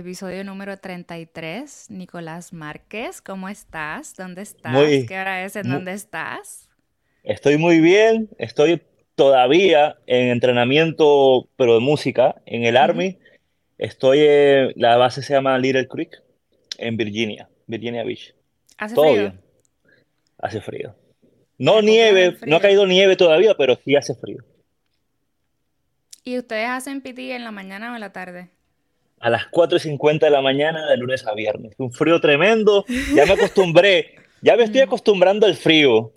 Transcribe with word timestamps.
episodio 0.00 0.42
número 0.44 0.76
33. 0.78 1.90
Nicolás 1.90 2.52
Márquez, 2.52 3.20
¿cómo 3.22 3.48
estás? 3.48 4.14
¿Dónde 4.16 4.42
estás? 4.42 4.72
Muy, 4.72 5.06
¿Qué 5.06 5.18
hora 5.18 5.44
es? 5.44 5.56
¿En 5.56 5.68
dónde 5.68 5.92
estás? 5.92 6.68
estoy 7.22 7.58
muy 7.58 7.80
bien, 7.80 8.30
estoy 8.38 8.82
todavía 9.14 9.98
en 10.06 10.28
entrenamiento, 10.28 11.48
pero 11.56 11.74
de 11.74 11.80
música, 11.80 12.36
en 12.46 12.64
el. 12.64 12.76
Army. 12.76 13.18
Estoy, 13.78 14.20
en- 14.20 14.72
la 14.76 14.96
base 14.96 15.22
se 15.22 15.32
llama 15.34 15.58
Little 15.58 15.86
Creek, 15.88 16.22
en 16.78 16.96
Virginia, 16.96 17.48
Virginia 17.66 18.04
Beach. 18.04 18.34
¿Hace 18.78 18.94
Todo 18.94 19.04
frío? 19.12 19.20
bien, 19.20 19.40
hace 20.38 20.60
frío. 20.60 20.94
¿Te 21.20 21.28
No 21.58 21.80
nieve, 21.82 22.36
no 22.46 22.56
ha 22.56 22.60
caído 22.60 22.86
nieve 22.86 23.16
todavía, 23.16 23.54
pero 23.56 23.76
sí 23.76 23.96
hace 23.96 24.14
frío. 24.14 24.38
¿Y 26.24 26.38
ustedes 26.38 26.68
hacen 26.68 27.00
PT 27.00 27.34
en 27.34 27.44
la 27.44 27.50
mañana 27.50 27.92
o 27.92 27.94
en 27.94 28.00
la 28.00 28.12
tarde? 28.12 28.50
A 29.20 29.30
las 29.30 29.46
4 29.48 29.76
y 29.76 29.80
50 29.80 30.26
de 30.26 30.32
la 30.32 30.40
mañana, 30.42 30.86
de 30.88 30.96
lunes 30.96 31.26
a 31.26 31.34
viernes. 31.34 31.74
Un 31.78 31.92
frío 31.92 32.20
tremendo, 32.20 32.84
ya 33.14 33.26
me 33.26 33.32
acostumbré, 33.34 34.14
ya 34.42 34.56
me 34.56 34.64
estoy 34.64 34.80
Mm. 34.80 34.84
acostumbrando 34.84 35.46
al 35.46 35.54
frío, 35.54 36.12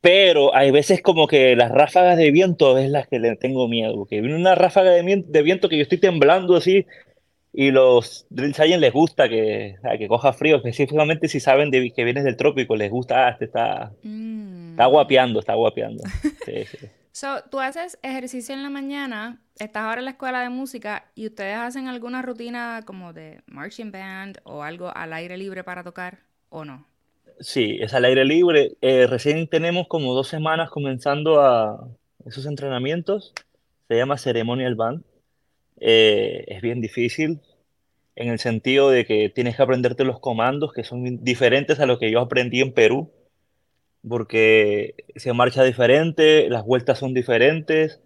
pero 0.00 0.54
hay 0.54 0.70
veces 0.70 1.00
como 1.00 1.26
que 1.28 1.54
las 1.56 1.70
ráfagas 1.70 2.18
de 2.18 2.30
viento 2.32 2.76
es 2.76 2.90
las 2.90 3.06
que 3.08 3.18
le 3.20 3.36
tengo 3.36 3.68
miedo, 3.68 3.94
porque 3.94 4.20
viene 4.20 4.36
una 4.36 4.54
ráfaga 4.54 4.90
de, 4.90 5.42
viento 5.42 5.68
que 5.68 5.76
yo 5.76 5.82
estoy 5.82 5.98
temblando 5.98 6.56
así, 6.56 6.84
y 7.56 7.70
los 7.70 8.26
Drill 8.30 8.52
Sergeant 8.52 8.80
les 8.82 8.92
gusta 8.92 9.28
que, 9.28 9.76
a 9.84 9.96
que 9.96 10.08
coja 10.08 10.32
frío, 10.32 10.56
específicamente 10.56 11.28
si 11.28 11.38
saben 11.38 11.70
de, 11.70 11.92
que 11.92 12.02
vienes 12.02 12.24
del 12.24 12.36
trópico, 12.36 12.74
les 12.74 12.90
gusta, 12.90 13.28
ah, 13.28 13.30
este 13.30 13.44
está, 13.44 13.92
está 13.92 14.88
Mm. 14.88 14.90
guapeando, 14.90 15.38
está 15.38 15.54
guapeando. 15.54 16.02
Sí, 16.44 16.64
sí. 16.64 16.86
So, 17.16 17.44
tú 17.48 17.60
haces 17.60 17.96
ejercicio 18.02 18.56
en 18.56 18.64
la 18.64 18.70
mañana, 18.70 19.40
estás 19.60 19.84
ahora 19.84 20.00
en 20.00 20.06
la 20.06 20.10
escuela 20.10 20.42
de 20.42 20.48
música 20.48 21.12
y 21.14 21.28
ustedes 21.28 21.56
hacen 21.56 21.86
alguna 21.86 22.22
rutina 22.22 22.80
como 22.84 23.12
de 23.12 23.40
marching 23.46 23.92
band 23.92 24.38
o 24.42 24.64
algo 24.64 24.90
al 24.92 25.12
aire 25.12 25.38
libre 25.38 25.62
para 25.62 25.84
tocar 25.84 26.18
o 26.48 26.64
no? 26.64 26.84
Sí, 27.38 27.78
es 27.80 27.94
al 27.94 28.04
aire 28.06 28.24
libre. 28.24 28.72
Eh, 28.80 29.06
recién 29.06 29.46
tenemos 29.46 29.86
como 29.86 30.12
dos 30.12 30.26
semanas 30.26 30.70
comenzando 30.70 31.40
a 31.40 31.88
esos 32.26 32.46
entrenamientos. 32.46 33.32
Se 33.86 33.96
llama 33.96 34.18
Ceremonial 34.18 34.74
Band. 34.74 35.04
Eh, 35.78 36.44
es 36.48 36.60
bien 36.62 36.80
difícil 36.80 37.40
en 38.16 38.28
el 38.28 38.40
sentido 38.40 38.90
de 38.90 39.06
que 39.06 39.28
tienes 39.28 39.54
que 39.54 39.62
aprenderte 39.62 40.02
los 40.02 40.18
comandos 40.18 40.72
que 40.72 40.82
son 40.82 41.22
diferentes 41.22 41.78
a 41.78 41.86
lo 41.86 42.00
que 42.00 42.10
yo 42.10 42.18
aprendí 42.18 42.60
en 42.60 42.72
Perú, 42.72 43.12
porque 44.08 44.94
se 45.16 45.32
marcha 45.32 45.62
diferente, 45.62 46.48
las 46.50 46.64
vueltas 46.64 46.98
son 46.98 47.14
diferentes, 47.14 48.00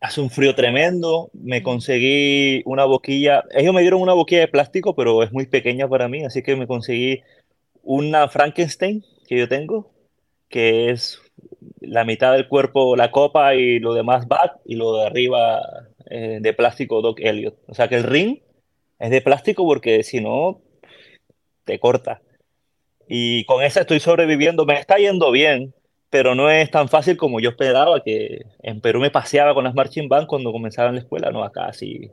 hace 0.00 0.20
un 0.20 0.30
frío 0.30 0.54
tremendo. 0.54 1.30
Me 1.32 1.62
conseguí 1.62 2.62
una 2.64 2.84
boquilla, 2.84 3.44
ellos 3.52 3.74
me 3.74 3.82
dieron 3.82 4.00
una 4.00 4.14
boquilla 4.14 4.42
de 4.42 4.48
plástico, 4.48 4.94
pero 4.94 5.22
es 5.22 5.32
muy 5.32 5.46
pequeña 5.46 5.88
para 5.88 6.08
mí, 6.08 6.24
así 6.24 6.42
que 6.42 6.56
me 6.56 6.66
conseguí 6.66 7.22
una 7.82 8.28
Frankenstein 8.28 9.04
que 9.26 9.38
yo 9.38 9.48
tengo, 9.48 9.90
que 10.48 10.90
es 10.90 11.20
la 11.80 12.04
mitad 12.04 12.32
del 12.32 12.48
cuerpo 12.48 12.96
la 12.96 13.10
copa 13.10 13.54
y 13.54 13.78
lo 13.78 13.94
demás 13.94 14.28
back 14.28 14.58
y 14.64 14.76
lo 14.76 14.96
de 14.96 15.06
arriba 15.06 15.60
eh, 16.10 16.38
de 16.40 16.52
plástico 16.52 17.02
Doc 17.02 17.20
Elliot. 17.20 17.56
O 17.66 17.74
sea 17.74 17.88
que 17.88 17.96
el 17.96 18.04
ring 18.04 18.40
es 18.98 19.10
de 19.10 19.20
plástico 19.20 19.64
porque 19.64 20.02
si 20.02 20.20
no 20.20 20.60
te 21.64 21.78
corta. 21.78 22.22
Y 23.08 23.44
con 23.46 23.62
esa 23.64 23.80
estoy 23.82 24.00
sobreviviendo, 24.00 24.66
me 24.66 24.74
está 24.80 24.96
yendo 24.98 25.30
bien, 25.32 25.74
pero 26.10 26.34
no 26.34 26.50
es 26.50 26.70
tan 26.70 26.88
fácil 26.88 27.16
como 27.16 27.40
yo 27.40 27.50
esperaba, 27.50 28.02
que 28.02 28.42
en 28.62 28.80
Perú 28.80 29.00
me 29.00 29.10
paseaba 29.10 29.54
con 29.54 29.64
las 29.64 29.74
marching 29.74 30.08
band 30.08 30.26
cuando 30.28 30.52
comenzaba 30.52 30.88
en 30.90 30.96
la 30.96 31.00
escuela, 31.02 31.30
no, 31.30 31.44
acá 31.44 31.72
sí, 31.72 32.10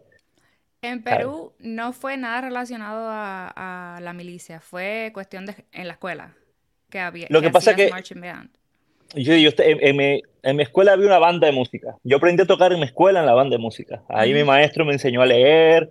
En. 0.81 1.03
Perú 1.03 1.53
no 1.59 1.93
fue 1.93 2.17
nada 2.17 2.41
relacionado 2.41 3.09
a, 3.09 3.95
a 3.97 4.01
la 4.01 4.13
milicia, 4.13 4.59
fue 4.61 5.11
cuestión 5.13 5.45
de 5.45 5.65
en 5.71 5.87
la 5.87 5.93
escuela 5.93 6.35
que 6.89 6.99
había, 6.99 7.29
Lo 7.29 7.41
que 7.41 7.49
que 7.49 7.51
pasa 7.51 7.75
que 7.75 7.85
marching 7.87 8.21
band. 8.21 8.49
Yo, 9.15 9.35
yo 9.35 9.49
en, 9.59 9.77
en 9.85 9.95
mi, 9.97 10.21
en 10.43 10.55
mi 10.57 10.63
escuela 10.63 10.93
había 10.93 11.07
una 11.07 11.19
banda 11.19 11.47
de 11.47 11.53
música. 11.53 11.95
Yo 12.03 12.17
aprendí 12.17 12.43
a 12.43 12.45
tocar 12.47 12.73
en 12.73 12.79
mi 12.79 12.85
escuela 12.85 13.19
en 13.21 13.25
la 13.25 13.33
banda 13.33 13.55
de 13.55 13.61
música. 13.61 14.03
Ahí 14.09 14.33
mi 14.33 14.43
Ujú, 14.43 14.43
maestro 14.43 14.83
me 14.85 14.93
enseñó 14.93 15.21
a 15.21 15.25
leer, 15.25 15.89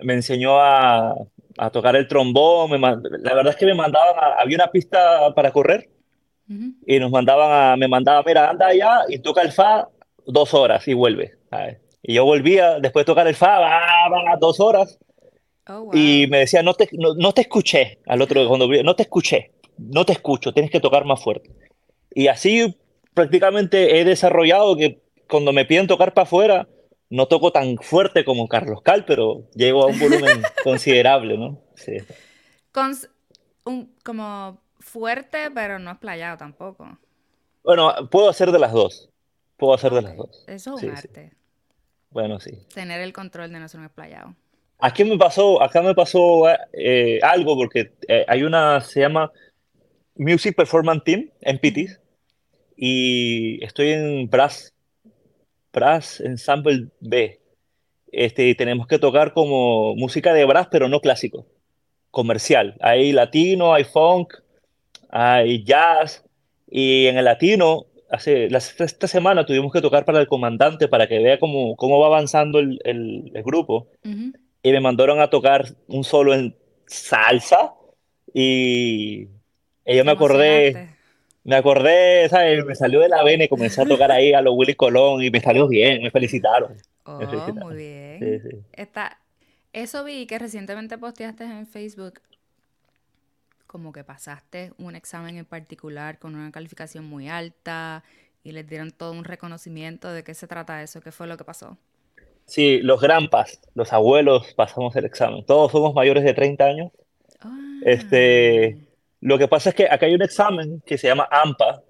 me 0.00 0.14
enseñó 0.14 0.60
a, 0.60 1.14
a 1.58 1.70
tocar 1.70 1.96
el 1.96 2.06
trombón. 2.08 2.70
me 2.70 2.78
la 2.78 3.34
verdad 3.34 3.48
es 3.48 3.56
que 3.56 3.66
me 3.66 3.74
mandaban, 3.74 4.14
a- 4.16 4.40
había 4.40 4.56
una 4.56 4.70
pista 4.70 5.32
para 5.34 5.50
correr 5.50 5.88
ujú. 6.48 6.72
y 6.86 6.98
nos 6.98 7.10
mandaban 7.10 7.72
a, 7.72 7.76
me 7.76 7.88
mandaban, 7.88 8.22
mira, 8.26 8.48
anda 8.50 8.68
allá 8.68 9.00
y 9.08 9.18
toca 9.18 9.42
el 9.42 9.52
fa 9.52 9.88
dos 10.26 10.54
horas 10.54 10.86
y 10.88 10.94
vuelve. 10.94 11.34
¿sabes? 11.50 11.78
Y 12.02 12.14
yo 12.14 12.24
volvía, 12.24 12.78
después 12.80 13.04
de 13.04 13.12
tocar 13.12 13.26
el 13.26 13.34
fa, 13.34 13.58
va, 13.58 13.80
va, 14.10 14.36
dos 14.40 14.60
horas 14.60 14.98
Oh, 15.70 15.90
y 15.92 16.22
wow. 16.24 16.30
me 16.30 16.38
decía, 16.38 16.62
no 16.62 16.72
te, 16.72 16.88
no, 16.92 17.12
no 17.14 17.32
te 17.32 17.42
escuché, 17.42 17.98
al 18.06 18.22
otro, 18.22 18.48
cuando 18.48 18.66
no 18.68 18.96
te 18.96 19.02
escuché, 19.02 19.50
no 19.76 20.06
te 20.06 20.12
escucho, 20.12 20.52
tienes 20.54 20.70
que 20.70 20.80
tocar 20.80 21.04
más 21.04 21.22
fuerte. 21.22 21.50
Y 22.14 22.28
así 22.28 22.74
prácticamente 23.12 23.98
he 24.00 24.04
desarrollado 24.06 24.76
que 24.76 25.00
cuando 25.28 25.52
me 25.52 25.66
piden 25.66 25.86
tocar 25.86 26.14
para 26.14 26.22
afuera, 26.22 26.68
no 27.10 27.26
toco 27.26 27.50
tan 27.52 27.76
fuerte 27.78 28.24
como 28.24 28.48
Carlos 28.48 28.82
Cal, 28.82 29.04
pero 29.04 29.48
llego 29.54 29.82
a 29.82 29.86
un 29.88 29.98
volumen 29.98 30.42
considerable, 30.64 31.38
¿no? 31.38 31.60
Sí. 31.74 31.96
Con, 32.72 32.90
s- 32.92 33.08
un, 33.64 33.94
como 34.04 34.60
fuerte, 34.80 35.50
pero 35.54 35.78
no 35.78 35.90
explayado 35.90 36.36
tampoco. 36.36 36.98
Bueno, 37.64 37.92
puedo 38.10 38.28
hacer 38.28 38.52
de 38.52 38.58
las 38.58 38.72
dos. 38.72 39.08
Puedo 39.56 39.74
hacer 39.74 39.92
de 39.92 40.02
las 40.02 40.16
dos. 40.16 40.44
eso 40.46 40.54
es 40.54 40.66
un 40.66 40.78
Sí, 40.78 40.86
sí. 40.86 41.08
arte, 41.08 41.32
Bueno, 42.10 42.38
sí. 42.40 42.50
tener 42.72 43.00
el 43.00 43.12
control 43.12 43.52
de 43.52 43.58
no 43.60 43.68
ser 43.68 43.80
un 43.80 43.86
explayado. 43.86 44.34
Aquí 44.78 45.04
me 45.04 45.18
pasó, 45.18 45.60
acá 45.60 45.82
me 45.82 45.94
pasó 45.94 46.44
eh, 46.72 47.18
algo 47.22 47.56
porque 47.56 47.92
eh, 48.06 48.24
hay 48.28 48.44
una, 48.44 48.80
se 48.80 49.00
llama 49.00 49.32
Music 50.14 50.54
Performance 50.56 51.02
Team 51.04 51.30
en 51.40 51.58
PITIS 51.58 52.00
y 52.76 53.62
estoy 53.64 53.90
en 53.90 54.30
Brass, 54.30 54.72
Brass 55.72 56.20
Ensemble 56.20 56.88
B. 57.00 57.40
Este, 58.10 58.54
tenemos 58.54 58.86
que 58.86 58.98
tocar 58.98 59.32
como 59.32 59.94
música 59.94 60.32
de 60.32 60.44
brass, 60.44 60.68
pero 60.70 60.88
no 60.88 61.00
clásico, 61.00 61.46
comercial. 62.10 62.74
Hay 62.80 63.12
latino, 63.12 63.74
hay 63.74 63.84
funk, 63.84 64.34
hay 65.10 65.62
jazz, 65.64 66.24
y 66.70 67.06
en 67.06 67.18
el 67.18 67.24
latino, 67.26 67.86
hace, 68.10 68.48
la- 68.50 68.58
esta 68.58 69.06
semana 69.06 69.44
tuvimos 69.44 69.72
que 69.72 69.80
tocar 69.82 70.04
para 70.04 70.20
el 70.20 70.26
comandante 70.26 70.88
para 70.88 71.06
que 71.06 71.18
vea 71.18 71.38
cómo, 71.38 71.76
cómo 71.76 71.98
va 72.00 72.06
avanzando 72.06 72.58
el, 72.58 72.80
el- 72.84 73.30
el 73.34 73.42
grupo, 73.42 73.88
y 74.62 74.72
me 74.72 74.80
mandaron 74.80 75.20
a 75.20 75.28
tocar 75.30 75.66
un 75.86 76.02
solo 76.04 76.34
en 76.34 76.56
salsa, 76.86 77.74
y, 78.32 79.24
yo 79.24 80.04
me 80.04 80.12
acordé. 80.12 80.72
Me 81.48 81.56
acordé, 81.56 82.28
¿sabes? 82.28 82.64
Me 82.64 82.74
salió 82.74 83.00
de 83.00 83.08
la 83.08 83.22
vena 83.24 83.44
y 83.44 83.48
comencé 83.48 83.82
a 83.82 83.86
tocar 83.86 84.10
ahí 84.12 84.32
a 84.34 84.42
los 84.42 84.54
Willy 84.56 84.74
Colón, 84.76 85.22
y 85.22 85.30
me 85.30 85.40
salió 85.40 85.68
bien, 85.68 86.02
me 86.02 86.10
felicitaron, 86.10 86.76
me 87.18 87.26
Oh, 87.26 87.26
felicitaron. 87.26 87.58
muy 87.60 87.76
bien. 87.76 88.38
sí. 88.42 88.64
Está, 88.72 89.20
eso 89.72 90.04
vi 90.04 90.26
que 90.26 90.38
recientemente 90.38 90.98
posteaste 90.98 91.44
en 91.44 91.66
Facebook, 91.66 92.20
como 93.66 93.92
que 93.92 94.02
pasaste 94.04 94.72
un 94.78 94.96
examen 94.96 95.36
en 95.36 95.44
particular 95.44 96.18
con 96.18 96.34
una 96.34 96.50
calificación 96.50 97.04
muy 97.04 97.28
alta 97.28 98.02
y 98.42 98.52
les 98.52 98.66
dieron 98.66 98.90
todo 98.92 99.12
un 99.12 99.24
reconocimiento 99.24 100.10
de 100.12 100.24
qué 100.24 100.34
se 100.34 100.46
trata 100.48 100.82
eso, 100.82 101.00
qué 101.00 101.12
fue 101.12 101.26
lo 101.26 101.36
que 101.36 101.44
pasó. 101.44 101.76
Sí, 102.46 102.80
los 102.82 103.00
granpas, 103.00 103.60
los 103.74 103.92
abuelos 103.92 104.54
pasamos 104.54 104.96
el 104.96 105.04
examen. 105.04 105.44
Todos 105.44 105.70
somos 105.72 105.94
mayores 105.94 106.24
de 106.24 106.34
30 106.34 106.64
años. 106.66 106.92
Este, 107.80 108.78
Ah, 108.78 108.87
lo 109.20 109.38
que 109.38 109.48
pasa 109.48 109.70
es 109.70 109.74
que 109.74 109.86
acá 109.88 110.06
hay 110.06 110.14
un 110.14 110.22
examen 110.22 110.82
que 110.86 110.98
se 110.98 111.08
llama 111.08 111.28
AMPA, 111.30 111.82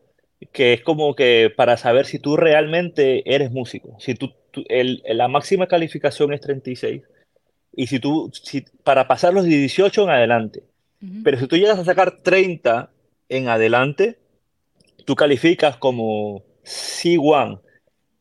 que 0.52 0.72
es 0.72 0.82
como 0.82 1.14
que 1.14 1.52
para 1.54 1.76
saber 1.76 2.06
si 2.06 2.18
tú 2.18 2.36
realmente 2.36 3.22
eres 3.34 3.50
músico. 3.50 3.96
Si 3.98 4.14
tú, 4.14 4.32
tú- 4.50 4.64
el- 4.68 5.02
la 5.04 5.28
máxima 5.28 5.66
calificación 5.66 6.32
es 6.32 6.40
36 6.40 7.02
y 7.74 7.86
si 7.88 7.98
tú, 8.00 8.30
si, 8.32 8.62
para 8.84 9.06
pasar 9.08 9.34
los 9.34 9.44
18 9.44 10.04
en 10.04 10.10
adelante. 10.10 10.62
ujú, 11.02 11.22
Pero 11.24 11.38
si 11.38 11.46
tú 11.48 11.56
llegas 11.56 11.78
a 11.78 11.84
sacar 11.84 12.22
30 12.22 12.90
en 13.28 13.48
adelante, 13.48 14.18
tú 15.04 15.14
calificas 15.16 15.76
como 15.76 16.42
C1. 16.64 17.60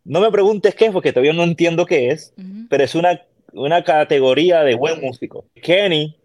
No 0.04 0.20
me 0.22 0.32
preguntes 0.32 0.76
qué 0.76 0.86
es 0.86 0.92
porque 0.92 1.12
todavía 1.14 1.34
no 1.34 1.44
entiendo 1.44 1.86
qué 1.86 2.10
es, 2.10 2.34
ujú, 2.38 2.68
pero 2.70 2.84
es 2.84 2.96
una, 2.96 3.22
una 3.54 3.84
categoría 3.84 4.64
de 4.64 4.76
buen 4.76 5.00
músico. 5.02 5.46
Kenny 5.62 6.17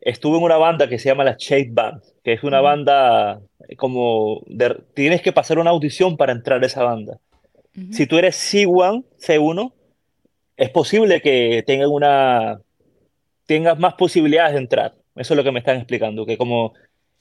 estuvo 0.00 0.36
en 0.38 0.42
una 0.44 0.56
banda 0.56 0.88
que 0.88 0.98
se 0.98 1.08
llama 1.08 1.24
la 1.24 1.36
Shape 1.38 1.70
Band, 1.72 2.02
que 2.24 2.32
es 2.32 2.42
una 2.42 2.60
banda 2.60 3.40
como 3.76 4.42
de- 4.46 4.82
tienes 4.94 5.22
que 5.22 5.32
pasar 5.32 5.58
una 5.58 5.70
audición 5.70 6.16
para 6.16 6.32
entrar 6.32 6.62
a 6.62 6.66
esa 6.66 6.82
banda. 6.82 7.18
Si 7.92 8.06
tú 8.06 8.18
eres 8.18 8.36
C1, 8.36 9.04
C1, 9.18 9.72
es 10.56 10.70
posible 10.70 11.20
que 11.22 11.62
tengan 11.66 11.88
una, 11.90 12.60
tengas 13.46 13.78
más 13.78 13.94
posibilidades 13.94 14.52
de 14.54 14.58
entrar. 14.58 14.94
Eso 15.16 15.34
es 15.34 15.36
lo 15.36 15.44
que 15.44 15.52
me 15.52 15.60
están 15.60 15.76
explicando, 15.76 16.26
que 16.26 16.36
como 16.36 16.72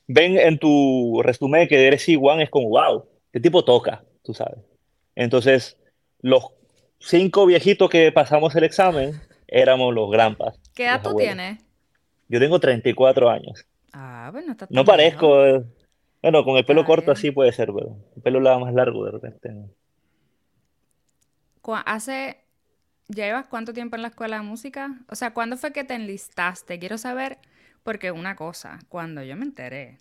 ven 0.08 0.38
en 0.38 0.58
tu 0.58 1.22
resumen 1.24 1.68
que 1.68 1.86
eres 1.88 2.08
C1, 2.08 2.42
es 2.42 2.50
como, 2.50 2.70
wow, 2.70 3.06
este 3.28 3.42
tipo 3.42 3.64
toca, 3.64 4.04
tú 4.24 4.34
sabes. 4.34 4.60
Entonces, 5.16 5.78
los 6.22 6.46
cinco 7.00 7.46
viejitos 7.46 7.90
que 7.90 8.12
pasamos 8.12 8.56
el 8.56 8.64
examen, 8.64 9.20
éramos 9.48 9.94
los 9.94 10.10
grampas. 10.12 10.60
¿Qué 10.76 10.86
edad 10.86 11.02
tú 11.04 11.16
tienes? 11.16 11.60
Yo 12.30 12.40
tengo 12.40 12.60
34 12.60 13.30
años. 13.30 13.66
Ah, 13.92 14.30
bueno, 14.32 14.52
está 14.54 14.68
No 14.70 14.86
parezco. 14.86 15.46
Eh, 15.46 15.64
bueno, 16.22 16.44
con 16.44 16.58
el 16.58 16.66
pelo 16.66 16.86
corto 16.86 17.12
así 17.12 17.32
puede 17.32 17.52
ser, 17.52 17.72
pero 17.74 17.98
el 18.16 18.22
pelo 18.22 18.40
la 18.40 18.58
más 18.58 18.74
largo 18.74 19.04
de 19.06 19.12
repente. 19.12 19.50
Hace. 21.86 22.38
¿Llevas 23.08 23.48
cuánto 23.48 23.74
tiempo 23.74 23.96
en 23.96 24.04
la 24.04 24.10
escuela 24.10 24.38
de 24.38 24.44
música? 24.44 25.00
O 25.10 25.16
sea, 25.16 25.34
¿cuándo 25.34 25.58
fue 25.58 25.74
que 25.74 25.84
te 25.84 25.96
enlistaste? 25.96 26.78
Quiero 26.78 27.00
saber, 27.00 27.40
porque 27.82 28.12
una 28.12 28.36
cosa, 28.36 28.80
cuando 28.88 29.24
yo 29.24 29.36
me 29.36 29.46
enteré 29.46 29.98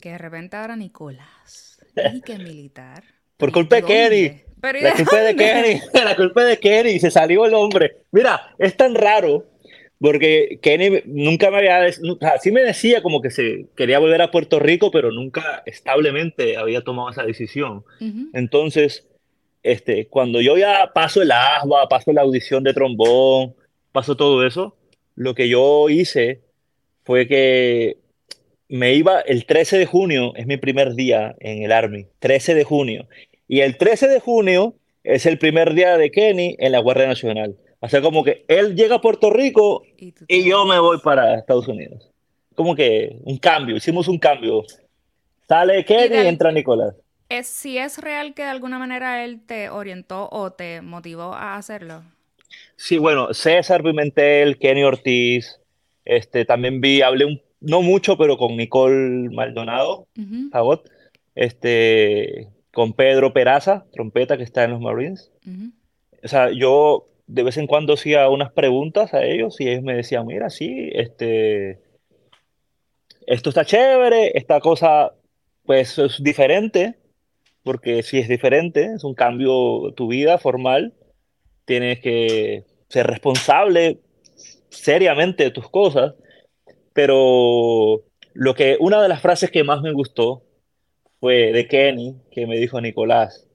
que 0.00 0.10
de 0.10 0.18
repente 0.18 0.56
ahora 0.56 0.74
Nicolás, 0.74 1.78
y 2.14 2.20
que 2.22 2.38
militar. 2.38 3.04
Por 3.36 3.52
culpa 3.52 3.76
de 3.76 3.82
Kenny. 3.82 4.42
la 4.80 4.94
culpa 4.94 5.16
de 5.18 5.36
Kenny. 5.36 5.80
La 5.92 6.16
culpa 6.16 6.44
de 6.44 6.58
Kenny. 6.58 7.00
Se 7.00 7.10
salió 7.10 7.44
el 7.44 7.54
hombre. 7.54 8.02
Mira, 8.12 8.54
es 8.58 8.76
tan 8.76 8.94
raro 8.94 9.46
porque 10.02 10.58
Kenny 10.60 11.02
nunca 11.06 11.52
me 11.52 11.58
había, 11.58 11.86
o 11.86 12.18
sea, 12.18 12.36
sí 12.38 12.50
me 12.50 12.62
decía 12.62 13.02
como 13.02 13.22
que 13.22 13.30
se 13.30 13.66
quería 13.76 14.00
volver 14.00 14.20
a 14.20 14.32
Puerto 14.32 14.58
Rico, 14.58 14.90
pero 14.90 15.12
nunca 15.12 15.62
establemente 15.64 16.56
había 16.56 16.82
tomado 16.82 17.10
esa 17.10 17.22
decisión. 17.22 17.84
Entonces, 18.32 19.06
este, 19.62 20.08
cuando 20.08 20.40
yo 20.40 20.58
ya 20.58 20.90
paso 20.92 21.22
el 21.22 21.30
asma, 21.30 21.88
paso 21.88 22.12
la 22.12 22.22
audición 22.22 22.64
de 22.64 22.74
trombón, 22.74 23.54
paso 23.92 24.16
todo 24.16 24.44
eso, 24.44 24.76
lo 25.14 25.36
que 25.36 25.48
yo 25.48 25.88
hice 25.88 26.40
fue 27.04 27.28
que 27.28 27.98
me 28.68 28.94
iba 28.94 29.20
el 29.20 29.46
13 29.46 29.78
de 29.78 29.86
junio, 29.86 30.32
es 30.34 30.48
mi 30.48 30.56
primer 30.56 30.94
día 30.94 31.36
en 31.38 31.62
el 31.62 31.70
Army, 31.70 32.06
13 32.18 32.56
de 32.56 32.64
junio. 32.64 33.06
Y 33.46 33.60
el 33.60 33.76
13 33.76 34.08
de 34.08 34.18
junio 34.18 34.74
es 35.04 35.26
el 35.26 35.38
primer 35.38 35.74
día 35.74 35.96
de 35.96 36.10
Kenny 36.10 36.56
en 36.58 36.72
la 36.72 36.80
Guardia 36.80 37.06
Nacional. 37.06 37.56
O 37.84 37.88
sea, 37.88 38.00
como 38.00 38.22
que 38.22 38.44
él 38.46 38.76
llega 38.76 38.96
a 38.96 39.00
Puerto 39.00 39.28
Rico 39.28 39.82
y, 40.28 40.48
yo 40.48 40.64
me 40.66 40.78
voy 40.78 40.98
para 41.00 41.34
Estados 41.34 41.66
Unidos. 41.66 42.08
Como 42.54 42.76
que 42.76 43.18
un 43.24 43.38
cambio, 43.38 43.76
hicimos 43.76 44.06
un 44.06 44.18
cambio. 44.18 44.62
Sale 45.48 45.84
Kenny 45.84 46.14
y, 46.14 46.26
entra 46.28 46.52
Nicolás. 46.52 46.94
Es, 47.28 47.48
si 47.48 47.78
es 47.78 47.98
real 47.98 48.34
que 48.34 48.42
de 48.42 48.50
alguna 48.50 48.78
manera 48.78 49.24
él 49.24 49.40
te 49.44 49.68
orientó 49.68 50.28
o 50.30 50.52
te 50.52 50.80
motivó 50.80 51.34
a 51.34 51.56
hacerlo. 51.56 52.04
Sí, 52.76 52.98
bueno, 52.98 53.34
César 53.34 53.82
Pimentel, 53.82 54.58
Kenny 54.58 54.84
Ortiz, 54.84 55.58
este, 56.04 56.44
también 56.44 56.80
vi, 56.80 57.02
hablé 57.02 57.24
un, 57.24 57.42
no 57.60 57.82
mucho, 57.82 58.16
pero 58.16 58.36
con 58.36 58.56
Nicole 58.56 59.28
Maldonado, 59.30 60.06
este, 61.34 62.48
con 62.72 62.92
Pedro 62.92 63.32
Peraza, 63.32 63.86
trompeta 63.92 64.36
que 64.36 64.44
está 64.44 64.62
en 64.62 64.70
los 64.70 64.80
Marines. 64.80 65.32
O 66.22 66.28
sea, 66.28 66.52
yo 66.52 67.08
de 67.32 67.42
vez 67.42 67.56
en 67.56 67.66
cuando 67.66 67.94
hacía 67.94 68.28
unas 68.28 68.52
preguntas 68.52 69.14
a 69.14 69.24
ellos 69.24 69.58
y 69.58 69.68
ellos 69.68 69.82
me 69.82 69.96
decían, 69.96 70.26
mira, 70.26 70.50
sí, 70.50 70.90
este, 70.92 71.80
esto 73.26 73.48
está 73.48 73.64
chévere, 73.64 74.32
esta 74.36 74.60
cosa 74.60 75.14
pues 75.64 75.98
es 75.98 76.22
diferente, 76.22 76.96
porque 77.62 78.02
si 78.02 78.18
es 78.18 78.28
diferente, 78.28 78.92
es 78.94 79.04
un 79.04 79.14
cambio 79.14 79.92
tu 79.94 80.08
vida 80.08 80.36
formal, 80.38 80.92
tienes 81.64 82.00
que 82.00 82.64
ser 82.88 83.06
responsable 83.06 84.00
seriamente 84.68 85.44
de 85.44 85.50
tus 85.52 85.70
cosas, 85.70 86.14
pero 86.92 88.02
lo 88.34 88.54
que 88.54 88.76
una 88.78 89.00
de 89.00 89.08
las 89.08 89.22
frases 89.22 89.50
que 89.50 89.64
más 89.64 89.80
me 89.80 89.92
gustó 89.92 90.42
fue 91.18 91.52
de 91.52 91.66
Kenny, 91.66 92.16
que 92.30 92.46
me 92.46 92.58
dijo 92.58 92.80
Nicolás, 92.80 93.48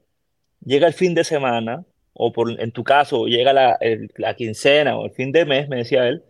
llega 0.65 0.87
el 0.87 0.93
fin 0.93 1.13
de 1.13 1.23
semana 1.23 1.85
o 2.19 2.33
por, 2.33 2.59
en 2.59 2.71
tu 2.71 2.83
caso 2.83 3.27
llega 3.27 3.53
la, 3.53 3.77
la, 4.15 4.35
quincena 4.35 4.97
o 4.97 5.05
el 5.05 5.11
fin 5.11 5.31
de 5.31 5.45
mes, 5.45 5.69
me 5.69 5.77
decía 5.77 6.07
él, 6.07 6.23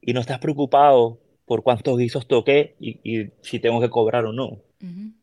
y 0.00 0.12
no 0.12 0.20
estás 0.20 0.38
preocupado 0.38 1.18
por 1.44 1.62
cuántos 1.62 1.98
guisos 1.98 2.26
toqué 2.28 2.76
y, 2.78 3.00
y 3.02 3.30
si 3.42 3.58
tengo 3.58 3.80
que 3.80 3.90
cobrar 3.90 4.24
o 4.26 4.32
no, 4.32 4.60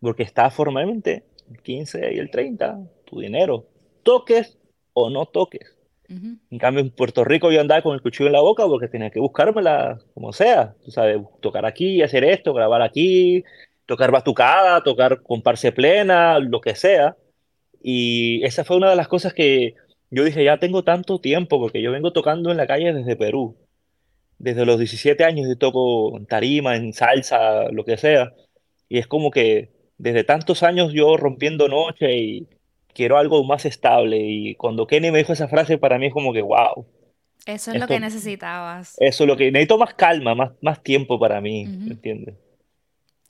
porque 0.02 0.24
está 0.24 0.50
formalmente 0.50 1.24
el 1.50 1.62
15 1.62 2.14
y 2.14 2.18
el 2.18 2.30
30, 2.30 2.80
tu 3.06 3.20
dinero, 3.22 3.68
toques 4.04 4.58
o 4.94 5.10
no 5.10 5.26
toques. 5.26 5.78
En 6.10 6.60
cambio, 6.60 6.82
en 6.82 6.90
Puerto 6.90 7.24
Rico 7.24 7.54
yo 7.54 7.62
andaba 7.62 7.82
con 7.82 7.94
el 7.94 8.02
cuchillo 8.02 8.28
en 8.28 8.34
la 8.34 8.42
boca 8.42 8.68
porque 8.68 8.90
tenía 8.90 9.12
que 9.12 9.22
buscármela 9.22 9.98
como 10.14 10.34
sea. 10.34 10.76
Tú 10.84 10.92
sabes, 10.92 11.22
tocar 11.40 11.66
aquí, 11.66 12.02
hacer 12.02 12.26
esto, 12.26 12.54
grabar 12.54 12.82
aquí, 12.82 13.46
tocar 13.86 14.12
batucada, 14.12 14.84
tocar 14.84 15.22
comparse 15.22 15.72
plena, 15.72 16.38
lo 16.40 16.60
que 16.60 16.76
sea. 16.76 17.16
Y 17.82 18.44
esa 18.44 18.66
fue 18.66 18.76
una 18.76 18.90
de 18.90 18.98
las 18.98 19.08
cosas 19.08 19.34
que 19.34 19.76
yo 20.12 20.26
dije, 20.26 20.44
ya 20.44 20.58
tengo 20.58 20.84
tanto 20.84 21.20
tiempo, 21.20 21.60
porque 21.60 21.82
yo 21.82 21.92
vengo 21.92 22.12
tocando 22.12 22.52
en 22.52 22.58
la 22.58 22.68
calle 22.68 22.94
desde 22.94 23.16
Perú. 23.16 23.58
Desde 24.38 24.66
los 24.66 24.78
17 24.78 25.24
años 25.24 25.48
yo 25.48 25.58
toco 25.58 26.18
en 26.18 26.26
tarima, 26.26 26.76
en 26.76 26.94
salsa, 26.94 27.70
lo 27.72 27.86
que 27.86 27.98
sea. 27.98 28.34
Y 28.90 28.98
es 28.98 29.08
como 29.08 29.32
que 29.32 29.72
desde 29.98 30.26
tantos 30.26 30.64
años 30.64 30.92
yo 30.92 31.16
rompiendo 31.16 31.70
noche 31.70 32.14
y 32.18 32.48
quiero 32.94 33.18
algo 33.18 33.44
más 33.46 33.66
estable. 33.66 34.18
Y 34.20 34.56
cuando 34.56 34.86
Kenny 34.86 35.12
me 35.12 35.20
dijo 35.20 35.32
esa 35.32 35.48
frase, 35.48 35.78
para 35.78 35.98
mí 35.98 36.08
es 36.08 36.14
como 36.14 36.34
que, 36.34 36.42
wow. 36.42 36.86
Eso 37.46 37.72
es 37.72 37.80
lo 37.80 37.88
que 37.88 38.00
necesitabas. 38.00 38.98
Eso 39.00 39.24
es 39.24 39.28
lo 39.28 39.38
que 39.38 39.50
necesito 39.50 39.78
más 39.78 39.94
calma, 39.94 40.36
más, 40.36 40.52
más 40.62 40.84
tiempo 40.84 41.18
para 41.18 41.40
mí, 41.40 41.66
¿me 41.66 41.94
entiendes? 41.94 42.36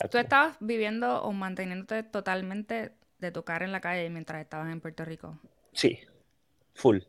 Tú 0.10 0.18
estabas 0.18 0.58
viviendo 0.60 1.22
o 1.22 1.32
manteniéndote 1.32 2.02
totalmente 2.04 2.94
de 3.20 3.32
tocar 3.32 3.62
en 3.62 3.72
la 3.72 3.82
calle 3.82 4.10
mientras 4.10 4.42
estabas 4.42 4.72
en 4.72 4.82
Puerto 4.82 5.06
Rico. 5.06 5.40
Sí, 5.74 6.00
Full. 6.82 7.00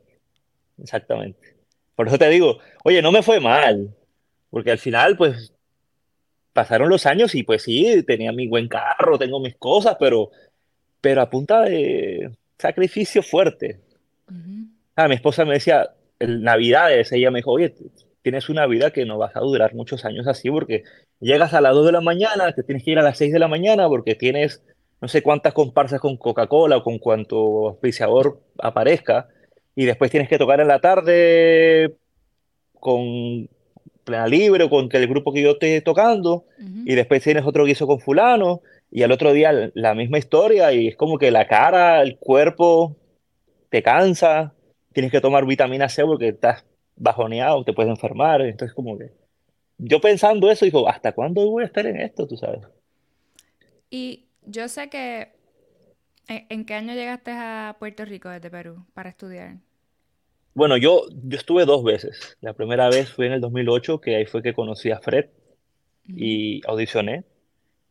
Exactamente. 0.83 1.57
Por 1.97 2.09
eso 2.09 2.19
te 2.19 2.29
digo, 2.29 2.59
oye, 2.85 3.01
no 3.03 3.13
me 3.13 3.23
fue 3.23 3.41
mal, 3.41 3.95
porque 4.51 4.71
al 4.71 4.79
final, 4.79 5.17
pues, 5.17 5.53
pasaron 6.53 6.89
los 6.89 7.07
años 7.07 7.35
y 7.35 7.43
pues 7.43 7.63
sí, 7.63 8.03
tenía 8.07 8.33
mi 8.33 8.47
buen 8.47 8.69
carro, 8.69 9.19
tengo 9.19 9.41
mis 9.41 9.57
cosas, 9.57 9.97
pero, 9.99 10.31
pero 11.01 11.23
a 11.23 11.31
punta 11.31 11.63
de 11.63 12.31
sacrificio 12.59 13.23
fuerte. 13.23 13.81
Ah, 14.95 15.09
mi 15.09 15.15
esposa 15.15 15.45
me 15.45 15.55
decía, 15.55 15.91
en 16.19 16.43
Navidades, 16.43 17.11
ella 17.13 17.31
me 17.31 17.39
dijo, 17.39 17.53
oye, 17.53 17.75
tienes 18.21 18.49
una 18.49 18.67
vida 18.67 18.91
que 18.91 19.07
no 19.07 19.19
vas 19.19 19.35
a 19.35 19.41
durar 19.41 19.75
muchos 19.75 20.05
años 20.05 20.27
así, 20.27 20.51
porque 20.51 20.85
llegas 21.21 21.55
a 21.55 21.61
las 21.61 21.75
2 21.75 21.87
de 21.87 21.93
la 21.93 22.01
mañana, 22.01 22.53
te 22.53 22.63
tienes 22.63 22.85
que 22.85 22.93
ir 22.93 22.99
a 22.99 23.03
las 23.03 23.17
6 23.19 23.33
de 23.33 23.39
la 23.39 23.49
mañana 23.49 23.89
porque 23.89 24.15
tienes 24.15 24.63
no 25.01 25.09
sé 25.09 25.23
cuántas 25.23 25.53
comparsas 25.53 26.01
con 26.01 26.17
Coca-Cola 26.17 26.77
o 26.77 26.85
con 26.85 26.99
cuanto 26.99 27.69
auspiciador 27.71 28.41
aparezca, 28.59 29.29
y 29.75 29.85
después 29.85 30.11
tienes 30.11 30.29
que 30.29 30.39
tocar 30.39 30.61
en 30.61 30.69
la 30.69 30.81
tarde 30.81 31.95
con 32.79 33.49
plena 34.05 34.27
libre 34.27 34.65
o 34.65 34.71
con 34.71 34.89
el 34.91 35.07
grupo 35.07 35.33
que 35.33 35.43
yo 35.43 35.53
esté 35.53 35.81
tocando 35.81 36.45
y 36.85 36.95
después 36.95 37.23
tienes 37.23 37.47
otro 37.47 37.65
guiso 37.65 37.87
con 37.87 38.01
fulano 38.01 38.61
y 38.91 39.03
al 39.03 39.13
otro 39.13 39.33
día 39.33 39.71
la 39.75 39.95
misma 39.95 40.19
historia 40.19 40.73
y 40.73 40.89
es 40.89 40.97
como 40.97 41.19
que 41.19 41.31
la 41.31 41.47
cara, 41.47 42.03
el 42.03 42.19
cuerpo 42.19 42.97
te 43.71 43.83
cansa, 43.83 44.53
tienes 44.93 45.13
que 45.13 45.21
tomar 45.21 45.47
vitamina 45.47 45.89
C 45.89 46.05
porque 46.05 46.29
estás 46.29 46.65
bajoneado, 46.97 47.65
te 47.65 47.73
puedes 47.73 47.91
enfermar, 47.91 48.43
entonces 48.43 48.75
como 48.75 48.99
que 48.99 49.13
yo 49.79 50.01
pensando 50.01 50.51
eso 50.51 50.65
digo, 50.65 50.89
¿hasta 50.89 51.13
cuándo 51.13 51.49
voy 51.51 51.63
a 51.63 51.67
estar 51.67 51.87
en 51.87 52.01
esto, 52.01 52.27
tú 52.27 52.37
sabes? 52.37 52.61
Y 53.91 54.27
yo 54.45 54.69
sé 54.69 54.89
que 54.89 55.29
¿En 56.49 56.65
qué 56.65 56.75
año 56.75 56.95
llegaste 56.95 57.31
a 57.33 57.77
Puerto 57.79 58.05
Rico 58.05 58.29
desde 58.29 58.51
Perú 58.51 58.85
para 58.95 59.11
estudiar? 59.11 59.59
Bueno, 60.55 60.77
yo, 60.77 61.03
yo 61.25 61.39
estuve 61.39 61.65
dos 61.65 61.83
veces. 61.83 62.37
La 62.41 62.53
primera 62.53 62.89
vez 62.89 63.11
fue 63.11 63.27
en 63.27 63.33
el 63.33 63.41
2008, 63.41 64.01
que 64.01 64.17
ahí 64.17 64.27
fue 64.27 64.43
que 64.43 64.55
conocí 64.55 64.91
a 64.91 65.01
Fred 65.01 65.31
y 66.07 66.61
audicioné. 66.67 67.25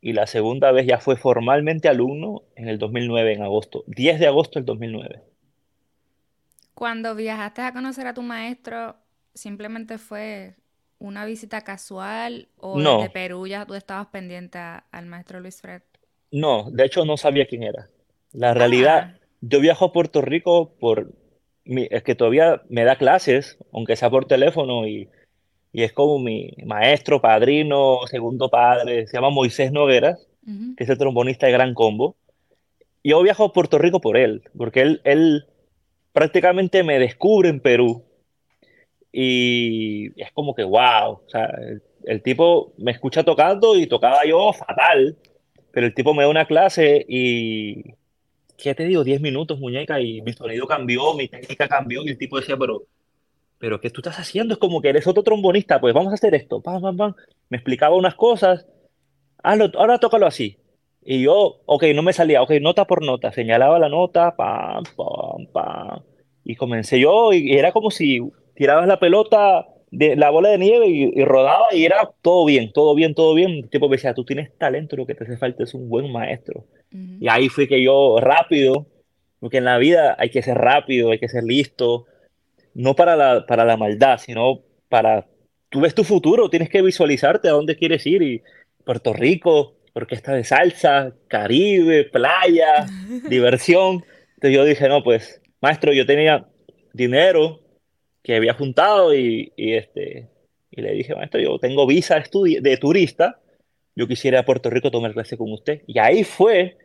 Y 0.00 0.12
la 0.12 0.26
segunda 0.26 0.72
vez 0.72 0.86
ya 0.86 0.98
fue 0.98 1.16
formalmente 1.16 1.88
alumno 1.88 2.42
en 2.56 2.68
el 2.68 2.78
2009, 2.78 3.34
en 3.34 3.42
agosto. 3.42 3.84
10 3.86 4.20
de 4.20 4.26
agosto 4.26 4.58
del 4.58 4.66
2009. 4.66 5.22
Cuando 6.74 7.14
viajaste 7.14 7.62
a 7.62 7.72
conocer 7.72 8.06
a 8.06 8.14
tu 8.14 8.22
maestro, 8.22 8.96
¿simplemente 9.34 9.98
fue 9.98 10.56
una 10.98 11.24
visita 11.24 11.62
casual 11.62 12.48
o 12.56 12.78
no. 12.78 12.98
desde 12.98 13.10
Perú 13.10 13.46
ya 13.46 13.66
tú 13.66 13.74
estabas 13.74 14.08
pendiente 14.08 14.58
al 14.58 15.06
maestro 15.06 15.40
Luis 15.40 15.60
Fred? 15.60 15.82
No, 16.32 16.70
de 16.70 16.84
hecho 16.84 17.04
no 17.04 17.16
sabía 17.16 17.46
quién 17.46 17.62
era. 17.62 17.88
La 18.32 18.54
realidad, 18.54 19.18
yo 19.40 19.60
viajo 19.60 19.86
a 19.86 19.92
Puerto 19.92 20.22
Rico 20.22 20.72
por, 20.80 21.12
es 21.64 22.02
que 22.02 22.14
todavía 22.14 22.62
me 22.68 22.84
da 22.84 22.96
clases, 22.96 23.58
aunque 23.72 23.96
sea 23.96 24.10
por 24.10 24.26
teléfono, 24.26 24.86
y, 24.86 25.08
y 25.72 25.82
es 25.82 25.92
como 25.92 26.18
mi 26.18 26.52
maestro, 26.64 27.20
padrino, 27.20 28.00
segundo 28.06 28.48
padre, 28.48 29.06
se 29.06 29.14
llama 29.14 29.30
Moisés 29.30 29.72
Nogueras, 29.72 30.26
que 30.76 30.84
es 30.84 30.90
el 30.90 30.98
trombonista 30.98 31.46
de 31.46 31.52
Gran 31.52 31.74
Combo. 31.74 32.16
Yo 33.04 33.22
viajo 33.22 33.44
a 33.44 33.52
Puerto 33.52 33.78
Rico 33.78 34.00
por 34.00 34.16
él, 34.16 34.42
porque 34.56 34.80
él, 34.80 35.00
él 35.04 35.46
prácticamente 36.12 36.82
me 36.82 36.98
descubre 36.98 37.48
en 37.48 37.60
Perú. 37.60 38.04
Y 39.12 40.18
es 40.20 40.32
como 40.32 40.54
que, 40.54 40.64
wow, 40.64 41.12
o 41.12 41.24
sea, 41.28 41.44
el, 41.46 41.82
el 42.04 42.22
tipo 42.22 42.72
me 42.78 42.92
escucha 42.92 43.24
tocando 43.24 43.76
y 43.76 43.86
tocaba 43.86 44.24
yo 44.24 44.52
fatal, 44.52 45.16
pero 45.70 45.86
el 45.86 45.94
tipo 45.94 46.14
me 46.14 46.22
da 46.22 46.28
una 46.28 46.46
clase 46.46 47.04
y, 47.08 47.94
¿qué 48.62 48.74
te 48.74 48.84
digo? 48.84 49.04
10 49.04 49.20
minutos, 49.20 49.58
muñeca, 49.58 50.00
y 50.00 50.22
mi 50.22 50.32
sonido 50.32 50.66
cambió, 50.66 51.14
mi 51.14 51.28
técnica 51.28 51.68
cambió, 51.68 52.04
y 52.04 52.10
el 52.10 52.18
tipo 52.18 52.38
decía, 52.38 52.56
pero 52.56 52.86
pero 53.58 53.80
¿qué 53.80 53.90
tú 53.90 54.00
estás 54.00 54.18
haciendo? 54.18 54.54
Es 54.54 54.58
como 54.58 54.82
que 54.82 54.88
eres 54.88 55.06
otro 55.06 55.22
trombonista, 55.22 55.80
pues 55.80 55.94
vamos 55.94 56.10
a 56.10 56.14
hacer 56.14 56.34
esto, 56.34 56.60
pam, 56.60 56.82
pam, 56.82 56.96
pam. 56.96 57.14
Me 57.48 57.58
explicaba 57.58 57.94
unas 57.94 58.16
cosas, 58.16 58.66
Hazlo, 59.42 59.70
ahora 59.76 59.98
tócalo 59.98 60.26
así. 60.26 60.58
Y 61.04 61.22
yo, 61.22 61.62
ok, 61.66 61.84
no 61.94 62.02
me 62.02 62.12
salía, 62.12 62.42
ok, 62.42 62.52
nota 62.60 62.86
por 62.86 63.04
nota, 63.04 63.32
señalaba 63.32 63.78
la 63.78 63.88
nota, 63.88 64.36
pam, 64.36 64.84
pam, 64.96 65.46
pam. 65.52 66.02
Y 66.44 66.56
comencé 66.56 67.00
yo, 67.00 67.32
y 67.32 67.52
era 67.52 67.72
como 67.72 67.90
si 67.90 68.20
tirabas 68.54 68.86
la 68.86 69.00
pelota 69.00 69.66
de 69.92 70.16
la 70.16 70.30
bola 70.30 70.48
de 70.48 70.58
nieve 70.58 70.88
y, 70.88 71.22
rodaba 71.22 71.66
y 71.70 71.84
era 71.84 72.10
todo 72.22 72.46
bien, 72.46 72.72
todo 72.72 72.94
bien, 72.94 73.14
todo 73.14 73.34
bien. 73.34 73.50
El 73.50 73.68
tipo 73.68 73.88
me 73.88 73.96
decía, 73.96 74.14
tú 74.14 74.24
tienes 74.24 74.50
talento, 74.56 74.96
lo 74.96 75.06
que 75.06 75.14
te 75.14 75.24
hace 75.24 75.36
falta 75.36 75.62
es 75.62 75.74
un 75.74 75.88
buen 75.88 76.10
maestro. 76.10 76.64
Y 76.90 77.28
ahí 77.28 77.48
fue 77.50 77.68
que 77.68 77.82
yo 77.82 78.16
rápido, 78.18 78.86
porque 79.38 79.58
en 79.58 79.66
la 79.66 79.76
vida 79.76 80.16
hay 80.18 80.30
que 80.30 80.42
ser 80.42 80.56
rápido, 80.56 81.10
hay 81.10 81.18
que 81.18 81.28
ser 81.28 81.44
listo, 81.44 82.06
no 82.74 82.96
para 82.96 83.16
la, 83.16 83.44
para 83.46 83.66
la 83.66 83.76
maldad, 83.76 84.18
sino 84.18 84.60
para, 84.88 85.26
tú 85.68 85.82
ves 85.82 85.94
tu 85.94 86.04
futuro, 86.04 86.48
tienes 86.48 86.70
que 86.70 86.80
visualizarte 86.80 87.48
a 87.48 87.52
dónde 87.52 87.76
quieres 87.76 88.06
ir 88.06 88.22
y 88.22 88.42
Puerto 88.84 89.12
Rico, 89.12 89.74
orquesta 89.92 90.32
de 90.32 90.44
salsa, 90.44 91.12
Caribe, 91.28 92.04
playa, 92.04 92.86
diversión. 93.28 94.04
Entonces 94.36 94.56
yo 94.56 94.64
dije, 94.64 94.88
no, 94.88 95.04
pues, 95.04 95.42
maestro, 95.60 95.92
yo 95.92 96.06
tenía 96.06 96.46
dinero 96.94 97.61
que 98.22 98.36
había 98.36 98.54
juntado 98.54 99.14
y, 99.14 99.52
este, 99.56 100.28
y 100.70 100.80
le 100.80 100.92
dije, 100.92 101.14
maestro, 101.14 101.40
yo 101.40 101.58
tengo 101.58 101.86
visa 101.86 102.22
de 102.32 102.76
turista, 102.76 103.40
yo 103.94 104.06
quisiera 104.06 104.40
a 104.40 104.44
Puerto 104.44 104.70
Rico 104.70 104.90
tomar 104.90 105.12
clase 105.12 105.36
con 105.36 105.52
usted. 105.52 105.82
Y 105.86 105.98
ahí 105.98 106.24
fue 106.24 106.76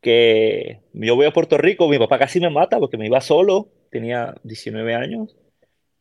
que 0.00 0.80
yo 0.92 1.16
voy 1.16 1.26
a 1.26 1.32
Puerto 1.32 1.56
Rico, 1.56 1.88
mi 1.88 1.98
papá 1.98 2.18
casi 2.18 2.40
me 2.40 2.50
mata 2.50 2.78
porque 2.78 2.98
me 2.98 3.06
iba 3.06 3.20
solo, 3.20 3.68
tenía 3.90 4.34
19 4.42 4.94
años, 4.94 5.36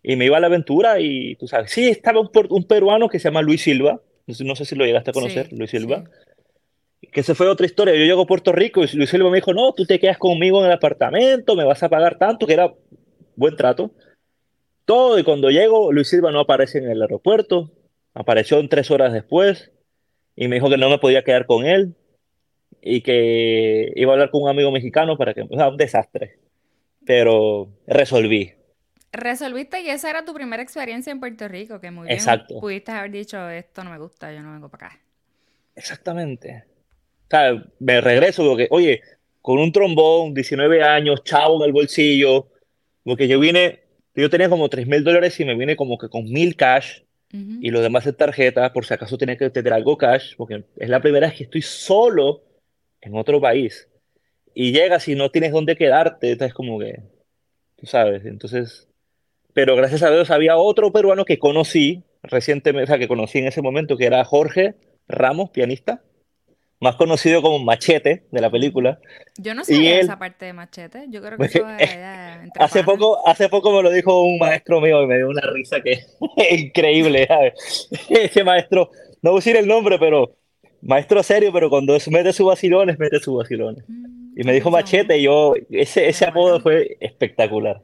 y 0.04 0.18
me 0.18 0.25
iba 0.25 0.38
a 0.38 0.40
la 0.42 0.48
aventura 0.48 1.00
y 1.00 1.36
tú 1.36 1.48
sabes, 1.48 1.72
sí, 1.72 1.88
estaba 1.88 2.20
un, 2.20 2.30
un 2.50 2.63
peruano 2.66 3.08
que 3.08 3.20
se 3.20 3.30
llama 3.30 3.42
Luis 3.42 3.62
Silva, 3.62 4.02
no 4.25 4.56
sé 4.56 4.66
si 4.66 4.75
lo 4.75 4.86
llegaste 4.86 5.12
a 5.12 5.13
conocer, 5.13 5.52
Luis 5.52 5.72
Silva. 5.72 6.04
Que 7.12 7.24
se 7.24 7.36
fue 7.36 7.48
otra 7.48 7.66
historia. 7.66 7.94
Yo 7.94 8.06
llego 8.06 8.22
a 8.22 8.28
Puerto 8.28 8.52
Rico 8.52 8.84
y 8.84 8.88
Luis 8.96 9.10
Silva 9.10 9.30
me 9.30 9.38
dijo, 9.38 9.54
no, 9.54 9.74
tú 9.74 9.86
te 9.86 10.00
quedas 10.00 10.18
conmigo 10.18 10.60
en 10.60 10.68
el 10.68 10.72
apartamento, 10.72 11.56
me 11.56 11.66
vas 11.66 11.84
a 11.84 11.90
pagar 11.90 12.18
tanto, 12.18 12.48
que 12.48 12.54
era 12.54 12.74
buen 13.36 13.56
trato. 13.56 13.92
Todo, 14.86 15.18
y 15.18 15.24
cuando 15.24 15.50
llego, 15.50 15.92
Luis 15.92 16.10
Silva 16.10 16.32
no 16.32 16.42
aparece 16.42 16.80
en 16.80 16.90
el 16.90 17.02
aeropuerto, 17.02 17.72
apareció 18.13 18.60
en 18.60 18.70
tres 18.70 18.92
horas 18.92 19.13
después, 19.13 19.72
y 20.36 20.48
me 20.48 20.56
dijo 20.56 20.70
que 20.70 20.78
no 20.78 20.90
me 20.90 21.00
podía 21.00 21.24
quedar 21.24 21.46
con 21.46 21.66
él, 21.66 21.96
y 22.82 23.02
que 23.02 23.94
iba 23.96 24.12
a 24.12 24.13
hablar 24.13 24.30
con 24.30 24.44
un 24.44 24.50
amigo 24.50 24.72
mexicano 24.72 25.18
para 25.18 25.34
que... 25.34 25.42
O 25.42 25.56
sea, 25.56 25.70
un 25.70 25.78
desastre. 25.78 26.38
Pero 27.06 27.70
resolví 27.88 28.54
resolviste 29.13 29.82
y 29.82 29.90
esa 29.90 30.10
era 30.10 30.25
tu 30.25 30.34
primera 30.34 30.62
experiencia 30.62 31.12
en 31.12 31.20
Puerto 31.20 31.48
Rico, 31.48 31.80
que 31.80 31.92
muy 31.92 32.08
bien 32.08 32.20
pudiste 32.60 32.92
haber 32.92 33.12
dicho, 33.12 33.48
esto 33.50 33.84
no 33.84 33.92
me 33.92 34.00
gusta, 34.00 34.34
yo 34.34 34.42
no 34.42 34.52
vengo 34.52 34.70
para 34.70 34.88
acá. 34.88 35.00
Exactamente. 35.75 36.66
O 37.28 37.30
sea, 37.30 37.63
me 37.80 38.02
regreso 38.02 38.44
porque, 38.44 38.68
oye, 38.72 39.02
con 39.42 39.60
un 39.60 39.72
trombón, 39.72 40.34
19 40.34 40.84
años, 40.84 41.24
chavo 41.24 41.58
en 41.58 41.68
el 41.68 41.72
bolsillo, 41.72 42.48
porque 43.04 43.28
yo 43.28 43.40
vine, 43.40 43.83
yo 44.15 44.29
tenía 44.29 44.50
como 44.50 44.70
3 44.70 44.88
mil 44.88 45.03
dólares 45.03 45.39
y 45.39 45.46
me 45.46 45.55
vine 45.55 45.75
como 45.75 45.98
que 45.98 46.10
con 46.10 46.25
mil 46.25 46.55
cash 46.55 47.01
y 47.36 47.72
lo 47.72 47.82
demás 47.82 48.05
de 48.05 48.13
tarjeta, 48.13 48.72
por 48.74 48.86
si 48.86 48.93
acaso 48.93 49.17
tenía 49.17 49.36
que 49.36 49.50
tener 49.50 49.74
algo 49.74 49.98
cash, 49.98 50.36
porque 50.38 50.65
es 50.77 50.88
la 50.88 51.01
primera 51.01 51.25
vez 51.25 51.36
que 51.36 51.46
estoy 51.46 51.63
solo 51.63 52.43
en 53.01 53.15
otro 53.15 53.41
país. 53.41 53.89
Y 54.53 54.72
llegas 54.72 55.08
y 55.08 55.15
no 55.15 55.32
tienes 55.32 55.51
dónde 55.51 55.75
quedarte, 55.75 56.38
es 56.39 56.53
como 56.53 56.77
que, 56.77 57.01
tú 57.75 57.88
sabes, 57.88 58.24
entonces 58.25 58.88
pero 59.53 59.75
gracias 59.75 60.01
a 60.03 60.10
Dios 60.10 60.32
había 60.32 60.58
otro 60.58 60.91
peruano 60.91 61.25
que 61.25 61.38
conocí 61.38 62.03
recientemente, 62.24 62.86
o 62.86 62.88
sea, 62.88 62.98
que 62.98 63.08
conocí 63.08 63.38
en 63.39 63.48
ese 63.48 63.62
momento, 63.62 63.98
que 63.98 64.05
era 64.05 64.24
Jorge 64.25 64.75
Ramos, 65.08 65.51
pianista, 65.51 66.01
más 66.84 66.96
conocido 66.96 67.42
como 67.42 67.58
Machete 67.60 68.25
de 68.30 68.42
la 68.42 68.52
película. 68.52 69.00
Yo 69.38 69.56
no 69.56 69.63
sabía 69.63 70.00
esa 70.00 70.20
parte 70.20 70.46
de 70.46 70.54
Machete, 70.54 71.06
yo 71.10 71.22
creo 71.22 71.38
que 71.38 71.46
eso 71.46 71.66
hace 72.60 72.84
poco, 72.84 73.28
hace 73.28 73.50
poco 73.50 73.72
me 73.72 73.82
lo 73.82 73.90
dijo 73.90 74.22
un 74.22 74.38
maestro 74.38 74.80
mío 74.82 75.02
y 75.02 75.08
me 75.08 75.18
dio 75.18 75.30
una 75.30 75.42
risa 75.42 75.82
que 75.82 75.94
es 75.94 76.18
increíble, 76.52 77.25
¿sabes? 77.25 77.90
Ese 78.10 78.44
maestro, 78.44 78.92
no 79.22 79.32
voy 79.32 79.38
a 79.38 79.42
decir 79.42 79.56
el 79.56 79.68
nombre, 79.68 79.98
pero 79.98 80.36
maestro 80.82 81.24
serio, 81.24 81.52
pero 81.52 81.70
cuando 81.70 81.98
mete 82.08 82.34
sus 82.34 82.46
vacilones, 82.46 83.00
mete 83.00 83.20
sus 83.20 83.38
vacilones. 83.38 83.84
Mm, 83.88 84.40
y 84.40 84.44
me 84.44 84.54
dijo 84.54 84.70
Machete 84.70 85.18
y 85.18 85.24
yo, 85.24 85.56
ese, 85.72 86.08
ese 86.08 86.25
apodo 86.25 86.60
fue 86.60 86.98
espectacular. 87.00 87.82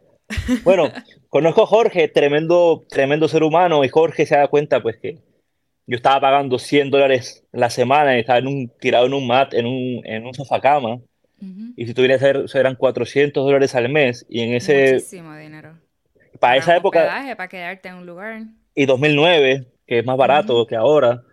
Bueno, 0.64 0.92
conozco 1.30 1.64
a 1.64 1.66
Jorge, 1.66 2.08
tremendo, 2.08 2.84
tremendo 2.88 3.28
ser 3.28 3.44
humano, 3.44 3.84
y 3.84 3.90
Jorge 3.90 4.28
se 4.28 4.36
da 4.38 4.48
cuenta 4.48 4.82
pues 4.82 4.98
que 4.98 5.18
yo 5.90 5.96
estaba 5.96 6.22
pagando 6.22 6.60
100 6.60 6.92
dólares 6.92 7.44
la 7.52 7.72
semana 7.72 8.16
y 8.16 8.20
estaba 8.20 8.38
en 8.38 8.48
un, 8.48 8.72
tirado 8.80 9.08
en 9.08 9.14
un 9.16 9.26
mat, 9.26 9.56
en 9.56 9.66
un, 9.66 10.02
en 10.06 10.24
un 10.24 10.36
sofá 10.36 10.62
cama. 10.62 11.00
Y 11.76 11.88
si 11.88 11.96
tuviera 11.96 12.16
que 12.16 12.20
ser, 12.20 12.46
eran 12.54 12.76
400 12.76 13.44
dólares 13.44 13.74
al 13.74 13.90
mes. 13.90 14.24
Y 14.30 14.42
en 14.42 14.54
ese... 14.54 14.94
Muchísimo 14.94 15.36
dinero. 15.36 15.80
Para, 16.40 16.58
esa 16.58 16.78
época... 16.78 17.06
Para 17.36 17.48
quedarte 17.48 17.90
en 17.90 17.96
un 17.96 18.06
lugar. 18.06 18.44
Y 18.76 18.86
2009, 18.86 19.66
que 19.88 20.00
es 20.00 20.06
más 20.06 20.16
barato 20.16 20.68
que 20.68 20.76
ahora. 20.76 21.24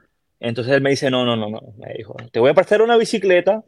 Entonces 0.41 0.73
él 0.73 0.81
me 0.81 0.89
dice, 0.89 1.11
no, 1.11 1.27
no, 1.27 1.37
no, 1.37 1.51
no. 1.51 1.61
Me 1.77 1.93
dijo, 1.93 2.17
te 2.33 2.41
voy 2.41 2.49
a 2.49 2.55
prestar 2.55 2.81
una 2.81 2.97
bicicleta 2.97 3.63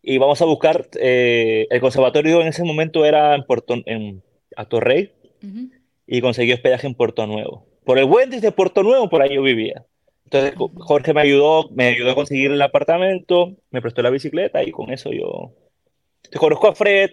y 0.00 0.16
vamos 0.16 0.40
a 0.40 0.46
buscar... 0.46 0.88
Eh, 0.98 1.66
el 1.68 1.80
conservatorio 1.82 2.40
en 2.40 2.46
ese 2.46 2.64
momento 2.64 3.04
era 3.04 3.34
en, 3.34 3.44
Puerto, 3.44 3.74
en 3.84 4.22
a 4.56 4.64
Torrey 4.64 5.12
y 6.06 6.22
conseguí 6.22 6.54
hospedaje 6.54 6.86
en 6.86 6.94
Puerto 6.94 7.26
Nuevo. 7.26 7.66
Por 7.84 7.98
el 7.98 8.06
Wendy's 8.06 8.40
de 8.40 8.50
Puerto 8.50 8.82
Nuevo, 8.82 9.10
por 9.10 9.20
ahí 9.20 9.34
yo 9.34 9.42
vivía. 9.42 9.84
Entonces 10.26 10.54
Jorge 10.78 11.14
me 11.14 11.20
ayudó, 11.20 11.70
me 11.70 11.86
ayudó 11.88 12.10
a 12.10 12.14
conseguir 12.16 12.50
el 12.50 12.60
apartamento, 12.60 13.56
me 13.70 13.80
prestó 13.80 14.02
la 14.02 14.10
bicicleta 14.10 14.62
y 14.62 14.72
con 14.72 14.90
eso 14.92 15.12
yo... 15.12 15.54
Te 16.28 16.38
conozco 16.38 16.68
a 16.68 16.74
Fred, 16.74 17.10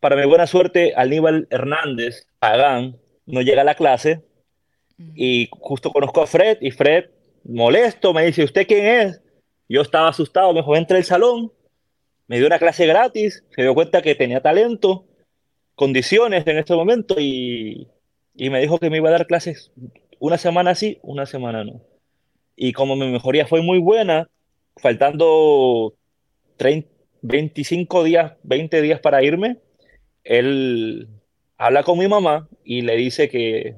para 0.00 0.16
mi 0.16 0.26
buena 0.26 0.46
suerte, 0.48 0.92
Aníbal 0.96 1.46
Hernández, 1.50 2.26
Pagán, 2.40 2.98
no 3.26 3.40
llega 3.42 3.62
a 3.62 3.64
la 3.64 3.76
clase 3.76 4.24
y 5.14 5.48
justo 5.52 5.92
conozco 5.92 6.22
a 6.22 6.26
Fred 6.26 6.58
y 6.60 6.72
Fred, 6.72 7.10
molesto, 7.44 8.12
me 8.12 8.26
dice, 8.26 8.42
¿usted 8.42 8.66
quién 8.66 8.86
es? 8.86 9.22
Yo 9.68 9.82
estaba 9.82 10.08
asustado, 10.08 10.52
me 10.52 10.60
dijo, 10.60 10.74
entra 10.74 10.96
al 10.96 11.04
salón, 11.04 11.52
me 12.26 12.38
dio 12.38 12.48
una 12.48 12.58
clase 12.58 12.86
gratis, 12.86 13.44
se 13.54 13.62
dio 13.62 13.74
cuenta 13.74 14.02
que 14.02 14.16
tenía 14.16 14.40
talento 14.40 15.06
condiciones 15.74 16.46
en 16.46 16.58
este 16.58 16.74
momento 16.74 17.16
y, 17.18 17.88
y, 18.34 18.50
me 18.50 18.60
dijo 18.60 18.78
que 18.78 18.90
me 18.90 18.98
iba 18.98 19.08
a 19.08 19.12
dar 19.12 19.26
clases 19.26 19.72
una 20.20 20.38
semana 20.38 20.74
sí, 20.74 20.98
una 21.02 21.26
semana 21.26 21.64
no. 21.64 21.82
Y 22.56 22.72
como 22.72 22.96
mi 22.96 23.10
mejoría 23.10 23.46
fue 23.46 23.62
muy 23.62 23.78
buena, 23.78 24.28
faltando 24.76 25.94
30, 26.56 26.88
25 27.22 28.04
días, 28.04 28.34
20 28.42 28.82
días 28.82 29.00
para 29.00 29.22
irme, 29.22 29.58
él 30.24 31.08
habla 31.56 31.82
con 31.82 31.98
mi 31.98 32.06
mamá 32.06 32.48
y 32.64 32.82
le 32.82 32.96
dice 32.96 33.28
que, 33.28 33.76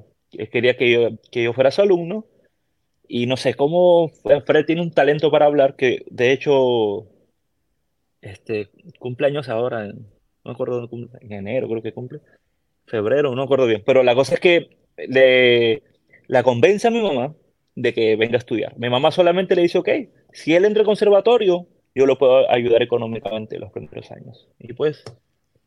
quería 0.51 0.75
que 0.75 0.91
yo, 0.91 1.09
que 1.31 1.43
yo 1.43 1.53
fuera 1.53 1.71
su 1.71 1.81
alumno. 1.81 2.25
Y 3.07 3.25
no 3.25 3.37
sé 3.37 3.53
cómo 3.53 4.09
Fred 4.45 4.65
tiene 4.65 4.81
un 4.81 4.91
talento 4.91 5.31
para 5.31 5.45
hablar 5.45 5.77
que 5.77 6.03
de 6.09 6.33
hecho 6.33 7.07
este 8.21 8.69
cumpleaños 8.99 9.47
ahora 9.47 9.87
no 9.87 10.03
me 10.43 10.51
acuerdo, 10.51 10.89
en 11.21 11.31
enero 11.31 11.69
creo 11.69 11.81
que 11.81 11.93
cumple, 11.93 12.19
febrero, 12.85 13.29
no 13.29 13.37
me 13.37 13.43
acuerdo 13.43 13.65
bien, 13.65 13.81
pero 13.85 14.03
la 14.03 14.13
cosa 14.15 14.35
es 14.35 14.41
que 14.41 14.69
le, 14.97 15.83
la 16.27 16.43
convence 16.43 16.87
a 16.87 16.91
mi 16.91 17.01
mamá 17.01 17.33
de 17.77 17.93
que 17.93 18.15
venga 18.15 18.35
a 18.35 18.39
estudiar. 18.39 18.75
Mi 18.79 18.89
mamá 18.89 19.11
solamente 19.11 19.55
le 19.55 19.61
dice, 19.61 19.77
ok, 19.77 19.89
si 20.33 20.55
él 20.55 20.65
entra 20.65 20.81
al 20.81 20.87
conservatorio, 20.87 21.67
yo 21.93 22.07
lo 22.07 22.17
puedo 22.17 22.49
ayudar 22.51 22.81
económicamente 22.81 23.59
los 23.59 23.71
primeros 23.71 24.11
años. 24.11 24.49
Y 24.57 24.73
pues 24.73 25.03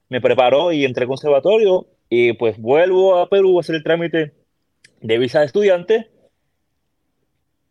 me 0.09 0.21
preparó 0.21 0.73
y 0.73 0.85
entré 0.85 1.05
al 1.05 1.09
conservatorio 1.09 1.87
y 2.09 2.33
pues 2.33 2.59
vuelvo 2.59 3.17
a 3.17 3.29
Perú 3.29 3.57
a 3.57 3.61
hacer 3.61 3.77
el 3.77 3.85
trámite 3.85 4.33
de 5.01 5.19
visa 5.19 5.39
de 5.39 5.47
estudiante 5.47 6.11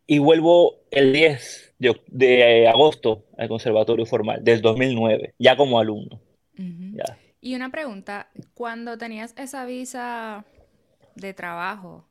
y 0.06 0.18
vuelvo 0.20 0.76
el 0.90 1.12
10 1.12 1.74
de, 1.78 2.00
de 2.06 2.66
agosto 2.66 3.26
al 3.36 3.48
conservatorio 3.48 4.06
formal, 4.06 4.42
del 4.42 4.62
2009, 4.62 5.34
ya 5.38 5.54
como 5.54 5.78
alumno. 5.78 6.18
Y 7.42 7.54
una 7.54 7.70
pregunta, 7.70 8.30
cuando 8.54 8.96
tenías 8.96 9.34
esa 9.36 9.66
visa 9.66 10.46
de 11.14 11.34
trabajo, 11.34 12.09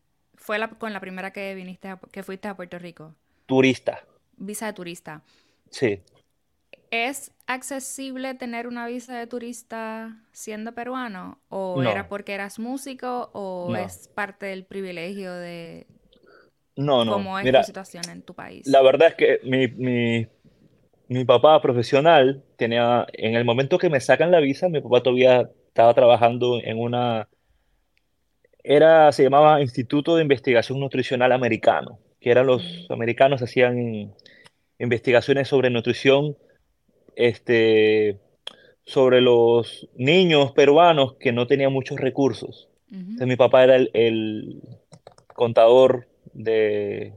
¿fue 0.49 0.57
la, 0.57 0.67
con 0.67 0.93
la 0.93 0.99
primera 0.99 1.29
que 1.29 1.53
viniste, 1.53 1.93
que 2.11 2.23
fuiste 2.23 2.47
a 2.47 2.55
Puerto 2.55 2.79
Rico? 2.79 3.13
Turista. 3.45 4.03
Visa 4.35 4.65
de 4.65 4.73
turista. 4.73 5.21
Sí. 5.69 5.99
¿Es 6.89 7.31
accesible 7.45 8.33
tener 8.33 8.65
una 8.65 8.87
visa 8.87 9.15
de 9.15 9.27
turista 9.27 10.17
siendo 10.31 10.73
peruano? 10.73 11.37
¿O 11.49 11.83
era 11.83 12.09
porque 12.09 12.33
eras 12.33 12.57
músico 12.57 13.29
o 13.33 13.75
es 13.75 14.07
parte 14.15 14.47
del 14.47 14.65
privilegio 14.65 15.31
de 15.31 15.85
no, 16.75 17.05
no. 17.05 17.13
cómo 17.13 17.37
es 17.37 17.45
la 17.51 17.63
situación 17.63 18.05
en 18.09 18.23
tu 18.23 18.33
país? 18.33 18.65
La 18.65 18.81
verdad 18.81 19.09
es 19.09 19.13
que 19.13 19.39
mi, 19.43 19.67
mi 19.67 20.27
mi 21.09 21.25
papá 21.25 21.61
profesional 21.61 22.43
tenía, 22.55 23.05
en 23.13 23.35
el 23.35 23.45
momento 23.45 23.77
que 23.77 23.91
me 23.91 23.99
sacan 23.99 24.31
la 24.31 24.39
visa, 24.39 24.67
mi 24.67 24.81
papá 24.81 25.03
todavía 25.03 25.51
estaba 25.67 25.93
trabajando 25.93 26.59
en 26.63 26.79
una, 26.79 27.27
era, 28.63 29.11
se 29.11 29.23
llamaba 29.23 29.61
Instituto 29.61 30.15
de 30.15 30.21
Investigación 30.21 30.79
Nutricional 30.79 31.31
Americano, 31.31 31.99
que 32.19 32.31
eran 32.31 32.47
los 32.47 32.87
americanos 32.89 33.41
hacían 33.41 34.13
investigaciones 34.77 35.47
sobre 35.47 35.69
nutrición 35.69 36.37
este, 37.15 38.17
sobre 38.83 39.21
los 39.21 39.87
niños 39.95 40.51
peruanos 40.53 41.15
que 41.15 41.31
no 41.31 41.47
tenían 41.47 41.73
muchos 41.73 41.99
recursos. 41.99 42.69
Entonces, 42.91 43.27
mi 43.27 43.35
papá 43.35 43.63
era 43.63 43.75
el, 43.75 44.61
contador 45.35 46.07
de, 46.33 47.13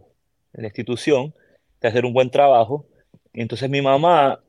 la 0.53 0.67
institución, 0.67 1.35
de 1.81 1.89
hacer 1.89 2.05
un 2.05 2.13
buen 2.13 2.31
trabajo. 2.31 2.87
entonces 3.33 3.71
mi 3.71 3.81
mamá 3.81 4.41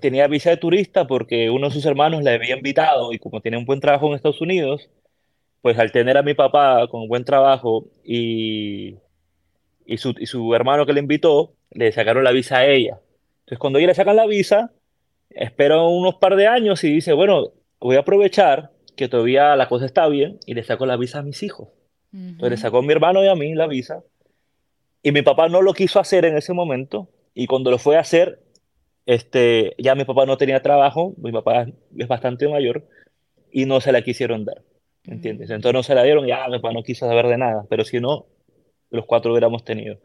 tenía 0.00 0.26
visa 0.26 0.50
de 0.50 0.56
turista 0.56 1.06
porque 1.06 1.48
uno 1.50 1.68
de 1.68 1.74
sus 1.74 1.86
hermanos 1.86 2.22
le 2.22 2.30
había 2.30 2.56
invitado 2.56 3.12
y 3.12 3.18
como 3.18 3.40
tiene 3.40 3.56
un 3.56 3.64
buen 3.64 3.80
trabajo 3.80 4.08
en 4.08 4.14
Estados 4.14 4.40
Unidos, 4.40 4.90
pues 5.62 5.78
al 5.78 5.92
tener 5.92 6.18
a 6.18 6.22
mi 6.22 6.34
papá 6.34 6.86
con 6.88 7.08
buen 7.08 7.24
trabajo 7.24 7.86
y, 8.04 8.96
y, 9.86 9.96
su, 9.96 10.14
y 10.18 10.26
su 10.26 10.54
hermano 10.54 10.84
que 10.84 10.92
le 10.92 11.00
invitó, 11.00 11.54
le 11.70 11.92
sacaron 11.92 12.24
la 12.24 12.32
visa 12.32 12.58
a 12.58 12.66
ella. 12.66 12.98
Entonces 13.40 13.58
cuando 13.58 13.78
ella 13.78 13.88
le 13.88 13.94
sacan 13.94 14.16
la 14.16 14.26
visa, 14.26 14.72
espero 15.30 15.88
unos 15.88 16.16
par 16.16 16.36
de 16.36 16.48
años 16.48 16.82
y 16.84 16.92
dice, 16.92 17.12
bueno, 17.12 17.52
voy 17.80 17.96
a 17.96 18.00
aprovechar 18.00 18.70
que 18.96 19.08
todavía 19.08 19.56
la 19.56 19.68
cosa 19.68 19.86
está 19.86 20.06
bien 20.08 20.38
y 20.46 20.54
le 20.54 20.64
saco 20.64 20.84
la 20.84 20.96
visa 20.96 21.20
a 21.20 21.22
mis 21.22 21.42
hijos. 21.42 21.68
Entonces 22.12 22.50
le 22.50 22.56
sacó 22.58 22.78
a 22.78 22.82
mi 22.82 22.92
hermano 22.92 23.24
y 23.24 23.28
a 23.28 23.34
mí 23.34 23.54
la 23.54 23.66
visa. 23.66 24.02
Y 25.02 25.12
mi 25.12 25.22
papá 25.22 25.48
no 25.48 25.62
lo 25.62 25.72
quiso 25.72 25.98
hacer 25.98 26.24
en 26.24 26.36
ese 26.36 26.52
momento. 26.52 27.08
Y 27.34 27.46
cuando 27.46 27.70
lo 27.70 27.78
fue 27.78 27.96
a 27.96 28.00
hacer, 28.00 28.40
este, 29.06 29.74
ya 29.78 29.94
mi 29.94 30.04
papá 30.04 30.26
no 30.26 30.36
tenía 30.36 30.60
trabajo, 30.60 31.14
mi 31.16 31.32
papá 31.32 31.66
es 31.96 32.08
bastante 32.08 32.46
mayor, 32.48 32.86
y 33.50 33.64
no 33.64 33.80
se 33.80 33.92
la 33.92 34.02
quisieron 34.02 34.44
dar. 34.44 34.62
¿Entiendes? 35.04 35.50
Entonces 35.50 35.74
no 35.74 35.82
se 35.82 35.94
la 35.94 36.04
dieron 36.04 36.24
y 36.24 36.28
ya 36.28 36.46
mi 36.48 36.58
papá 36.58 36.72
no 36.72 36.82
quiso 36.82 37.06
saber 37.06 37.26
de 37.26 37.38
nada. 37.38 37.66
Pero 37.68 37.84
si 37.84 38.00
no, 38.00 38.26
los 38.90 39.06
cuatro 39.06 39.32
hubiéramos 39.32 39.64
tenido. 39.64 39.98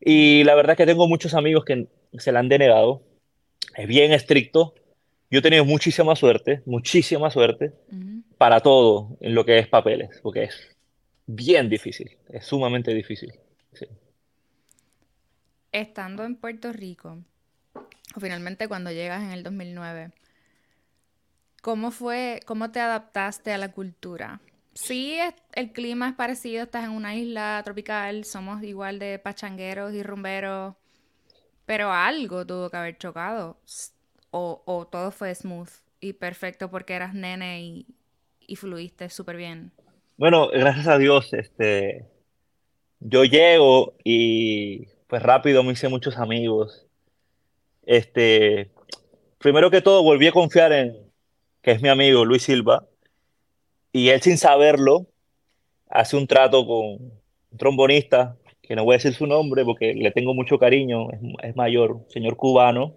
Y 0.00 0.44
la 0.44 0.54
verdad 0.54 0.72
es 0.72 0.78
que 0.78 0.86
tengo 0.86 1.06
muchos 1.06 1.34
amigos 1.34 1.64
que 1.64 1.86
se 2.18 2.32
la 2.32 2.40
han 2.40 2.48
denegado 2.48 3.02
es 3.76 3.86
bien 3.86 4.12
estricto. 4.12 4.74
Yo 5.30 5.38
he 5.38 5.42
tenido 5.42 5.64
muchísima 5.64 6.14
suerte, 6.14 6.62
muchísima 6.66 7.30
suerte 7.30 7.72
para 8.36 8.60
todo 8.60 9.16
en 9.20 9.34
lo 9.34 9.44
que 9.44 9.58
es 9.58 9.68
papeles, 9.68 10.20
porque 10.22 10.44
es 10.44 10.76
bien 11.26 11.70
difícil, 11.70 12.18
es 12.28 12.44
sumamente 12.44 12.92
difícil. 12.92 13.32
Estando 15.70 16.24
en 16.24 16.36
Puerto 16.36 16.70
Rico, 16.72 17.18
finalmente 18.20 18.68
cuando 18.68 18.90
llegas 18.90 19.22
en 19.22 19.30
el 19.30 19.42
2009, 19.42 20.10
¿cómo 21.62 21.90
fue, 21.90 22.40
cómo 22.44 22.70
te 22.70 22.80
adaptaste 22.80 23.52
a 23.52 23.58
la 23.58 23.72
cultura? 23.72 24.40
Sí, 24.74 25.18
el 25.54 25.72
clima 25.72 26.08
es 26.08 26.14
parecido, 26.14 26.64
estás 26.64 26.84
en 26.84 26.90
una 26.90 27.14
isla 27.14 27.62
tropical, 27.64 28.24
somos 28.24 28.62
igual 28.62 28.98
de 28.98 29.18
pachangueros 29.18 29.94
y 29.94 30.02
rumberos, 30.02 30.74
pero 31.64 31.90
algo 31.92 32.46
tuvo 32.46 32.68
que 32.68 32.76
haber 32.76 32.98
chocado. 32.98 33.56
O, 34.30 34.88
todo 34.90 35.10
fue 35.10 35.34
smooth 35.34 35.68
y 36.00 36.14
perfecto 36.14 36.70
porque 36.70 36.94
eras 36.94 37.14
nene 37.14 37.62
y, 37.62 37.86
y 38.40 38.56
fluiste 38.56 39.10
súper 39.10 39.36
bien. 39.36 39.72
Bueno, 40.16 40.48
gracias 40.48 40.88
a 40.88 40.98
Dios, 40.98 41.32
este, 41.34 42.06
yo 42.98 43.24
llego 43.24 43.94
y 44.02 44.86
pues 45.06 45.22
rápido 45.22 45.62
me 45.62 45.72
hice 45.72 45.88
muchos 45.88 46.16
amigos. 46.16 46.86
Este, 47.84 48.70
primero 49.38 49.70
que 49.70 49.82
todo 49.82 50.02
volví 50.02 50.28
a 50.28 50.32
confiar 50.32 50.72
en 50.72 51.11
que 51.62 51.70
es 51.70 51.80
mi 51.80 51.88
amigo 51.88 52.24
Luis 52.24 52.42
Silva 52.42 52.86
y 53.92 54.08
él 54.08 54.20
sin 54.20 54.36
saberlo 54.36 55.06
hace 55.88 56.16
un 56.16 56.26
trato 56.26 56.66
con 56.66 57.12
un 57.50 57.58
trombonista 57.58 58.36
que 58.62 58.76
no 58.76 58.84
voy 58.84 58.94
a 58.94 58.98
decir 58.98 59.14
su 59.14 59.26
nombre 59.26 59.64
porque 59.64 59.94
le 59.94 60.10
tengo 60.10 60.34
mucho 60.34 60.58
cariño, 60.58 61.08
es, 61.42 61.56
mayor, 61.56 62.00
señor 62.08 62.36
cubano, 62.36 62.94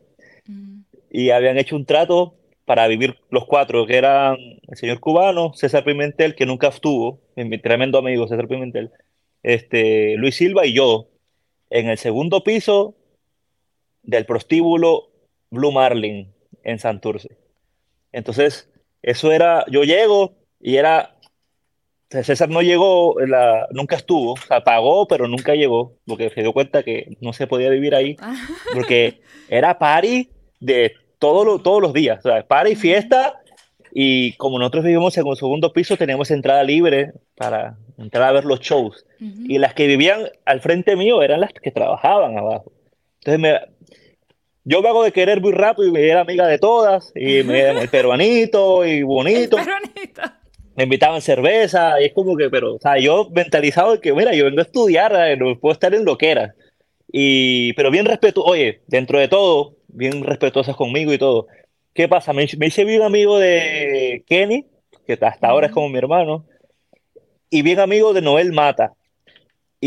mm. 0.47 0.82
y 1.12 1.32
habían 1.32 1.58
hecho 1.58 1.75
un 1.75 1.86
trato 1.86 2.36
para 2.65 2.88
vivir 2.88 3.17
los 3.30 3.45
cuatro, 3.45 3.86
que 3.86 3.97
eran 3.97 4.38
el 4.67 4.78
señor 4.78 4.99
cubano, 4.99 5.54
César 5.54 5.84
Pimentel, 5.84 6.36
que 6.36 6.45
nunca 6.45 6.69
estuvo, 6.69 7.19
mi 7.36 7.58
tremendo 7.58 7.99
amigo 7.99 8.28
César 8.28 8.47
Pimentel, 8.47 8.91
este, 9.43 10.15
Luis 10.17 10.36
Silva 10.36 10.65
y 10.65 10.73
yo, 10.73 11.08
en 11.69 11.89
el 11.89 11.97
segundo 11.97 12.43
piso 12.43 12.95
del 14.01 14.25
prostíbulo 14.25 15.10
Blue 15.51 15.71
Marlin 15.71 16.32
en 16.63 16.80
Santurce. 16.80 17.44
Entonces, 18.15 18.69
eso 19.01 19.32
era, 19.32 19.65
yo 19.69 19.84
llego 19.84 20.36
y 20.60 20.78
era 20.78 21.15
César 22.10 22.49
no 22.49 22.62
llegó, 22.62 23.15
la, 23.19 23.67
nunca 23.71 23.95
estuvo, 23.95 24.34
o 24.34 24.38
sea, 24.38 24.63
pagó, 24.63 25.08
pero 25.08 25.28
nunca 25.28 25.54
llegó, 25.54 25.97
porque 26.06 26.30
se 26.30 26.41
dio 26.41 26.54
cuenta 26.54 26.84
que 26.84 27.17
no 27.19 27.34
se 27.34 27.47
podía 27.47 27.69
vivir 27.69 27.95
ahí, 27.95 28.15
porque 28.73 29.21
era 29.49 29.78
party 29.78 30.30
de 30.60 30.93
todo 31.19 31.60
todos 31.60 31.82
los 31.82 31.93
días, 31.93 32.19
o 32.25 32.30
sea, 32.30 32.45
party, 32.47 32.75
fiesta, 32.75 33.41
y 33.91 34.34
como 34.34 34.60
nosotros 34.60 34.86
vivimos 34.86 35.17
en 35.17 35.25
un 35.25 35.36
segundo 35.36 35.73
piso, 35.73 35.97
teníamos 35.97 36.32
entrada 36.32 36.63
libre 36.63 37.13
para 37.36 37.78
entrar 37.97 38.30
a 38.30 38.32
ver 38.32 38.45
los 38.45 38.60
shows, 38.60 39.06
y 39.19 39.58
las 39.58 39.73
que 39.73 39.88
vivían 39.88 40.30
al 40.45 40.62
frente 40.62 40.95
mío 40.95 41.21
eran 41.21 41.41
las 41.41 41.51
que 41.51 41.71
trabajaban 41.71 42.38
abajo. 42.38 42.71
Entonces 43.19 43.39
me, 43.39 43.60
yo 44.65 44.82
me 44.82 44.89
hago 44.89 45.04
de 45.04 45.12
querer 45.12 45.39
muy 45.41 45.54
rápido 45.54 45.88
y 45.88 45.91
me 45.91 46.08
era 46.08 46.21
amiga 46.21 46.47
de 46.47 46.60
todas, 46.60 47.12
y 47.15 47.43
me 47.43 47.69
el 47.69 47.89
peruanito 47.89 48.86
y 48.86 49.01
bonito. 49.04 49.58
El 49.58 49.63
peruanito 49.63 50.21
me 50.75 50.84
invitaban 50.84 51.21
cerveza, 51.21 52.01
y 52.01 52.06
es 52.06 52.13
como 52.13 52.36
que, 52.36 52.49
pero, 52.49 52.75
o 52.75 52.80
sea, 52.80 52.97
yo 52.99 53.30
mentalizado 53.32 53.93
de 53.93 54.01
que, 54.01 54.13
mira, 54.13 54.34
yo 54.34 54.45
vengo 54.45 54.60
a 54.60 54.63
estudiar, 54.63 55.15
eh, 55.15 55.38
no 55.38 55.58
puedo 55.58 55.73
estar 55.73 55.93
en 55.93 56.04
lo 56.04 56.17
que 56.17 56.32
era. 56.32 56.54
Y, 57.12 57.71
pero 57.73 57.91
bien 57.91 58.06
respeto, 58.06 58.43
oye, 58.43 58.82
dentro 58.88 59.19
de 59.19 59.30
todo, 59.30 59.78
bien 59.88 60.23
respetuosas 60.23 60.75
conmigo 60.75 61.13
y 61.13 61.17
todo. 61.17 61.47
¿Qué 61.93 62.10
pasa? 62.10 62.34
Me, 62.34 62.43
hice 62.43 62.84
bien 62.84 63.04
amigo 63.04 63.39
de 63.39 64.23
Kenny, 64.28 64.65
que 65.08 65.13
hasta 65.13 65.47
ahora 65.47 65.67
es 65.67 65.73
como 65.73 65.88
mi 65.88 65.97
hermano, 65.97 66.45
y 67.49 67.62
bien 67.62 67.80
amigo 67.80 68.13
de 68.13 68.21
Noel 68.21 68.51
Mata. 68.51 68.93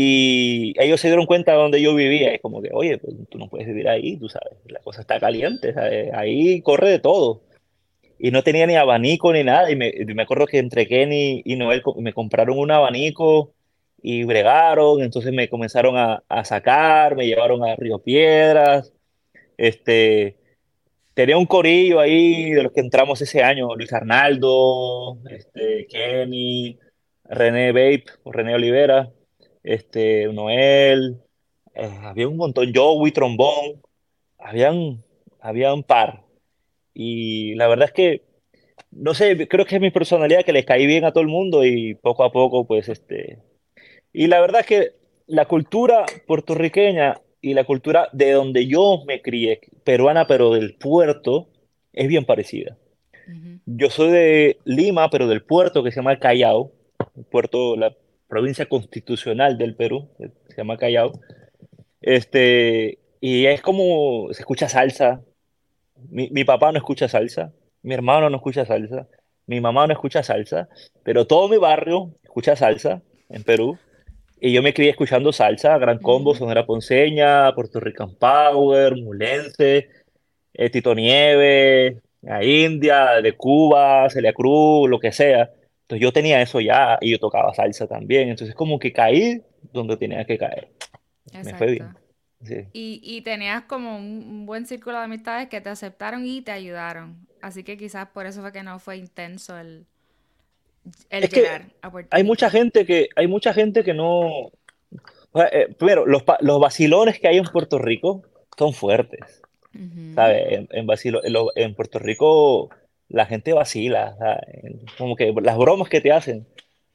Y 0.01 0.73
ellos 0.81 1.01
se 1.01 1.09
dieron 1.09 1.25
cuenta 1.25 1.51
de 1.51 1.57
donde 1.57 1.81
yo 1.81 1.93
vivía. 1.93 2.33
Es 2.33 2.41
como 2.41 2.61
que, 2.61 2.69
oye, 2.71 2.99
pues, 2.99 3.13
tú 3.29 3.37
no 3.37 3.49
puedes 3.49 3.67
vivir 3.67 3.89
ahí, 3.89 4.15
tú 4.15 4.29
sabes, 4.29 4.53
la 4.65 4.79
cosa 4.79 5.01
está 5.01 5.19
caliente, 5.19 5.73
ahí 6.13 6.61
corre 6.61 6.89
de 6.89 6.99
todo 6.99 7.41
y 8.17 8.31
no 8.31 8.41
tenía 8.41 8.65
ni 8.65 8.75
abanico 8.75 9.33
ni 9.33 9.43
nada. 9.43 9.69
Y 9.69 9.75
me, 9.75 9.91
me 10.15 10.23
acuerdo 10.23 10.45
que 10.45 10.59
entre 10.59 10.87
Kenny 10.87 11.41
y 11.43 11.57
Noel 11.57 11.83
me 11.97 12.13
compraron 12.13 12.57
un 12.57 12.71
abanico 12.71 13.51
y 14.01 14.23
bregaron, 14.23 15.01
entonces 15.01 15.33
me 15.33 15.49
comenzaron 15.49 15.97
a, 15.97 16.23
a 16.29 16.45
sacar, 16.45 17.17
me 17.17 17.27
llevaron 17.27 17.61
a 17.65 17.75
Río 17.75 17.99
Piedras. 17.99 18.93
Este, 19.57 20.37
tenía 21.13 21.37
un 21.37 21.45
corillo 21.45 21.99
ahí 21.99 22.51
de 22.51 22.63
los 22.63 22.71
que 22.71 22.79
entramos 22.79 23.21
ese 23.21 23.43
año, 23.43 23.75
Luis 23.75 23.91
Arnaldo, 23.91 25.17
este, 25.29 25.87
Kenny, 25.87 26.79
René 27.25 27.73
Bape, 27.73 28.05
René 28.25 28.55
Olivera, 28.55 29.11
este, 29.63 30.27
Noel, 30.33 31.17
eh, 31.75 31.89
había 32.03 32.27
un 32.27 32.37
montón, 32.37 32.71
Joey, 32.73 33.11
Trombón, 33.11 33.81
habían, 34.37 35.03
había 35.39 35.73
un 35.73 35.83
par. 35.83 36.23
Y 36.93 37.55
la 37.55 37.67
verdad 37.67 37.87
es 37.87 37.93
que, 37.93 38.23
no 38.91 39.13
sé, 39.13 39.47
creo 39.47 39.65
que 39.65 39.75
es 39.75 39.81
mi 39.81 39.91
personalidad 39.91 40.43
que 40.43 40.53
les 40.53 40.65
caí 40.65 40.85
bien 40.85 41.05
a 41.05 41.11
todo 41.11 41.21
el 41.21 41.29
mundo 41.29 41.65
y 41.65 41.95
poco 41.95 42.23
a 42.23 42.31
poco, 42.31 42.65
pues, 42.65 42.89
este... 42.89 43.39
Y 44.11 44.27
la 44.27 44.41
verdad 44.41 44.61
es 44.61 44.67
que 44.67 44.91
la 45.27 45.45
cultura 45.45 46.05
puertorriqueña 46.25 47.21
y 47.41 47.53
la 47.53 47.63
cultura 47.63 48.09
de 48.11 48.31
donde 48.31 48.65
yo 48.67 49.03
me 49.05 49.21
crié, 49.21 49.61
peruana, 49.83 50.27
pero 50.27 50.51
del 50.51 50.75
puerto, 50.75 51.47
es 51.93 52.07
bien 52.07 52.25
parecida. 52.25 52.77
Yo 53.65 53.91
soy 53.91 54.09
de 54.09 54.57
Lima, 54.65 55.09
pero 55.11 55.27
del 55.27 55.43
puerto 55.43 55.83
que 55.83 55.91
se 55.91 55.97
llama 55.97 56.17
Callao, 56.17 56.71
el 57.15 57.25
puerto, 57.25 57.75
la 57.75 57.95
provincia 58.29 58.67
constitucional 58.67 59.57
del 59.57 59.75
Perú, 59.75 60.07
se 60.19 60.55
llama 60.55 60.77
Callao. 60.77 61.11
Este, 62.01 62.99
y 63.19 63.47
es 63.47 63.61
como, 63.61 64.29
se 64.31 64.43
escucha 64.43 64.69
salsa, 64.69 65.21
mi, 66.09 66.43
papá 66.45 66.71
no 66.71 66.77
escucha 66.77 67.09
salsa, 67.09 67.51
mi 67.81 67.93
hermano 67.93 68.29
no 68.29 68.37
escucha 68.37 68.65
salsa, 68.65 69.07
mi 69.47 69.59
mamá 69.59 69.87
no 69.87 69.93
escucha 69.93 70.23
salsa, 70.23 70.69
pero 71.03 71.27
todo 71.27 71.49
mi 71.49 71.57
barrio 71.57 72.13
escucha 72.23 72.55
salsa 72.55 73.01
en 73.29 73.43
Perú. 73.43 73.77
Y 74.39 74.53
yo 74.53 74.61
me 74.61 74.73
crié 74.73 74.91
escuchando 74.91 75.33
salsa, 75.33 75.77
Gran 75.79 75.97
Combo, 75.99 76.33
Sonora 76.33 76.65
Ponceña, 76.65 77.53
Puerto 77.53 77.81
Rican 77.81 78.15
Power, 78.15 78.95
Mulense, 78.95 79.89
eh, 80.53 80.69
Tito 80.69 80.95
Nieve, 80.95 81.97
a 82.25 82.43
India, 82.43 83.21
de 83.21 83.33
Cuba, 83.33 84.09
Celia 84.09 84.31
Cruz, 84.31 84.89
lo 84.89 84.99
que 84.99 85.11
sea. 85.11 85.51
Entonces 85.89 86.03
yo 86.03 86.13
tenía 86.13 86.39
eso 86.39 86.59
ya 86.59 86.99
y 87.01 87.09
yo 87.09 87.19
tocaba 87.19 87.51
salsa 87.51 87.87
también. 87.87 88.29
Entonces 88.29 88.53
como 88.53 88.77
que 88.77 88.93
caí 88.93 89.41
donde 89.73 89.97
tenía 89.97 90.23
que 90.23 90.37
caer. 90.37 90.69
Me 91.33 91.55
fue 91.55 91.71
bien. 91.71 92.69
Y, 92.73 93.21
tenías 93.21 93.63
como 93.63 93.97
un, 93.97 94.45
buen 94.45 94.67
círculo 94.67 94.99
de 94.99 95.05
amistades 95.05 95.49
que 95.49 95.61
te 95.61 95.69
aceptaron 95.69 96.27
y 96.27 96.43
te 96.43 96.51
ayudaron. 96.51 97.27
Así 97.41 97.63
que 97.63 97.75
quizás 97.75 98.07
por 98.09 98.27
eso 98.27 98.41
fue 98.41 98.51
que 98.51 98.61
no 98.61 98.77
fue 98.77 98.97
intenso 98.97 99.57
el, 99.57 99.87
el 101.09 101.23
Es 101.23 101.31
que 101.31 101.41
llegar 101.41 101.71
a 101.81 101.89
Puerto 101.89 102.09
hay 102.11 102.21
Rico. 102.21 102.27
mucha 102.27 102.51
gente 102.51 102.85
que, 102.85 103.09
hay 103.15 103.25
mucha 103.25 103.51
gente 103.51 103.83
que 103.83 103.95
no. 103.95 104.51
eh, 105.51 105.73
primero, 105.75 106.05
los, 106.05 106.23
los 106.41 106.59
vacilones 106.59 107.19
que 107.19 107.29
hay 107.29 107.37
en 107.37 107.45
Puerto 107.45 107.79
Rico 107.79 108.21
son 108.55 108.73
fuertes, 108.73 109.41
Ujú. 109.73 110.13
¿sabes? 110.13 110.45
En, 110.51 110.67
en, 110.69 110.85
vacilo- 110.85 111.21
en, 111.23 111.35
en 111.55 111.73
Puerto 111.73 111.97
Rico 111.97 112.69
la 113.09 113.25
gente 113.25 113.53
vacila, 113.53 114.15
¿sabes? 114.17 114.39
Como 114.97 115.15
que 115.15 115.33
las 115.41 115.57
bromas 115.57 115.89
que 115.89 116.01
te 116.01 116.11
hacen 116.11 116.47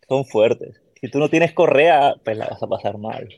son 0.09 0.25
fuertes. 0.25 0.81
Si 1.01 1.09
tú 1.09 1.19
no 1.19 1.29
tienes 1.29 1.53
correa, 1.53 2.15
pues 2.25 2.37
la 2.37 2.47
vas 2.47 2.63
a 2.63 2.67
pasar 2.67 2.99
mal. 2.99 3.29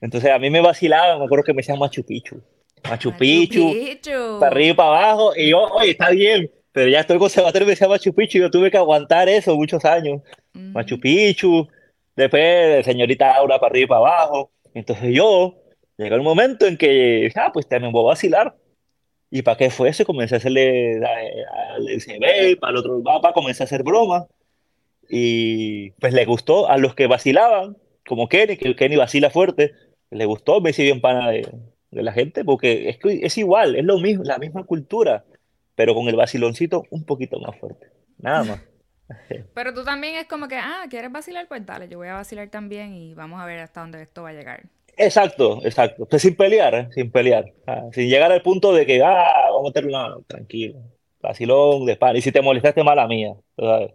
Entonces 0.00 0.30
a 0.30 0.38
mí 0.38 0.50
me 0.50 0.60
vacilaban, 0.60 1.18
me 1.18 1.24
acuerdo 1.24 1.44
que 1.44 1.52
me 1.52 1.58
decían 1.58 1.78
Machu 1.78 2.04
Picchu. 2.04 2.40
Machu 2.88 3.16
Picchu, 3.16 3.72
Picchu. 3.72 4.38
para 4.38 4.52
arriba 4.52 4.70
y 4.70 4.74
para 4.74 4.88
abajo, 4.88 5.32
y 5.36 5.50
yo, 5.50 5.62
oye, 5.62 5.90
está 5.90 6.10
bien, 6.10 6.50
pero 6.72 6.88
ya 6.88 7.00
estoy 7.00 7.18
conservatorio 7.18 7.64
y 7.64 7.66
me 7.66 7.72
decía 7.72 7.88
Machu 7.88 8.12
Picchu 8.12 8.38
y 8.38 8.40
yo 8.42 8.50
tuve 8.50 8.70
que 8.70 8.76
aguantar 8.76 9.28
eso 9.28 9.56
muchos 9.56 9.84
años. 9.84 10.20
Ujú. 10.54 10.64
Machu 10.72 11.00
Picchu, 11.00 11.66
después 12.14 12.84
señorita 12.84 13.34
Aura 13.34 13.58
para 13.58 13.70
arriba 13.70 13.84
y 13.84 13.88
para 13.88 14.00
abajo. 14.00 14.50
Entonces 14.74 15.14
yo, 15.14 15.56
llegó 15.96 16.14
el 16.14 16.22
momento 16.22 16.66
en 16.66 16.76
que, 16.76 17.30
ah, 17.34 17.50
pues 17.52 17.68
también 17.68 17.92
voy 17.92 18.04
a 18.04 18.08
vacilar. 18.08 18.54
¿Y 19.30 19.42
para 19.42 19.56
qué 19.56 19.70
fue 19.70 19.90
eso? 19.90 20.04
Comencé 20.04 20.34
a 20.34 20.38
hacerle 20.38 21.00
al 21.04 21.86
CB, 22.00 22.58
para 22.58 22.72
el 22.72 22.78
otro 22.78 22.98
mapa, 23.00 23.32
comencé 23.32 23.62
a 23.62 23.66
hacer 23.66 23.82
bromas. 23.82 24.26
Y 25.08 25.90
pues 25.92 26.12
le 26.14 26.24
gustó 26.24 26.68
a 26.68 26.78
los 26.78 26.94
que 26.94 27.06
vacilaban, 27.06 27.76
como 28.06 28.28
Kenny, 28.28 28.56
que 28.56 28.74
Kenny 28.74 28.96
vacila 28.96 29.30
fuerte, 29.30 29.72
le 30.10 30.24
gustó, 30.24 30.60
me 30.60 30.70
hice 30.70 30.82
bien 30.82 31.00
pana 31.00 31.30
de, 31.30 31.46
la 31.90 32.12
gente, 32.12 32.44
porque 32.44 32.88
es, 32.88 32.98
es 33.02 33.38
igual, 33.38 33.76
es 33.76 33.84
lo 33.84 33.98
mismo, 33.98 34.24
la 34.24 34.38
misma 34.38 34.64
cultura, 34.64 35.24
pero 35.74 35.94
con 35.94 36.08
el 36.08 36.16
vaciloncito 36.16 36.84
un 36.90 37.04
poquito 37.04 37.38
más 37.40 37.58
fuerte. 37.58 37.86
Nada 38.18 38.44
más. 38.44 38.60
Pero 39.54 39.72
tú 39.72 39.84
también 39.84 40.16
es 40.16 40.26
como 40.26 40.48
que, 40.48 40.56
ah, 40.56 40.84
¿quieres 40.90 41.10
vacilar? 41.10 41.48
Pues 41.48 41.64
dale, 41.64 41.88
yo 41.88 41.96
voy 41.98 42.08
a 42.08 42.14
vacilar 42.14 42.50
también 42.50 42.94
y 42.94 43.14
vamos 43.14 43.40
a 43.40 43.46
ver 43.46 43.60
hasta 43.60 43.80
dónde 43.80 44.02
esto 44.02 44.22
va 44.22 44.30
a 44.30 44.32
llegar. 44.34 44.64
Exacto, 44.98 45.60
exacto. 45.64 46.06
Pues 46.06 46.22
sin 46.22 46.34
pelear, 46.34 46.74
¿eh? 46.74 46.88
sin 46.92 47.10
pelear. 47.10 47.52
Sin 47.92 48.08
llegar 48.08 48.32
al 48.32 48.42
punto 48.42 48.72
de 48.72 48.84
que, 48.84 49.02
ah, 49.02 49.50
vamos 49.50 49.60
a 49.60 49.68
meterlo, 49.68 50.08
no, 50.08 50.22
tranquilo. 50.22 50.80
Vacilón, 51.20 51.86
de. 51.86 51.98
Y 52.14 52.20
si 52.20 52.32
te 52.32 52.42
molestaste, 52.42 52.82
mala 52.82 53.06
mía. 53.06 53.34
¿sabes? 53.56 53.92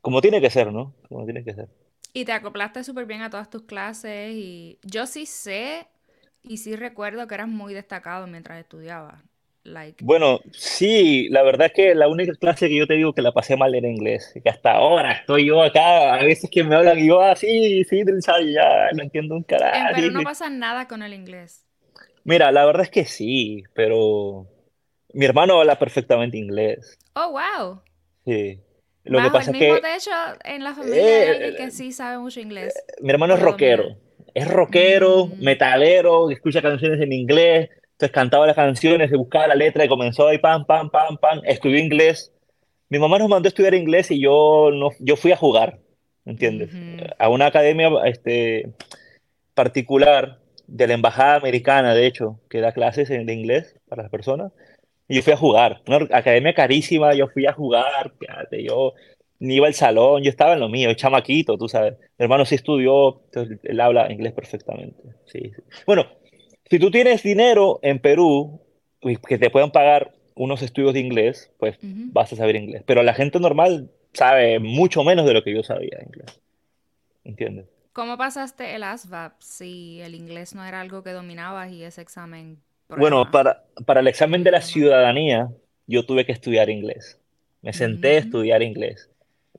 Como 0.00 0.20
tiene 0.20 0.40
que 0.40 0.50
ser, 0.50 0.72
¿no? 0.72 0.94
Como 1.08 1.24
tiene 1.24 1.44
que 1.44 1.54
ser. 1.54 1.68
Y 2.12 2.24
te 2.24 2.32
acoplaste 2.32 2.82
súper 2.84 3.06
bien 3.06 3.22
a 3.22 3.30
todas 3.30 3.50
tus 3.50 3.62
clases 3.62 4.32
y 4.34 4.78
yo 4.82 5.06
sí 5.06 5.26
sé 5.26 5.86
y 6.42 6.56
sí 6.56 6.74
recuerdo 6.74 7.26
que 7.26 7.34
eras 7.34 7.48
muy 7.48 7.74
destacado 7.74 8.26
mientras 8.26 8.58
estudiabas. 8.58 9.22
Like, 9.62 10.02
Bueno, 10.02 10.40
sí, 10.52 11.28
la 11.28 11.42
verdad 11.42 11.66
es 11.66 11.72
que 11.74 11.94
la 11.94 12.08
única 12.08 12.32
clase 12.32 12.68
que 12.68 12.76
yo 12.76 12.86
te 12.86 12.94
digo 12.94 13.12
que 13.12 13.20
la 13.20 13.32
pasé 13.32 13.56
mal 13.56 13.74
era 13.74 13.88
inglés. 13.88 14.32
Que 14.42 14.48
hasta 14.48 14.72
ahora 14.72 15.12
estoy 15.12 15.46
yo 15.46 15.62
acá, 15.62 16.14
a 16.14 16.24
veces 16.24 16.48
que 16.50 16.64
me 16.64 16.74
hablan 16.76 16.98
y 16.98 17.08
yo, 17.08 17.20
ah, 17.20 17.36
sí, 17.36 17.84
sí, 17.84 18.02
ya, 18.54 18.90
no 18.94 19.02
entiendo 19.02 19.34
un 19.36 19.42
carajo. 19.42 19.94
Perú 19.94 20.12
no 20.12 20.22
pasa 20.22 20.48
nada 20.48 20.88
con 20.88 21.02
el 21.02 21.12
inglés. 21.12 21.66
Mira, 22.24 22.50
la 22.52 22.64
verdad 22.64 22.82
es 22.82 22.90
que 22.90 23.04
sí, 23.04 23.62
pero 23.74 24.46
mi 25.12 25.26
hermano 25.26 25.60
habla 25.60 25.78
perfectamente 25.78 26.38
inglés. 26.38 26.98
Oh, 27.14 27.32
wow. 27.32 27.82
Sí. 28.24 28.60
Lo 29.04 29.18
que 29.18 29.24
Bajo 29.24 29.32
pasa 29.32 29.50
el 29.50 29.56
es 29.56 29.60
mismo 29.62 29.74
que 29.76 29.80
techo, 29.82 30.10
en 30.44 30.64
la 30.64 30.74
familia 30.74 30.98
Eh, 30.98 31.28
alguien 31.28 31.56
que 31.56 31.70
sí 31.70 31.92
sabe 31.92 32.18
mucho 32.18 32.40
inglés. 32.40 32.74
mi 33.00 33.10
hermano 33.10 33.34
es 33.34 33.40
rockero. 33.40 33.96
Es 34.34 34.48
rockero, 34.48 35.26
Mm. 35.26 35.42
metalero, 35.44 36.30
escucha 36.30 36.62
canciones 36.62 37.00
en 37.00 37.12
inglés. 37.12 37.68
Entonces 38.00 38.14
cantaba 38.14 38.46
las 38.46 38.56
canciones, 38.56 39.10
buscaba 39.10 39.48
la 39.48 39.54
letra 39.54 39.84
y 39.84 39.88
comenzó 39.88 40.26
ahí 40.26 40.38
pam, 40.38 40.64
pam, 40.64 40.88
pam, 40.88 41.18
pam. 41.18 41.42
Estudió 41.44 41.78
inglés. 41.78 42.32
Mi 42.88 42.98
mamá 42.98 43.18
nos 43.18 43.28
mandó 43.28 43.46
a 43.46 43.50
estudiar 43.50 43.74
inglés 43.74 44.10
y 44.10 44.22
yo, 44.22 44.70
no, 44.72 44.88
yo 45.00 45.16
fui 45.16 45.32
a 45.32 45.36
jugar, 45.36 45.80
¿entiendes? 46.24 46.72
Ujú. 46.72 47.04
A 47.18 47.28
una 47.28 47.44
academia 47.44 47.90
este, 48.06 48.72
particular 49.52 50.38
de 50.66 50.86
la 50.86 50.94
Embajada 50.94 51.34
Americana, 51.34 51.94
de 51.94 52.06
hecho, 52.06 52.40
que 52.48 52.62
da 52.62 52.72
clases 52.72 53.10
de 53.10 53.34
inglés 53.34 53.76
para 53.86 54.04
las 54.04 54.10
personas. 54.10 54.50
Y 55.06 55.16
yo 55.16 55.22
fui 55.22 55.34
a 55.34 55.36
jugar. 55.36 55.82
Una 55.86 56.08
academia 56.16 56.54
carísima, 56.54 57.12
yo 57.12 57.28
fui 57.28 57.44
a 57.44 57.52
jugar. 57.52 58.14
fíjate, 58.18 58.64
yo 58.64 58.94
ni 59.40 59.56
iba 59.56 59.66
al 59.66 59.74
salón, 59.74 60.22
yo 60.22 60.30
estaba 60.30 60.54
en 60.54 60.60
lo 60.60 60.70
mío, 60.70 60.94
chamaquito, 60.94 61.58
tú 61.58 61.68
sabes. 61.68 61.98
Mi 62.16 62.24
hermano 62.24 62.46
sí 62.46 62.54
estudió, 62.54 63.20
entonces 63.26 63.58
él 63.62 63.78
habla 63.78 64.10
inglés 64.10 64.32
perfectamente. 64.32 65.02
Sí, 65.26 65.52
sí. 65.54 65.62
Bueno, 65.86 66.06
si 66.70 66.78
tú 66.78 66.90
tienes 66.90 67.22
dinero 67.22 67.80
en 67.82 67.98
Perú 67.98 68.60
y 69.02 69.16
que 69.16 69.38
te 69.38 69.50
puedan 69.50 69.72
pagar 69.72 70.12
unos 70.34 70.62
estudios 70.62 70.94
de 70.94 71.00
inglés, 71.00 71.50
pues 71.58 71.76
Ujú. 71.78 72.10
vas 72.12 72.32
a 72.32 72.36
saber 72.36 72.56
inglés. 72.56 72.82
Pero 72.86 73.02
la 73.02 73.12
gente 73.12 73.40
normal 73.40 73.90
sabe 74.12 74.58
mucho 74.58 75.02
menos 75.04 75.26
de 75.26 75.34
lo 75.34 75.42
que 75.42 75.54
yo 75.54 75.62
sabía 75.62 75.98
inglés. 76.04 76.40
¿Entiendes? 77.24 77.66
¿Cómo 77.92 78.16
pasaste 78.16 78.74
el 78.74 78.84
ASVAB 78.84 79.32
si 79.40 80.00
el 80.00 80.14
inglés 80.14 80.54
no 80.54 80.64
era 80.64 80.80
algo 80.80 81.02
que 81.02 81.10
dominabas 81.10 81.72
y 81.72 81.82
ese 81.82 82.00
examen 82.00 82.58
Bueno, 82.88 83.30
para, 83.30 83.64
para 83.84 84.00
el 84.00 84.06
examen 84.08 84.44
de 84.44 84.52
la 84.52 84.60
ciudadanía, 84.60 85.50
yo 85.86 86.06
tuve 86.06 86.24
que 86.24 86.32
estudiar 86.32 86.70
inglés. 86.70 87.18
Me 87.62 87.72
senté 87.72 88.16
a 88.16 88.18
estudiar 88.18 88.62
inglés. 88.62 89.10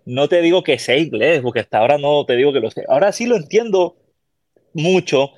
No 0.05 0.27
te 0.27 0.41
digo 0.41 0.63
que 0.63 0.79
sé 0.79 0.97
inglés, 0.99 1.41
porque 1.41 1.59
hasta 1.59 1.77
ahora 1.77 1.97
no 1.97 2.25
te 2.25 2.35
digo 2.35 2.51
que 2.53 2.61
lo 2.61 2.71
sé. 2.71 2.85
Ahora 2.87 3.11
sí 3.11 3.27
lo 3.27 3.35
entiendo 3.35 3.97
mucho. 4.73 5.31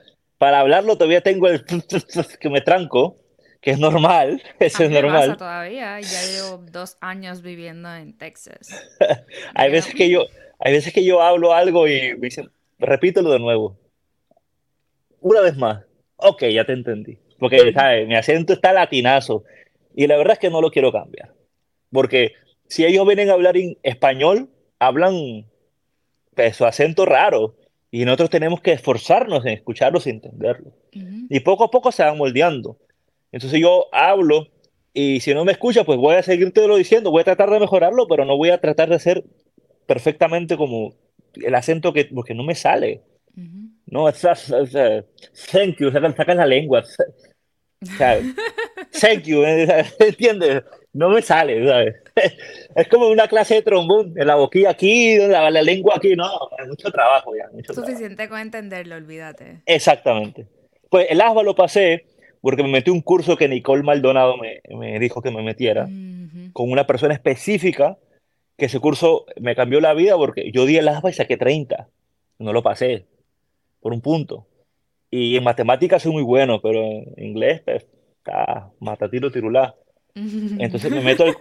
Para 0.44 0.60
hablarlo 0.60 0.98
todavía 0.98 1.22
tengo 1.22 1.48
el 1.48 1.64
que 2.42 2.50
me 2.50 2.60
tranco, 2.60 3.16
que 3.62 3.72
es 3.72 3.80
normal, 3.80 4.44
eso 4.60 4.84
es 4.84 4.90
pasa 4.90 5.02
normal. 5.02 5.38
todavía, 5.38 6.02
ya 6.02 6.22
llevo 6.22 6.66
dos 6.70 6.98
años 7.00 7.42
viviendo 7.42 7.90
en 7.96 8.18
Texas. 8.18 8.68
Hay 9.56 9.72
veces 9.72 9.96
que 9.96 10.10
yo, 10.10 10.26
hay 10.60 10.74
veces 10.74 10.92
que 10.92 11.06
yo 11.06 11.22
hablo 11.22 11.54
algo 11.54 11.88
y 11.88 12.14
me 12.16 12.26
dicen, 12.28 12.52
repítelo 12.78 13.32
de 13.32 13.40
nuevo. 13.40 13.80
Una 15.22 15.40
vez 15.40 15.56
más. 15.56 15.86
Ok, 16.18 16.44
ya 16.52 16.66
te 16.66 16.74
entendí. 16.74 17.18
Porque, 17.40 17.72
¿sabes? 17.72 18.06
Mi 18.06 18.16
acento 18.16 18.52
está 18.52 18.74
latinazo. 18.74 19.46
Y 19.96 20.08
la 20.08 20.18
verdad 20.18 20.34
es 20.34 20.40
que 20.40 20.50
no 20.50 20.60
lo 20.60 20.72
quiero 20.72 20.92
cambiar. 20.92 21.34
Porque 21.90 22.34
si 22.68 22.84
ellos 22.84 23.08
vienen 23.08 23.30
a 23.30 23.34
hablar 23.34 23.56
en 23.56 23.78
español, 23.82 24.50
hablan 24.78 25.46
pues, 26.36 26.58
su 26.58 26.66
acento 26.66 27.06
raro. 27.06 27.56
Y 27.96 28.06
nosotros 28.06 28.32
tenemos 28.32 28.60
que 28.60 28.72
esforzarnos 28.72 29.46
en 29.46 29.54
escucharlos 29.54 30.08
y 30.08 30.10
entenderlos. 30.10 30.74
Ujú. 30.96 31.28
Y 31.30 31.40
poco 31.42 31.66
a 31.66 31.70
poco 31.70 31.92
se 31.92 32.02
van 32.02 32.18
moldeando. 32.18 32.76
Entonces 33.32 33.60
yo 33.60 33.86
hablo 33.92 34.48
y 34.96 35.20
si 35.20 35.32
no 35.36 35.46
me 35.46 35.52
escucha, 35.52 35.84
pues 35.84 36.00
voy 36.00 36.16
a 36.16 36.24
seguirte 36.24 36.68
lo 36.68 36.76
diciendo, 36.76 37.12
voy 37.12 37.22
a 37.22 37.26
tratar 37.26 37.52
de 37.52 37.60
mejorarlo, 37.60 38.08
pero 38.08 38.26
no 38.26 38.36
voy 38.36 38.50
a 38.50 38.58
tratar 38.60 38.90
de 38.90 38.96
hacer 38.96 39.24
perfectamente 39.86 40.58
como 40.58 40.96
el 41.36 41.54
acento 41.54 41.94
que, 41.94 42.06
porque 42.06 42.34
no 42.34 42.44
me 42.44 42.56
sale. 42.56 43.02
Ujú. 43.38 43.70
No, 43.86 44.10
es, 44.10 44.24
es- 44.24 44.50
es- 44.52 45.06
thank 45.52 45.78
you, 45.78 45.92
sacan, 45.92 46.38
la 46.38 46.46
lengua. 46.48 46.84
O 47.84 47.86
sea, 47.98 48.18
thank 49.02 49.24
you, 49.26 49.44
¿eh? 49.44 49.86
¿entiendes? 50.00 50.64
No 50.94 51.10
me 51.10 51.22
sale, 51.22 51.68
¿sabes? 51.68 51.96
Es 52.76 52.88
como 52.88 53.08
una 53.10 53.28
clase 53.28 53.56
de 53.56 53.62
trombón, 53.62 54.14
en 54.16 54.26
la 54.26 54.36
boquilla 54.36 54.70
aquí, 54.70 55.18
la, 55.18 55.52
la 55.52 55.62
lengua 55.62 55.96
aquí, 55.98 56.16
no, 56.16 56.30
mucho 56.74 56.92
trabajo 56.92 57.36
ya, 57.36 57.50
mucho 57.52 57.74
trabajo. 57.74 57.92
Suficiente 57.92 58.30
con 58.30 58.40
entenderlo, 58.40 58.96
olvídate. 58.96 59.62
Exactamente. 59.66 60.48
Pues 60.90 61.08
el 61.10 61.22
ASBA 61.22 61.44
lo 61.44 61.56
pasé 61.56 62.06
porque 62.42 62.64
me 62.64 62.70
metí 62.70 62.92
un 62.92 63.02
curso 63.02 63.38
que 63.38 63.48
Nicole 63.48 63.84
Maldonado 63.84 64.38
me, 64.38 64.62
me 64.76 65.00
dijo 65.00 65.22
que 65.22 65.32
me 65.32 65.42
metiera 65.42 65.86
Ujú. 65.86 66.52
con 66.52 66.70
una 66.72 66.86
persona 66.86 67.14
específica, 67.14 67.98
que 68.58 68.66
ese 68.66 68.80
curso 68.80 69.26
me 69.40 69.56
cambió 69.56 69.80
la 69.82 69.94
vida 69.94 70.16
porque 70.18 70.52
yo 70.52 70.66
di 70.66 70.78
el 70.78 70.88
ASBA 70.88 71.10
y 71.10 71.14
saqué 71.14 71.38
30. 71.38 71.88
No 72.40 72.54
lo 72.54 72.62
pasé 72.62 73.06
por 73.80 73.94
un 73.94 74.02
punto. 74.02 74.46
Y 75.10 75.38
en 75.38 75.44
matemáticas 75.44 76.02
soy 76.02 76.12
muy 76.12 76.24
bueno, 76.24 76.60
pero 76.62 76.84
en 76.84 77.14
inglés, 77.18 77.62
pues, 77.64 77.86
ah, 78.28 78.70
matatiro 78.80 79.32
tirulá. 79.32 79.76
Entonces 80.16 80.92
me 80.92 81.02
meto, 81.02 81.24
al, 81.24 81.38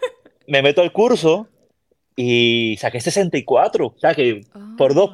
me 0.46 0.62
meto 0.62 0.82
al 0.82 0.92
curso 0.92 1.48
y 2.14 2.76
saqué 2.78 3.00
64. 3.00 3.86
O 3.86 3.98
sea 3.98 4.14
que 4.14 4.42
por 4.76 4.94
dos. 4.94 5.10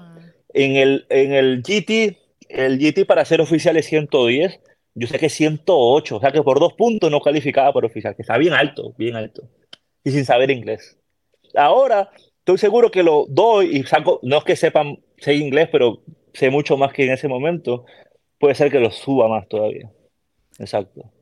En 0.54 0.76
el, 0.76 1.06
en 1.10 1.32
el 1.32 1.62
GT, 1.62 2.16
el 2.48 2.78
GT 2.78 3.06
para 3.06 3.24
ser 3.24 3.40
oficial 3.40 3.76
es 3.76 3.86
110, 3.86 4.60
yo 4.94 5.06
saqué 5.06 5.28
108, 5.28 6.16
o 6.16 6.20
sea 6.20 6.32
que 6.32 6.42
por 6.42 6.58
dos 6.58 6.72
puntos 6.74 7.10
no 7.10 7.20
calificaba 7.20 7.72
para 7.72 7.86
oficial, 7.86 8.16
que 8.16 8.22
está 8.22 8.36
bien 8.38 8.52
alto, 8.52 8.94
bien 8.96 9.16
alto, 9.16 9.48
y 10.02 10.10
sin 10.10 10.24
saber 10.24 10.50
inglés. 10.50 10.98
Ahora 11.54 12.10
estoy 12.38 12.58
seguro 12.58 12.90
que 12.90 13.02
lo 13.02 13.26
doy 13.28 13.76
y 13.76 13.82
saco, 13.84 14.20
no 14.22 14.38
es 14.38 14.44
que 14.44 14.56
sepan, 14.56 14.98
sé 15.18 15.34
inglés, 15.34 15.68
pero 15.70 16.02
sé 16.32 16.50
mucho 16.50 16.76
más 16.76 16.92
que 16.92 17.04
en 17.04 17.12
ese 17.12 17.28
momento, 17.28 17.84
puede 18.38 18.54
ser 18.54 18.70
que 18.70 18.80
lo 18.80 18.90
suba 18.90 19.28
más 19.28 19.46
todavía. 19.48 19.90
Exacto. 20.58 21.12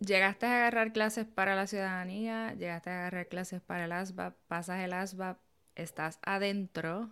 Llegaste 0.00 0.46
a 0.46 0.56
agarrar 0.56 0.92
clases 0.92 1.26
para 1.26 1.56
la 1.56 1.66
ciudadanía, 1.66 2.54
llegaste 2.54 2.90
a 2.90 3.00
agarrar 3.00 3.28
clases 3.28 3.62
para 3.62 3.86
el 3.86 3.92
ASVAB, 3.92 4.34
pasas 4.46 4.84
el 4.84 4.92
ASVAB, 4.92 5.36
estás 5.74 6.18
adentro. 6.22 7.10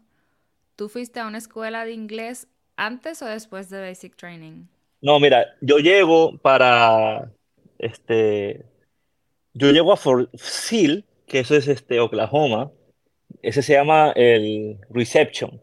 ¿Tú 0.77 0.89
fuiste 0.89 1.21
a 1.21 1.27
una 1.27 1.39
escuela 1.39 1.85
de 1.85 1.93
inglés 1.93 2.49
antes 2.77 3.23
o 3.23 3.27
después 3.27 3.71
de 3.71 3.81
Basic 3.81 4.17
Training? 4.17 4.67
No, 5.01 5.21
mira, 5.21 5.55
yo 5.61 5.79
llego 5.79 6.39
para, 6.39 7.31
este, 7.79 8.65
yo 9.53 9.71
llego 9.71 9.93
a 9.93 9.97
Fort 9.97 10.31
Sill, 10.35 11.05
que 11.27 11.41
eso 11.41 11.55
es 11.55 11.69
este, 11.69 12.01
Oklahoma, 12.01 12.73
ese 13.43 13.63
se 13.63 13.75
llama 13.75 14.13
el 14.17 14.79
reception, 14.91 15.61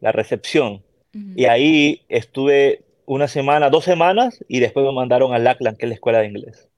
la 0.00 0.12
recepción. 0.12 0.82
Y 1.36 1.44
ahí 1.44 2.06
estuve 2.08 2.84
una 3.04 3.28
semana, 3.28 3.68
dos 3.68 3.84
semanas, 3.84 4.42
y 4.48 4.60
después 4.60 4.84
me 4.84 4.92
mandaron 4.92 5.34
a 5.34 5.38
Lackland, 5.38 5.76
que 5.76 5.84
es 5.84 5.90
la 5.90 5.94
escuela 5.94 6.20
de 6.20 6.26
inglés. 6.28 6.70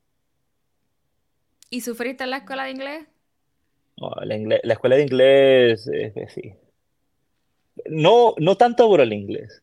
¿Y 1.71 1.83
sufriste 1.83 2.25
en 2.25 2.31
la 2.31 2.39
escuela 2.39 2.65
de 2.65 2.71
inglés? 2.73 3.07
la, 3.97 4.73
escuela 4.73 4.97
de 4.97 5.03
inglés, 5.03 5.89
sí. 6.35 6.55
No, 7.87 8.35
no 8.39 8.57
tanto 8.57 8.89
por 8.89 9.01
el 9.01 9.13
inglés, 9.13 9.63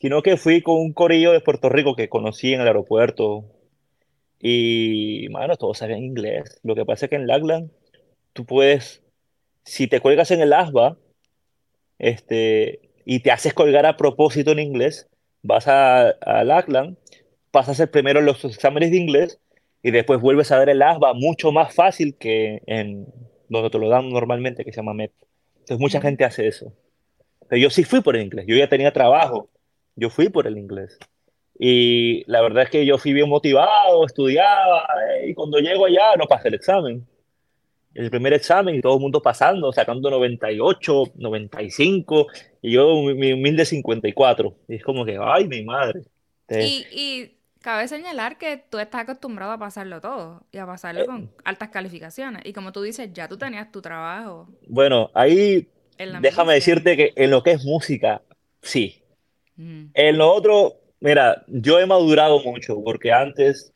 sino 0.00 0.22
que 0.22 0.36
fui 0.36 0.62
con 0.62 0.76
un 0.76 0.92
corillo 0.92 1.32
de 1.32 1.40
Puerto 1.40 1.68
Rico 1.68 1.96
que 1.96 2.08
conocí 2.08 2.54
en 2.54 2.60
el 2.60 2.68
aeropuerto. 2.68 3.44
Y, 4.40 5.28
bueno, 5.28 5.56
todos 5.56 5.78
sabían 5.78 6.04
inglés. 6.04 6.60
Lo 6.62 6.74
que 6.74 6.84
pasa 6.84 7.06
es 7.06 7.10
que 7.10 7.16
en 7.16 7.26
Lackland 7.26 7.70
tú 8.32 8.44
puedes, 8.46 9.02
si 9.64 9.88
te 9.88 10.00
cuelgas 10.00 10.30
en 10.30 10.40
el 10.40 10.52
ASBA, 10.52 10.96
este, 11.98 12.80
y 13.04 13.20
te 13.20 13.32
haces 13.32 13.54
colgar 13.54 13.86
a 13.86 13.96
propósito 13.96 14.52
en 14.52 14.60
inglés, 14.60 15.08
vas 15.42 15.66
a, 15.68 16.10
a 16.10 16.44
Lackland, 16.44 16.96
pasas 17.50 17.80
el 17.80 17.88
primero 17.88 18.20
los 18.20 18.44
exámenes 18.44 18.90
de 18.90 18.98
inglés 18.98 19.40
y 19.82 19.90
después 19.90 20.20
vuelves 20.20 20.52
a 20.52 20.58
ver 20.58 20.68
el 20.68 20.82
ASBA 20.82 21.14
mucho 21.14 21.52
más 21.52 21.74
fácil 21.74 22.16
que 22.16 22.62
en 22.66 23.06
donde 23.48 23.70
te 23.70 23.78
lo 23.78 23.88
dan 23.88 24.10
normalmente, 24.10 24.64
que 24.64 24.72
se 24.72 24.76
llama 24.76 24.94
MEP. 24.94 25.12
Entonces 25.60 25.78
mucha 25.80 26.00
gente 26.00 26.24
hace 26.24 26.46
eso. 26.46 26.72
Pero 27.48 27.62
yo 27.62 27.70
sí 27.70 27.84
fui 27.84 28.00
por 28.00 28.16
el 28.16 28.22
inglés, 28.22 28.46
yo 28.46 28.56
ya 28.56 28.68
tenía 28.68 28.92
trabajo, 28.92 29.48
yo 29.96 30.10
fui 30.10 30.28
por 30.28 30.46
el 30.46 30.58
inglés. 30.58 30.98
Y 31.58 32.24
la 32.30 32.40
verdad 32.40 32.64
es 32.64 32.70
que 32.70 32.86
yo 32.86 32.98
fui 32.98 33.12
bien 33.12 33.28
motivado, 33.28 34.06
estudiaba, 34.06 34.86
y 35.26 35.34
cuando 35.34 35.58
llego 35.58 35.86
allá 35.86 36.16
no 36.16 36.26
pasé 36.26 36.48
el 36.48 36.54
examen. 36.54 37.06
El 37.94 38.10
primer 38.10 38.32
examen 38.32 38.76
y 38.76 38.80
todo 38.80 38.94
el 38.94 39.00
mundo 39.00 39.20
pasando, 39.20 39.72
sacando 39.72 40.08
98, 40.08 41.04
95, 41.16 42.26
y 42.62 42.72
yo 42.72 42.94
mi 43.02 43.32
humilde 43.32 43.64
54. 43.64 44.54
Y 44.68 44.76
es 44.76 44.84
como 44.84 45.04
que, 45.04 45.18
ay, 45.20 45.48
mi 45.48 45.64
madre. 45.64 46.02
Y, 46.48 46.86
y 46.92 47.38
cabe 47.60 47.88
señalar 47.88 48.38
que 48.38 48.62
tú 48.70 48.78
estás 48.78 49.02
acostumbrado 49.02 49.52
a 49.52 49.58
pasarlo 49.58 50.00
todo 50.00 50.42
y 50.52 50.58
a 50.58 50.66
pasarlo 50.66 51.06
con 51.06 51.24
eh. 51.24 51.28
altas 51.44 51.70
calificaciones. 51.70 52.42
Y 52.44 52.52
como 52.52 52.70
tú 52.70 52.82
dices, 52.82 53.12
ya 53.12 53.26
tú 53.26 53.36
tenías 53.36 53.72
tu 53.72 53.82
trabajo. 53.82 54.48
Bueno, 54.68 55.10
ahí 55.12 55.68
déjame 56.20 56.54
decirte 56.54 56.96
que 56.96 57.12
en 57.16 57.30
lo 57.30 57.42
que 57.42 57.52
es 57.52 57.64
música, 57.64 58.22
sí. 58.62 59.02
Mm. 59.56 59.86
En 59.94 60.18
lo 60.18 60.32
otro, 60.32 60.80
mira, 61.00 61.44
yo 61.48 61.78
he 61.78 61.86
madurado 61.86 62.40
mucho 62.40 62.82
porque 62.82 63.12
antes 63.12 63.72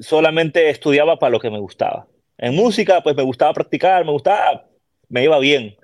solamente 0.00 0.70
estudiaba 0.70 1.18
para 1.18 1.30
lo 1.30 1.40
que 1.40 1.50
me 1.50 1.60
gustaba. 1.60 2.06
En 2.38 2.54
música, 2.54 3.02
pues 3.02 3.14
me 3.16 3.22
gustaba 3.22 3.52
practicar, 3.52 4.04
me 4.04 4.12
gustaba, 4.12 4.66
me 5.08 5.24
iba 5.24 5.38
bien. 5.38 5.76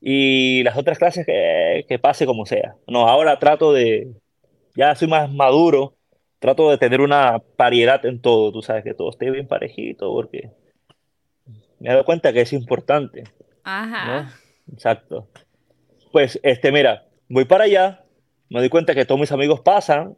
Y 0.00 0.62
las 0.64 0.76
otras 0.76 0.98
clases 0.98 1.24
que, 1.24 1.86
que 1.88 1.98
pase 1.98 2.26
como 2.26 2.46
sea. 2.46 2.74
No, 2.86 3.08
ahora 3.08 3.38
trato 3.38 3.72
de, 3.72 4.12
ya 4.74 4.94
soy 4.94 5.08
más 5.08 5.30
maduro, 5.32 5.94
trato 6.40 6.70
de 6.70 6.78
tener 6.78 7.00
una 7.00 7.40
variedad 7.56 8.04
en 8.04 8.20
todo, 8.20 8.52
tú 8.52 8.60
sabes, 8.60 8.84
que 8.84 8.94
todo 8.94 9.10
esté 9.10 9.30
bien 9.30 9.46
parejito, 9.46 10.12
porque 10.12 10.50
me 11.78 11.88
he 11.88 11.92
dado 11.92 12.04
cuenta 12.04 12.32
que 12.32 12.42
es 12.42 12.52
importante. 12.52 13.24
Ajá. 13.62 14.34
Exacto. 14.72 15.28
Pues, 16.12 16.38
este, 16.42 16.72
mira, 16.72 17.06
voy 17.28 17.44
para 17.44 17.64
allá, 17.64 18.04
me 18.48 18.60
doy 18.60 18.68
cuenta 18.68 18.94
que 18.94 19.04
todos 19.04 19.20
mis 19.20 19.32
amigos 19.32 19.60
pasan, 19.60 20.16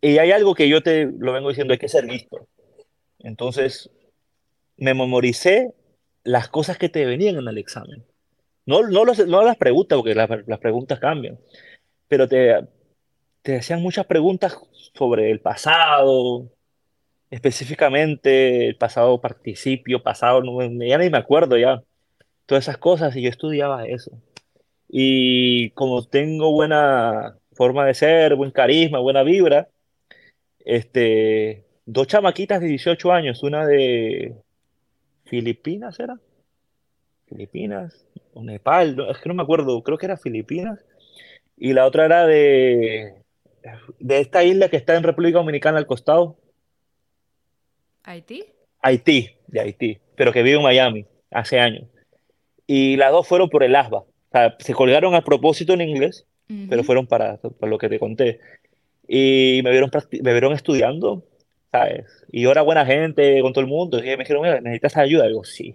y 0.00 0.18
hay 0.18 0.32
algo 0.32 0.54
que 0.54 0.68
yo 0.68 0.82
te 0.82 1.06
lo 1.06 1.32
vengo 1.32 1.48
diciendo, 1.48 1.72
hay 1.72 1.78
que 1.78 1.88
ser 1.88 2.04
listo. 2.04 2.48
Entonces, 3.18 3.90
me 4.76 4.94
memoricé 4.94 5.74
las 6.24 6.48
cosas 6.48 6.78
que 6.78 6.88
te 6.88 7.04
venían 7.04 7.36
en 7.36 7.48
el 7.48 7.58
examen. 7.58 8.04
No, 8.66 8.82
no, 8.82 9.04
no 9.04 9.42
las 9.42 9.56
preguntas, 9.56 9.96
porque 9.98 10.14
las, 10.14 10.28
las 10.46 10.58
preguntas 10.58 11.00
cambian, 11.00 11.38
pero 12.08 12.28
te, 12.28 12.54
te 13.42 13.56
hacían 13.56 13.82
muchas 13.82 14.06
preguntas 14.06 14.58
sobre 14.94 15.30
el 15.30 15.40
pasado, 15.40 16.50
específicamente 17.30 18.68
el 18.68 18.76
pasado 18.76 19.20
participio, 19.20 20.02
pasado, 20.02 20.42
ya 20.80 20.98
ni 20.98 21.10
me 21.10 21.18
acuerdo 21.18 21.56
ya, 21.56 21.82
todas 22.50 22.64
esas 22.64 22.78
cosas 22.78 23.14
y 23.14 23.22
yo 23.22 23.30
estudiaba 23.30 23.86
eso. 23.86 24.10
Y 24.88 25.70
como 25.70 26.04
tengo 26.04 26.50
buena 26.50 27.38
forma 27.52 27.86
de 27.86 27.94
ser, 27.94 28.34
buen 28.34 28.50
carisma, 28.50 28.98
buena 28.98 29.22
vibra, 29.22 29.68
este, 30.64 31.64
dos 31.86 32.08
chamaquitas 32.08 32.60
de 32.60 32.66
18 32.66 33.12
años, 33.12 33.44
una 33.44 33.64
de 33.66 34.34
Filipinas 35.26 36.00
era, 36.00 36.18
Filipinas, 37.28 38.04
o 38.34 38.42
Nepal, 38.42 38.96
es 39.08 39.18
que 39.18 39.28
no 39.28 39.36
me 39.36 39.44
acuerdo, 39.44 39.80
creo 39.84 39.96
que 39.96 40.06
era 40.06 40.16
Filipinas, 40.16 40.84
y 41.56 41.72
la 41.72 41.86
otra 41.86 42.06
era 42.06 42.26
de 42.26 43.14
de 44.00 44.20
esta 44.20 44.42
isla 44.42 44.68
que 44.68 44.76
está 44.76 44.96
en 44.96 45.04
República 45.04 45.38
Dominicana 45.38 45.78
al 45.78 45.86
costado. 45.86 46.36
¿Haití? 48.02 48.44
Haití, 48.82 49.36
de 49.46 49.60
Haití, 49.60 49.98
pero 50.16 50.32
que 50.32 50.42
vive 50.42 50.56
en 50.56 50.64
Miami 50.64 51.06
hace 51.30 51.60
años. 51.60 51.84
Y 52.72 52.96
las 52.96 53.10
dos 53.10 53.26
fueron 53.26 53.50
por 53.50 53.64
el 53.64 53.74
ASBA. 53.74 53.98
O 53.98 54.06
sea, 54.30 54.54
se 54.60 54.74
colgaron 54.74 55.16
a 55.16 55.24
propósito 55.24 55.72
en 55.72 55.80
inglés, 55.80 56.24
pero 56.68 56.84
fueron 56.84 57.08
para, 57.08 57.36
para, 57.38 57.68
lo 57.68 57.78
que 57.78 57.88
te 57.88 57.98
conté. 57.98 58.38
Y 59.08 59.60
me 59.64 59.72
vieron, 59.72 59.90
me 60.22 60.30
vieron 60.30 60.52
estudiando, 60.52 61.24
¿sabes? 61.72 62.06
Y 62.30 62.42
yo 62.42 62.52
era 62.52 62.62
buena 62.62 62.86
gente 62.86 63.40
con 63.42 63.52
todo 63.52 63.62
el 63.62 63.66
mundo. 63.66 63.98
Y 63.98 64.02
me 64.02 64.18
dijeron, 64.18 64.44
¿necesitas 64.62 64.96
ayuda? 64.98 65.24
Y 65.24 65.30
digo, 65.30 65.42
sí, 65.42 65.74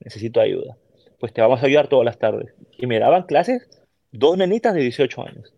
necesito 0.00 0.40
ayuda. 0.40 0.78
Pues 1.20 1.34
te 1.34 1.42
vamos 1.42 1.62
a 1.62 1.66
ayudar 1.66 1.88
todas 1.88 2.06
las 2.06 2.18
tardes. 2.18 2.54
Y 2.78 2.86
me 2.86 2.98
daban 2.98 3.24
clases 3.24 3.68
dos 4.10 4.38
nenitas 4.38 4.72
de 4.72 4.80
18 4.80 5.26
años. 5.26 5.52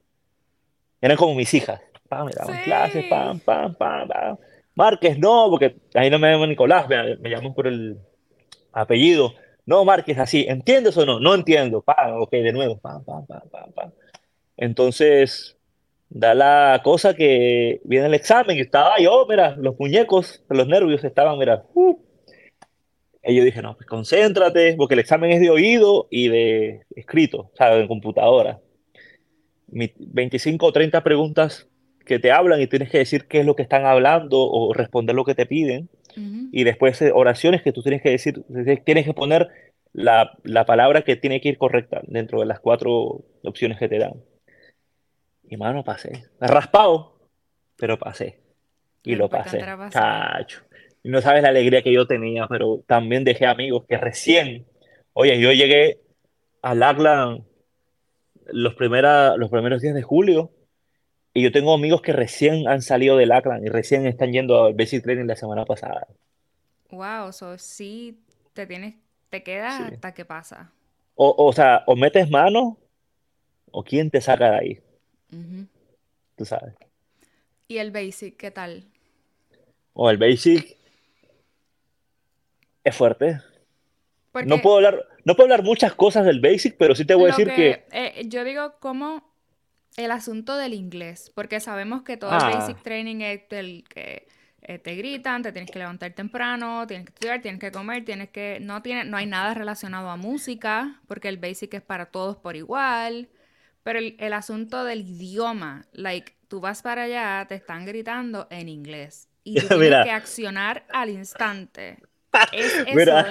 Eran 1.01 1.17
como 1.17 1.37
mis 1.37 1.55
hijas. 1.55 1.83
me 2.11 2.33
daban 2.33 2.65
clases, 2.65 3.05
pam, 3.09 3.39
pam, 3.39 3.77
pam, 3.77 4.09
pam. 4.09 4.39
Márquez, 4.75 5.21
no, 5.21 5.47
porque 5.51 5.77
ahí 5.95 6.11
no 6.11 6.19
me 6.19 6.33
llamo 6.33 6.49
Nicolás, 6.49 6.89
me, 6.89 7.15
me 7.19 7.31
llaman 7.31 7.55
por 7.55 7.69
el 7.69 7.97
apellido. 8.73 9.35
No, 9.67 9.85
Márquez, 9.85 10.19
así, 10.19 10.45
¿entiendes 10.49 10.97
o 10.97 11.07
no? 11.07 11.21
No 11.21 11.35
entiendo. 11.35 11.81
Pam, 11.83 12.21
ok, 12.21 12.31
de 12.33 12.53
nuevo, 12.53 12.79
pam, 12.79 13.05
pam, 13.05 13.27
pam, 13.27 13.73
pam. 13.73 13.93
Entonces, 14.57 15.57
da 16.11 16.35
la 16.35 16.81
cosa 16.85 17.15
que 17.15 17.81
viene 17.85 18.07
el 18.07 18.15
examen 18.15 18.57
y 18.57 18.61
estaba 18.61 18.99
yo, 18.99 19.27
mira, 19.29 19.57
los 19.57 19.79
muñecos, 19.79 20.45
los 20.49 20.69
nervios 20.69 21.03
estaban, 21.05 21.39
mira, 21.39 21.65
uh. 21.75 21.99
y 23.25 23.35
yo 23.35 23.45
dije, 23.45 23.63
no, 23.63 23.75
pues 23.75 23.87
concéntrate, 23.87 24.75
porque 24.77 24.95
el 24.95 25.01
examen 25.01 25.33
es 25.33 25.41
de 25.41 25.51
oído 25.51 26.07
y 26.11 26.29
de 26.29 26.83
escrito, 26.95 27.51
o 27.53 27.57
sea, 27.57 27.75
de 27.75 27.89
computadora. 27.89 28.61
25 29.67 30.67
o 30.67 30.73
30 30.73 31.03
preguntas 31.03 31.69
que 32.05 32.19
te 32.19 32.31
hablan 32.31 32.61
y 32.61 32.67
tienes 32.69 32.91
que 32.91 32.99
decir 32.99 33.27
qué 33.27 33.41
es 33.41 33.47
lo 33.47 33.57
que 33.57 33.63
están 33.63 33.87
hablando 33.87 34.39
o 34.39 34.73
responder 34.73 35.17
lo 35.17 35.25
que 35.25 35.35
te 35.35 35.47
piden. 35.47 35.89
Y 36.17 36.65
después 36.65 37.01
eh, 37.03 37.13
oraciones 37.13 37.63
que 37.63 37.73
tú 37.73 37.83
tienes 37.83 38.03
que 38.03 38.11
decir, 38.11 38.45
tienes 38.85 39.05
que 39.05 39.15
poner 39.15 39.49
la, 39.93 40.37
la, 40.43 40.65
palabra 40.65 41.03
que 41.03 41.17
tiene 41.17 41.41
que 41.41 41.49
ir 41.51 41.59
correcta 41.59 42.01
dentro 42.05 42.41
de 42.41 42.47
las 42.47 42.61
cuatro 42.61 43.25
opciones 43.43 43.79
que 43.79 43.89
te 43.89 43.99
dan. 43.99 44.15
Y 45.49 45.57
mano, 45.57 45.85
pasé. 45.85 46.25
Raspado, 46.41 47.19
pero 47.77 47.99
pasé. 47.99 48.41
Y 49.03 49.15
lo 49.15 49.29
pasé. 49.29 49.61
Cacho. 49.93 50.63
Y 51.03 51.11
no 51.11 51.21
sabes 51.21 51.43
la 51.43 51.51
alegría 51.51 51.83
que 51.83 51.93
yo 51.93 52.07
tenía, 52.07 52.47
pero 52.49 52.83
también 52.87 53.25
dejé 53.25 53.47
amigos 53.47 53.85
que 53.87 53.99
recién, 53.99 54.67
oye, 55.13 55.39
yo 55.39 55.53
llegué 55.53 56.01
al 56.63 56.81
Lackland 56.81 57.45
los, 58.47 58.75
primera, 58.75 59.37
los 59.37 59.51
primeros 59.51 59.83
días 59.83 59.95
de 59.95 60.03
julio 60.03 60.51
y 61.35 61.43
yo 61.43 61.51
tengo 61.51 61.75
amigos 61.75 62.01
que 62.01 62.13
recién 62.13 62.69
han 62.69 62.81
salido 62.81 63.17
del 63.17 63.31
Lackland 63.31 63.67
y 63.67 63.69
recién 63.69 64.07
están 64.07 64.33
yendo 64.33 64.65
al 64.65 64.75
Basic 64.75 65.03
Training 65.03 65.27
la 65.27 65.35
semana 65.35 65.65
pasada. 65.65 66.07
Wow, 66.91 67.33
so 67.33 67.59
sí 67.59 68.21
te 68.53 68.67
tienes, 68.67 68.95
te 69.31 69.43
quedas 69.43 69.81
hasta 69.81 70.15
que 70.15 70.25
pasa. 70.25 70.71
O, 71.17 71.35
o 71.37 71.53
sea, 71.53 71.83
o 71.87 71.97
metes 71.97 72.31
mano 72.31 72.79
o 73.73 73.83
quién 73.83 74.11
te 74.11 74.21
saca 74.21 74.53
de 74.53 74.57
ahí. 74.57 74.81
Tú 76.37 76.45
sabes. 76.45 76.75
¿Y 77.67 77.79
el 77.79 77.91
Basic 77.91 78.37
qué 78.37 78.53
tal? 78.53 78.85
O 79.93 80.09
el 80.09 80.19
Basic 80.19 80.77
es 82.85 82.95
fuerte. 82.95 83.41
No, 84.47 84.61
puedo 84.63 84.77
hablar, 84.77 85.05
no 85.25 85.35
puedo 85.35 85.47
hablar 85.47 85.65
muchas 85.65 85.95
cosas 85.95 86.25
del 86.25 86.41
basic, 86.41 86.77
pero 86.77 86.95
sí 86.95 87.05
te 87.05 87.15
voy 87.15 87.25
a 87.25 87.27
decir 87.29 87.53
que... 87.55 87.85
Eh, 87.93 88.25
yo 88.27 88.43
digo 88.43 88.75
como 88.81 89.34
el 89.97 90.11
asunto 90.11 90.57
del 90.57 90.75
inglés, 90.75 91.31
porque 91.35 91.61
sabemos 91.61 92.03
que 92.03 92.17
todo 92.17 92.31
el 92.31 92.43
ah. 92.43 92.51
basic 92.55 92.83
training 92.83 93.21
es 93.21 93.43
el 93.51 93.85
que 93.89 94.27
eh, 94.63 94.79
te 94.79 94.95
gritan, 94.97 95.43
te 95.43 95.53
tienes 95.53 95.71
que 95.71 95.79
levantar 95.79 96.13
temprano, 96.13 96.87
tienes 96.87 97.07
que 97.07 97.13
estudiar, 97.13 97.43
tienes 97.43 97.61
que 97.61 97.71
comer, 97.71 98.05
tienes 98.05 98.31
que... 98.31 98.59
No, 98.61 98.83
tiene, 98.83 99.05
no 99.05 99.17
hay 99.17 99.27
nada 99.27 99.55
relacionado 99.55 100.09
a 100.09 100.17
música, 100.17 101.01
porque 101.07 101.29
el 101.29 101.37
basic 101.37 101.75
es 101.75 101.83
para 101.83 102.07
todos 102.07 102.37
por 102.37 102.57
igual. 102.57 103.29
Pero 103.83 103.99
el, 103.99 104.17
el 104.19 104.33
asunto 104.33 104.85
del 104.85 105.03
idioma, 105.03 105.87
like, 105.93 106.33
tú 106.49 106.61
vas 106.61 106.83
para 106.83 107.03
allá, 107.03 107.45
te 107.47 107.55
están 107.55 107.85
gritando 107.85 108.47
en 108.51 108.69
inglés. 108.69 109.29
Y 109.45 109.55
tú 109.61 109.79
tienes 109.79 110.05
que 110.05 110.11
accionar 110.11 110.85
al 110.93 111.11
instante. 111.11 111.99
Es 112.53 112.75
eso. 112.87 113.25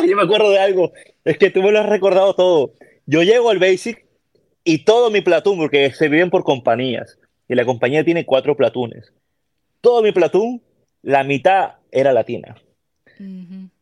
yo 0.06 0.16
me 0.16 0.22
acuerdo 0.22 0.50
de 0.50 0.58
algo. 0.58 0.92
Es 1.24 1.38
que 1.38 1.50
tú 1.50 1.62
me 1.62 1.72
lo 1.72 1.80
has 1.80 1.88
recordado 1.88 2.34
todo. 2.34 2.74
Yo 3.06 3.22
llego 3.22 3.48
al 3.48 3.58
Basic 3.58 4.04
y 4.64 4.84
todo 4.84 5.10
mi 5.10 5.20
platón, 5.20 5.58
porque 5.58 5.92
se 5.92 6.08
viven 6.08 6.30
por 6.30 6.42
compañías, 6.42 7.18
y 7.48 7.54
la 7.54 7.64
compañía 7.64 8.04
tiene 8.04 8.24
cuatro 8.24 8.56
platunes. 8.56 9.12
Todo 9.80 10.02
mi 10.02 10.12
platón, 10.12 10.62
la 11.02 11.22
mitad 11.22 11.74
era 11.92 12.12
latina. 12.12 12.56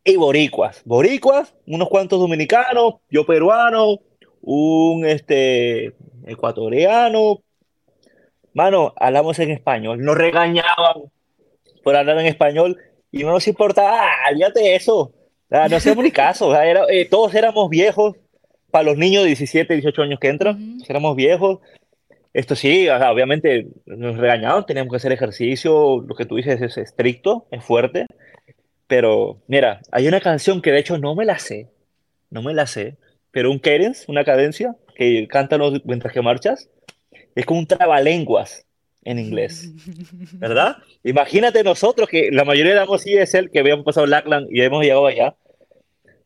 Y 0.04 0.16
boricuas. 0.16 0.82
Boricuas, 0.84 1.54
unos 1.66 1.88
cuantos 1.88 2.18
dominicanos, 2.18 2.96
yo 3.08 3.24
peruano, 3.24 4.00
un 4.42 5.06
este, 5.06 5.94
ecuatoriano. 6.26 7.40
Mano, 8.52 8.92
hablamos 8.96 9.38
en 9.38 9.52
español. 9.52 10.02
Nos 10.02 10.16
regañaban 10.16 11.10
por 11.82 11.96
hablar 11.96 12.18
en 12.18 12.26
español 12.26 12.78
y 13.10 13.22
no 13.22 13.30
nos 13.30 13.46
importaba, 13.46 14.02
ah, 14.02 14.50
eso. 14.56 15.12
no 15.48 15.76
hacemos 15.76 16.04
ni 16.04 16.10
caso. 16.10 16.54
Eh, 16.60 17.06
todos 17.08 17.34
éramos 17.34 17.68
viejos 17.70 18.16
para 18.72 18.86
los 18.86 18.98
niños 18.98 19.22
de 19.22 19.28
17, 19.28 19.74
18 19.74 20.02
años 20.02 20.18
que 20.18 20.28
entran. 20.28 20.78
Éramos 20.88 21.14
viejos. 21.14 21.60
Esto 22.32 22.56
sí, 22.56 22.88
obviamente 22.88 23.68
nos 23.86 24.16
regañaban, 24.16 24.66
teníamos 24.66 24.90
que 24.90 24.96
hacer 24.96 25.12
ejercicio. 25.12 26.00
Lo 26.00 26.16
que 26.16 26.24
tú 26.24 26.36
dices 26.36 26.60
es 26.60 26.76
estricto, 26.76 27.46
es 27.52 27.62
fuerte. 27.64 28.06
Pero 28.88 29.42
mira, 29.46 29.80
hay 29.92 30.08
una 30.08 30.20
canción 30.20 30.60
que 30.60 30.72
de 30.72 30.80
hecho 30.80 30.98
no 30.98 31.14
me 31.14 31.24
la 31.24 31.38
sé. 31.38 31.68
No 32.30 32.42
me 32.42 32.54
la 32.54 32.66
sé 32.66 32.96
pero 33.32 33.50
un 33.50 33.58
cadence, 33.58 34.04
una 34.06 34.24
cadencia 34.24 34.76
que 34.94 35.26
cantan 35.26 35.60
mientras 35.84 36.12
que 36.12 36.22
marchas, 36.22 36.68
es 37.34 37.46
como 37.46 37.60
un 37.60 37.66
trabalenguas 37.66 38.64
en 39.04 39.18
inglés, 39.18 39.72
¿verdad? 40.34 40.76
Imagínate 41.02 41.64
nosotros 41.64 42.08
que 42.08 42.30
la 42.30 42.44
mayoría 42.44 42.72
éramos 42.72 43.04
el 43.06 43.50
que 43.50 43.58
habíamos 43.58 43.84
pasado 43.84 44.06
Lackland 44.06 44.46
y 44.52 44.60
hemos 44.60 44.82
llegado 44.82 45.06
allá, 45.06 45.34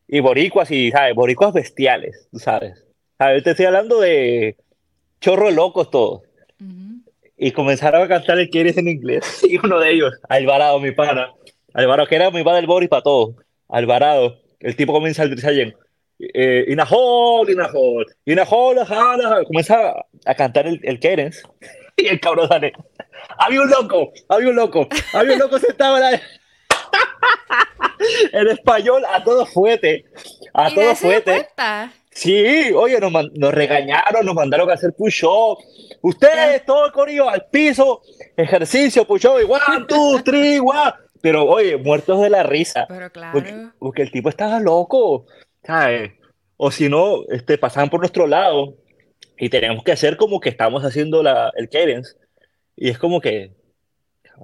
y 0.07 0.19
boricuas 0.19 0.71
y, 0.71 0.91
¿sabes? 0.91 1.15
Boricuas 1.15 1.53
bestiales, 1.53 2.27
tú 2.31 2.39
sabes. 2.39 2.85
¿Sabes? 3.17 3.43
Te 3.43 3.51
estoy 3.51 3.65
hablando 3.65 3.99
de 3.99 4.55
chorros 5.19 5.53
locos 5.53 5.89
todos. 5.91 6.21
Y 7.39 7.51
comenzaron 7.51 8.01
a 8.01 8.07
cantar 8.07 8.39
el 8.39 8.49
Quieres 8.49 8.77
en 8.77 8.87
inglés. 8.87 9.41
Y 9.47 9.57
uno 9.57 9.79
de 9.79 9.91
ellos, 9.91 10.13
Alvarado, 10.27 10.79
mi 10.79 10.91
pana. 10.91 11.33
Alvarado, 11.73 12.07
que 12.07 12.15
era 12.15 12.31
mi 12.31 12.43
padre 12.43 12.57
del 12.57 12.67
Boris 12.67 12.89
para 12.89 13.03
todos. 13.03 13.35
Alvarado. 13.69 14.39
El 14.59 14.75
tipo 14.75 14.93
comienza 14.93 15.23
eh, 16.19 16.75
a 16.79 16.87
hole, 16.89 17.51
in 17.51 17.59
a 17.59 17.69
hole, 17.71 18.05
in 18.25 18.39
a 18.39 18.43
hole, 18.43 19.45
comienza 19.45 19.93
a 20.25 20.35
cantar 20.35 20.65
el, 20.65 20.79
el 20.83 20.99
y 21.97 22.07
el 22.07 22.19
cabrón 22.19 22.47
sale. 22.47 22.73
Había 23.37 23.61
un 23.61 23.69
loco, 23.69 24.11
había 24.29 24.49
un 24.49 24.55
loco, 24.55 24.87
había 25.13 25.33
un 25.33 25.39
loco 25.39 25.59
sentado 25.59 25.97
en, 25.97 26.19
en 28.31 28.47
español 28.47 29.03
a 29.11 29.23
todo 29.23 29.45
fuete, 29.45 30.05
a 30.53 30.73
todo 30.73 30.95
fuete. 30.95 31.47
Sí, 32.11 32.71
oye, 32.73 32.99
nos, 32.99 33.11
nos, 33.11 33.53
regañaron, 33.53 34.25
nos 34.25 34.33
mandaron 34.33 34.69
a 34.71 34.73
hacer 34.73 34.93
push-up. 34.93 35.59
Ustedes, 36.01 36.65
todo 36.65 36.87
el 36.87 36.91
corillo 36.91 37.29
al 37.29 37.45
piso, 37.45 38.01
ejercicio, 38.35 39.05
push-up, 39.05 39.35
one, 39.47 39.85
two, 39.87 40.23
three, 40.23 40.59
one. 40.59 40.93
Pero, 41.21 41.45
oye, 41.45 41.77
muertos 41.77 42.21
de 42.21 42.29
la 42.29 42.41
risa. 42.43 42.85
Pero 42.87 43.11
claro. 43.11 43.33
Porque, 43.33 43.67
porque 43.77 44.01
el 44.01 44.11
tipo 44.11 44.29
estaba 44.29 44.59
loco. 44.59 45.25
O 46.57 46.71
si 46.71 46.89
no, 46.89 47.23
este, 47.29 47.57
pasaban 47.57 47.89
por 47.89 47.99
nuestro 47.99 48.25
lado 48.25 48.75
y 49.37 49.49
tenemos 49.49 49.83
que 49.83 49.91
hacer 49.91 50.17
como 50.17 50.39
que 50.39 50.49
estamos 50.49 50.83
haciendo 50.83 51.21
la, 51.21 51.51
el 51.55 51.69
cadence. 51.69 52.15
Y 52.75 52.89
es 52.89 52.97
como 52.97 53.21
que 53.21 53.51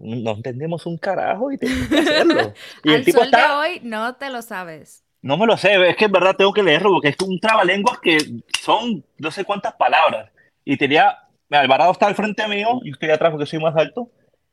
no 0.02 0.32
entendemos 0.32 0.86
un 0.86 0.98
carajo 0.98 1.52
y 1.52 1.58
tenemos 1.58 1.88
que 1.88 2.00
hacerlo. 2.00 2.54
Y 2.84 2.94
el 2.94 3.06
tipo 3.06 3.24
está... 3.24 3.48
de 3.48 3.54
hoy 3.54 3.80
no 3.84 4.16
te 4.16 4.30
lo 4.30 4.42
sabes. 4.42 5.04
No 5.22 5.38
me 5.38 5.46
lo 5.46 5.56
sé, 5.56 5.90
es 5.90 5.96
que 5.96 6.06
en 6.06 6.12
verdad 6.12 6.36
tengo 6.36 6.52
que 6.52 6.64
leerlo 6.64 6.92
porque 6.92 7.10
es 7.10 7.16
un 7.22 7.40
trabalenguas 7.40 8.00
que 8.00 8.18
son 8.62 9.06
no 9.18 9.32
sé 9.32 9.46
cuántas 9.46 9.74
palabras. 9.74 10.30
Y 10.66 10.76
tenía, 10.76 11.18
Alvarado 11.50 11.94
está 11.94 12.08
al 12.08 12.16
frente 12.16 12.46
mío, 12.48 12.82
y 12.84 12.92
estoy 12.92 13.10
atrás 13.10 13.32
porque 13.32 13.46
soy 13.46 13.60
más 13.60 13.76
alto, 13.76 14.10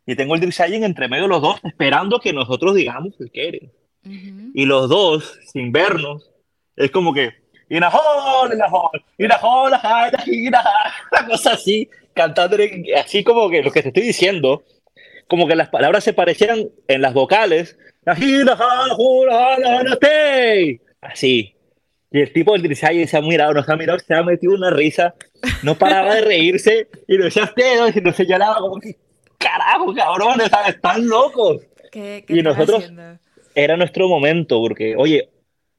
y 0.07 0.15
tengo 0.15 0.35
el 0.35 0.41
Drisayen 0.41 0.85
entre 0.85 1.09
medio 1.09 1.25
de 1.25 1.29
los 1.29 1.43
dos 1.43 1.61
esperando 1.65 2.21
que 2.21 2.33
nosotros 2.33 2.75
digamos 2.75 3.15
el 3.21 3.33
cadence. 3.33 3.73
Y 4.55 4.65
los 4.65 4.89
dos, 4.89 5.39
sin 5.53 5.73
vernos, 5.73 6.31
es 6.77 6.91
como 6.91 7.13
que, 7.13 7.35
hole, 7.69 8.55
una 9.19 9.41
cosa 11.29 11.53
así, 11.53 11.91
cantando 12.15 12.57
así 12.97 13.25
como 13.25 13.51
que 13.51 13.63
lo 13.63 13.71
que 13.71 13.83
te 13.83 13.89
estoy 13.89 14.05
diciendo, 14.05 14.63
como 15.31 15.47
que 15.47 15.55
las 15.55 15.69
palabras 15.69 16.03
se 16.03 16.13
parecieran 16.13 16.71
en 16.89 17.03
las 17.03 17.15
vocales, 17.15 17.79
así. 21.01 21.55
Y 22.11 22.21
el 22.21 22.33
tipo 22.33 22.53
del 22.53 22.63
Drisay 22.63 23.07
se 23.07 23.17
ha 23.17 23.21
mirado, 23.21 23.55
nos 23.55 23.69
ha 23.69 23.77
mirado, 23.77 24.01
se 24.01 24.13
ha 24.13 24.25
metido 24.25 24.55
una 24.55 24.71
risa, 24.71 25.15
no 25.63 25.77
paraba 25.77 26.17
de 26.17 26.23
reírse 26.23 26.89
y 27.07 27.17
nos 27.17 27.37
usted, 27.37 27.95
y 27.95 28.01
nos 28.01 28.17
señalaba 28.17 28.57
como 28.57 28.81
que, 28.81 28.97
carajo, 29.39 29.95
cabrones, 29.95 30.51
están 30.67 31.07
locos. 31.07 31.63
¿Qué, 31.93 32.25
y 32.27 32.43
nosotros, 32.43 32.93
era 33.55 33.77
nuestro 33.77 34.09
momento, 34.09 34.59
porque, 34.59 34.97
oye, 34.97 35.31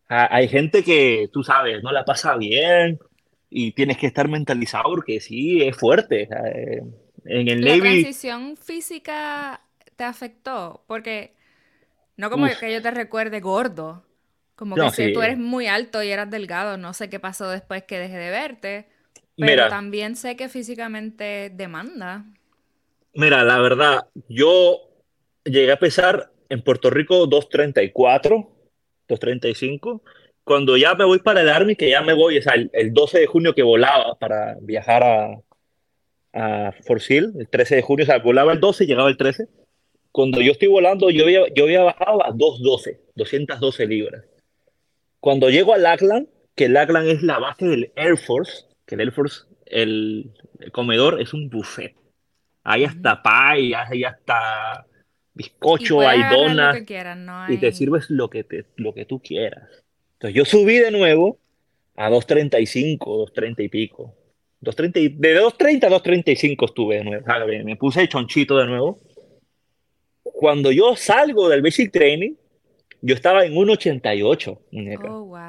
hay 0.07 0.47
gente 0.47 0.81
que, 0.81 1.27
tú 1.33 1.43
sabes, 1.43 1.83
no 1.83 1.91
la 1.91 2.05
pasa 2.05 2.37
bien 2.37 2.99
y 3.49 3.73
tienes 3.73 3.97
que 3.97 4.07
estar 4.07 4.29
mentalizado 4.29 4.85
porque 4.85 5.19
sí, 5.19 5.61
es 5.61 5.75
fuerte. 5.75 6.29
Eh, 6.55 6.83
en 7.25 7.47
el 7.47 7.62
¿La 7.62 7.77
transición 7.77 8.57
física 8.57 9.62
te 9.95 10.03
afectó? 10.03 10.84
Porque 10.88 11.34
no 12.17 12.29
como 12.29 12.47
que 12.47 12.73
yo 12.73 12.81
te 12.81 12.91
recuerde 12.91 13.39
gordo, 13.39 14.05
como 14.55 14.75
que 14.75 14.89
si 14.91 15.13
tú 15.13 15.21
eres 15.21 15.38
muy 15.38 15.67
alto 15.67 16.03
y 16.03 16.10
eras 16.10 16.29
delgado, 16.29 16.77
no 16.77 16.93
sé 16.93 17.10
qué 17.10 17.19
pasó 17.19 17.49
después 17.49 17.84
que 17.84 17.99
dejé 17.99 18.17
de 18.17 18.29
verte, 18.29 18.88
pero 19.36 19.69
también 19.69 20.15
sé 20.15 20.36
que 20.36 20.49
físicamente 20.49 21.51
demanda. 21.53 22.25
Mira, 23.13 23.43
la 23.43 23.60
verdad, 23.60 24.07
yo 24.29 24.81
llegué 25.43 25.71
a 25.71 25.79
pesar 25.79 26.31
en 26.49 26.62
Puerto 26.62 26.89
Rico 26.89 27.27
234 27.27 28.51
235. 29.07 30.03
Cuando 30.43 30.75
ya 30.77 30.95
me 30.95 31.05
voy 31.05 31.19
para 31.19 31.41
el 31.41 31.49
Army, 31.49 31.75
que 31.75 31.89
ya 31.89 32.01
me 32.01 32.13
voy, 32.13 32.38
o 32.38 32.41
sea, 32.41 32.53
el, 32.53 32.93
12 32.93 33.19
de 33.19 33.27
junio 33.27 33.53
que 33.53 33.63
volaba 33.63 34.15
para 34.15 34.57
viajar 34.62 35.03
a, 35.03 35.39
a 36.33 36.71
Fort 36.83 37.01
Sill, 37.01 37.33
el 37.37 37.47
13 37.47 37.75
de 37.75 37.81
junio, 37.81 38.03
o 38.03 38.05
sea, 38.05 38.19
volaba 38.19 38.53
el 38.53 38.59
12 38.59 38.83
y 38.83 38.87
llegaba 38.87 39.09
el 39.09 39.17
13. 39.17 39.47
Cuando 40.11 40.41
yo 40.41 40.51
estoy 40.51 40.67
volando, 40.67 41.09
yo 41.09 41.23
había, 41.23 41.41
yo 41.53 41.65
había 41.65 41.83
bajado 41.83 42.25
a 42.25 42.31
212, 42.31 42.99
212 43.15 43.87
libras. 43.87 44.25
Cuando 45.19 45.49
llego 45.49 45.73
a 45.73 45.77
Lackland, 45.77 46.27
que 46.55 46.67
Lackland 46.67 47.07
es 47.07 47.21
la 47.21 47.39
base 47.39 47.65
del 47.65 47.91
Air 47.95 48.17
Force, 48.17 48.65
que 48.85 48.95
el 48.95 49.01
Air 49.01 49.11
Force, 49.11 49.45
el, 49.65 50.31
comedor 50.71 51.21
es 51.21 51.33
un 51.33 51.49
buffet. 51.49 51.95
Hay 52.63 52.83
hasta 52.83 53.21
pie, 53.23 53.75
hay 53.75 54.03
hasta 54.03 54.85
bizcocho, 55.33 56.01
hay 56.01 56.21
donas, 56.29 56.77
y 57.47 57.57
te 57.57 57.71
sirves 57.71 58.09
lo 58.09 58.29
que, 58.29 58.43
te, 58.43 58.65
lo 58.75 58.93
que 58.93 59.05
tú 59.05 59.19
quieras. 59.19 59.69
Entonces 60.13 60.35
yo 60.35 60.45
subí 60.45 60.77
de 60.77 60.91
nuevo 60.91 61.39
a 61.95 62.09
2.35, 62.09 62.97
2.30 62.97 63.63
y 63.63 63.69
pico. 63.69 64.15
2.30, 64.62 65.17
de 65.17 65.41
2.30 65.41 65.86
a 65.86 65.89
2.35 65.89 66.65
estuve 66.65 66.97
de 66.97 67.04
nuevo. 67.04 67.26
Me 67.65 67.76
puse 67.76 68.08
chonchito 68.08 68.58
de 68.58 68.67
nuevo. 68.67 69.00
Cuando 70.24 70.71
yo 70.71 70.95
salgo 70.95 71.50
del 71.50 71.62
Basic 71.62 71.91
Training, 71.91 72.36
yo 73.02 73.15
estaba 73.15 73.43
en 73.45 73.54
1.88. 73.54 74.60
Oh, 75.10 75.26
wow. 75.26 75.39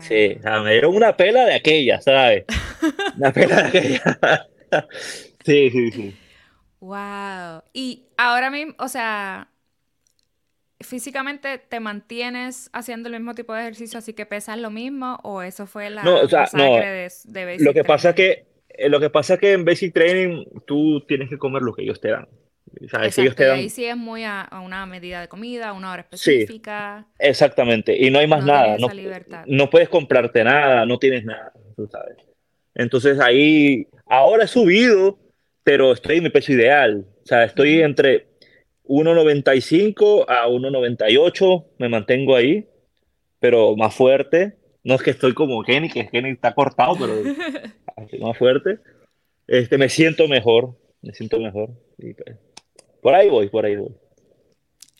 Sí, 0.00 0.36
me 0.64 0.72
dieron 0.72 0.94
una 0.94 1.16
pela 1.16 1.44
de 1.44 1.54
aquella, 1.54 2.00
¿sabes? 2.00 2.44
Una 3.16 3.32
pela 3.32 3.62
de 3.62 3.68
aquella. 3.68 4.48
sí, 5.44 5.70
sí, 5.70 5.90
sí. 5.90 6.16
Wow. 6.80 7.62
Y 7.72 8.06
ahora 8.16 8.50
mismo, 8.50 8.74
o 8.78 8.88
sea, 8.88 9.48
físicamente 10.82 11.58
te 11.58 11.80
mantienes 11.80 12.70
haciendo 12.72 13.08
el 13.08 13.14
mismo 13.14 13.34
tipo 13.34 13.54
de 13.54 13.62
ejercicio, 13.62 13.98
así 13.98 14.12
que 14.12 14.26
pesas 14.26 14.58
lo 14.58 14.70
mismo, 14.70 15.18
o 15.22 15.42
eso 15.42 15.66
fue 15.66 15.90
la 15.90 16.02
no, 16.02 16.20
o 16.20 16.28
sea, 16.28 16.46
no. 16.52 16.76
De, 16.76 17.10
de, 17.24 17.44
Basic 17.44 17.60
Lo 17.66 17.74
que 17.74 17.84
pasa 17.84 18.10
es 18.10 18.14
que 18.14 18.46
eh, 18.70 18.88
lo 18.88 19.00
que 19.00 19.10
pasa 19.10 19.34
es 19.34 19.40
que 19.40 19.52
en 19.52 19.64
Basic 19.64 19.92
Training 19.92 20.44
tú 20.66 21.04
tienes 21.06 21.28
que 21.28 21.38
comer 21.38 21.62
lo 21.62 21.74
que 21.74 21.82
ellos 21.82 22.00
te 22.00 22.10
dan. 22.10 22.28
¿sabes? 22.90 23.18
ellos 23.18 23.36
te 23.36 23.44
dan... 23.44 23.58
ahí 23.58 23.68
sí 23.68 23.84
es 23.84 23.96
muy 23.96 24.24
a, 24.24 24.48
una 24.64 24.86
medida 24.86 25.20
de 25.20 25.28
comida, 25.28 25.68
a 25.68 25.72
una 25.72 25.92
hora 25.92 26.02
específica. 26.02 27.06
Sí, 27.08 27.28
exactamente. 27.28 27.96
Y 27.96 28.10
no 28.10 28.18
hay 28.18 28.26
más 28.26 28.44
nada. 28.44 28.76
No, 28.78 28.88
no, 29.46 29.70
puedes 29.70 29.88
comprarte 29.88 30.42
nada, 30.44 30.86
no 30.86 30.98
tienes 30.98 31.24
nada, 31.24 31.52
tú 31.76 31.88
sabes. 31.90 32.16
Entonces 32.74 33.20
ahí, 33.20 33.86
ahora 34.06 34.44
he 34.44 34.48
subido, 34.48 35.18
pero 35.62 35.92
estoy 35.92 36.18
en 36.18 36.24
mi 36.24 36.30
peso 36.30 36.52
ideal. 36.52 37.04
O 37.22 37.26
sea, 37.26 37.44
estoy 37.44 37.82
entre 37.82 38.26
1,95 38.84 40.24
a 40.28 40.48
1,98, 40.48 41.64
me 41.78 41.88
mantengo 41.88 42.36
ahí, 42.36 42.68
pero 43.38 43.76
más 43.76 43.94
fuerte. 43.94 44.56
No 44.84 44.94
es 44.94 45.02
que 45.02 45.10
estoy 45.10 45.34
como 45.34 45.62
Kenny, 45.62 45.88
que 45.88 46.08
Kenny 46.08 46.30
está 46.30 46.54
cortado, 46.54 46.96
pero 46.98 47.14
más 48.20 48.36
fuerte. 48.36 48.78
Este, 49.46 49.78
me 49.78 49.88
siento 49.88 50.26
mejor, 50.28 50.76
me 51.02 51.12
siento 51.12 51.38
mejor. 51.38 51.70
Pues, 51.96 52.14
por 53.00 53.14
ahí 53.14 53.28
voy, 53.28 53.48
por 53.48 53.64
ahí 53.64 53.76
voy. 53.76 53.94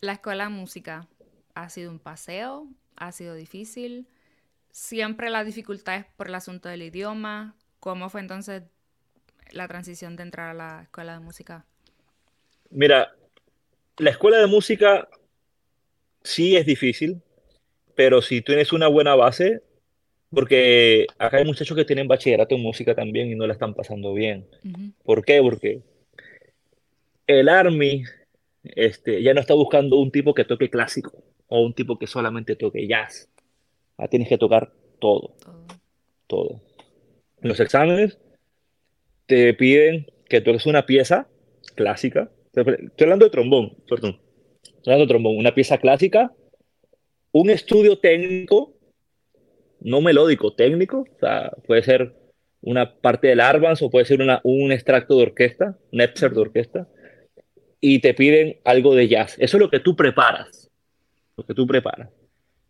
La 0.01 0.13
escuela 0.13 0.45
de 0.45 0.51
música 0.51 1.09
ha 1.55 1.69
sido 1.69 1.91
un 1.91 1.99
paseo 1.99 2.69
ha 2.97 3.13
sido 3.13 3.35
difícil. 3.35 4.09
Siempre 4.71 5.31
la 5.31 5.45
dificultad 5.45 5.97
es 5.97 6.07
por 6.17 6.29
el 6.29 6.35
asunto 6.35 6.69
del 6.69 6.83
idioma. 6.83 7.57
¿Cómo 7.81 8.09
fue 8.09 8.21
entonces 8.21 8.63
la 9.51 9.69
transición 9.69 10.17
de 10.17 10.23
entrar 10.23 10.51
a 10.51 10.55
la 10.55 10.83
escuela 10.83 11.15
de 11.15 11.21
música? 11.21 11.67
Mira, 12.71 13.15
la 14.03 14.11
escuela 14.11 14.39
de 14.39 14.47
música 14.49 15.09
sí 16.25 16.57
es 16.57 16.67
difícil, 16.67 17.23
pero 17.95 18.21
si 18.21 18.43
tienes 18.43 18.73
una 18.73 18.89
buena 18.89 19.15
base, 19.15 19.63
porque 20.31 21.07
acá 21.19 21.37
hay 21.37 21.45
muchachos 21.45 21.77
que 21.77 21.85
tienen 21.85 22.09
bachillerato 22.09 22.57
en 22.57 22.63
música 22.63 22.97
también 22.97 23.31
y 23.31 23.37
no 23.37 23.47
la 23.47 23.53
están 23.53 23.75
pasando 23.75 24.13
bien. 24.13 24.49
¿Por 25.05 25.25
qué? 25.25 25.41
Porque 25.41 25.83
el 27.29 27.49
Army 27.49 28.03
este, 28.65 29.23
ya 29.23 29.35
no 29.35 29.41
está 29.41 29.55
buscando 29.55 29.97
un 29.99 30.11
tipo 30.11 30.35
que 30.35 30.45
toque 30.45 30.69
clásico 30.69 31.23
o 31.47 31.63
un 31.63 31.73
tipo 31.73 31.97
que 31.97 32.09
solamente 32.09 32.57
toque 32.57 32.89
jazz. 32.89 33.29
Ah, 33.99 34.09
tienes 34.09 34.29
que 34.29 34.39
tocar 34.39 34.73
todo. 34.99 35.37
Todo. 36.27 36.61
los 37.43 37.61
exámenes 37.61 38.19
te 39.27 39.53
piden 39.55 40.07
que 40.29 40.41
toques 40.41 40.67
una 40.67 40.87
pieza 40.87 41.29
clásica. 41.77 42.31
Estoy 42.55 43.05
hablando 43.05 43.25
de 43.25 43.31
trombón, 43.31 43.75
perdón. 43.89 44.21
Estoy 44.63 44.93
hablando 44.93 45.07
de 45.07 45.09
trombón. 45.09 45.37
Una 45.39 45.55
pieza 45.55 45.79
clásica, 45.79 46.33
un 47.33 47.49
estudio 47.49 47.99
técnico, 47.99 48.75
no 49.81 50.01
melódico, 50.03 50.55
técnico. 50.55 51.07
O 51.17 51.19
sea, 51.19 51.51
puede 51.67 51.83
ser 51.83 52.15
una 52.61 52.95
parte 52.95 53.29
del 53.29 53.41
Arvans 53.41 53.81
o 53.81 53.91
puede 53.91 54.05
ser 54.05 54.21
una, 54.21 54.41
un 54.45 54.71
extracto 54.71 55.17
de 55.17 55.23
orquesta, 55.23 55.79
un 55.93 56.03
excerpt 56.03 56.35
de 56.35 56.43
orquesta. 56.43 56.89
Y 57.81 58.01
te 58.01 58.13
piden 58.13 58.59
algo 58.65 58.95
de 58.95 59.09
jazz. 59.09 59.37
Eso 59.39 59.57
es 59.57 59.61
lo 59.61 59.71
que 59.71 59.81
tú 59.81 59.97
preparas. 59.97 60.71
Lo 61.37 61.45
que 61.45 61.55
tú 61.55 61.67
preparas. 61.67 62.11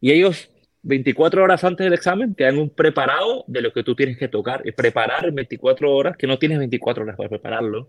Y 0.01 0.13
ellos 0.13 0.49
24 0.83 1.43
horas 1.43 1.65
antes 1.65 1.85
del 1.85 1.93
examen 1.93 2.35
te 2.35 2.45
dan 2.45 2.59
un 2.59 2.71
preparado 2.71 3.45
de 3.47 3.63
lo 3.63 3.73
que 3.73 3.83
tú 3.83 3.97
tienes 3.97 4.17
que 4.17 4.29
tocar. 4.29 4.63
Y 4.65 4.71
preparar 4.71 5.27
en 5.27 5.35
24 5.35 5.93
horas, 5.93 6.17
que 6.17 6.29
no 6.29 6.39
tienes 6.39 6.59
24 6.59 7.03
horas 7.03 7.17
para 7.17 7.29
prepararlo, 7.29 7.89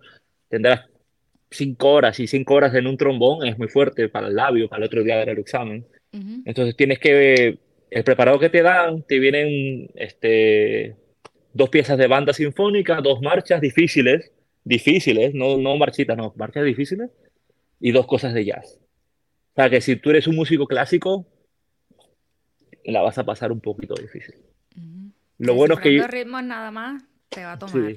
tendrás 0.49 0.89
5 1.53 1.89
horas 1.89 2.19
y 2.19 2.27
5 2.27 2.53
horas 2.53 2.75
en 2.75 2.87
un 2.87 2.97
trombón 2.97 3.45
es 3.47 3.57
muy 3.57 3.67
fuerte 3.67 4.09
para 4.09 4.27
el 4.27 4.35
labio, 4.35 4.67
para 4.69 4.83
el 4.83 4.87
otro 4.87 5.03
día 5.03 5.17
del 5.25 5.39
examen. 5.39 5.85
Entonces 6.45 6.75
tienes 6.75 6.99
que, 6.99 7.57
el 7.89 8.03
preparado 8.03 8.39
que 8.39 8.49
te 8.49 8.61
dan, 8.61 9.03
te 9.03 9.19
vienen 9.19 9.89
este, 9.95 10.95
dos 11.53 11.69
piezas 11.69 11.97
de 11.97 12.07
banda 12.07 12.33
sinfónica, 12.33 13.01
dos 13.01 13.21
marchas 13.21 13.61
difíciles, 13.61 14.31
difíciles, 14.63 15.33
no, 15.33 15.57
no 15.57 15.77
marchitas, 15.77 16.17
no, 16.17 16.33
marchas 16.35 16.65
difíciles, 16.65 17.09
y 17.79 17.91
dos 17.91 18.05
cosas 18.05 18.33
de 18.33 18.45
jazz. 18.45 18.79
O 19.53 19.55
sea 19.55 19.69
que 19.69 19.81
si 19.81 19.95
tú 19.95 20.09
eres 20.09 20.27
un 20.27 20.35
músico 20.35 20.67
clásico, 20.67 21.25
la 22.85 23.01
vas 23.01 23.17
a 23.17 23.23
pasar 23.23 23.51
un 23.51 23.61
poquito 23.61 23.93
difícil. 23.95 24.35
Lo 25.37 25.55
bueno 25.55 25.75
es 25.75 25.79
que... 25.79 25.93
Yo... 25.93 26.07
ritmos 26.07 26.43
nada 26.43 26.71
más 26.71 27.03
te 27.29 27.43
va 27.43 27.53
a 27.53 27.59
tomar. 27.59 27.93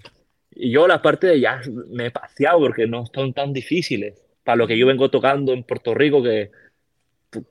Y 0.57 0.70
yo 0.70 0.88
la 0.88 1.02
parte 1.02 1.26
de 1.26 1.40
jazz 1.40 1.68
me 1.68 2.07
he 2.07 2.11
paseado 2.11 2.61
porque 2.61 2.86
no 2.86 3.04
son 3.14 3.32
tan 3.32 3.52
difíciles. 3.52 4.14
Para 4.42 4.57
lo 4.57 4.66
que 4.66 4.78
yo 4.78 4.86
vengo 4.86 5.11
tocando 5.11 5.52
en 5.52 5.62
Puerto 5.64 5.94
Rico, 5.94 6.22
que 6.22 6.50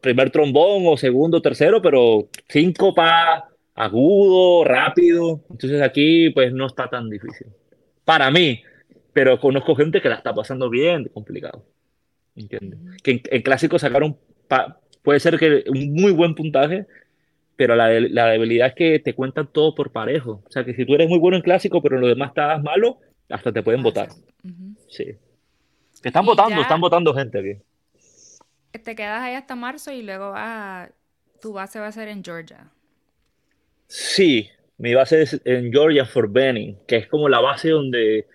primer 0.01 0.32
trombón 0.32 0.84
o 0.88 0.97
segundo, 0.97 1.41
tercero, 1.41 1.82
pero 1.82 2.30
cinco 2.49 2.93
pa 2.93 3.49
agudo, 3.76 4.64
rápido. 4.64 5.41
Entonces 5.49 5.82
aquí 5.82 6.32
pues 6.32 6.51
no 6.51 6.66
está 6.66 6.89
tan 6.89 7.10
difícil. 7.10 7.47
Para 8.03 8.32
mí, 8.32 8.64
pero 9.14 9.39
conozco 9.39 9.76
gente 9.76 10.01
que 10.01 10.10
la 10.10 10.16
está 10.16 10.34
pasando 10.34 10.70
bien 10.70 11.06
complicado. 11.14 11.64
¿Entiendes? 12.36 12.80
Que 13.03 13.22
en, 13.24 13.41
clásico 13.43 13.80
sacaron, 13.80 14.18
puede 15.03 15.20
ser 15.20 15.38
que 15.38 15.64
un 15.68 15.93
muy 15.93 16.12
buen 16.12 16.36
puntaje, 16.36 16.86
pero 17.56 17.76
la, 17.76 17.99
la, 17.99 18.28
debilidad 18.28 18.68
es 18.68 18.74
que 18.76 18.99
te 18.99 19.14
cuentan 19.14 19.47
todo 19.51 19.76
por 19.76 19.91
parejo. 19.91 20.43
O 20.45 20.51
sea, 20.51 20.64
que 20.64 20.74
si 20.74 20.86
tú 20.86 20.95
eres 20.95 21.10
muy 21.10 21.20
bueno 21.20 21.38
en 21.38 21.43
clásico, 21.43 21.82
pero 21.82 21.95
en 21.95 22.01
lo 22.01 22.08
demás 22.08 22.30
estás 22.30 22.62
malo, 22.62 22.99
hasta 23.30 23.51
te 23.51 23.64
pueden 23.64 23.84
votar. 23.84 24.10
Sí. 24.89 25.16
Te 26.01 26.10
están 26.10 26.26
votando, 26.26 26.62
están 26.62 26.82
votando 26.82 27.14
gente 27.14 27.39
aquí. 27.39 28.82
Te 28.84 28.95
quedas 28.95 29.22
ahí 29.22 29.36
hasta 29.36 29.56
marzo 29.56 29.91
y 29.91 30.03
luego 30.03 30.32
vas 30.32 30.91
tu 31.41 31.53
base 31.53 31.80
va 31.80 31.88
a 31.88 31.91
ser 31.91 32.08
en 32.08 32.24
Georgia. 32.24 32.72
Sí, 33.88 34.49
mi 34.78 34.93
base 34.93 35.22
es 35.22 35.41
en 35.45 35.72
Georgia 35.72 36.06
for 36.06 36.30
Benning, 36.30 36.78
que 36.88 36.97
es 36.97 37.08
como 37.08 37.30
la 37.30 37.39
base 37.39 37.70
donde... 37.70 38.28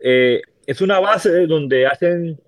Eh, 0.00 0.42
es 0.66 0.80
una 0.80 0.98
base 0.98 1.46
donde 1.46 1.86
hacen 1.86 2.40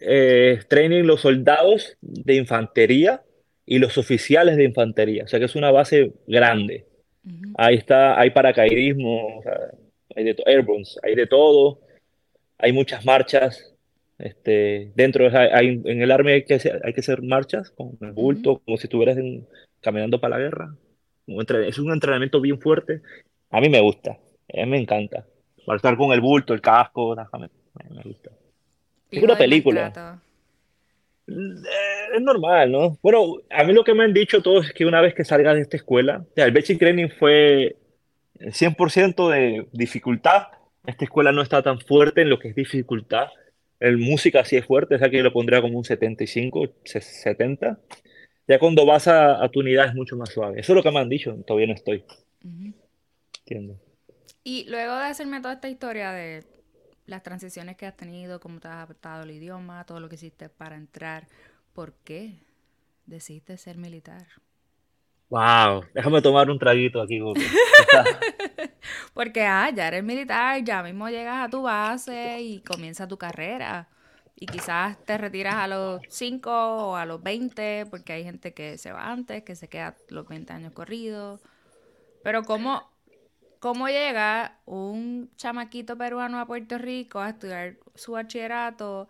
eh, 0.00 0.60
training 0.68 1.04
los 1.04 1.22
soldados 1.22 1.96
de 2.00 2.34
infantería 2.34 3.22
y 3.66 3.78
los 3.78 3.98
oficiales 3.98 4.56
de 4.56 4.64
infantería. 4.64 5.24
O 5.24 5.28
sea 5.28 5.38
que 5.38 5.46
es 5.46 5.56
una 5.56 5.70
base 5.70 6.12
grande. 6.26 6.86
Ahí 7.56 7.76
está, 7.76 8.18
hay 8.18 8.30
paracaidismo, 8.30 9.42
hay 10.16 10.24
de 10.24 10.36
airborns, 10.46 10.98
hay 11.02 11.14
de 11.14 11.26
todo. 11.26 11.80
Hay 12.58 12.72
muchas 12.72 13.04
marchas. 13.04 13.74
Este, 14.18 14.92
dentro 14.94 15.28
hay, 15.36 15.80
en 15.84 16.02
el 16.02 16.10
army 16.10 16.32
hay 16.32 16.44
que, 16.44 16.54
hacer, 16.54 16.80
hay 16.84 16.92
que 16.92 17.00
hacer 17.00 17.22
marchas 17.22 17.70
con 17.70 17.96
el 18.00 18.12
bulto, 18.12 18.60
como 18.64 18.76
si 18.76 18.86
estuvieras 18.86 19.16
caminando 19.80 20.20
para 20.20 20.38
la 20.38 20.44
guerra. 20.44 20.76
Es 21.66 21.78
un 21.78 21.92
entrenamiento 21.92 22.40
bien 22.40 22.60
fuerte. 22.60 23.02
A 23.50 23.60
mí 23.60 23.68
me 23.68 23.80
gusta, 23.80 24.10
a 24.12 24.64
mí 24.64 24.66
me 24.66 24.78
encanta. 24.78 25.26
Para 25.64 25.76
estar 25.76 25.96
con 25.96 26.12
el 26.12 26.20
bulto, 26.20 26.54
el 26.54 26.60
casco, 26.60 27.14
me, 27.14 27.48
me 27.90 28.02
gusta. 28.02 28.30
Es 29.10 29.22
una 29.22 29.36
película. 29.36 30.20
Eh, 31.32 32.16
es 32.16 32.22
normal, 32.22 32.70
¿no? 32.70 32.98
Bueno, 33.02 33.38
a 33.50 33.64
mí 33.64 33.72
lo 33.72 33.84
que 33.84 33.94
me 33.94 34.04
han 34.04 34.12
dicho 34.12 34.42
todos 34.42 34.66
es 34.66 34.72
que 34.72 34.84
una 34.84 35.00
vez 35.00 35.14
que 35.14 35.24
salgas 35.24 35.54
de 35.56 35.62
esta 35.62 35.76
escuela, 35.76 36.24
sea, 36.34 36.44
el 36.44 36.52
basic 36.52 36.78
training 36.78 37.08
fue 37.08 37.76
100% 38.38 39.30
de 39.30 39.66
dificultad. 39.72 40.48
Esta 40.86 41.04
escuela 41.04 41.32
no 41.32 41.42
está 41.42 41.62
tan 41.62 41.80
fuerte 41.80 42.22
en 42.22 42.30
lo 42.30 42.38
que 42.38 42.48
es 42.48 42.54
dificultad. 42.54 43.28
El 43.80 43.98
música 43.98 44.44
sí 44.44 44.56
es 44.56 44.64
fuerte, 44.64 44.94
o 44.94 44.98
sea 44.98 45.10
que 45.10 45.16
yo 45.16 45.22
lo 45.22 45.32
pondría 45.32 45.60
como 45.60 45.78
un 45.78 45.84
75, 45.84 46.68
70. 46.84 47.78
Ya 48.48 48.58
cuando 48.58 48.84
vas 48.86 49.08
a, 49.08 49.48
tu 49.48 49.60
unidad 49.60 49.86
es 49.86 49.94
mucho 49.94 50.16
más 50.16 50.30
suave. 50.30 50.60
Eso 50.60 50.72
es 50.72 50.76
lo 50.76 50.82
que 50.82 50.90
me 50.90 51.00
han 51.00 51.08
dicho, 51.08 51.34
todavía 51.46 51.68
no 51.68 51.74
estoy. 51.74 52.04
Entiendo. 53.40 53.80
Y 54.44 54.68
luego 54.68 54.96
de 54.96 55.04
hacerme 55.04 55.40
toda 55.40 55.54
esta 55.54 55.68
historia 55.68 56.12
de 56.12 56.44
las 57.06 57.22
transiciones 57.22 57.76
que 57.76 57.86
has 57.86 57.96
tenido, 57.96 58.40
cómo 58.40 58.60
te 58.60 58.68
has 58.68 58.74
adaptado 58.74 59.24
el 59.24 59.30
idioma, 59.30 59.84
todo 59.84 60.00
lo 60.00 60.08
que 60.08 60.14
hiciste 60.16 60.48
para 60.48 60.76
entrar. 60.76 61.26
¿Por 61.72 61.94
qué 62.04 62.38
decidiste 63.06 63.56
ser 63.56 63.78
militar? 63.78 64.26
Wow, 65.28 65.84
déjame 65.94 66.20
tomar 66.20 66.50
un 66.50 66.58
traguito 66.58 67.00
aquí. 67.00 67.18
porque 69.14 69.42
ah, 69.42 69.70
ya 69.70 69.88
eres 69.88 70.04
militar, 70.04 70.62
ya 70.62 70.82
mismo 70.82 71.08
llegas 71.08 71.46
a 71.46 71.48
tu 71.48 71.62
base 71.62 72.40
y 72.42 72.60
comienza 72.60 73.08
tu 73.08 73.16
carrera. 73.16 73.88
Y 74.36 74.46
quizás 74.46 75.02
te 75.04 75.16
retiras 75.16 75.54
a 75.54 75.68
los 75.68 76.02
5 76.08 76.50
o 76.50 76.96
a 76.96 77.06
los 77.06 77.22
20, 77.22 77.86
porque 77.90 78.12
hay 78.12 78.24
gente 78.24 78.52
que 78.52 78.76
se 78.76 78.92
va 78.92 79.10
antes, 79.10 79.42
que 79.42 79.56
se 79.56 79.68
queda 79.68 79.96
los 80.08 80.28
20 80.28 80.52
años 80.52 80.72
corridos. 80.72 81.40
Pero 82.22 82.42
¿cómo, 82.42 82.91
¿Cómo 83.62 83.86
llega 83.86 84.58
un 84.64 85.30
chamaquito 85.36 85.96
peruano 85.96 86.40
a 86.40 86.46
Puerto 86.46 86.78
Rico 86.78 87.20
a 87.20 87.28
estudiar 87.28 87.76
su 87.94 88.10
bachillerato? 88.10 89.08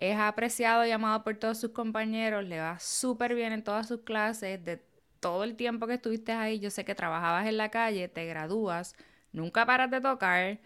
Es 0.00 0.16
apreciado 0.18 0.86
y 0.86 0.90
amado 0.90 1.22
por 1.22 1.36
todos 1.36 1.60
sus 1.60 1.72
compañeros, 1.72 2.42
le 2.46 2.60
va 2.60 2.78
súper 2.78 3.34
bien 3.34 3.52
en 3.52 3.62
todas 3.62 3.88
sus 3.88 4.00
clases, 4.00 4.64
de 4.64 4.82
todo 5.20 5.44
el 5.44 5.54
tiempo 5.54 5.86
que 5.86 5.92
estuviste 5.94 6.32
ahí, 6.32 6.58
yo 6.60 6.70
sé 6.70 6.86
que 6.86 6.94
trabajabas 6.94 7.46
en 7.46 7.58
la 7.58 7.68
calle, 7.70 8.08
te 8.08 8.24
gradúas, 8.24 8.96
nunca 9.32 9.66
paras 9.66 9.90
de 9.90 10.00
tocar, 10.00 10.60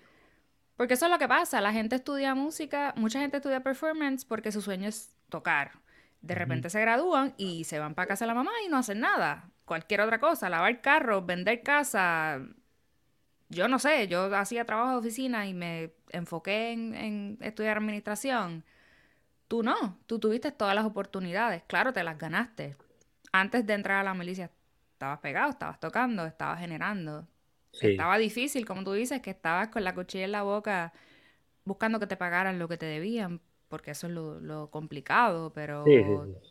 porque 0.77 0.95
eso 0.95 1.07
es 1.07 1.11
lo 1.11 1.19
que 1.19 1.27
pasa, 1.27 1.61
la 1.61 1.73
gente 1.73 1.97
estudia 1.97 2.37
música, 2.37 2.95
mucha 2.97 3.19
gente 3.19 3.39
estudia 3.39 3.65
performance 3.65 4.25
porque 4.25 4.53
su 4.53 4.63
sueño 4.63 4.89
es 4.89 5.13
tocar. 5.29 5.73
De 6.21 6.37
repente 6.37 6.71
se 6.71 6.81
gradúan 6.81 7.35
y 7.37 7.65
se 7.65 7.81
van 7.81 7.97
para 7.97 8.07
casa 8.07 8.27
de 8.27 8.29
la 8.29 8.35
mamá 8.35 8.53
y 8.65 8.69
no 8.69 8.77
hacen 8.77 9.01
nada. 9.01 9.51
Cualquier 9.65 10.03
otra 10.03 10.21
cosa, 10.21 10.49
lavar 10.49 10.81
carros, 10.81 11.27
vender 11.27 11.65
casa, 11.65 12.41
yo 13.55 13.69
no 13.69 13.79
sé, 13.79 14.09
yo 14.09 14.35
hacía 14.37 14.65
trabajo 14.65 14.93
de 14.93 14.97
oficina 14.99 15.47
y 15.47 15.55
me 15.55 15.93
enfoqué 16.11 16.73
en, 16.73 17.39
estudiar 17.41 17.79
administración. 17.79 18.65
Tú 19.49 19.63
no, 19.63 19.99
tú 20.07 20.19
tuviste 20.19 20.53
todas 20.53 20.75
las 20.75 20.85
oportunidades, 20.85 21.63
claro, 21.67 21.93
te 21.93 22.03
las 22.03 22.19
ganaste. 22.19 22.77
Antes 23.33 23.67
de 23.67 23.75
entrar 23.75 24.01
a 24.01 24.05
la 24.05 24.15
milicia 24.15 24.51
estabas 24.93 25.21
pegado, 25.21 25.51
estabas 25.51 25.81
tocando, 25.81 26.27
estabas 26.27 26.61
generando. 26.61 27.27
Estaba 27.73 28.19
difícil, 28.19 28.65
como 28.67 28.85
tú 28.85 28.93
dices, 28.93 29.21
que 29.21 29.31
estabas 29.31 29.69
con 29.69 29.83
la 29.83 29.95
cuchilla 29.95 30.25
en 30.25 30.33
la 30.33 30.43
boca 30.43 30.93
buscando 31.65 31.99
que 31.99 32.07
te 32.07 32.17
pagaran 32.17 32.59
lo 32.59 32.69
que 32.69 32.77
te 32.77 32.87
debían, 32.87 33.41
porque 33.69 33.91
eso 33.91 34.07
es 34.07 34.13
lo, 34.13 34.71
complicado, 34.71 35.53
pero 35.53 35.85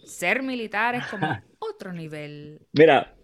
ser 0.04 0.44
militar 0.44 0.96
es 0.96 1.06
como 1.08 1.28
otro 1.60 1.94
nivel. 1.94 2.68
Mira, 2.74 3.16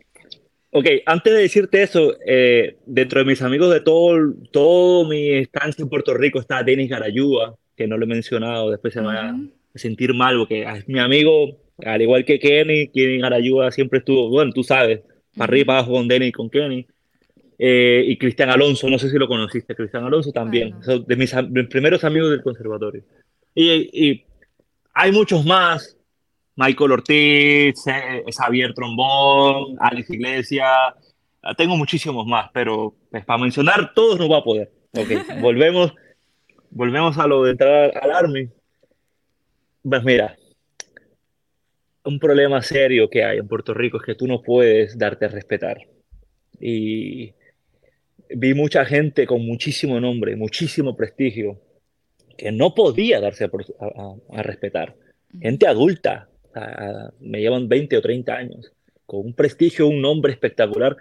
Ok, 0.71 0.85
antes 1.05 1.33
de 1.33 1.39
decirte 1.39 1.81
eso, 1.81 2.15
eh, 2.25 2.77
dentro 2.85 3.19
de 3.19 3.25
mis 3.25 3.41
amigos 3.41 3.73
de 3.73 3.81
todo, 3.81 4.33
todo 4.51 5.09
mi 5.09 5.29
estancia 5.29 5.81
en 5.81 5.89
Puerto 5.89 6.13
Rico 6.13 6.39
está 6.39 6.61
Denis 6.61 6.89
Garayúa, 6.89 7.57
que 7.75 7.87
no 7.87 7.97
lo 7.97 8.05
he 8.05 8.07
mencionado, 8.07 8.69
después 8.69 8.93
se 8.93 9.01
va 9.01 9.29
a 9.29 9.39
sentir 9.73 10.13
mal 10.13 10.37
porque 10.37 10.63
es 10.63 10.87
mi 10.87 10.99
amigo 10.99 11.57
Al 11.85 12.01
igual 12.01 12.25
que 12.25 12.39
Kenny, 12.39 12.91
en 12.93 13.25
ayuda 13.25 13.71
siempre 13.71 13.99
estuvo, 13.99 14.29
bueno, 14.29 14.51
tú 14.51 14.63
sabes, 14.63 15.01
para 15.35 15.51
arriba 15.51 15.75
abajo 15.75 15.93
con 15.93 16.07
Denny 16.07 16.27
y 16.27 16.31
con 16.31 16.49
Kenny. 16.49 16.85
Eh, 17.57 18.03
y 18.07 18.17
Cristian 18.17 18.49
Alonso, 18.49 18.89
no 18.89 18.99
sé 18.99 19.09
si 19.09 19.17
lo 19.17 19.27
conociste, 19.27 19.75
Cristian 19.75 20.05
Alonso 20.05 20.31
también, 20.31 20.75
de 21.07 21.15
mis, 21.15 21.33
primeros 21.69 22.03
amigos 22.03 22.29
del 22.29 22.43
conservatorio. 22.43 23.03
Y, 23.55 23.69
y, 23.91 24.25
hay 24.93 25.11
muchos 25.11 25.45
más, 25.45 25.97
Michael 26.59 26.91
Ortiz, 26.91 27.87
eh, 27.87 28.23
Xavier 28.29 28.73
Trombón, 28.73 29.77
Alex 29.79 30.09
Iglesias, 30.09 30.67
ah, 31.41 31.55
tengo 31.55 31.77
muchísimos 31.77 32.27
más, 32.27 32.49
pero 32.53 32.95
pues, 33.09 33.23
para 33.23 33.41
mencionar 33.41 33.93
todos 33.93 34.19
no 34.19 34.27
va 34.27 34.39
a 34.39 34.43
poder. 34.43 34.69
Ok, 34.91 35.07
volvemos, 35.41 35.93
volvemos 36.69 37.17
a 37.17 37.27
lo 37.27 37.45
de 37.45 37.51
entrar 37.51 37.97
al 37.97 38.11
Army. 38.11 38.49
Pues 39.81 40.03
mira, 40.03 40.35
un 42.03 42.19
problema 42.19 42.61
serio 42.61 43.09
que 43.09 43.23
hay 43.23 43.37
en 43.37 43.47
Puerto 43.47 43.73
Rico 43.73 43.97
es 43.97 44.03
que 44.03 44.15
tú 44.15 44.27
no 44.27 44.41
puedes 44.41 44.97
darte 44.97 45.25
a 45.25 45.29
respetar. 45.29 45.77
Y 46.59 47.33
vi 48.29 48.53
mucha 48.53 48.83
gente 48.83 49.25
con 49.25 49.45
muchísimo 49.45 49.99
nombre, 50.01 50.35
muchísimo 50.35 50.97
prestigio, 50.97 51.61
que 52.37 52.51
no 52.51 52.75
podía 52.75 53.21
darse 53.21 53.45
a, 53.45 54.41
respetar. 54.43 54.95
Gente 55.39 55.67
adulta, 55.67 56.28
me 57.19 57.39
llevan 57.39 57.67
20 57.67 57.97
o 57.97 58.01
30 58.01 58.33
años, 58.33 58.71
con 59.05 59.21
un 59.21 59.33
prestigio, 59.33 59.87
un 59.87 60.01
nombre 60.01 60.31
espectacular, 60.31 60.97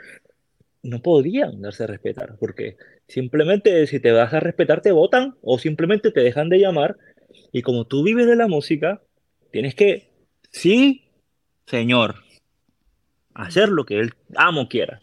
no 0.82 1.03
podían 1.03 1.61
darse 1.61 1.84
a 1.84 1.88
respetar, 1.88 2.36
porque 2.38 2.76
simplemente 3.07 3.86
si 3.86 4.01
te 4.01 4.12
vas 4.12 4.32
a 4.32 4.40
respetar 4.40 4.80
te 4.80 4.92
votan 4.92 5.36
o 5.42 5.59
simplemente 5.59 6.11
te 6.12 6.20
dejan 6.20 6.49
de 6.49 6.59
llamar 6.59 6.96
y 7.53 7.62
como 7.62 7.86
tú 7.86 8.05
vives 8.05 8.26
de 8.26 8.36
la 8.36 8.46
música, 8.46 9.03
tienes 9.51 9.74
que, 9.74 10.11
sí, 10.51 11.11
señor, 11.66 12.16
hacer 13.34 13.68
lo 13.68 13.84
que 13.84 13.99
el 13.99 14.14
amo 14.36 14.68
quiera. 14.68 15.01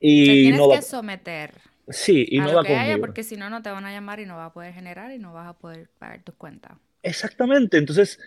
Y 0.00 0.24
tienes 0.42 0.60
no 0.60 0.70
que 0.70 0.82
someter. 0.82 1.52
Sí, 1.88 2.26
y 2.28 2.38
no 2.38 2.54
va 2.54 2.62
que 2.62 2.76
haya, 2.76 2.98
porque 2.98 3.22
si 3.22 3.36
no, 3.36 3.48
no 3.48 3.62
te 3.62 3.70
van 3.70 3.86
a 3.86 3.92
llamar 3.92 4.20
y 4.20 4.26
no 4.26 4.36
vas 4.36 4.50
a 4.50 4.52
poder 4.52 4.74
generar 4.74 5.10
y 5.12 5.18
no 5.18 5.32
vas 5.32 5.48
a 5.48 5.54
poder 5.54 5.88
pagar 5.98 6.22
tus 6.22 6.34
cuentas. 6.34 6.72
Exactamente, 7.02 7.78
entonces 7.78 8.20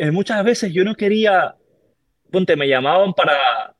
eh, 0.00 0.10
muchas 0.10 0.42
veces 0.42 0.72
yo 0.72 0.82
no 0.82 0.94
quería, 0.94 1.54
ponte, 2.30 2.56
me 2.56 2.66
llamaban 2.66 3.12
para 3.12 3.74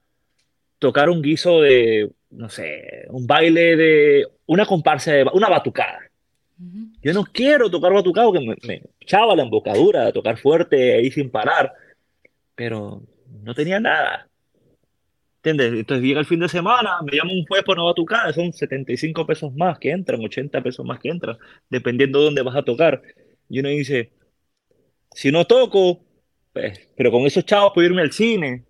tocar 0.78 1.08
un 1.08 1.22
guiso 1.22 1.62
de, 1.62 2.10
no 2.28 2.50
sé, 2.50 3.06
un 3.08 3.26
baile 3.26 3.74
de, 3.74 4.28
una 4.44 4.66
comparsa 4.66 5.12
de, 5.12 5.24
una 5.32 5.48
batucada. 5.48 5.98
Yo 7.02 7.14
no 7.14 7.24
quiero 7.24 7.70
tocar 7.70 7.94
batucado, 7.94 8.34
que 8.34 8.40
me, 8.40 8.82
echaba 9.00 9.34
la 9.34 9.44
embocadura, 9.44 10.12
tocar 10.12 10.36
fuerte 10.36 10.92
ahí 10.92 11.10
sin 11.10 11.30
parar, 11.30 11.72
pero 12.54 13.02
no 13.42 13.54
tenía 13.54 13.80
nada. 13.80 14.28
¿Entiendes? 15.36 15.72
Entonces 15.72 16.04
llega 16.04 16.20
el 16.20 16.26
fin 16.26 16.40
de 16.40 16.50
semana, 16.50 16.98
me 17.02 17.16
llama 17.16 17.32
un 17.32 17.46
juez 17.46 17.62
por 17.64 17.78
una 17.78 17.86
batucada, 17.86 18.30
son 18.34 18.52
75 18.52 19.26
pesos 19.26 19.54
más 19.54 19.78
que 19.78 19.90
entran, 19.90 20.22
80 20.22 20.62
pesos 20.62 20.84
más 20.84 21.00
que 21.00 21.08
entran, 21.08 21.38
dependiendo 21.70 22.18
de 22.18 22.24
dónde 22.26 22.42
vas 22.42 22.56
a 22.56 22.62
tocar. 22.62 23.00
Y 23.48 23.60
uno 23.60 23.70
dice, 23.70 24.12
si 25.14 25.32
no 25.32 25.46
toco, 25.46 26.00
pues, 26.52 26.88
pero 26.96 27.10
con 27.10 27.26
esos 27.26 27.44
chavos 27.44 27.72
puedo 27.74 27.88
irme 27.88 28.02
al 28.02 28.12
cine, 28.12 28.64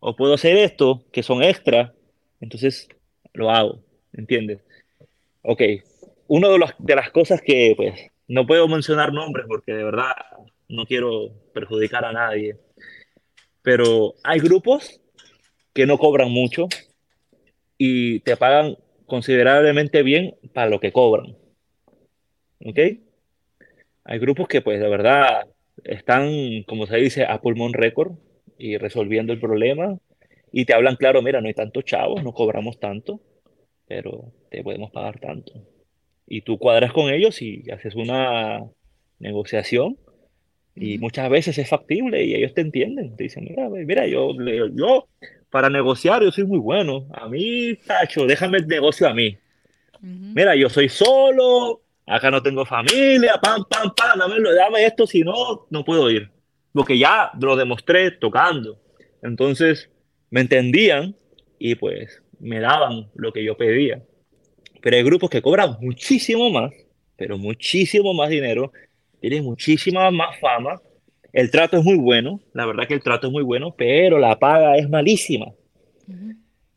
o 0.00 0.16
puedo 0.16 0.34
hacer 0.34 0.56
esto, 0.56 1.04
que 1.12 1.22
son 1.22 1.42
extra, 1.42 1.92
entonces 2.40 2.88
lo 3.32 3.50
hago, 3.50 3.80
¿entiendes? 4.12 4.60
Ok, 5.42 5.62
una 6.26 6.48
de, 6.48 6.58
de 6.78 6.96
las 6.96 7.10
cosas 7.10 7.40
que, 7.42 7.74
pues, 7.76 8.10
no 8.28 8.46
puedo 8.46 8.68
mencionar 8.68 9.12
nombres 9.12 9.46
porque 9.48 9.72
de 9.72 9.84
verdad 9.84 10.12
no 10.68 10.86
quiero 10.86 11.30
perjudicar 11.52 12.04
a 12.04 12.12
nadie, 12.12 12.56
pero 13.62 14.14
hay 14.22 14.38
grupos 14.38 15.00
que 15.72 15.86
no 15.86 15.98
cobran 15.98 16.30
mucho 16.30 16.68
y 17.76 18.20
te 18.20 18.36
pagan 18.36 18.76
considerablemente 19.06 20.02
bien 20.02 20.36
para 20.54 20.70
lo 20.70 20.80
que 20.80 20.92
cobran. 20.92 21.36
¿Ok? 22.64 22.78
Hay 24.04 24.18
grupos 24.18 24.48
que 24.48 24.60
pues 24.60 24.78
de 24.80 24.88
verdad 24.88 25.46
están, 25.84 26.62
como 26.66 26.86
se 26.86 26.96
dice, 26.96 27.24
a 27.24 27.40
pulmón 27.40 27.72
récord 27.72 28.12
y 28.58 28.76
resolviendo 28.76 29.32
el 29.32 29.40
problema 29.40 29.98
y 30.52 30.64
te 30.64 30.74
hablan 30.74 30.96
claro, 30.96 31.22
mira, 31.22 31.40
no 31.40 31.48
hay 31.48 31.54
tantos 31.54 31.84
chavos, 31.84 32.22
no 32.22 32.32
cobramos 32.32 32.80
tanto, 32.80 33.20
pero 33.86 34.32
te 34.50 34.62
podemos 34.62 34.90
pagar 34.90 35.18
tanto 35.20 35.52
y 36.30 36.42
tú 36.42 36.58
cuadras 36.58 36.92
con 36.92 37.12
ellos 37.12 37.42
y 37.42 37.68
haces 37.70 37.96
una 37.96 38.64
negociación 39.18 39.98
y 40.76 40.96
muchas 40.98 41.28
veces 41.28 41.58
es 41.58 41.68
factible 41.68 42.24
y 42.24 42.36
ellos 42.36 42.54
te 42.54 42.60
entienden. 42.60 43.16
Te 43.16 43.24
dicen, 43.24 43.44
mira, 43.44 43.68
mira, 43.68 44.06
yo, 44.06 44.30
yo 44.72 45.08
para 45.50 45.68
negociar 45.68 46.22
yo 46.22 46.30
soy 46.30 46.44
muy 46.44 46.60
bueno. 46.60 47.08
A 47.12 47.28
mí, 47.28 47.74
Tacho, 47.84 48.26
déjame 48.26 48.58
el 48.58 48.68
negocio 48.68 49.08
a 49.08 49.12
mí. 49.12 49.36
Mira, 50.00 50.54
yo 50.54 50.70
soy 50.70 50.88
solo, 50.88 51.82
acá 52.06 52.30
no 52.30 52.42
tengo 52.42 52.64
familia, 52.64 53.38
pam, 53.40 53.64
pam, 53.68 53.92
pam, 53.94 54.18
dame, 54.18 54.36
dame 54.54 54.84
esto, 54.84 55.06
si 55.06 55.22
no, 55.22 55.66
no 55.70 55.84
puedo 55.84 56.10
ir. 56.10 56.30
Porque 56.72 56.98
ya 56.98 57.30
lo 57.40 57.56
demostré 57.56 58.10
tocando. 58.12 58.80
Entonces, 59.22 59.90
me 60.30 60.40
entendían 60.40 61.16
y 61.58 61.74
pues 61.74 62.22
me 62.38 62.60
daban 62.60 63.10
lo 63.14 63.32
que 63.32 63.44
yo 63.44 63.56
pedía. 63.56 64.02
Pero 64.80 64.96
hay 64.96 65.02
grupos 65.02 65.30
que 65.30 65.42
cobran 65.42 65.76
muchísimo 65.80 66.50
más, 66.50 66.72
pero 67.16 67.36
muchísimo 67.36 68.14
más 68.14 68.30
dinero, 68.30 68.72
tienen 69.20 69.44
muchísima 69.44 70.10
más 70.10 70.38
fama. 70.40 70.80
El 71.32 71.50
trato 71.50 71.76
es 71.76 71.84
muy 71.84 71.96
bueno, 71.96 72.40
la 72.54 72.66
verdad 72.66 72.88
que 72.88 72.94
el 72.94 73.02
trato 73.02 73.26
es 73.26 73.32
muy 73.32 73.42
bueno, 73.42 73.74
pero 73.76 74.18
la 74.18 74.38
paga 74.38 74.76
es 74.76 74.88
malísima. 74.88 75.52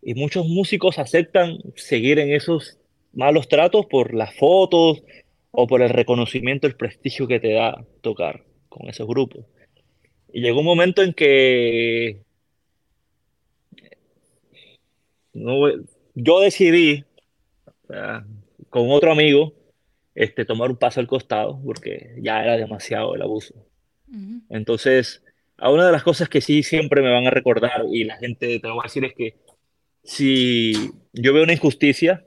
Y 0.01 0.13
muchos 0.15 0.45
músicos 0.47 0.99
aceptan 0.99 1.57
seguir 1.75 2.19
en 2.19 2.31
esos 2.31 2.77
malos 3.13 3.47
tratos 3.47 3.85
por 3.85 4.13
las 4.13 4.35
fotos 4.35 5.03
o 5.51 5.67
por 5.67 5.81
el 5.81 5.89
reconocimiento, 5.89 6.67
el 6.67 6.75
prestigio 6.75 7.27
que 7.27 7.39
te 7.39 7.53
da 7.53 7.85
tocar 8.01 8.43
con 8.69 8.89
esos 8.89 9.07
grupos. 9.07 9.45
Y 10.31 10.41
llegó 10.41 10.59
un 10.59 10.65
momento 10.65 11.03
en 11.03 11.13
que 11.13 12.21
no, 15.33 15.67
yo 16.15 16.39
decidí 16.39 17.05
con 18.69 18.89
otro 18.89 19.11
amigo, 19.11 19.53
este, 20.15 20.45
tomar 20.45 20.69
un 20.71 20.77
paso 20.77 20.99
al 20.99 21.07
costado, 21.07 21.59
porque 21.63 22.15
ya 22.19 22.43
era 22.43 22.57
demasiado 22.57 23.15
el 23.15 23.21
abuso. 23.21 23.53
Entonces, 24.49 25.23
a 25.57 25.71
una 25.71 25.85
de 25.85 25.91
las 25.91 26.03
cosas 26.03 26.29
que 26.29 26.41
sí 26.41 26.63
siempre 26.63 27.01
me 27.01 27.11
van 27.11 27.25
a 27.25 27.31
recordar 27.31 27.85
y 27.91 28.03
la 28.03 28.17
gente 28.17 28.59
te 28.59 28.67
va 28.67 28.81
a 28.81 28.83
decir 28.83 29.05
es 29.05 29.13
que 29.13 29.35
si 30.03 30.91
yo 31.13 31.33
veo 31.33 31.43
una 31.43 31.53
injusticia, 31.53 32.25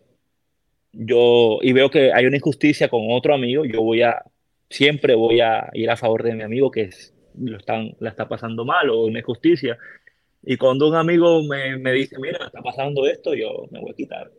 yo 0.97 1.59
y 1.63 1.73
veo 1.73 1.91
que 1.91 2.13
hay 2.13 2.27
una 2.27 2.37
injusticia 2.37 2.89
con 2.89 3.03
otro 3.11 3.35
amigo, 3.35 3.65
yo 3.65 3.83
voy 3.83 4.03
a 4.03 4.23
siempre 4.69 5.15
voy 5.15 5.41
a 5.41 5.71
ir 5.75 5.91
a 5.91 5.97
favor 5.97 6.23
de 6.23 6.35
mi 6.35 6.43
amigo 6.43 6.71
que 6.71 6.83
es, 6.83 7.15
lo 7.39 7.57
están, 7.57 7.95
la 8.01 8.11
está 8.11 8.29
pasando 8.29 8.65
mal 8.65 8.91
o 8.91 9.05
una 9.05 9.21
injusticia. 9.21 9.79
Y 10.43 10.57
cuando 10.57 10.89
un 10.89 10.95
amigo 10.95 11.43
me, 11.43 11.77
me 11.77 11.93
dice, 11.93 12.17
mira, 12.19 12.47
está 12.47 12.63
pasando 12.63 13.07
esto, 13.07 13.35
yo 13.35 13.67
me 13.71 13.81
voy 13.81 13.91
a 13.91 13.95
quitar. 13.95 14.31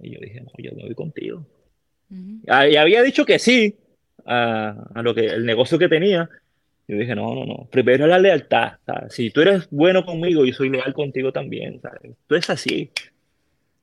Y 0.00 0.10
yo 0.14 0.20
dije, 0.20 0.40
no, 0.40 0.50
yo 0.58 0.72
me 0.74 0.84
voy 0.84 0.94
contigo. 0.94 1.46
Ah, 2.48 2.66
y 2.66 2.76
había 2.76 3.02
dicho 3.02 3.24
que 3.24 3.38
sí 3.38 3.76
a, 4.24 4.74
a, 4.94 5.02
lo 5.02 5.14
que 5.14 5.26
el 5.26 5.44
negocio 5.44 5.78
que 5.78 5.88
tenía. 5.88 6.28
Yo 6.88 6.96
dije, 6.96 7.14
no, 7.14 7.34
no, 7.34 7.46
no. 7.46 7.68
Primero 7.70 8.06
la 8.06 8.18
lealtad. 8.18 8.72
Si 9.10 9.30
tú 9.30 9.42
eres 9.42 9.68
bueno 9.70 10.04
conmigo, 10.04 10.44
yo 10.44 10.52
soy 10.52 10.70
leal 10.70 10.92
contigo 10.92 11.30
también. 11.30 11.80
¿sabes? 11.80 12.16
Tú 12.26 12.34
es 12.34 12.50
así. 12.50 12.90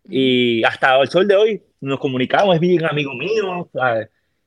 Y 0.10 0.64
hasta 0.64 1.00
el 1.00 1.08
sol 1.08 1.28
de 1.28 1.36
hoy 1.36 1.62
nos 1.82 2.00
comunicamos, 2.00 2.56
es 2.56 2.62
bien 2.62 2.86
amigo 2.86 3.14
mío. 3.14 3.70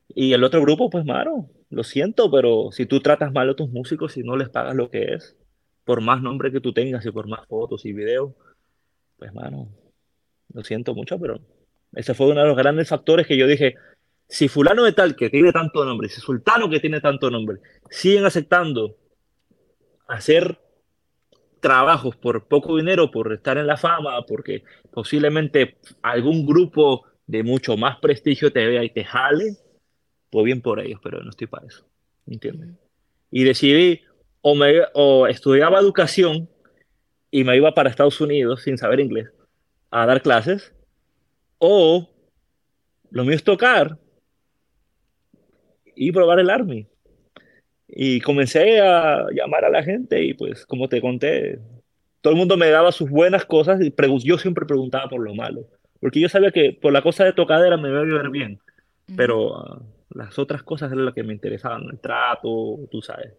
Y 0.09 0.33
el 0.33 0.45
otro 0.45 0.61
grupo, 0.61 0.91
pues, 0.91 1.05
mano, 1.05 1.51
lo 1.71 1.85
siento, 1.85 2.31
pero 2.31 2.71
si 2.73 2.87
tú 2.87 3.01
tratas 3.01 3.33
mal 3.33 3.51
a 3.51 3.55
tus 3.55 3.71
músicos 3.71 4.17
y 4.17 4.23
no 4.23 4.37
les 4.37 4.49
pagas 4.49 4.75
lo 4.75 4.91
que 4.91 5.15
es, 5.15 5.37
por 5.85 6.01
más 6.01 6.21
nombre 6.23 6.51
que 6.53 6.61
tú 6.61 6.73
tengas 6.73 7.05
y 7.07 7.11
por 7.11 7.29
más 7.29 7.47
fotos 7.47 7.85
y 7.87 7.93
videos, 7.93 8.33
pues, 9.19 9.33
mano, 9.33 9.69
lo 10.53 10.65
siento 10.65 10.95
mucho, 10.95 11.19
pero 11.19 11.41
ese 11.95 12.15
fue 12.15 12.29
uno 12.29 12.41
de 12.41 12.49
los 12.49 12.57
grandes 12.57 12.89
factores 12.89 13.27
que 13.27 13.37
yo 13.37 13.47
dije, 13.47 13.75
si 14.29 14.49
fulano 14.49 14.85
de 14.85 14.93
tal, 14.93 15.17
que 15.17 15.31
tiene 15.31 15.53
tanto 15.53 15.85
nombre, 15.85 16.09
si 16.09 16.21
sultano 16.21 16.71
que 16.71 16.81
tiene 16.81 17.01
tanto 17.01 17.31
nombre, 17.31 17.59
siguen 17.89 18.25
aceptando 18.25 18.97
hacer 20.07 20.59
trabajos 21.61 22.17
por 22.17 22.47
poco 22.47 22.77
dinero, 22.77 23.11
por 23.11 23.33
estar 23.33 23.59
en 23.59 23.67
la 23.67 23.77
fama, 23.77 24.23
porque 24.27 24.65
posiblemente 24.91 25.77
algún 26.03 26.47
grupo 26.47 27.05
de 27.31 27.45
mucho 27.45 27.77
más 27.77 27.99
prestigio 27.99 28.53
te 28.53 28.67
vea 28.67 28.83
y 28.83 28.91
te 28.91 29.05
jale, 29.05 29.57
pues 30.31 30.45
bien 30.45 30.61
por 30.61 30.81
ellos, 30.81 30.99
pero 31.01 31.23
no 31.23 31.31
estoy 31.31 31.47
para 31.47 31.69
eso, 31.69 31.87
¿entiendes? 32.27 32.71
Y 33.31 33.45
decidí, 33.45 34.01
o, 34.41 34.57
me, 34.57 34.81
o 34.95 35.29
estudiaba 35.29 35.79
educación 35.79 36.49
y 37.31 37.45
me 37.45 37.57
iba 37.57 37.73
para 37.73 37.89
Estados 37.89 38.21
Unidos 38.21 38.63
sin 38.63 38.77
saber 38.79 38.99
inglés 38.99 39.29
a 39.93 40.07
dar 40.07 40.23
clases, 40.23 40.75
o 41.59 42.09
lo 43.11 43.25
mío 43.25 43.37
es 43.37 43.45
tocar 43.45 43.97
y 45.95 46.11
probar 46.11 46.41
el 46.41 46.51
Army. 46.51 46.89
Y 47.87 48.21
comencé 48.21 48.81
a 48.81 49.27
llamar 49.33 49.65
a 49.65 49.71
la 49.71 49.85
gente 49.85 50.23
y 50.25 50.35
pues 50.35 50.67
como 50.67 50.89
te 50.89 51.01
conté, 51.01 51.61
todo 52.21 52.33
el 52.33 52.39
mundo 52.39 52.57
me 52.57 52.71
daba 52.71 52.91
sus 52.91 53.09
buenas 53.09 53.45
cosas 53.45 53.81
y 53.81 53.93
yo 54.25 54.39
siempre 54.39 54.67
preguntaba 54.67 55.09
por 55.09 55.21
lo 55.21 55.35
malo. 55.35 55.69
Porque 56.01 56.21
yo 56.21 56.29
sabía 56.29 56.51
que 56.51 56.77
por 56.81 56.93
la 56.93 57.03
cosa 57.03 57.25
de 57.25 57.33
tocadera 57.33 57.77
me 57.77 57.91
iba 57.91 58.01
a 58.01 58.05
vivir 58.05 58.31
bien, 58.31 58.61
pero 59.17 59.57
ah, 59.57 59.83
las 60.11 60.39
otras 60.39 60.63
cosas 60.63 60.91
eran 60.91 61.05
las 61.05 61.15
que 61.15 61.23
me 61.23 61.35
interesaban, 61.35 61.85
el 61.91 62.01
trato, 62.01 62.79
tú 62.91 63.03
sabes. 63.03 63.35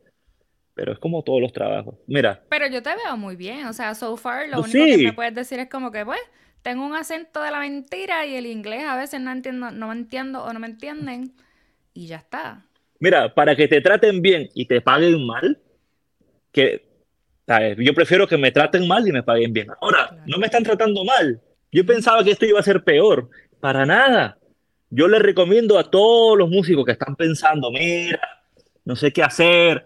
Pero 0.74 0.94
es 0.94 1.00
como 1.00 1.24
todos 1.24 1.42
los 1.42 1.52
trabajos. 1.52 1.96
Mira. 2.08 2.44
Pero 2.50 2.68
yo 2.68 2.82
te 2.82 2.92
veo 2.96 3.18
muy 3.18 3.36
bien, 3.36 3.66
o 3.66 3.74
sea, 3.74 3.94
so 3.96 4.16
far 4.16 4.48
lo 4.48 4.58
pues 4.58 4.74
único 4.74 4.98
que 4.98 5.04
me 5.06 5.14
puedes 5.14 5.36
decir 5.36 5.60
es 5.60 5.70
como 5.70 5.92
que, 5.92 6.06
pues, 6.06 6.22
tengo 6.62 6.86
un 6.86 6.96
acento 6.96 7.42
de 7.42 7.52
la 7.52 7.60
mentira 7.60 8.26
y 8.26 8.36
el 8.36 8.46
inglés 8.46 8.84
a 8.86 8.96
veces 8.96 9.20
no 9.20 9.32
entiendo, 9.32 9.72
no 9.72 9.88
me 9.88 9.94
entiendo 9.94 10.44
o 10.44 10.54
no 10.54 10.60
me 10.60 10.68
entienden 10.68 11.34
y 11.94 12.08
ya 12.08 12.18
está. 12.18 12.66
Mira, 13.00 13.34
para 13.34 13.56
que 13.56 13.68
te 13.68 13.82
traten 13.82 14.22
bien 14.22 14.50
y 14.54 14.68
te 14.68 14.80
paguen 14.80 15.26
mal, 15.26 15.60
que 16.52 16.86
yo 17.78 17.94
prefiero 17.94 18.28
que 18.28 18.38
me 18.38 18.52
traten 18.52 18.88
mal 18.88 19.06
y 19.08 19.12
me 19.12 19.24
paguen 19.24 19.52
bien. 19.52 19.68
Ahora, 19.82 20.24
no 20.26 20.38
me 20.38 20.46
están 20.46 20.64
tratando 20.64 21.04
mal. 21.04 21.42
Yo 21.72 21.86
pensaba 21.86 22.24
que 22.24 22.32
esto 22.32 22.46
iba 22.46 22.60
a 22.60 22.64
ser 22.64 22.84
peor. 22.84 23.30
Para 23.60 23.86
nada. 23.86 24.38
Yo 24.90 25.08
les 25.08 25.22
recomiendo 25.22 25.80
a 25.80 25.90
todos 25.90 26.38
los 26.38 26.50
músicos 26.50 26.86
que 26.86 26.92
están 26.92 27.16
pensando, 27.16 27.72
mira, 27.72 28.20
no 28.84 28.96
sé 28.96 29.14
qué 29.14 29.24
hacer. 29.24 29.86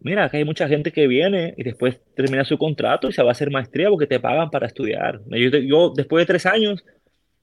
Mira, 0.00 0.28
que 0.28 0.36
hay 0.36 0.44
mucha 0.44 0.68
gente 0.68 0.92
que 0.92 1.08
viene 1.08 1.52
y 1.56 1.64
después 1.64 2.00
termina 2.14 2.44
su 2.44 2.56
contrato 2.56 3.08
y 3.08 3.12
se 3.12 3.22
va 3.22 3.30
a 3.30 3.32
hacer 3.32 3.50
maestría 3.50 3.88
porque 3.88 4.06
te 4.06 4.20
pagan 4.20 4.50
para 4.50 4.68
estudiar. 4.68 5.20
Yo, 5.28 5.92
después 5.96 6.22
de 6.22 6.26
tres 6.26 6.46
años 6.46 6.84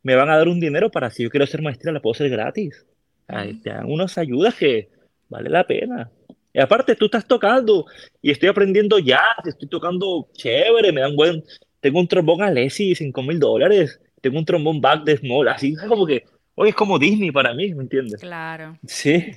me 0.02 0.16
van 0.16 0.30
a 0.30 0.38
dar 0.38 0.48
un 0.48 0.62
dinero 0.62 0.90
para 0.90 1.10
si 1.10 1.24
yo 1.24 1.30
quiero 1.30 1.44
hacer 1.44 1.62
maestría 1.62 1.92
la 1.92 2.02
puedo 2.02 2.14
hacer 2.14 2.30
gratis. 2.30 2.86
te 3.28 3.70
dan 3.70 3.92
unas 3.92 4.18
ayudas 4.18 4.56
que 4.56 4.88
vale 5.28 5.50
la 5.50 5.68
pena. 5.68 6.10
Y 6.54 6.62
aparte 6.62 6.96
tú 6.96 7.06
estás 7.06 7.28
tocando 7.28 7.86
y 8.22 8.32
estoy 8.32 8.48
aprendiendo 8.48 9.00
jazz, 9.00 9.46
estoy 9.46 9.68
tocando 9.68 10.30
chévere, 10.34 10.92
me 10.92 11.02
dan 11.02 11.16
buen... 11.16 11.44
Tengo 11.84 12.00
un 12.00 12.08
trombón 12.08 12.42
Alessi, 12.42 12.96
5 12.96 13.22
mil 13.24 13.38
dólares, 13.42 14.00
tengo 14.22 14.40
un 14.40 14.46
trombón 14.46 14.80
back 14.80 15.04
de 15.04 15.18
small, 15.18 15.50
así 15.50 15.76
como 15.76 16.06
que, 16.06 16.24
hoy 16.56 16.70
es 16.70 16.76
como 16.76 16.98
Disney 16.98 17.30
para 17.30 17.54
mí, 17.54 17.74
¿me 17.74 17.84
entiendes? 17.84 18.22
Claro. 18.22 18.80
Sí. 18.88 19.34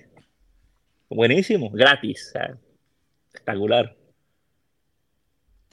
Buenísimo, 1.10 1.70
gratis, 1.70 2.32
espectacular. 3.26 3.96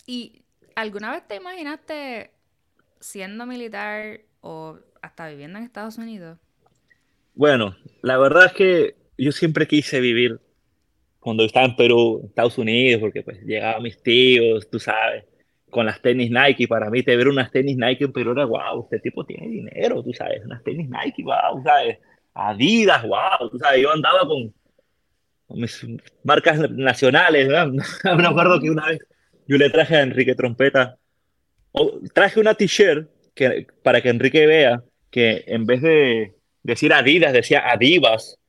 ¿Y 0.08 0.42
alguna 0.74 1.12
vez 1.12 1.28
te 1.28 1.36
imaginaste 1.36 2.32
siendo 3.00 3.46
militar 3.46 4.22
o 4.42 4.80
hasta 5.04 5.30
viviendo 5.30 5.60
en 5.60 5.66
Estados 5.66 6.00
Unidos? 6.00 6.40
Bueno, 7.36 7.78
la 8.02 8.18
verdad 8.18 8.48
es 8.48 8.54
que 8.54 8.96
yo 9.16 9.32
siempre 9.32 9.68
quise 9.68 10.00
vivir 10.00 10.40
cuando 11.20 11.46
estaba 11.46 11.68
en 11.68 11.76
Perú, 11.76 12.24
Estados 12.26 12.58
Unidos, 12.58 13.00
porque 13.00 13.22
pues 13.22 13.40
llegaban 13.44 13.84
mis 13.84 14.02
tíos, 14.02 14.68
tú 14.72 14.80
sabes, 14.80 15.26
con 15.74 15.86
las 15.86 16.02
tenis 16.02 16.32
Nike. 16.32 16.68
Para 16.68 16.90
mí, 16.90 17.04
te 17.04 17.18
ver 17.18 17.28
unas 17.28 17.52
tenis 17.52 17.76
Nike 17.76 18.06
en 18.06 18.14
Perú 18.14 18.32
era, 18.32 18.46
wow, 18.46 18.84
este 18.84 19.00
tipo 19.00 19.26
tiene 19.26 19.50
dinero, 19.50 20.02
tú 20.02 20.14
sabes, 20.14 20.46
unas 20.46 20.64
tenis 20.64 20.90
Nike, 20.90 21.24
wow, 21.24 21.62
sabes, 21.64 21.98
Adidas, 22.34 23.04
wow, 23.04 23.50
tú 23.52 23.60
sabes, 23.60 23.82
yo 23.82 23.92
andaba 23.92 24.20
con, 24.26 24.54
mis 25.50 25.86
marcas 26.24 26.70
nacionales, 26.72 27.48
¿verdad? 27.48 27.68
Me 28.18 28.28
acuerdo 28.28 28.60
que 28.62 28.70
una 28.70 28.88
vez 28.88 29.00
yo 29.48 29.58
le 29.58 29.70
traje 29.70 29.98
a 29.98 30.04
Enrique 30.04 30.36
Trompeta, 30.36 30.98
o, 31.74 32.00
traje 32.14 32.40
una 32.40 32.54
t-shirt 32.54 33.10
que, 33.36 33.68
para 33.84 34.02
que 34.02 34.10
Enrique 34.10 34.46
vea 34.46 34.84
que 35.12 35.44
en 35.48 35.66
vez 35.66 35.82
de 35.82 36.34
decir 36.64 36.94
Adidas, 36.94 37.34
decía 37.34 37.70
Adivas 37.70 38.40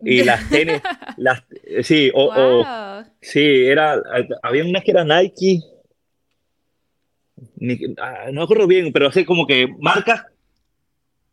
y 0.00 0.24
las 0.24 0.48
tenis, 0.48 0.80
las, 1.16 1.44
sí, 1.82 2.10
o, 2.14 3.04
sí, 3.20 3.66
era, 3.66 4.00
había 4.42 4.64
unas 4.64 4.82
que 4.82 4.90
eran 4.90 5.08
Nike, 5.08 5.60
ah, 7.98 8.26
no 8.26 8.40
me 8.40 8.42
acuerdo 8.42 8.66
bien, 8.66 8.92
pero 8.92 9.08
así 9.08 9.24
como 9.24 9.46
que 9.46 9.68
marcas 9.78 10.24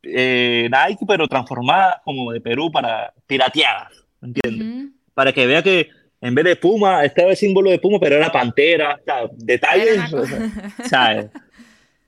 eh, 0.03 0.70
Nike, 0.70 1.05
pero 1.08 1.28
transformadas 1.28 1.97
como 2.03 2.32
de 2.32 2.41
Perú 2.41 2.72
para 2.72 3.14
pirateadas, 3.26 3.93
¿entiendes? 4.22 4.91
Para 5.14 5.34
que 5.34 5.47
vea 5.47 5.64
que 5.64 5.89
en 6.22 6.34
vez 6.34 6.45
de 6.45 6.55
Puma, 6.55 7.03
estaba 7.05 7.32
el 7.32 7.38
símbolo 7.38 7.70
de 7.70 7.80
Puma, 7.80 7.99
pero 7.99 8.16
era 8.16 8.32
Pantera, 8.32 8.99
detalles, 9.36 9.99
¿sabes? 10.86 11.28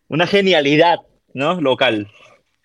Una 0.08 0.26
genialidad, 0.26 0.98
¿no? 1.34 1.62
Local. 1.62 2.08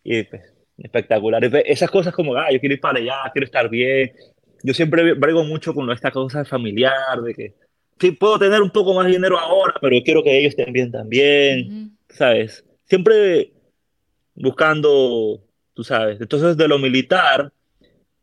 Y 0.02 0.22
pues, 0.22 0.42
espectacular. 0.78 1.44
Esas 1.66 1.90
cosas 1.90 2.14
como, 2.14 2.34
ah, 2.36 2.50
yo 2.50 2.60
quiero 2.60 2.74
ir 2.74 2.80
para 2.80 2.98
allá, 2.98 3.30
quiero 3.32 3.44
estar 3.44 3.68
bien. 3.68 4.12
Yo 4.62 4.72
siempre 4.72 5.12
brego 5.12 5.44
mucho 5.44 5.74
con 5.74 5.90
esta 5.90 6.10
cosa 6.10 6.44
familiar, 6.46 7.20
de 7.22 7.34
que 7.34 7.54
sí, 7.98 8.12
puedo 8.12 8.38
tener 8.38 8.62
un 8.62 8.70
poco 8.70 8.94
más 8.94 9.06
de 9.06 9.12
dinero 9.12 9.38
ahora, 9.38 9.74
pero 9.80 9.96
quiero 10.04 10.22
que 10.22 10.38
ellos 10.38 10.50
estén 10.50 10.72
bien 10.72 10.90
también, 10.90 11.96
¿sabes? 12.08 12.64
Siempre 12.84 13.52
buscando, 14.34 15.42
tú 15.72 15.84
sabes. 15.84 16.20
Entonces, 16.20 16.56
de 16.56 16.68
lo 16.68 16.78
militar, 16.78 17.52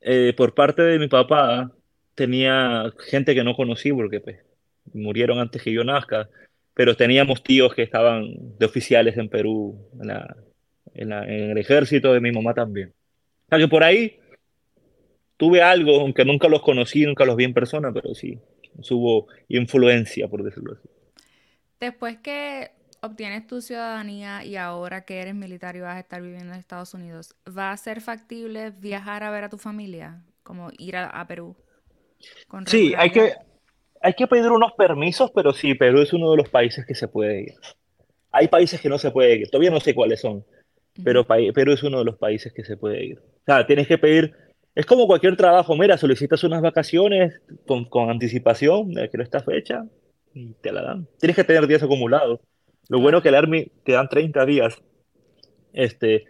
eh, 0.01 0.33
por 0.35 0.53
parte 0.53 0.81
de 0.81 0.99
mi 0.99 1.07
papá, 1.07 1.71
tenía 2.15 2.91
gente 3.07 3.33
que 3.33 3.43
no 3.43 3.55
conocí 3.55 3.91
porque 3.91 4.19
pues, 4.19 4.37
murieron 4.93 5.39
antes 5.39 5.61
que 5.61 5.71
yo 5.71 5.83
nazca, 5.83 6.29
pero 6.73 6.95
teníamos 6.95 7.43
tíos 7.43 7.73
que 7.73 7.83
estaban 7.83 8.57
de 8.57 8.65
oficiales 8.65 9.17
en 9.17 9.29
Perú, 9.29 9.89
en 9.99 10.07
la, 10.07 10.35
en, 10.93 11.11
el 11.11 11.57
ejército 11.57 12.13
de 12.13 12.21
mi 12.21 12.31
mamá 12.31 12.53
también. 12.53 12.89
O 13.45 13.49
sea 13.49 13.59
que 13.59 13.67
por 13.67 13.83
ahí 13.83 14.19
tuve 15.37 15.61
algo, 15.61 16.01
aunque 16.01 16.25
nunca 16.25 16.47
los 16.47 16.61
conocí, 16.61 17.05
nunca 17.05 17.25
los 17.25 17.35
vi 17.35 17.45
en 17.45 17.53
persona, 17.53 17.91
pero 17.93 18.13
sí, 18.13 18.39
hubo 18.89 19.27
influencia, 19.47 20.27
por 20.27 20.43
decirlo 20.43 20.73
así. 20.73 20.89
Después 21.79 22.17
que 22.17 22.71
obtienes 23.01 23.47
tu 23.47 23.61
ciudadanía 23.61 24.45
y 24.45 24.55
ahora 24.55 25.05
que 25.05 25.19
eres 25.19 25.35
militar 25.35 25.75
y 25.75 25.81
vas 25.81 25.97
a 25.97 25.99
estar 25.99 26.21
viviendo 26.21 26.53
en 26.53 26.59
Estados 26.59 26.93
Unidos, 26.93 27.35
¿va 27.57 27.71
a 27.71 27.77
ser 27.77 28.01
factible 28.01 28.71
viajar 28.71 29.23
a 29.23 29.31
ver 29.31 29.43
a 29.43 29.49
tu 29.49 29.57
familia? 29.57 30.21
Como 30.43 30.69
ir 30.77 30.95
a, 30.95 31.25
Perú. 31.27 31.55
sí, 32.65 32.93
hay 32.97 33.09
que, 33.09 33.33
hay 34.01 34.13
que 34.13 34.27
pedir 34.27 34.51
unos 34.51 34.73
permisos, 34.73 35.31
pero 35.33 35.53
sí, 35.53 35.75
Perú 35.75 36.01
es 36.01 36.13
uno 36.13 36.31
de 36.31 36.37
los 36.37 36.49
países 36.49 36.85
que 36.85 36.95
se 36.95 37.07
puede 37.07 37.41
ir. 37.41 37.53
Hay 38.31 38.47
países 38.47 38.79
que 38.79 38.89
no 38.89 38.97
se 38.97 39.11
puede 39.11 39.35
ir, 39.35 39.49
todavía 39.49 39.71
no 39.71 39.79
sé 39.79 39.93
cuáles 39.93 40.21
son, 40.21 40.45
pero 41.03 41.25
Perú 41.25 41.73
es 41.73 41.83
uno 41.83 41.99
de 41.99 42.05
los 42.05 42.17
países 42.17 42.53
que 42.53 42.63
se 42.63 42.77
puede 42.77 43.03
ir. 43.03 43.19
O 43.19 43.43
sea, 43.45 43.65
tienes 43.65 43.87
que 43.87 43.97
pedir, 43.97 44.35
es 44.75 44.85
como 44.85 45.07
cualquier 45.07 45.35
trabajo, 45.35 45.75
mira, 45.75 45.97
solicitas 45.97 46.43
unas 46.43 46.61
vacaciones 46.61 47.41
con, 47.67 47.85
con 47.85 48.09
anticipación, 48.09 48.93
quiero 48.93 49.23
esta 49.23 49.41
fecha, 49.41 49.85
y 50.33 50.53
te 50.61 50.71
la 50.71 50.81
dan. 50.81 51.07
Tienes 51.19 51.35
que 51.35 51.43
tener 51.43 51.67
días 51.67 51.83
acumulados. 51.83 52.39
Lo 52.87 52.99
bueno 52.99 53.17
es 53.17 53.23
que 53.23 53.29
el 53.29 53.35
Army 53.35 53.71
te 53.83 53.93
dan 53.93 54.07
30 54.09 54.45
días, 54.45 54.81
este, 55.73 56.25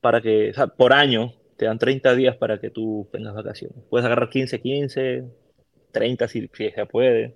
para 0.00 0.20
que, 0.20 0.50
o 0.50 0.54
sea, 0.54 0.66
por 0.66 0.92
año, 0.92 1.32
te 1.56 1.66
dan 1.66 1.78
30 1.78 2.14
días 2.14 2.36
para 2.36 2.60
que 2.60 2.70
tú 2.70 3.08
tengas 3.12 3.34
vacaciones. 3.34 3.78
Puedes 3.88 4.04
agarrar 4.04 4.28
15, 4.28 4.60
15, 4.60 5.24
30 5.92 6.28
si, 6.28 6.50
si 6.52 6.70
se 6.70 6.86
puede. 6.86 7.34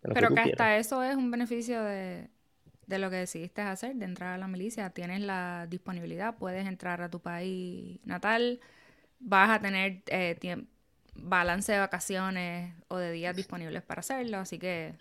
Pero 0.00 0.34
que 0.34 0.40
hasta 0.40 0.76
eso 0.78 1.02
es 1.02 1.16
un 1.16 1.30
beneficio 1.30 1.82
de, 1.82 2.28
de 2.86 2.98
lo 2.98 3.10
que 3.10 3.16
decidiste 3.16 3.60
hacer, 3.60 3.94
de 3.96 4.04
entrar 4.04 4.34
a 4.34 4.38
la 4.38 4.48
milicia. 4.48 4.90
Tienes 4.90 5.20
la 5.20 5.66
disponibilidad, 5.68 6.36
puedes 6.38 6.66
entrar 6.66 7.02
a 7.02 7.10
tu 7.10 7.20
país 7.20 8.00
natal, 8.04 8.60
vas 9.20 9.50
a 9.50 9.60
tener 9.60 10.02
eh, 10.06 10.36
balance 11.14 11.72
de 11.72 11.78
vacaciones 11.78 12.74
o 12.88 12.96
de 12.96 13.12
días 13.12 13.34
disponibles 13.36 13.82
para 13.82 14.00
hacerlo, 14.00 14.38
así 14.38 14.58
que... 14.58 14.94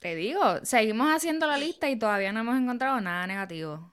Te 0.00 0.14
digo, 0.14 0.42
seguimos 0.62 1.08
haciendo 1.14 1.46
la 1.46 1.58
lista 1.58 1.90
y 1.90 1.98
todavía 1.98 2.32
no 2.32 2.40
hemos 2.40 2.58
encontrado 2.58 3.00
nada 3.00 3.26
negativo. 3.26 3.92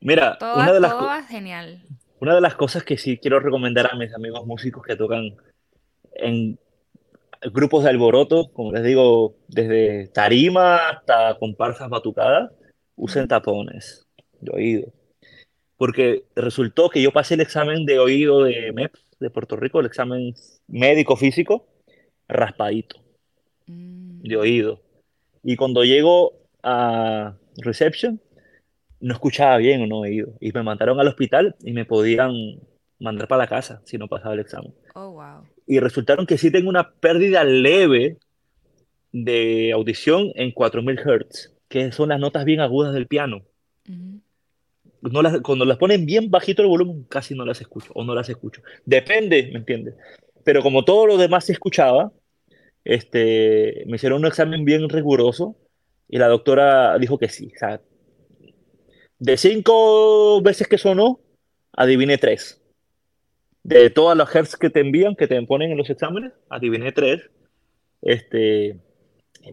Mira, 0.00 0.36
una 0.40 0.72
de 0.72 0.80
las 0.80 1.28
genial. 1.28 1.86
Una 2.18 2.34
de 2.34 2.40
las 2.40 2.56
cosas 2.56 2.82
que 2.82 2.98
sí 2.98 3.18
quiero 3.18 3.38
recomendar 3.38 3.88
a 3.92 3.96
mis 3.96 4.12
amigos 4.14 4.44
músicos 4.46 4.82
que 4.84 4.96
tocan 4.96 5.36
en 6.14 6.58
grupos 7.52 7.84
de 7.84 7.90
alboroto, 7.90 8.52
como 8.52 8.72
les 8.72 8.82
digo, 8.82 9.36
desde 9.48 10.08
tarima 10.08 10.88
hasta 10.88 11.38
comparsas 11.38 11.88
batucadas, 11.88 12.50
usen 12.96 13.28
tapones 13.28 14.06
de 14.40 14.52
oído. 14.52 14.92
Porque 15.82 16.24
resultó 16.36 16.90
que 16.90 17.02
yo 17.02 17.10
pasé 17.10 17.34
el 17.34 17.40
examen 17.40 17.84
de 17.84 17.98
oído 17.98 18.44
de 18.44 18.70
MEP 18.72 18.94
de 19.18 19.30
Puerto 19.30 19.56
Rico, 19.56 19.80
el 19.80 19.86
examen 19.86 20.32
médico 20.68 21.16
físico, 21.16 21.66
raspadito 22.28 23.00
mm. 23.66 24.22
de 24.22 24.36
oído. 24.36 24.80
Y 25.42 25.56
cuando 25.56 25.82
llego 25.82 26.34
a 26.62 27.34
reception, 27.56 28.20
no 29.00 29.14
escuchaba 29.14 29.56
bien 29.56 29.82
o 29.82 29.86
no 29.88 29.98
oído. 29.98 30.34
Y 30.38 30.52
me 30.52 30.62
mandaron 30.62 31.00
al 31.00 31.08
hospital 31.08 31.56
y 31.64 31.72
me 31.72 31.84
podían 31.84 32.60
mandar 33.00 33.26
para 33.26 33.42
la 33.42 33.48
casa 33.48 33.82
si 33.84 33.98
no 33.98 34.06
pasaba 34.06 34.34
el 34.34 34.40
examen. 34.40 34.72
Oh, 34.94 35.10
wow 35.10 35.42
y 35.66 35.80
resultaron 35.80 36.26
que 36.26 36.38
sí 36.38 36.50
tengo 36.50 36.68
una 36.68 36.90
pérdida 36.92 37.44
leve 37.44 38.18
de 39.12 39.72
audición 39.72 40.32
en 40.34 40.52
4000 40.52 40.98
Hz, 40.98 41.52
que 41.68 41.92
son 41.92 42.10
las 42.10 42.20
notas 42.20 42.44
bien 42.44 42.60
agudas 42.60 42.92
del 42.92 43.06
piano. 43.06 43.42
No 45.02 45.22
las, 45.22 45.40
cuando 45.40 45.64
las 45.64 45.78
ponen 45.78 46.06
bien 46.06 46.30
bajito 46.30 46.62
el 46.62 46.68
volumen, 46.68 47.04
casi 47.08 47.34
no 47.34 47.44
las 47.44 47.60
escucho 47.60 47.92
o 47.94 48.04
no 48.04 48.14
las 48.14 48.28
escucho. 48.28 48.62
Depende, 48.84 49.50
¿me 49.52 49.58
entiendes? 49.58 49.94
pero 50.44 50.62
como 50.62 50.84
todo 50.84 51.06
lo 51.06 51.16
demás 51.16 51.46
se 51.46 51.52
escuchaba, 51.52 52.12
este, 52.84 53.84
me 53.86 53.96
hicieron 53.96 54.20
un 54.20 54.26
examen 54.26 54.64
bien 54.64 54.88
riguroso 54.88 55.56
y 56.08 56.18
la 56.18 56.28
doctora 56.28 56.98
dijo 56.98 57.18
que 57.18 57.28
sí. 57.28 57.52
De 59.18 59.36
cinco 59.36 60.42
veces 60.42 60.66
que 60.66 60.78
sonó, 60.78 61.20
adiviné 61.72 62.18
tres. 62.18 62.60
De 63.62 63.90
todas 63.90 64.16
las 64.16 64.34
hertz 64.34 64.56
que 64.56 64.70
te 64.70 64.80
envían, 64.80 65.14
que 65.14 65.28
te 65.28 65.40
ponen 65.42 65.70
en 65.70 65.78
los 65.78 65.90
exámenes, 65.90 66.32
adiviné 66.48 66.90
tres. 66.90 67.22
Este, 68.00 68.76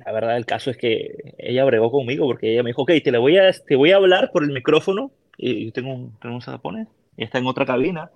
la 0.03 0.11
verdad 0.11 0.37
el 0.37 0.47
caso 0.47 0.71
es 0.71 0.77
que 0.77 1.35
ella 1.37 1.65
bregó 1.65 1.91
conmigo 1.91 2.25
porque 2.25 2.51
ella 2.51 2.63
me 2.63 2.71
dijo, 2.71 2.81
ok, 2.81 2.93
te, 3.03 3.11
le 3.11 3.19
voy, 3.19 3.37
a, 3.37 3.51
te 3.51 3.75
voy 3.75 3.91
a 3.91 3.97
hablar 3.97 4.31
por 4.31 4.43
el 4.43 4.51
micrófono 4.51 5.11
y 5.39 5.65
yo 5.65 5.71
tengo 5.71 5.93
un, 5.93 6.19
tengo 6.19 6.35
un 6.35 6.87
y 7.15 7.23
está 7.23 7.37
en 7.37 7.47
otra 7.47 7.65
cabina 7.65 8.11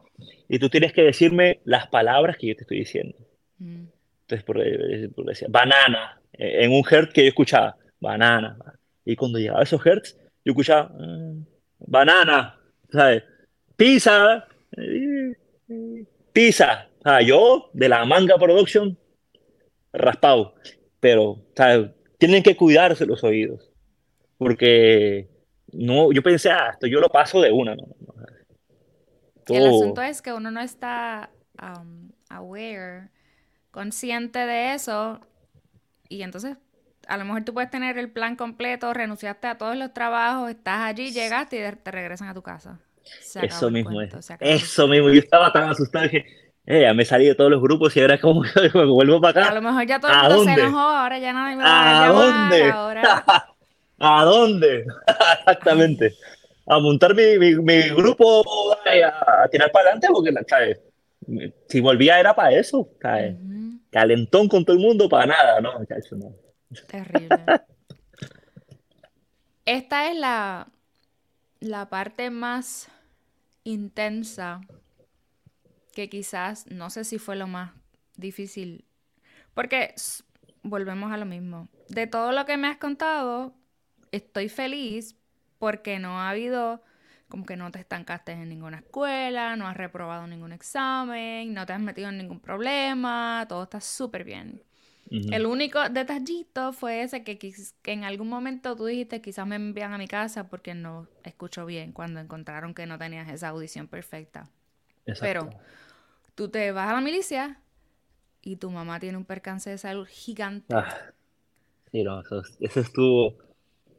y 0.50 0.60
tú 0.60 0.70
tienes 0.70 0.94
que 0.94 1.04
decirme 1.04 1.62
las 1.64 1.88
palabras 1.88 2.38
que 2.38 2.48
yo 2.48 2.56
te 2.56 2.62
estoy 2.62 2.80
diciendo. 2.80 3.18
Mm. 3.60 3.86
Entonces, 4.22 4.44
por, 4.44 4.58
por 5.16 5.26
decía, 5.26 5.48
banana, 5.50 6.22
en 6.34 6.72
un 6.72 6.84
hertz 6.90 7.14
que 7.14 7.24
yo 7.24 7.30
escuchaba, 7.30 7.78
banana. 8.00 8.58
Y 9.06 9.16
cuando 9.16 9.40
llegaba 9.40 9.62
a 9.62 9.64
esos 9.64 9.86
hertz, 9.86 10.18
yo 10.46 10.52
escuchaba, 10.52 10.90
mm, 10.90 11.46
banana, 11.80 12.60
¿sabes? 12.92 13.24
Pizza, 13.76 14.48
pizza. 16.32 16.88
O 17.00 17.04
sea, 17.04 17.22
yo, 17.22 17.70
de 17.74 17.90
la 17.90 18.06
manga 18.06 18.38
production, 18.38 18.98
raspado. 19.92 20.56
Pero, 21.00 21.42
¿sabes? 21.56 21.90
Tienen 22.18 22.44
que 22.44 22.56
cuidarse 22.56 23.06
los 23.06 23.24
oídos. 23.24 23.70
Porque 24.38 25.28
no, 25.74 26.12
yo 26.12 26.22
pensé, 26.22 26.52
ah, 26.52 26.70
esto 26.72 26.88
yo 26.88 27.00
lo 27.00 27.10
paso 27.10 27.42
de 27.42 27.52
una, 27.52 27.76
¿no? 27.76 27.84
El 29.48 29.68
asunto 29.68 30.02
es 30.02 30.22
que 30.22 30.32
uno 30.32 30.52
no 30.52 30.62
está 30.62 31.30
um, 31.62 32.10
aware, 32.30 33.10
consciente 33.72 34.40
de 34.40 34.74
eso, 34.74 35.20
y 36.08 36.22
entonces 36.22 36.58
a 37.08 37.18
lo 37.18 37.26
mejor 37.26 37.44
tú 37.44 37.54
puedes 37.54 37.70
tener 37.70 37.98
el 37.98 38.10
plan 38.10 38.36
completo, 38.36 38.94
renunciaste 38.94 39.48
a 39.48 39.58
todos 39.58 39.76
los 39.76 39.94
trabajos, 39.94 40.50
estás 40.50 40.82
allí, 40.82 41.12
llegaste 41.12 41.58
y 41.58 41.76
te 41.76 41.92
regresan 41.92 42.30
a 42.30 42.34
tu 42.34 42.42
casa. 42.42 42.80
eso 43.42 43.70
mismo 43.70 44.02
es. 44.02 44.14
Eso 44.40 44.88
mismo. 44.88 45.10
Yo 45.10 45.20
estaba 45.20 45.52
tan 45.52 45.70
asustado 45.70 46.10
que 46.10 46.26
eh, 46.66 46.82
ya 46.82 46.94
me 46.94 47.04
salí 47.04 47.26
de 47.26 47.36
todos 47.36 47.52
los 47.52 47.62
grupos 47.62 47.96
y 47.98 48.02
ahora 48.02 48.20
como 48.20 48.42
que 48.42 48.50
me 48.74 48.86
vuelvo 48.86 49.20
para 49.20 49.42
acá. 49.42 49.52
A 49.52 49.56
lo 49.56 49.62
mejor 49.62 49.86
ya 49.86 50.00
todo 50.00 50.12
el 50.12 50.38
mundo 50.38 50.44
se 50.44 50.62
enojó, 50.62 50.80
ahora 50.80 51.20
ya 51.20 51.34
nadie 51.34 51.56
me 51.58 51.64
va 51.64 51.70
a, 51.70 52.06
¿A 52.06 52.12
dónde? 52.12 52.72
Ahora... 52.72 53.26
¿A 54.06 54.26
dónde? 54.26 54.86
Exactamente. 55.40 56.14
A 56.66 56.78
montar 56.80 57.16
mi, 57.16 57.38
mi, 57.38 57.82
grupo 57.90 58.44
a, 58.74 59.48
tirar 59.50 59.72
para 59.72 59.92
adelante 59.92 60.08
porque, 60.14 60.34
¿sabes? 60.46 60.82
Si 61.70 61.80
volvía 61.80 62.20
era 62.20 62.36
para 62.36 62.52
eso, 62.52 62.90
¿sabes? 63.02 63.38
Calentón 63.92 64.50
con 64.50 64.66
todo 64.66 64.76
el 64.76 64.82
mundo 64.82 65.08
para 65.08 65.28
nada, 65.28 65.62
¿no? 65.62 65.80
no. 65.80 66.36
Terrible. 66.88 67.30
Esta 69.66 70.12
es 70.12 70.18
la, 70.18 70.68
la 71.62 71.90
parte 71.90 72.30
más 72.30 72.90
intensa 73.64 74.60
que 75.94 76.10
quizás, 76.10 76.70
no 76.70 76.90
sé 76.90 77.06
si 77.06 77.20
fue 77.20 77.38
lo 77.38 77.48
más 77.48 77.72
difícil, 78.18 78.84
porque 79.54 79.96
volvemos 80.62 81.14
a 81.14 81.18
lo 81.18 81.26
mismo. 81.26 81.70
De 81.88 82.06
todo 82.08 82.34
lo 82.34 82.46
que 82.46 82.58
me 82.58 82.68
has 82.68 82.78
contado, 82.78 83.54
estoy 84.14 84.48
feliz 84.48 85.16
porque 85.58 86.00
no 86.00 86.20
ha 86.20 86.30
habido, 86.30 86.84
como 87.28 87.46
que 87.46 87.58
no 87.58 87.72
te 87.72 87.80
estancaste 87.80 88.32
en 88.32 88.48
ninguna 88.48 88.80
escuela, 88.80 89.56
no 89.56 89.68
has 89.68 89.76
reprobado 89.76 90.28
ningún 90.28 90.54
examen, 90.54 91.54
no 91.54 91.66
te 91.66 91.74
has 91.74 91.80
metido 91.80 92.10
en 92.10 92.18
ningún 92.18 92.40
problema, 92.40 93.46
todo 93.50 93.64
está 93.64 93.82
súper 93.82 94.24
bien. 94.24 94.62
El 95.32 95.46
único 95.46 95.80
detallito 95.90 96.74
fue 96.74 97.04
ese 97.04 97.24
que, 97.24 97.38
que, 97.38 97.54
en 97.86 98.04
algún 98.04 98.30
momento 98.30 98.76
tú 98.76 98.86
dijiste 98.86 99.22
quizás 99.22 99.46
me 99.46 99.56
envían 99.56 99.94
a 99.94 99.98
mi 99.98 100.08
casa 100.08 100.50
porque 100.50 100.74
no 100.74 101.08
escucho 101.24 101.66
bien 101.66 101.92
cuando 101.92 102.20
encontraron 102.20 102.74
que 102.74 102.86
no 102.88 102.98
tenías 102.98 103.30
esa 103.30 103.50
audición 103.50 103.88
perfecta. 103.88 104.50
Pero 105.20 105.50
tú 106.36 106.50
te 106.50 106.72
vas 106.72 106.90
a 106.90 106.94
la 106.94 107.02
milicia 107.02 107.62
y 108.42 108.58
tu 108.58 108.70
mamá 108.70 109.00
tiene 109.00 109.18
un 109.18 109.26
percance 109.26 109.70
de 109.70 109.78
salud 109.78 110.08
gigante. 110.10 110.76
Ah, 110.76 111.12
sí, 111.92 112.04
no, 112.04 112.20
eso, 112.20 112.42
estuvo... 112.60 113.53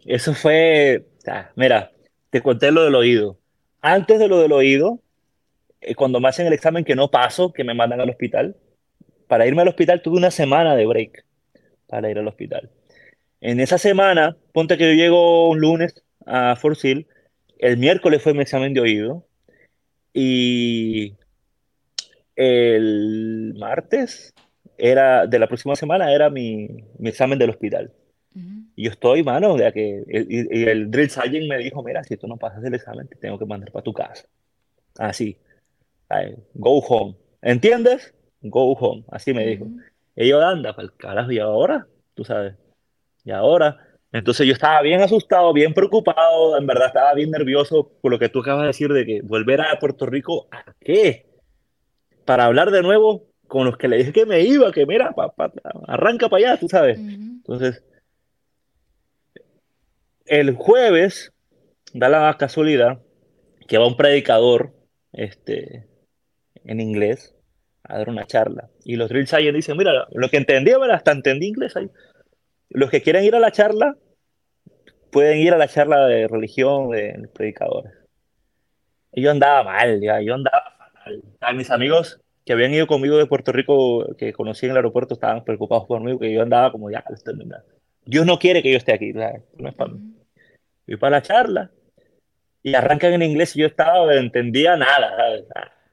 Eso 0.04 0.34
fue... 0.34 1.04
mira, 1.56 1.92
te 2.30 2.42
conté 2.42 2.70
lo 2.70 2.84
del 2.84 2.94
oído. 2.94 3.38
Antes 3.80 4.18
de 4.18 4.28
lo 4.28 4.38
del 4.40 4.52
oído, 4.52 5.00
eh, 5.80 5.94
cuando 5.94 6.20
me 6.20 6.28
hacen 6.28 6.46
el 6.46 6.52
examen 6.52 6.84
que 6.84 6.96
no 6.96 7.10
paso, 7.10 7.52
que 7.52 7.64
me 7.64 7.74
mandan 7.74 8.00
al 8.00 8.10
hospital, 8.10 8.56
para 9.28 9.46
irme 9.46 9.62
al 9.62 9.68
hospital 9.68 10.02
tuve 10.02 10.16
una 10.16 10.30
semana 10.30 10.76
de 10.76 10.86
break 10.86 11.24
para 11.86 12.10
ir 12.10 12.18
al 12.18 12.28
hospital. 12.28 12.70
En 13.40 13.60
esa 13.60 13.78
semana, 13.78 14.36
ponte 14.52 14.78
que 14.78 14.88
yo 14.88 14.94
llego 14.94 15.50
un 15.50 15.60
lunes 15.60 16.02
a 16.26 16.56
Fort 16.56 16.78
Sill, 16.78 17.06
el 17.58 17.76
miércoles 17.76 18.22
fue 18.22 18.34
mi 18.34 18.40
examen 18.40 18.74
de 18.74 18.80
oído 18.80 19.26
y 20.12 21.14
el 22.36 23.54
martes 23.58 24.34
era 24.76 25.26
de 25.26 25.38
la 25.38 25.46
próxima 25.46 25.76
semana 25.76 26.12
era 26.12 26.30
mi, 26.30 26.68
mi 26.98 27.08
examen 27.08 27.38
del 27.38 27.50
hospital. 27.50 27.92
Y 28.76 28.84
yo 28.84 28.90
estoy, 28.90 29.22
mano, 29.22 29.56
de 29.56 29.72
que 29.72 30.04
y, 30.08 30.64
el 30.64 30.90
drill 30.90 31.10
sergeant 31.10 31.48
me 31.48 31.58
dijo, 31.58 31.82
mira, 31.82 32.02
si 32.04 32.16
tú 32.16 32.26
no 32.26 32.36
pasas 32.36 32.64
el 32.64 32.74
examen, 32.74 33.06
te 33.08 33.16
tengo 33.16 33.38
que 33.38 33.46
mandar 33.46 33.70
para 33.70 33.84
tu 33.84 33.92
casa. 33.92 34.26
Así. 34.98 35.38
Go 36.54 36.78
home. 36.78 37.16
¿Entiendes? 37.40 38.14
go 38.44 38.72
home, 38.72 39.04
así 39.10 39.32
me 39.32 39.46
dijo. 39.46 39.66
Y 40.14 40.28
yo, 40.28 40.40
anda, 40.40 40.74
para 40.74 40.86
el 40.86 40.94
carajo, 40.94 41.32
y 41.32 41.38
ahora, 41.38 41.86
tú 42.14 42.24
sabes, 42.24 42.54
y 43.24 43.30
ahora. 43.30 43.78
Entonces 44.12 44.46
yo 44.46 44.52
estaba 44.52 44.80
bien 44.80 45.00
asustado, 45.00 45.52
bien 45.52 45.74
preocupado, 45.74 46.56
en 46.56 46.66
verdad 46.68 46.86
estaba 46.86 47.14
bien 47.14 47.32
nervioso 47.32 47.90
por 48.00 48.12
lo 48.12 48.18
que 48.18 48.28
tú 48.28 48.40
acabas 48.40 48.62
de 48.62 48.66
decir 48.68 48.92
de 48.92 49.04
que 49.04 49.22
volver 49.22 49.60
a 49.60 49.76
Puerto 49.80 50.06
Rico, 50.06 50.46
¿a 50.52 50.72
qué? 50.78 51.26
Para 52.24 52.44
hablar 52.44 52.70
de 52.70 52.82
nuevo 52.82 53.24
con 53.48 53.64
los 53.64 53.76
que 53.76 53.88
le 53.88 53.96
dije 53.96 54.12
que 54.12 54.24
me 54.24 54.42
iba, 54.42 54.70
que 54.70 54.86
mira, 54.86 55.12
arranca 55.88 56.28
para 56.28 56.50
allá, 56.50 56.60
tú 56.60 56.68
sabes. 56.68 56.98
Entonces, 57.00 57.82
el 60.26 60.54
jueves, 60.54 61.32
da 61.92 62.08
la 62.08 62.36
casualidad 62.38 63.00
que 63.68 63.78
va 63.78 63.86
un 63.86 63.96
predicador 63.96 64.74
este, 65.12 65.86
en 66.64 66.80
inglés 66.80 67.34
a 67.84 67.98
dar 67.98 68.08
una 68.08 68.26
charla. 68.26 68.70
Y 68.84 68.96
los 68.96 69.08
drill 69.08 69.26
sergeants 69.26 69.56
dicen, 69.56 69.76
mira, 69.76 70.06
lo 70.12 70.28
que 70.28 70.36
entendí, 70.36 70.72
hasta 70.72 71.12
entendí 71.12 71.46
inglés 71.46 71.76
ahí. 71.76 71.90
Los 72.70 72.90
que 72.90 73.02
quieren 73.02 73.24
ir 73.24 73.34
a 73.34 73.40
la 73.40 73.52
charla, 73.52 73.96
pueden 75.10 75.38
ir 75.38 75.52
a 75.52 75.58
la 75.58 75.68
charla 75.68 76.06
de 76.06 76.26
religión 76.26 76.90
de 76.90 77.28
predicadores. 77.32 77.92
Yo 79.12 79.30
andaba 79.30 79.62
mal, 79.62 80.00
ya, 80.00 80.20
yo 80.20 80.34
andaba 80.34 80.74
fatal. 80.76 81.22
A 81.40 81.52
mis 81.52 81.70
amigos 81.70 82.20
que 82.44 82.52
habían 82.52 82.74
ido 82.74 82.86
conmigo 82.86 83.16
de 83.16 83.26
Puerto 83.26 83.52
Rico, 83.52 84.16
que 84.16 84.32
conocí 84.32 84.66
en 84.66 84.72
el 84.72 84.76
aeropuerto, 84.76 85.14
estaban 85.14 85.44
preocupados 85.44 85.86
por 85.86 86.00
mí, 86.00 86.18
que 86.18 86.32
yo 86.32 86.42
andaba 86.42 86.72
como, 86.72 86.90
ya, 86.90 87.04
Dios 88.04 88.26
no 88.26 88.38
quiere 88.38 88.62
que 88.62 88.72
yo 88.72 88.76
esté 88.76 88.92
aquí, 88.92 89.12
no 89.12 89.68
es 89.68 89.74
para 89.74 89.92
mí. 89.92 90.13
Fui 90.86 90.96
para 90.96 91.16
la 91.16 91.22
charla 91.22 91.70
y 92.62 92.74
arrancan 92.74 93.12
en 93.12 93.22
inglés 93.22 93.54
y 93.56 93.60
yo 93.60 93.66
estaba, 93.66 94.06
no 94.06 94.12
entendía 94.12 94.76
nada, 94.76 95.16
¿sabes? 95.16 95.44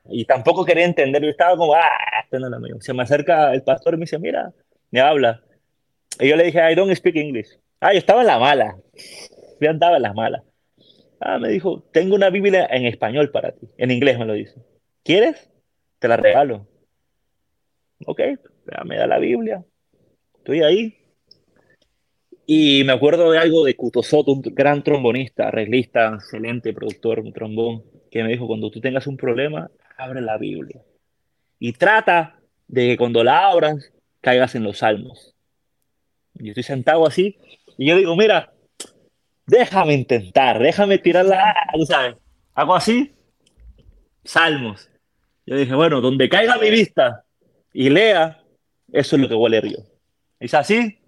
Y 0.09 0.25
tampoco 0.25 0.65
quería 0.65 0.85
entender, 0.85 1.21
yo 1.21 1.29
estaba 1.29 1.55
como, 1.55 1.75
ah, 1.75 2.25
no 2.31 2.49
lo 2.49 2.81
Se 2.81 2.93
me 2.93 3.03
acerca 3.03 3.53
el 3.53 3.61
pastor 3.63 3.93
y 3.93 3.97
me 3.97 4.01
dice, 4.01 4.17
mira, 4.19 4.51
me 4.89 5.01
habla. 5.01 5.41
Y 6.19 6.29
yo 6.29 6.35
le 6.35 6.45
dije, 6.45 6.71
I 6.71 6.75
don't 6.75 6.93
speak 6.95 7.15
English. 7.15 7.59
Ah, 7.79 7.93
yo 7.93 7.99
estaba 7.99 8.21
en 8.21 8.27
la 8.27 8.39
mala. 8.39 8.77
Yo 9.59 9.69
andaba 9.69 9.97
en 9.97 10.03
la 10.03 10.13
mala. 10.13 10.43
Ah, 11.19 11.37
me 11.37 11.49
dijo, 11.49 11.83
tengo 11.91 12.15
una 12.15 12.29
Biblia 12.29 12.67
en 12.69 12.85
español 12.85 13.31
para 13.31 13.51
ti. 13.51 13.67
En 13.77 13.91
inglés 13.91 14.17
me 14.17 14.25
lo 14.25 14.33
dice. 14.33 14.55
¿Quieres? 15.03 15.49
Te 15.99 16.07
la 16.07 16.17
regalo. 16.17 16.67
Ok, 18.05 18.21
me 18.85 18.97
da 18.97 19.07
la 19.07 19.19
Biblia. 19.19 19.63
Estoy 20.37 20.63
ahí. 20.63 21.00
Y 22.53 22.83
me 22.83 22.91
acuerdo 22.91 23.31
de 23.31 23.39
algo 23.39 23.63
de 23.63 23.77
Kutosoto, 23.77 24.33
un 24.33 24.41
gran 24.41 24.83
trombonista, 24.83 25.47
arreglista, 25.47 26.15
excelente 26.15 26.73
productor, 26.73 27.21
un 27.21 27.31
trombón, 27.31 27.85
que 28.11 28.23
me 28.23 28.29
dijo, 28.31 28.45
cuando 28.45 28.69
tú 28.69 28.81
tengas 28.81 29.07
un 29.07 29.15
problema, 29.15 29.71
abre 29.97 30.19
la 30.19 30.37
Biblia 30.37 30.81
y 31.59 31.71
trata 31.71 32.41
de 32.67 32.87
que 32.87 32.97
cuando 32.97 33.23
la 33.23 33.47
abras 33.47 33.93
caigas 34.19 34.53
en 34.55 34.63
los 34.63 34.79
salmos. 34.79 35.33
Yo 36.33 36.49
estoy 36.49 36.63
sentado 36.63 37.07
así 37.07 37.37
y 37.77 37.87
yo 37.87 37.95
digo, 37.95 38.17
mira, 38.17 38.51
déjame 39.45 39.93
intentar, 39.93 40.59
déjame 40.59 40.97
tirarla, 40.97 41.55
¿sabes? 41.87 42.17
Hago 42.53 42.75
así, 42.75 43.13
salmos. 44.25 44.89
Yo 45.45 45.55
dije, 45.55 45.73
bueno, 45.73 46.01
donde 46.01 46.27
caiga 46.27 46.57
mi 46.57 46.69
vista 46.69 47.23
y 47.71 47.89
lea, 47.89 48.43
eso 48.91 49.15
es 49.15 49.21
lo 49.21 49.29
que 49.29 49.35
voy 49.35 49.47
a 49.47 49.51
leer 49.51 49.69
yo. 49.69 49.83
¿Es 50.37 50.53
así? 50.53 51.00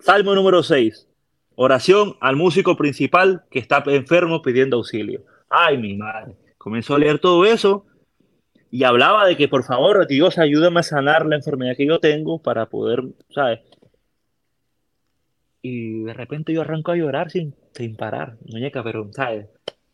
Salmo 0.00 0.34
número 0.34 0.62
6. 0.62 1.06
Oración 1.54 2.16
al 2.20 2.36
músico 2.36 2.76
principal 2.76 3.44
que 3.50 3.58
está 3.58 3.82
enfermo 3.86 4.42
pidiendo 4.42 4.76
auxilio. 4.76 5.24
Ay, 5.50 5.78
mi 5.78 5.96
madre 5.96 6.36
comenzó 6.68 6.96
a 6.96 6.98
leer 6.98 7.18
todo 7.18 7.46
eso 7.46 7.86
y 8.70 8.84
hablaba 8.84 9.26
de 9.26 9.38
que 9.38 9.48
por 9.48 9.64
favor, 9.64 10.06
Dios, 10.06 10.36
ayúdame 10.36 10.80
a 10.80 10.82
sanar 10.82 11.24
la 11.24 11.36
enfermedad 11.36 11.74
que 11.76 11.86
yo 11.86 11.98
tengo 11.98 12.42
para 12.42 12.66
poder, 12.66 13.04
¿sabes? 13.30 13.60
Y 15.62 16.02
de 16.02 16.12
repente 16.12 16.52
yo 16.52 16.60
arranco 16.60 16.92
a 16.92 16.96
llorar 16.96 17.30
sin, 17.30 17.54
sin 17.72 17.96
parar, 17.96 18.36
muñeca, 18.44 18.84
pero, 18.84 19.10
¿sabes? 19.12 19.46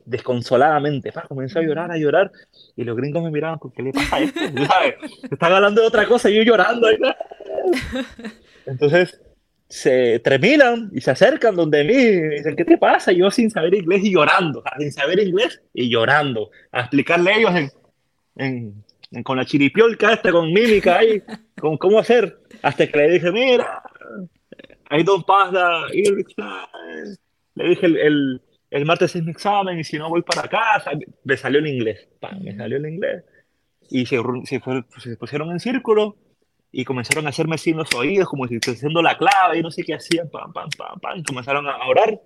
Desconsoladamente, 0.05 1.13
pa, 1.13 1.23
comencé 1.23 1.61
a 1.61 1.63
llorar, 1.63 1.93
a 1.93 1.97
llorar, 1.97 2.33
y 2.75 2.83
los 2.83 2.97
gringos 2.97 3.23
me 3.23 3.31
miraban, 3.31 3.61
¿qué 3.75 3.83
le 3.83 3.93
pasa 3.93 4.17
a 4.17 4.21
esto? 4.21 4.41
¿Sabes? 4.67 4.95
Están 5.31 5.53
hablando 5.53 5.81
de 5.81 5.87
otra 5.87 6.07
cosa 6.07 6.29
y 6.29 6.35
yo 6.35 6.43
llorando. 6.43 6.89
Entonces, 8.67 9.21
se 9.69 10.21
terminan 10.21 10.91
y 10.93 11.01
se 11.01 11.11
acercan 11.11 11.57
donde 11.57 11.85
mí 11.85 11.95
y 11.95 12.29
dicen, 12.37 12.57
¿qué 12.57 12.65
te 12.65 12.79
pasa? 12.79 13.12
yo 13.12 13.31
sin 13.31 13.51
saber 13.51 13.75
inglés 13.75 14.05
y 14.05 14.12
llorando, 14.12 14.62
sin 14.79 14.93
saber 14.93 15.21
inglés 15.21 15.61
y 15.73 15.91
llorando, 15.91 16.51
a 16.71 16.81
explicarle 16.81 17.31
a 17.31 17.37
ellos 17.37 17.55
en, 18.37 18.85
en, 19.11 19.23
con 19.23 19.37
la 19.37 19.45
chiripiolca 19.45 20.12
esta, 20.12 20.31
con 20.31 20.53
mímica 20.53 20.99
ahí, 20.99 21.23
con 21.61 21.79
cómo 21.79 21.99
hacer, 21.99 22.39
hasta 22.62 22.87
que 22.87 22.99
le 22.99 23.11
dije, 23.12 23.33
mira, 23.33 23.83
I 24.91 25.03
don't 25.03 25.27
pass 25.27 25.51
the 25.51 27.17
Le 27.55 27.69
dije 27.69 27.87
el, 27.87 27.97
el, 27.97 28.43
el, 28.71 28.85
martes 28.85 29.17
es 29.17 29.23
mi 29.25 29.31
examen 29.31 29.79
y 29.79 29.85
si 29.85 29.99
no 29.99 30.09
voy 30.09 30.23
para 30.23 30.49
casa, 30.49 30.91
me 31.25 31.37
salió 31.37 31.61
en 31.61 31.69
inglés, 31.69 32.09
me 32.41 32.55
salió 32.57 32.77
en 32.77 32.95
inglés. 32.95 33.25
Y 33.91 34.07
se, 34.07 34.19
se, 34.45 34.61
se 34.99 35.17
pusieron 35.17 35.51
en 35.51 35.61
círculo 35.61 36.17
y 36.77 36.85
comenzaron 36.85 37.25
a 37.27 37.31
hacerme 37.31 37.55
así 37.55 37.70
en 37.70 37.77
los 37.77 37.95
oídos, 37.95 38.29
como 38.29 38.49
si 38.49 38.57
haciendo 38.57 39.01
la 39.01 39.16
clave 39.16 39.59
y 39.59 39.62
no 39.62 39.70
sé 39.70 39.85
qué 39.85 39.95
hacían, 39.95 40.29
pam, 40.29 40.53
pam, 40.53 40.68
pam, 40.77 40.99
pam, 40.99 41.22
comenzaron 41.22 41.68
a 41.68 41.87
orar. 41.87 42.20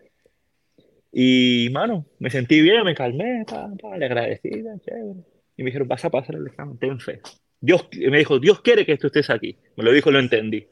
Y, 1.13 1.69
mano, 1.71 2.07
me 2.19 2.31
sentí 2.31 2.63
bien, 2.63 2.83
me 2.83 2.95
calmé, 2.95 3.45
pam, 3.47 3.77
pam, 3.77 3.99
le 3.99 4.07
agradecí, 4.07 4.49
chévere. 4.49 5.21
Y 5.55 5.63
me 5.63 5.67
dijeron, 5.67 5.87
vas 5.87 6.03
a 6.07 6.11
pasar 6.11 6.37
el 6.37 6.47
examen, 6.47 6.79
ten 6.79 6.99
fe. 6.99 7.21
Dios, 7.61 7.87
me 7.93 8.17
dijo, 8.17 8.39
Dios 8.39 8.63
quiere 8.63 8.87
que 8.87 8.97
tú 8.97 9.09
estés 9.09 9.29
aquí. 9.29 9.59
Me 9.77 9.85
lo 9.85 9.93
dijo, 9.93 10.11
lo 10.11 10.19
entendí. 10.19 10.67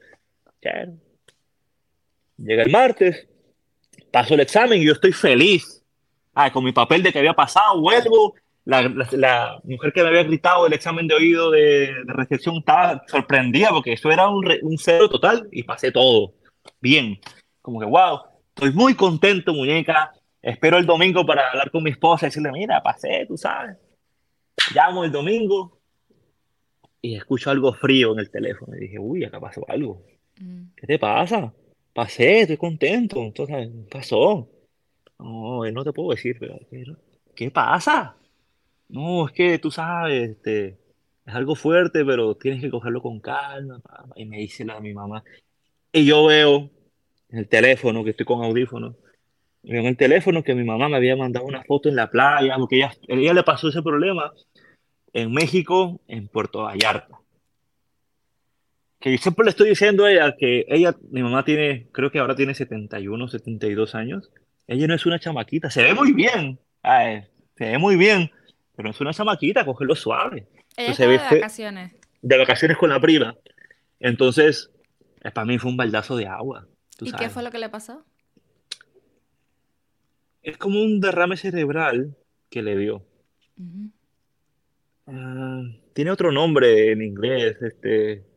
Chévere. 0.59 0.93
Llega 2.37 2.63
el 2.63 2.71
martes, 2.71 3.27
paso 4.11 4.33
el 4.33 4.39
examen 4.39 4.81
y 4.81 4.85
yo 4.85 4.93
estoy 4.93 5.11
feliz. 5.11 5.83
Ah, 6.33 6.51
con 6.51 6.63
mi 6.63 6.71
papel 6.71 7.03
de 7.03 7.11
que 7.11 7.19
había 7.19 7.33
pasado, 7.33 7.79
vuelvo, 7.79 8.33
la, 8.67 9.61
mujer 9.63 9.93
que 9.93 10.03
me 10.03 10.09
había 10.09 10.23
gritado 10.23 10.67
el 10.67 10.73
examen 10.73 11.07
de 11.07 11.15
oído 11.15 11.51
de, 11.51 11.93
recepción 12.05 12.57
estaba 12.57 13.01
sorprendida 13.07 13.69
porque 13.69 13.93
eso 13.93 14.11
era 14.11 14.27
un, 14.27 14.45
un, 14.61 14.77
cero 14.77 15.09
total 15.09 15.47
y 15.51 15.63
pasé 15.63 15.91
todo. 15.91 16.33
Bien. 16.81 17.17
Como 17.61 17.79
que, 17.79 17.85
wow, 17.85 18.19
estoy 18.55 18.73
muy 18.73 18.93
contento, 18.93 19.53
muñeca. 19.53 20.11
Espero 20.41 20.77
el 20.77 20.85
domingo 20.85 21.25
para 21.25 21.49
hablar 21.49 21.71
con 21.71 21.83
mi 21.83 21.91
esposa 21.91 22.25
y 22.25 22.29
decirle, 22.29 22.51
mira, 22.51 22.83
pasé, 22.83 23.25
tú 23.25 23.37
sabes. 23.37 23.77
Llamo 24.73 25.05
el 25.05 25.11
domingo 25.11 25.79
y 27.01 27.15
escucho 27.15 27.49
algo 27.49 27.73
frío 27.73 28.13
en 28.13 28.19
el 28.19 28.29
teléfono. 28.29 28.75
Y 28.75 28.81
dije, 28.81 28.99
uy, 28.99 29.23
acá 29.23 29.39
pasó 29.39 29.63
algo. 29.69 30.03
Mm. 30.39 30.73
¿Qué 30.75 30.87
te 30.87 30.99
pasa? 30.99 31.53
Pasé, 31.93 32.41
estoy 32.41 32.57
contento. 32.57 33.21
Entonces, 33.21 33.69
pasó. 33.89 34.49
No, 35.19 35.63
no 35.71 35.83
te 35.85 35.93
puedo 35.93 36.09
decir, 36.09 36.35
pero 36.37 36.59
¿qué 37.33 37.49
pasa? 37.49 38.16
No, 38.89 39.27
es 39.27 39.33
que 39.33 39.59
tú 39.59 39.71
sabes, 39.71 40.31
este, 40.31 40.77
es 41.25 41.35
algo 41.35 41.55
fuerte, 41.55 42.05
pero 42.05 42.35
tienes 42.35 42.61
que 42.61 42.69
cogerlo 42.69 43.01
con 43.01 43.19
calma. 43.19 43.81
Y 44.15 44.25
me 44.25 44.37
dice 44.37 44.65
la 44.65 44.79
mi 44.79 44.93
mamá. 44.93 45.23
Y 45.91 46.05
yo 46.05 46.25
veo 46.25 46.69
en 47.29 47.39
el 47.39 47.47
teléfono, 47.47 48.03
que 48.03 48.11
estoy 48.11 48.25
con 48.25 48.43
audífonos, 48.43 48.95
veo 49.63 49.81
en 49.81 49.87
el 49.87 49.97
teléfono 49.97 50.43
que 50.43 50.55
mi 50.55 50.63
mamá 50.63 50.87
me 50.89 50.97
había 50.97 51.15
mandado 51.17 51.45
una 51.45 51.63
foto 51.63 51.89
en 51.89 51.95
la 51.95 52.09
playa, 52.09 52.55
porque 52.57 52.77
ella, 52.77 52.91
ella 53.07 53.33
le 53.33 53.43
pasó 53.43 53.67
ese 53.69 53.81
problema 53.81 54.31
en 55.13 55.31
México, 55.33 55.99
en 56.07 56.27
Puerto 56.27 56.63
Vallarta. 56.63 57.19
Que 58.99 59.11
yo 59.11 59.17
siempre 59.17 59.43
le 59.45 59.51
estoy 59.51 59.69
diciendo 59.69 60.05
a 60.05 60.11
ella 60.11 60.35
que 60.37 60.65
ella, 60.69 60.95
mi 61.11 61.21
mamá 61.21 61.43
tiene, 61.43 61.87
creo 61.91 62.09
que 62.09 62.19
ahora 62.19 62.35
tiene 62.35 62.55
71, 62.55 63.27
72 63.27 63.95
años. 63.95 64.31
Ella 64.65 64.87
no 64.87 64.93
es 64.95 65.05
una 65.05 65.19
chamaquita, 65.19 65.69
se 65.69 65.83
ve 65.83 65.93
muy 65.93 66.13
bien, 66.13 66.59
se 66.83 67.65
ve 67.65 67.77
muy 67.77 67.95
bien, 67.95 68.31
pero 68.77 68.91
es 68.91 69.01
una 69.01 69.11
chamaquita, 69.11 69.65
cogerlo 69.65 69.95
suave. 69.95 70.47
Ella 70.77 71.07
de 71.07 71.17
vacaciones. 71.17 71.95
De 72.21 72.37
vacaciones 72.37 72.77
con 72.77 72.91
la 72.91 73.01
prima. 73.01 73.35
Entonces, 73.99 74.69
para 75.33 75.45
mí 75.45 75.57
fue 75.57 75.71
un 75.71 75.77
baldazo 75.77 76.15
de 76.15 76.27
agua. 76.27 76.67
¿Y 77.01 77.11
qué 77.11 77.29
fue 77.29 77.41
lo 77.41 77.49
que 77.49 77.57
le 77.57 77.69
pasó? 77.69 78.05
Es 80.43 80.57
como 80.57 80.79
un 80.79 81.01
derrame 81.01 81.37
cerebral 81.37 82.15
que 82.51 82.61
le 82.61 82.77
dio. 82.77 83.03
Ah, 85.07 85.63
tiene 85.93 86.11
otro 86.11 86.31
nombre 86.31 86.91
en 86.91 87.01
inglés, 87.01 87.57
este, 87.59 88.27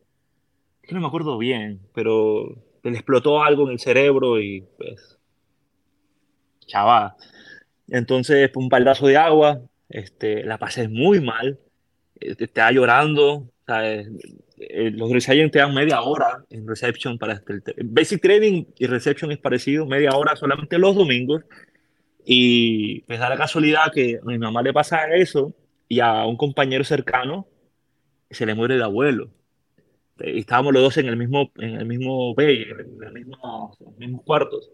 que 0.81 0.95
no 0.95 1.01
me 1.01 1.07
acuerdo 1.07 1.37
bien, 1.37 1.81
pero 1.93 2.47
le 2.81 2.91
explotó 2.91 3.43
algo 3.43 3.67
en 3.67 3.73
el 3.73 3.79
cerebro 3.79 4.41
y 4.41 4.65
pues, 4.75 5.19
chaval. 6.65 7.13
Entonces, 7.87 8.49
un 8.55 8.69
baldazo 8.69 9.05
de 9.05 9.17
agua, 9.17 9.61
este, 9.91 10.43
la 10.43 10.57
pasé 10.57 10.87
muy 10.87 11.21
mal, 11.21 11.59
eh, 12.19 12.35
estaba 12.37 12.71
llorando, 12.71 13.49
¿sabes? 13.65 14.07
Eh, 14.57 14.91
los 14.91 15.11
reception 15.11 15.49
te 15.49 15.59
dan 15.59 15.73
media 15.73 16.01
hora 16.01 16.45
en 16.49 16.67
reception 16.67 17.17
para 17.17 17.33
este, 17.33 17.75
basic 17.83 18.21
training 18.21 18.65
y 18.77 18.85
reception 18.85 19.31
es 19.31 19.39
parecido, 19.39 19.85
media 19.87 20.11
hora 20.11 20.35
solamente 20.35 20.77
los 20.77 20.95
domingos 20.95 21.43
y 22.25 23.03
me 23.07 23.17
da 23.17 23.29
la 23.29 23.37
casualidad 23.37 23.91
que 23.91 24.19
a 24.21 24.25
mi 24.25 24.37
mamá 24.37 24.61
le 24.61 24.73
pasa 24.73 25.07
eso 25.15 25.53
y 25.87 25.99
a 25.99 26.25
un 26.25 26.37
compañero 26.37 26.83
cercano 26.83 27.47
se 28.29 28.45
le 28.45 28.55
muere 28.55 28.75
el 28.75 28.83
abuelo. 28.83 29.29
Y 30.19 30.39
estábamos 30.39 30.73
los 30.73 30.83
dos 30.83 30.97
en 30.97 31.07
el 31.07 31.17
mismo, 31.17 31.51
en 31.57 31.75
el 31.75 31.85
mismo 31.85 32.35
bay, 32.35 32.63
en 32.63 33.03
el 33.03 33.13
mismo, 33.13 33.75
los 33.79 33.97
mismos 33.97 34.21
cuartos. 34.23 34.71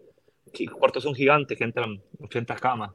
Cuartos 0.78 1.02
son 1.02 1.14
gigantes 1.14 1.56
que 1.56 1.64
entran 1.64 2.00
80 2.20 2.54
camas. 2.56 2.90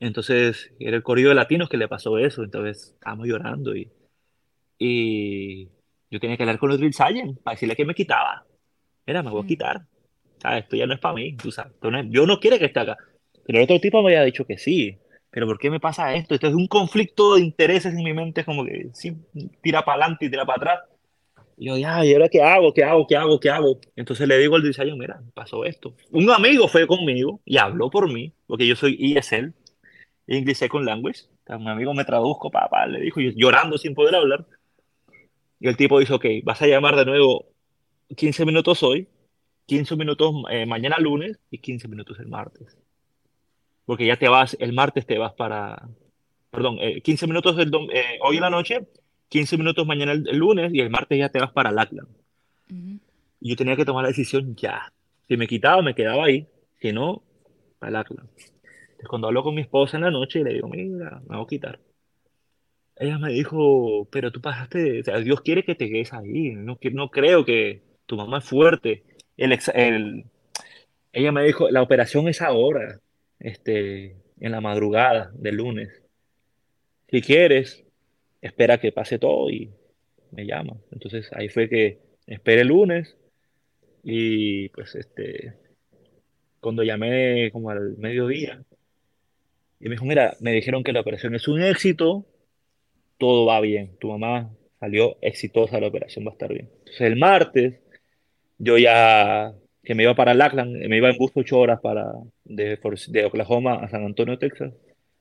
Entonces, 0.00 0.72
era 0.78 0.96
el 0.96 1.02
corrido 1.02 1.30
de 1.30 1.34
latinos 1.34 1.68
que 1.68 1.76
le 1.76 1.88
pasó 1.88 2.18
eso, 2.18 2.44
entonces 2.44 2.94
estábamos 2.94 3.26
llorando 3.26 3.74
y, 3.74 3.90
y 4.78 5.68
yo 6.10 6.20
tenía 6.20 6.36
que 6.36 6.44
hablar 6.44 6.58
con 6.58 6.70
el 6.70 6.78
drill 6.78 6.94
para 7.42 7.54
decirle 7.54 7.76
que 7.76 7.84
me 7.84 7.94
quitaba. 7.94 8.44
Mira, 9.06 9.22
me 9.22 9.30
voy 9.30 9.40
a 9.40 9.44
mm. 9.44 9.48
quitar. 9.48 9.86
¿Sabes? 10.40 10.64
Esto 10.64 10.76
ya 10.76 10.86
no 10.86 10.94
es 10.94 11.00
para 11.00 11.14
mí, 11.14 11.36
tú 11.36 11.50
sabes. 11.50 11.72
yo 12.10 12.26
no 12.26 12.38
quiero 12.38 12.58
que 12.58 12.66
esté 12.66 12.80
acá. 12.80 12.96
Pero 13.44 13.58
el 13.58 13.64
otro 13.64 13.80
tipo 13.80 14.02
me 14.02 14.10
había 14.10 14.22
dicho 14.24 14.44
que 14.44 14.56
sí. 14.56 14.98
Pero 15.30 15.46
¿por 15.46 15.58
qué 15.58 15.70
me 15.70 15.80
pasa 15.80 16.14
esto? 16.14 16.34
Esto 16.34 16.46
es 16.46 16.54
un 16.54 16.68
conflicto 16.68 17.34
de 17.34 17.42
intereses 17.42 17.92
en 17.92 18.04
mi 18.04 18.14
mente, 18.14 18.44
como 18.44 18.64
que 18.64 18.88
sí, 18.94 19.16
tira 19.62 19.84
para 19.84 20.02
adelante 20.02 20.26
y 20.26 20.30
tira 20.30 20.44
para 20.46 20.56
atrás. 20.56 20.80
Y 21.56 21.66
yo, 21.66 21.76
ya, 21.76 22.04
¿y 22.04 22.12
ahora 22.12 22.28
qué 22.28 22.40
hago? 22.40 22.72
¿Qué 22.72 22.84
hago? 22.84 23.06
¿Qué 23.06 23.16
hago? 23.16 23.40
¿Qué 23.40 23.50
hago? 23.50 23.80
Entonces 23.96 24.28
le 24.28 24.38
digo 24.38 24.56
al 24.56 24.62
diseño, 24.62 24.96
mira, 24.96 25.20
pasó 25.34 25.64
esto. 25.64 25.94
Un 26.10 26.30
amigo 26.30 26.68
fue 26.68 26.86
conmigo 26.86 27.40
y 27.44 27.58
habló 27.58 27.90
por 27.90 28.10
mí, 28.10 28.32
porque 28.46 28.66
yo 28.66 28.76
soy 28.76 29.16
ESL, 29.16 29.52
English 30.28 30.58
Second 30.58 30.84
Language. 30.84 31.22
mi 31.58 31.70
amigo 31.70 31.94
me 31.94 32.04
traduzco, 32.04 32.50
papá, 32.50 32.86
le 32.86 33.00
dijo, 33.00 33.20
llorando 33.20 33.78
sin 33.78 33.94
poder 33.94 34.14
hablar. 34.14 34.46
Y 35.58 35.66
el 35.66 35.76
tipo 35.76 35.98
dijo, 35.98 36.16
ok, 36.16 36.26
vas 36.44 36.62
a 36.62 36.66
llamar 36.66 36.94
de 36.94 37.04
nuevo 37.04 37.46
15 38.14 38.44
minutos 38.44 38.82
hoy, 38.82 39.08
15 39.66 39.96
minutos 39.96 40.34
eh, 40.50 40.66
mañana 40.66 40.98
lunes 40.98 41.38
y 41.50 41.58
15 41.58 41.88
minutos 41.88 42.18
el 42.20 42.28
martes. 42.28 42.76
Porque 43.86 44.06
ya 44.06 44.16
te 44.16 44.28
vas, 44.28 44.56
el 44.60 44.72
martes 44.72 45.06
te 45.06 45.18
vas 45.18 45.32
para, 45.32 45.88
perdón, 46.50 46.78
15 47.02 47.24
eh, 47.24 47.28
minutos 47.28 47.56
eh, 47.58 48.18
hoy 48.22 48.36
en 48.36 48.42
la 48.42 48.50
noche, 48.50 48.86
15 49.30 49.56
minutos 49.56 49.86
mañana 49.86 50.12
el, 50.12 50.36
lunes 50.36 50.72
y 50.74 50.80
el 50.80 50.90
martes 50.90 51.18
ya 51.18 51.30
te 51.30 51.40
vas 51.40 51.52
para 51.52 51.72
Lackland. 51.72 52.08
Y 53.40 53.50
yo 53.50 53.56
tenía 53.56 53.76
que 53.76 53.86
tomar 53.86 54.02
la 54.02 54.08
decisión 54.08 54.54
ya. 54.56 54.92
Si 55.26 55.36
me 55.36 55.46
quitaba, 55.46 55.80
me 55.80 55.94
quedaba 55.94 56.26
ahí. 56.26 56.46
Si 56.80 56.92
no, 56.92 57.22
para 57.78 57.92
Lackland 57.92 58.28
cuando 59.06 59.28
hablo 59.28 59.42
con 59.42 59.54
mi 59.54 59.62
esposa 59.62 59.96
en 59.96 60.04
la 60.04 60.10
noche, 60.10 60.42
le 60.42 60.54
digo, 60.54 60.68
mira, 60.68 61.20
me 61.28 61.36
voy 61.36 61.44
a 61.44 61.48
quitar. 61.48 61.80
Ella 62.96 63.18
me 63.18 63.32
dijo, 63.32 64.08
pero 64.10 64.32
tú 64.32 64.40
pasaste, 64.40 65.00
o 65.00 65.04
sea, 65.04 65.18
Dios 65.20 65.40
quiere 65.42 65.64
que 65.64 65.74
te 65.76 65.88
quedes 65.88 66.12
ahí, 66.12 66.50
no, 66.54 66.78
no 66.92 67.10
creo 67.10 67.44
que 67.44 67.82
tu 68.06 68.16
mamá 68.16 68.38
es 68.38 68.44
fuerte. 68.44 69.04
El, 69.36 69.56
el, 69.74 70.24
ella 71.12 71.32
me 71.32 71.44
dijo, 71.44 71.70
la 71.70 71.82
operación 71.82 72.28
es 72.28 72.42
ahora, 72.42 73.00
este, 73.38 74.16
en 74.40 74.52
la 74.52 74.60
madrugada 74.60 75.30
del 75.34 75.56
lunes. 75.56 76.02
Si 77.08 77.22
quieres, 77.22 77.84
espera 78.40 78.78
que 78.78 78.92
pase 78.92 79.18
todo 79.18 79.50
y 79.50 79.70
me 80.32 80.46
llama. 80.46 80.76
Entonces 80.92 81.30
ahí 81.32 81.48
fue 81.48 81.68
que 81.68 81.98
esperé 82.26 82.62
el 82.62 82.68
lunes 82.68 83.16
y 84.02 84.68
pues 84.70 84.94
este, 84.94 85.54
cuando 86.60 86.82
llamé 86.82 87.50
como 87.52 87.70
al 87.70 87.96
mediodía, 87.98 88.62
y 89.80 89.84
me 89.84 89.90
dijo, 89.90 90.04
mira, 90.04 90.36
me 90.40 90.52
dijeron 90.52 90.82
que 90.82 90.92
la 90.92 91.00
operación 91.00 91.34
es 91.34 91.48
un 91.48 91.62
éxito, 91.62 92.26
todo 93.18 93.46
va 93.46 93.60
bien, 93.60 93.96
tu 94.00 94.08
mamá 94.08 94.50
salió 94.80 95.16
exitosa, 95.20 95.80
la 95.80 95.88
operación 95.88 96.24
va 96.26 96.30
a 96.30 96.32
estar 96.32 96.52
bien. 96.52 96.68
Entonces 96.78 97.00
el 97.00 97.16
martes, 97.16 97.80
yo 98.58 98.78
ya, 98.78 99.54
que 99.82 99.94
me 99.94 100.04
iba 100.04 100.14
para 100.14 100.34
Lackland, 100.34 100.76
me 100.88 100.96
iba 100.96 101.10
en 101.10 101.18
bus 101.18 101.32
ocho 101.34 101.58
horas 101.58 101.80
para, 101.80 102.12
de, 102.44 102.78
de 103.08 103.24
Oklahoma 103.24 103.74
a 103.74 103.88
San 103.88 104.04
Antonio, 104.04 104.38
Texas, 104.38 104.72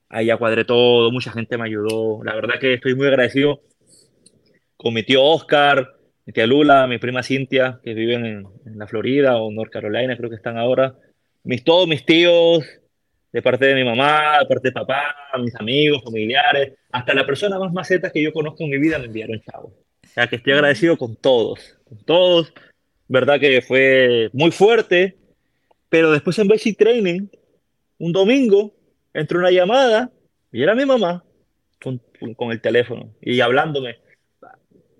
ahí 0.10 0.28
ya 0.28 0.38
cuadré 0.38 0.66
todo, 0.66 1.12
mucha 1.12 1.32
gente 1.32 1.58
me 1.58 1.66
ayudó. 1.66 2.24
La 2.24 2.36
verdad 2.36 2.60
que 2.60 2.74
estoy 2.74 2.96
muy 2.96 3.08
agradecido 3.08 3.62
con 4.76 4.94
mi 4.94 5.04
tío 5.04 5.24
Oscar, 5.24 5.96
mi 6.26 6.34
tía 6.34 6.48
Lula, 6.48 6.88
mi 6.88 6.98
prima 6.98 7.24
Cintia, 7.24 7.80
que 7.84 7.94
viven 7.94 8.26
en, 8.26 8.48
en 8.66 8.78
la 8.78 8.88
Florida 8.88 9.38
o 9.38 9.52
North 9.52 9.72
Carolina, 9.72 10.18
creo 10.18 10.30
que 10.30 10.36
están 10.36 10.58
ahora. 10.58 10.96
Mis, 11.44 11.64
todos 11.64 11.88
mis 11.88 12.06
tíos, 12.06 12.66
de 13.32 13.42
parte 13.42 13.66
de 13.66 13.76
mi 13.76 13.84
mamá, 13.84 14.40
de 14.40 14.46
parte 14.46 14.70
de 14.70 14.72
papá, 14.72 15.16
mis 15.40 15.56
amigos, 15.56 16.04
familiares, 16.04 16.74
hasta 16.92 17.14
la 17.14 17.26
persona 17.26 17.60
más 17.60 17.74
maceta 17.74 18.10
que 18.10 18.22
yo 18.22 18.32
conozco 18.32 18.64
en 18.64 18.70
mi 18.70 18.78
vida 18.78 18.98
me 19.00 19.06
enviaron 19.06 19.42
chavos. 19.42 19.74
O 19.74 20.08
sea, 20.08 20.28
que 20.28 20.38
estoy 20.38 20.54
agradecido 20.54 20.98
con 20.98 21.16
todos, 21.16 21.78
con 21.84 21.98
todos. 22.06 22.54
Verdad 23.08 23.40
que 23.40 23.62
fue 23.62 24.30
muy 24.34 24.52
fuerte, 24.52 25.18
pero 25.90 26.12
después 26.12 26.38
en 26.40 26.48
Basic 26.48 26.78
Training, 26.78 27.28
un 28.00 28.12
domingo, 28.12 28.74
entró 29.14 29.40
una 29.40 29.52
llamada 29.52 30.12
y 30.52 30.64
era 30.64 30.76
mi 30.76 30.86
mamá 30.86 31.24
con, 31.82 32.02
con 32.36 32.52
el 32.52 32.62
teléfono 32.62 33.14
y 33.22 33.40
hablándome. 33.42 33.98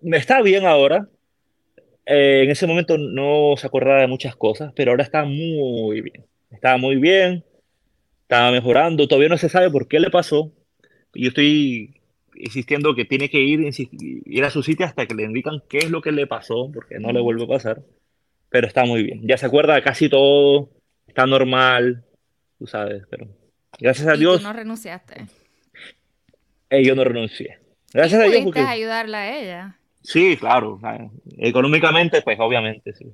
Me 0.02 0.18
está 0.18 0.42
bien 0.42 0.66
ahora. 0.66 1.08
Eh, 2.06 2.44
en 2.44 2.52
ese 2.52 2.68
momento 2.68 2.98
no 2.98 3.56
se 3.58 3.68
acordaba 3.68 4.00
de 4.00 4.08
muchas 4.08 4.36
cosas, 4.36 4.72
pero 4.76 4.92
ahora 4.92 5.04
está 5.04 5.26
muy 5.26 6.02
bien. 6.02 6.26
Estaba 6.52 6.78
muy 6.78 6.96
bien, 6.96 7.44
estaba 8.28 8.52
mejorando. 8.52 9.08
Todavía 9.08 9.30
no 9.30 9.38
se 9.38 9.50
sabe 9.50 9.72
por 9.72 9.88
qué 9.88 10.00
le 10.00 10.10
pasó. 10.10 10.52
Yo 11.14 11.30
estoy 11.30 12.02
insistiendo 12.36 12.94
que 12.94 13.06
tiene 13.06 13.30
que 13.30 13.40
ir, 13.40 13.62
ir 14.26 14.44
a 14.44 14.50
su 14.50 14.62
sitio 14.62 14.86
hasta 14.86 15.06
que 15.08 15.16
le 15.16 15.24
indican 15.24 15.64
qué 15.70 15.80
es 15.80 15.90
lo 15.90 16.02
que 16.02 16.12
le 16.12 16.28
pasó, 16.28 16.70
porque 16.74 17.00
no 17.00 17.12
le 17.12 17.22
vuelve 17.22 17.46
a 17.46 17.48
pasar. 17.48 17.82
Pero 18.50 18.68
está 18.68 18.86
muy 18.86 19.04
bien. 19.04 19.22
Ya 19.28 19.38
se 19.38 19.46
acuerda 19.46 19.76
de 19.76 19.82
casi 19.82 20.10
todo, 20.10 20.70
está 21.08 21.26
normal, 21.26 22.04
tú 22.60 22.68
sabes, 22.68 23.04
pero 23.10 23.28
gracias 23.80 24.08
a 24.08 24.16
¿Y 24.16 24.20
Dios. 24.20 24.38
tú 24.40 24.44
no 24.44 24.54
renunciaste? 24.54 25.26
eh, 26.70 26.84
yo 26.86 26.96
no 26.96 27.04
renuncié. 27.04 27.60
Gracias 27.94 28.22
¿Y 28.22 28.26
a 28.26 28.30
Dios 28.30 28.44
porque... 28.44 28.60
ayudarla 28.60 29.20
a 29.20 29.38
ella? 29.40 29.80
Sí, 30.04 30.38
claro. 30.38 30.80
Económicamente, 31.38 32.22
pues 32.22 32.38
obviamente, 32.40 32.94
sí. 32.94 33.06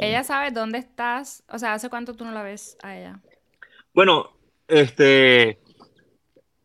Ella 0.00 0.24
sabe 0.24 0.50
dónde 0.50 0.78
estás. 0.78 1.42
O 1.48 1.58
sea, 1.58 1.74
¿hace 1.74 1.88
cuánto 1.90 2.14
tú 2.14 2.24
no 2.24 2.32
la 2.32 2.42
ves 2.42 2.76
a 2.82 2.96
ella? 2.98 3.20
Bueno, 3.94 4.30
este, 4.68 5.58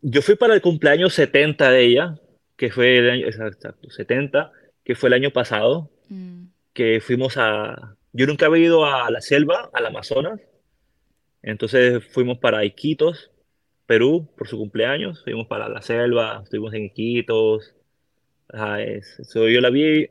yo 0.01 0.21
fui 0.21 0.35
para 0.35 0.53
el 0.53 0.61
cumpleaños 0.61 1.13
70 1.13 1.69
de 1.71 1.81
ella, 1.85 2.19
que 2.55 2.71
fue 2.71 2.97
el 2.97 3.09
año, 3.09 3.25
exacto, 3.25 3.89
70, 3.89 4.51
que 4.83 4.95
fue 4.95 5.09
el 5.09 5.13
año 5.13 5.31
pasado, 5.31 5.89
Mm. 6.09 6.45
que 6.73 6.99
fuimos 7.01 7.35
a, 7.37 7.95
yo 8.13 8.27
nunca 8.27 8.45
había 8.45 8.65
ido 8.65 8.85
a 8.85 9.09
la 9.09 9.21
selva, 9.21 9.69
al 9.73 9.87
Amazonas, 9.87 10.39
entonces 11.41 12.03
fuimos 12.11 12.37
para 12.37 12.63
Iquitos, 12.63 13.31
Perú, 13.87 14.27
por 14.37 14.47
su 14.47 14.57
cumpleaños, 14.57 15.23
fuimos 15.23 15.47
para 15.47 15.67
la 15.69 15.81
selva, 15.81 16.41
estuvimos 16.43 16.73
en 16.73 16.85
Iquitos, 16.85 17.73
ajá, 18.49 18.81
es- 18.83 19.17
yo 19.33 19.61
la 19.61 19.69
vi 19.69 20.09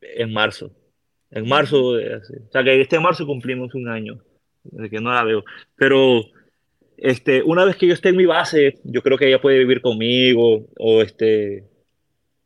en 0.00 0.32
marzo, 0.32 0.70
en 1.30 1.48
marzo, 1.48 1.94
de 1.94 2.14
hace- 2.14 2.38
o 2.48 2.52
sea 2.52 2.64
que 2.64 2.80
este 2.80 3.00
marzo 3.00 3.26
cumplimos 3.26 3.74
un 3.74 3.88
año, 3.88 4.18
de 4.64 4.90
que 4.90 5.00
no 5.00 5.12
la 5.12 5.24
veo, 5.24 5.44
pero 5.76 6.22
este, 6.96 7.42
una 7.42 7.64
vez 7.64 7.76
que 7.76 7.86
yo 7.86 7.94
esté 7.94 8.10
en 8.10 8.16
mi 8.16 8.26
base, 8.26 8.80
yo 8.84 9.02
creo 9.02 9.18
que 9.18 9.28
ella 9.28 9.40
puede 9.40 9.58
vivir 9.58 9.80
conmigo 9.80 10.66
o 10.78 11.02
este, 11.02 11.64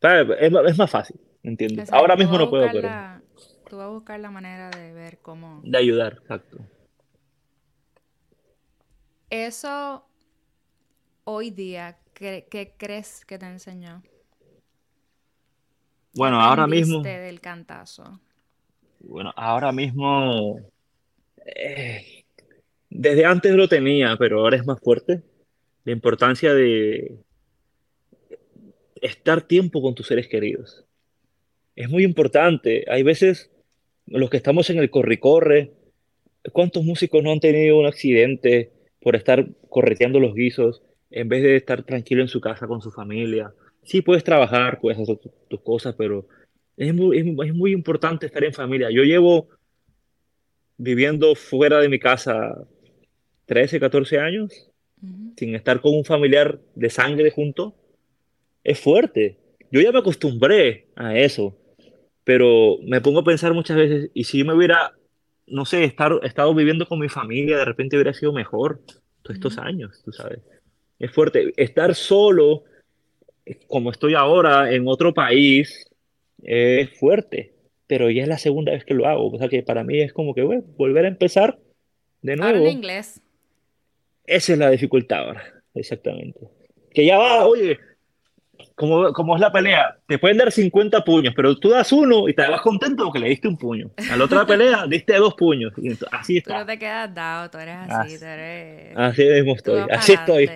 ¿sabes? 0.01 0.37
Es, 0.41 0.53
es 0.67 0.79
más 0.79 0.91
fácil, 0.91 1.21
¿entiendes? 1.43 1.93
Ahora 1.93 2.17
mismo 2.17 2.39
no 2.39 2.51
puedo, 2.51 2.67
pero 2.73 2.89
la- 2.89 3.23
Tú 3.69 3.79
vas 3.79 3.87
a 3.87 3.91
buscar 3.91 4.21
la 4.21 4.31
manera 4.31 4.71
de 4.71 4.93
ver 4.93 5.19
cómo... 5.23 5.63
de 5.65 5.79
ayudar, 5.79 6.19
exacto. 6.21 6.59
Eso, 9.31 10.05
hoy 11.25 11.51
día, 11.51 11.99
¿qué, 12.15 12.47
qué 12.51 12.75
crees 12.77 13.25
que 13.25 13.39
te 13.39 13.47
enseñó? 13.47 14.03
¿Qué 14.03 14.11
Bueno, 16.15 16.41
ahora 16.41 16.67
mismo, 16.67 17.03
del 17.03 17.41
cantazo? 17.41 18.21
Bueno, 19.05 19.33
ahora 19.37 19.73
mismo, 19.73 20.61
eh, 21.45 22.25
desde 22.91 23.25
antes 23.25 23.53
lo 23.53 23.69
tenía, 23.69 24.17
pero 24.19 24.41
ahora 24.41 24.57
es 24.57 24.67
más 24.67 24.81
fuerte. 24.81 25.23
La 25.85 25.93
importancia 25.93 26.55
de 26.55 27.17
estar 29.01 29.43
tiempo 29.43 29.83
con 29.83 29.95
tus 29.95 30.07
seres 30.07 30.29
queridos. 30.29 30.85
Es 31.75 31.89
muy 31.89 32.05
importante. 32.05 32.85
Hay 32.89 33.03
veces 33.03 33.51
los 34.07 34.31
que 34.31 34.37
estamos 34.37 34.71
en 34.71 34.79
el 34.79 34.91
corre-corre, 34.91 35.73
¿cuántos 36.53 36.85
músicos 36.85 37.23
no 37.23 37.33
han 37.33 37.41
tenido 37.41 37.79
un 37.79 37.87
accidente 37.87 38.71
por 39.01 39.17
estar 39.17 39.47
correteando 39.69 40.21
los 40.21 40.35
guisos 40.35 40.83
en 41.11 41.29
vez 41.29 41.43
de 41.43 41.57
estar 41.57 41.83
tranquilo 41.83 42.23
en 42.23 42.29
su 42.29 42.41
casa 42.41 42.67
con 42.67 42.81
su 42.81 42.91
familia? 42.91 43.53
Sí, 43.83 44.01
puedes 44.03 44.23
trabajar, 44.23 44.79
puedes 44.81 45.01
hacer 45.01 45.17
tu- 45.17 45.33
tus 45.49 45.61
cosas, 45.61 45.95
pero 45.97 46.27
es 46.77 46.95
muy, 46.95 47.19
es, 47.19 47.27
es 47.27 47.55
muy 47.55 47.73
importante 47.73 48.27
estar 48.27 48.45
en 48.45 48.53
familia. 48.53 48.91
Yo 48.91 49.03
llevo 49.03 49.49
viviendo 50.77 51.35
fuera 51.35 51.79
de 51.79 51.89
mi 51.89 51.99
casa 51.99 52.67
13, 53.47 53.81
14 53.81 54.19
años 54.19 54.73
sin 55.37 55.55
estar 55.55 55.81
con 55.81 55.95
un 55.95 56.05
familiar 56.05 56.61
de 56.75 56.91
sangre 56.91 57.31
junto. 57.31 57.75
Es 58.63 58.79
fuerte. 58.79 59.37
Yo 59.71 59.81
ya 59.81 59.91
me 59.91 59.99
acostumbré 59.99 60.87
a 60.95 61.17
eso, 61.17 61.57
pero 62.25 62.79
me 62.85 63.01
pongo 63.01 63.21
a 63.21 63.25
pensar 63.25 63.53
muchas 63.53 63.77
veces, 63.77 64.11
¿y 64.15 64.25
si 64.25 64.39
yo 64.39 64.45
me 64.45 64.55
hubiera, 64.55 64.93
no 65.47 65.65
sé, 65.65 65.85
estar, 65.85 66.21
estado 66.23 66.55
viviendo 66.55 66.87
con 66.87 67.01
mi 67.01 67.09
familia, 67.09 67.59
de 67.59 67.65
repente 67.65 67.97
hubiera 67.97 68.13
sido 68.13 68.33
mejor 68.33 68.81
todos 69.23 69.37
estos 69.37 69.59
años, 69.59 70.01
tú 70.05 70.13
sabes? 70.13 70.41
Es 70.99 71.11
fuerte. 71.11 71.53
Estar 71.57 71.95
solo, 71.95 72.65
como 73.67 73.91
estoy 73.91 74.15
ahora, 74.15 74.73
en 74.73 74.87
otro 74.87 75.13
país, 75.13 75.85
es 76.43 76.91
fuerte, 76.99 77.53
pero 77.87 78.11
ya 78.11 78.23
es 78.23 78.29
la 78.29 78.39
segunda 78.39 78.73
vez 78.73 78.85
que 78.85 78.95
lo 78.95 79.07
hago. 79.07 79.29
O 79.31 79.39
sea 79.39 79.49
que 79.49 79.63
para 79.63 79.85
mí 79.85 80.01
es 80.01 80.13
como 80.13 80.35
que, 80.35 80.43
bueno, 80.43 80.63
volver 80.77 81.05
a 81.05 81.09
empezar 81.09 81.59
de 82.23 82.33
Ahora 82.33 82.49
en 82.51 82.55
nuevo. 82.57 82.69
inglés. 82.69 83.21
Esa 84.27 84.53
es 84.53 84.59
la 84.59 84.71
dificultad 84.71 85.19
ahora, 85.27 85.43
exactamente. 85.75 86.39
Que 86.95 87.05
ya 87.05 87.19
va, 87.19 87.45
oye, 87.47 87.79
como, 88.77 89.13
como 89.13 89.35
es 89.35 89.41
la 89.41 89.51
pelea, 89.51 89.99
te 90.07 90.19
pueden 90.19 90.39
dar 90.39 90.53
50 90.53 91.05
puños, 91.05 91.35
pero 91.35 91.57
tú 91.59 91.71
das 91.71 91.93
uno 91.93 92.29
y 92.29 92.35
te 92.35 92.47
vas 92.49 92.61
contento 92.61 93.05
porque 93.05 93.19
le 93.19 93.29
diste 93.31 93.49
un 93.49 93.57
puño. 93.59 93.91
A 94.11 94.17
la 94.17 94.25
otra 94.25 94.47
pelea 94.47 94.87
diste 94.87 95.15
dos 95.17 95.35
puños. 95.35 95.73
Y 95.77 95.91
así 96.13 96.41
Tú 96.41 96.51
no 96.51 96.61
está. 96.61 96.67
te 96.73 96.79
quedas 96.79 97.13
dado, 97.15 97.51
tú 97.51 97.59
eres 97.59 97.75
así, 97.77 98.15
Así, 98.15 98.19
tú 98.21 98.25
eres... 98.27 98.97
así 98.97 99.25
mismo 99.25 99.53
Tú 99.55 99.57
estoy. 99.77 99.81
Así 99.91 100.13
estoy. 100.13 100.51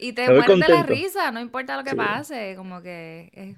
Y 0.00 0.12
te 0.12 0.26
mueres 0.30 0.46
de 0.60 0.68
la 0.74 0.82
risa, 0.84 1.30
no 1.30 1.40
importa 1.40 1.76
lo 1.76 1.84
que 1.84 1.90
Sí. 1.90 1.96
pase, 1.96 2.54
como 2.56 2.80
que 2.80 3.54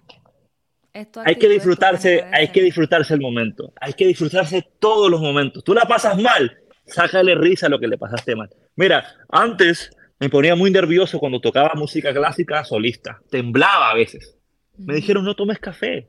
Hay 0.94 1.36
que 1.36 1.48
disfrutarse, 1.48 2.24
hay 2.32 2.48
que 2.48 2.62
disfrutarse 2.62 3.14
el 3.14 3.20
momento. 3.20 3.72
Hay 3.80 3.92
que 3.92 4.06
disfrutarse 4.06 4.66
todos 4.78 5.10
los 5.10 5.20
momentos. 5.20 5.62
Tú 5.62 5.74
la 5.74 5.84
pasas 5.84 6.20
mal, 6.20 6.58
sácale 6.86 7.34
risa 7.34 7.66
a 7.66 7.68
lo 7.68 7.78
que 7.78 7.86
le 7.86 7.98
pasaste 7.98 8.34
mal. 8.34 8.50
Mira, 8.76 9.04
antes 9.28 9.90
me 10.18 10.28
ponía 10.28 10.56
muy 10.56 10.70
nervioso 10.70 11.18
cuando 11.18 11.40
tocaba 11.40 11.72
música 11.74 12.12
clásica 12.12 12.64
solista. 12.64 13.20
Temblaba 13.30 13.90
a 13.90 13.94
veces. 13.94 14.36
Me 14.76 14.94
dijeron, 14.94 15.24
no 15.24 15.34
tomes 15.34 15.58
café. 15.58 16.08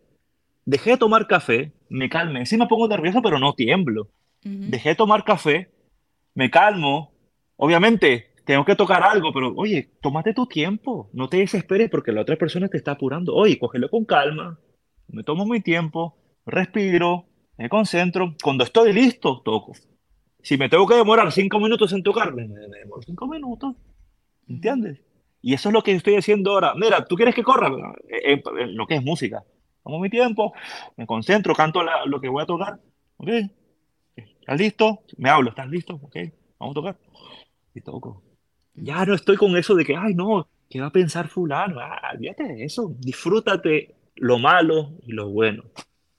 Dejé 0.65 0.91
de 0.91 0.97
tomar 0.97 1.27
café, 1.27 1.71
me 1.89 2.09
calmé. 2.09 2.45
Sí 2.45 2.57
me 2.57 2.67
pongo 2.67 2.88
nervioso, 2.88 3.21
pero 3.21 3.39
no 3.39 3.53
tiemblo. 3.53 4.09
Ujú. 4.45 4.69
Dejé 4.69 4.89
de 4.89 4.95
tomar 4.95 5.23
café, 5.23 5.69
me 6.36 6.49
calmo. 6.49 7.11
Obviamente, 7.57 8.32
tengo 8.45 8.65
que 8.65 8.75
tocar 8.75 9.03
algo, 9.03 9.32
pero 9.34 9.53
oye, 9.55 9.89
tómate 10.01 10.34
tu 10.34 10.47
tiempo. 10.47 11.09
No 11.13 11.27
te 11.27 11.38
desesperes 11.38 11.89
porque 11.89 12.11
la 12.11 12.21
otra 12.21 12.36
persona 12.36 12.67
te 12.67 12.77
está 12.77 12.91
apurando. 12.91 13.36
Oye, 13.36 13.59
cógelo 13.59 13.89
con 13.89 14.05
calma. 14.05 14.59
Me 15.10 15.24
tomo 15.24 15.45
mi 15.45 15.60
tiempo, 15.62 16.16
respiro, 16.45 17.26
me 17.57 17.70
concentro. 17.70 18.36
Cuando 18.43 18.64
estoy 18.64 18.93
listo, 18.93 19.41
toco. 19.43 19.74
Si 20.41 20.57
me 20.57 20.70
tengo 20.70 20.88
que 20.88 20.95
demorar 20.95 21.32
cinco 21.32 21.60
minutos 21.60 21.91
en 21.93 22.03
tocar, 22.03 22.34
me, 22.34 22.47
demoro 22.47 23.01
cinco 23.05 23.28
minutos. 23.28 23.76
¿Entiendes? 24.47 25.01
Y 25.41 25.53
eso 25.53 25.70
es 25.70 25.74
lo 25.74 25.84
que 25.84 25.93
estoy 25.93 26.16
haciendo 26.16 26.51
ahora. 26.51 26.74
Mira, 26.76 27.05
¿tú 27.05 27.16
quieres 27.16 27.36
que 27.36 27.43
corra? 27.43 27.70
Eh, 28.10 28.34
eh, 28.36 28.43
lo 28.68 28.88
que 28.88 28.95
es 28.95 29.03
música. 29.03 29.43
Tomo 29.84 29.99
mi 29.99 30.10
tiempo, 30.10 30.53
me 30.97 31.05
concentro, 31.07 31.55
canto 31.55 31.84
la- 31.84 32.05
lo 32.05 32.20
que 32.22 32.30
voy 32.30 32.43
a 32.43 32.45
tocar. 32.45 32.80
¿Ok? 33.18 33.30
¿Estás 34.16 34.60
listo? 34.60 35.03
Me 35.18 35.30
hablo, 35.30 35.49
¿estás 35.49 35.68
listo? 35.70 35.95
Ok, 36.01 36.16
vamos 36.60 36.74
a 36.74 36.80
tocar. 36.80 36.97
Y 37.74 37.82
toco. 37.82 38.24
Ya 38.76 39.05
no 39.05 39.14
estoy 39.16 39.38
con 39.38 39.55
eso 39.57 39.76
de 39.76 39.86
que, 39.86 39.95
ay, 39.95 40.14
no, 40.16 40.47
¿qué 40.70 40.82
va 40.82 40.88
a 40.88 40.91
pensar 40.91 41.28
fulano? 41.28 41.80
Ah, 41.80 42.12
olvídate 42.14 42.43
de 42.43 42.64
eso. 42.66 42.93
Disfrútate 42.99 43.95
lo 44.20 44.38
malo 44.39 44.91
y 45.05 45.11
lo 45.13 45.30
bueno. 45.30 45.63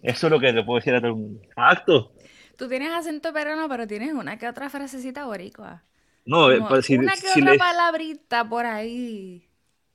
Eso 0.02 0.26
es 0.26 0.30
lo 0.30 0.40
que 0.40 0.52
te 0.52 0.62
puedo 0.64 0.78
decir 0.78 0.94
a 0.94 1.00
todo 1.00 1.10
el 1.10 1.16
mundo. 1.16 1.40
Acto. 1.56 2.12
Tú 2.56 2.68
tienes 2.68 2.90
acento 2.92 3.32
peruano, 3.32 3.68
pero 3.68 3.86
tienes 3.86 4.12
una 4.12 4.38
que 4.38 4.48
otra 4.48 4.68
frasecita 4.70 5.24
boricua. 5.26 5.82
No, 6.26 6.50
eh, 6.50 6.56
Como 6.58 6.68
pues, 6.68 6.86
si, 6.86 6.96
una 6.96 7.12
que 7.14 7.28
si 7.28 7.40
otra 7.40 7.52
les- 7.52 7.58
palabrita 7.58 8.48
por 8.48 8.66
ahí 8.66 9.48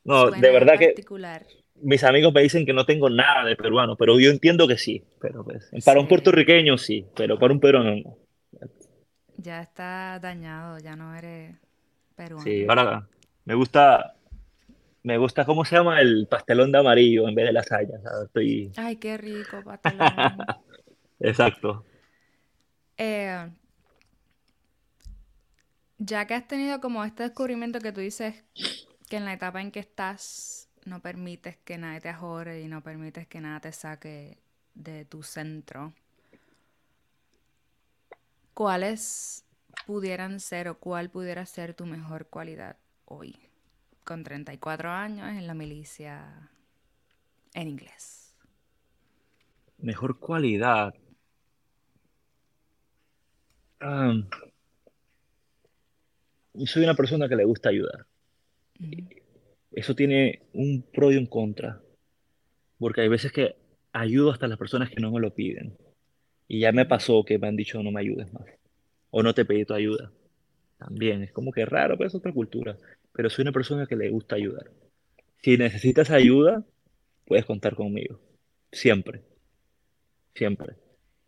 no, 0.03 0.29
de 0.31 0.51
verdad 0.51 0.77
que 0.77 0.87
particular. 0.87 1.45
mis 1.81 2.03
amigos 2.03 2.33
me 2.33 2.41
dicen 2.41 2.65
que 2.65 2.73
no 2.73 2.85
tengo 2.85 3.09
nada 3.09 3.43
de 3.45 3.55
peruano, 3.55 3.95
pero 3.95 4.19
yo 4.19 4.29
entiendo 4.31 4.67
que 4.67 4.77
sí. 4.77 5.03
Pero 5.19 5.43
pues, 5.43 5.69
para 5.83 5.99
un 5.99 6.07
puertorriqueño 6.07 6.77
sí, 6.77 7.05
pero 7.15 7.37
para 7.39 7.53
un 7.53 7.59
peruano 7.59 7.95
no. 7.95 8.17
Ya 9.37 9.61
está 9.61 10.19
dañado, 10.19 10.79
ya 10.79 10.95
no 10.95 11.13
eres... 11.15 11.55
peruana. 12.15 12.43
Sí, 12.43 12.65
ahora 12.67 13.07
me 13.45 13.53
gusta, 13.55 14.14
me 15.05 15.19
gusta, 15.19 15.45
¿cómo 15.45 15.63
se 15.63 15.75
llama? 15.75 16.01
El 16.01 16.27
pastelón 16.27 16.71
de 16.71 16.79
amarillo 16.79 17.29
en 17.29 17.35
vez 17.35 17.45
de 17.45 17.53
lasaña. 17.53 18.01
¿sabes? 18.01 18.25
Estoy... 18.25 18.71
Ay, 18.75 18.95
qué 18.95 19.17
rico, 19.17 19.63
pastelón. 19.63 20.07
Exacto. 21.19 21.85
Eh, 22.97 23.47
ya 25.99 26.25
que 26.25 26.33
has 26.33 26.47
tenido 26.47 26.81
como 26.81 27.05
este 27.05 27.21
descubrimiento 27.21 27.79
que 27.79 27.91
tú 27.91 28.01
dices 28.01 28.43
que 29.07 29.17
en 29.17 29.25
la 29.25 29.33
etapa 29.33 29.61
en 29.61 29.69
que 29.69 29.79
estás 29.79 30.69
no 30.85 31.03
permites 31.03 31.57
que 31.57 31.77
nadie 31.77 32.01
te 32.01 32.09
ajore 32.09 32.61
y 32.61 32.67
no 32.67 32.81
permites 32.81 33.27
que 33.27 33.41
nada 33.41 33.59
te 33.59 33.71
saque 33.73 34.39
de 34.73 35.05
tu 35.05 35.21
centro, 35.21 35.93
¿cuáles 38.55 39.45
pudieran 39.85 40.39
ser 40.39 40.67
o 40.67 40.79
cuál 40.79 41.11
pudiera 41.11 41.45
ser 41.45 41.75
tu 41.75 41.85
mejor 41.85 42.25
cualidad 42.25 42.77
hoy? 43.05 43.44
Con 44.05 44.23
34 44.23 44.91
años 44.91 45.29
en 45.29 45.47
la 45.47 45.55
milicia 45.55 46.51
en 47.55 47.67
inglés. 47.67 48.35
Mejor 49.79 50.19
cualidad. 50.19 50.93
Soy 56.65 56.83
una 56.83 56.93
persona 56.93 57.27
que 57.27 57.35
le 57.35 57.45
gusta 57.45 57.69
ayudar. 57.69 58.05
Eso 59.71 59.95
tiene 59.95 60.43
un 60.53 60.83
pro 60.83 61.11
y 61.11 61.17
un 61.17 61.25
contra, 61.25 61.81
porque 62.77 63.01
hay 63.01 63.07
veces 63.07 63.31
que 63.31 63.55
ayudo 63.91 64.31
hasta 64.31 64.45
a 64.45 64.49
las 64.49 64.59
personas 64.59 64.91
que 64.91 65.01
no 65.01 65.11
me 65.11 65.19
lo 65.19 65.33
piden. 65.33 65.75
Y 66.47 66.59
ya 66.59 66.71
me 66.71 66.85
pasó 66.85 67.25
que 67.25 67.39
me 67.39 67.47
han 67.47 67.55
dicho 67.55 67.81
no 67.81 67.91
me 67.91 68.01
ayudes 68.01 68.31
más, 68.31 68.45
o 69.09 69.23
no 69.23 69.33
te 69.33 69.45
pedí 69.45 69.65
tu 69.65 69.73
ayuda. 69.73 70.11
También 70.77 71.23
es 71.23 71.31
como 71.31 71.51
que 71.51 71.65
raro, 71.65 71.97
pero 71.97 72.07
es 72.07 72.15
otra 72.15 72.31
cultura. 72.31 72.77
Pero 73.15 73.29
soy 73.29 73.43
una 73.43 73.51
persona 73.51 73.87
que 73.87 73.95
le 73.95 74.09
gusta 74.09 74.35
ayudar. 74.35 74.69
Si 75.41 75.57
necesitas 75.57 76.11
ayuda, 76.11 76.63
puedes 77.25 77.45
contar 77.45 77.75
conmigo. 77.75 78.19
Siempre, 78.71 79.21
siempre. 80.33 80.75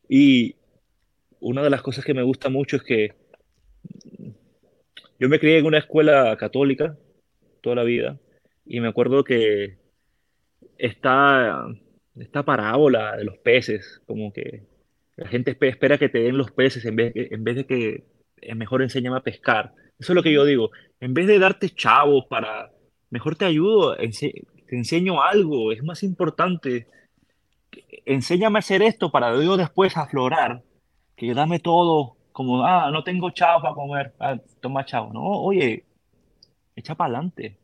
Y 0.10 0.56
una 1.40 1.64
de 1.64 1.70
las 1.70 1.82
cosas 1.82 2.04
que 2.04 2.14
me 2.14 2.24
gusta 2.24 2.50
mucho 2.50 2.78
es 2.78 2.84
que 2.84 3.16
yo 5.20 5.30
me 5.30 5.40
crié 5.40 5.60
en 5.60 5.66
una 5.66 5.80
escuela 5.80 6.36
católica 6.38 6.98
toda 7.62 7.76
la 7.78 7.84
vida 7.84 8.20
y 8.66 8.80
me 8.80 8.88
acuerdo 8.88 9.24
que 9.24 9.78
esta, 10.78 11.68
esta 12.16 12.44
parábola 12.44 13.16
de 13.16 13.24
los 13.24 13.38
peces, 13.38 14.02
como 14.06 14.32
que 14.34 14.64
la 15.16 15.28
gente 15.28 15.58
espe- 15.58 15.70
espera 15.70 15.98
que 15.98 16.10
te 16.10 16.20
den 16.20 16.38
los 16.38 16.52
peces 16.52 16.86
en 16.86 16.96
vez, 16.96 17.12
en 17.16 17.44
vez 17.44 17.56
de 17.56 17.66
que 17.66 18.04
es 18.42 18.56
mejor 18.56 18.82
enséñame 18.82 19.18
a 19.18 19.22
pescar. 19.24 19.74
Eso 20.00 20.12
es 20.12 20.16
lo 20.16 20.24
que 20.24 20.34
yo 20.34 20.46
digo. 20.46 20.72
En 21.00 21.14
vez 21.14 21.28
de 21.28 21.40
darte 21.40 21.70
chavos 21.70 22.26
para, 22.26 22.72
mejor 23.10 23.36
te 23.36 23.46
ayudo, 23.46 23.96
te 23.96 24.76
enseño 24.76 25.22
algo, 25.22 25.72
es 25.72 25.84
más 25.84 26.04
importante. 26.04 26.88
Enséñame 28.06 28.58
a 28.58 28.60
hacer 28.60 28.82
esto 28.82 29.12
para 29.12 29.42
yo 29.42 29.58
después 29.58 29.98
aflorar, 29.98 30.64
que 31.16 31.34
dame 31.34 31.60
todo, 31.60 32.16
como, 32.32 32.64
ah, 32.66 32.90
no 32.92 33.04
tengo 33.04 33.32
chavos 33.32 33.62
para 33.62 33.74
comer, 33.74 34.14
ah, 34.20 34.38
toma 34.62 34.86
chavo. 34.86 35.12
No, 35.14 35.22
oye, 35.24 35.84
echa 36.76 36.96
para 36.96 37.16
adelante. 37.16 37.58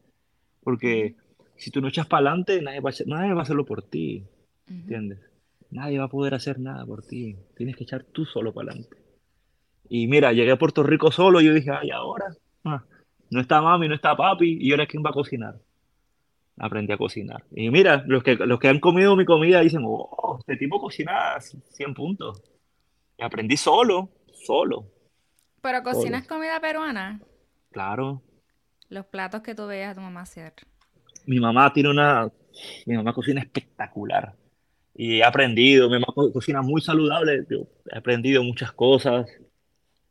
Porque 0.64 1.16
si 1.56 1.72
tú 1.72 1.82
no 1.82 1.88
echas 1.90 2.08
para 2.08 2.30
adelante, 2.30 2.62
nadie 2.62 2.80
va 2.80 2.90
a 2.90 2.92
hacer- 2.92 3.08
nadie 3.08 3.34
va 3.34 3.42
a 3.42 3.44
hacerlo 3.44 3.66
por 3.66 3.84
ti, 3.84 4.24
¿entiendes? 4.68 5.20
Nadie 5.72 6.00
va 6.00 6.06
a 6.06 6.10
poder 6.10 6.34
hacer 6.34 6.60
nada 6.60 6.86
por 6.86 7.04
ti. 7.04 7.36
Tienes 7.56 7.76
que 7.76 7.84
echar 7.84 8.04
tú 8.04 8.26
solo 8.26 8.54
para 8.54 8.72
adelante. 8.72 8.98
Y 9.90 10.08
mira, 10.08 10.32
llegué 10.34 10.52
a 10.52 10.58
Puerto 10.58 10.84
Rico 10.84 11.12
solo 11.12 11.42
y 11.42 11.46
yo 11.46 11.54
dije, 11.54 11.72
ay, 11.72 11.92
ahora. 11.92 12.26
Ah, 12.66 12.84
no 13.30 13.42
está 13.42 13.62
mami, 13.62 13.88
no 13.88 13.96
está 13.96 14.16
papi, 14.16 14.58
y 14.60 14.72
ahora 14.72 14.86
quién 14.88 15.04
va 15.06 15.10
a 15.10 15.14
cocinar. 15.14 15.56
Aprendí 16.58 16.94
a 16.94 16.98
cocinar. 16.98 17.44
Y 17.52 17.70
mira, 17.70 18.04
los 18.08 18.24
que, 18.24 18.36
los 18.36 18.60
que 18.60 18.68
han 18.68 18.80
comido 18.80 19.16
mi 19.16 19.26
comida 19.26 19.60
dicen, 19.62 19.82
oh, 19.86 20.38
este 20.40 20.56
tipo 20.56 20.80
cocina 20.80 21.36
100 21.40 21.94
puntos. 21.94 22.42
Y 23.18 23.24
aprendí 23.24 23.58
solo, 23.58 24.10
solo, 24.46 24.86
Pero 25.62 25.80
solo. 25.80 25.92
cocinas 25.92 26.28
comida 26.28 26.60
peruana, 26.60 27.22
Claro. 27.72 28.22
los 28.90 29.06
platos 29.08 29.42
que 29.42 29.56
tú 29.56 29.66
veías 29.66 29.92
a 29.92 29.96
tu 29.96 30.02
mamá 30.02 30.22
hacer. 30.22 30.54
Mi 31.26 31.40
mamá 31.40 31.72
tiene 31.74 31.90
una, 31.90 32.30
mi 32.86 32.96
mamá 32.96 33.14
cocina 33.14 33.42
espectacular. 33.42 34.36
Y 34.96 35.20
he 35.20 35.24
aprendido, 35.24 35.88
mi 35.90 35.94
mamá 35.96 36.08
co- 36.14 36.32
cocina 36.32 36.62
muy 36.62 36.82
saludable, 36.82 37.46
yo 37.50 37.66
he 37.92 37.98
aprendido 37.98 38.44
muchas 38.44 38.72
cosas, 38.74 39.26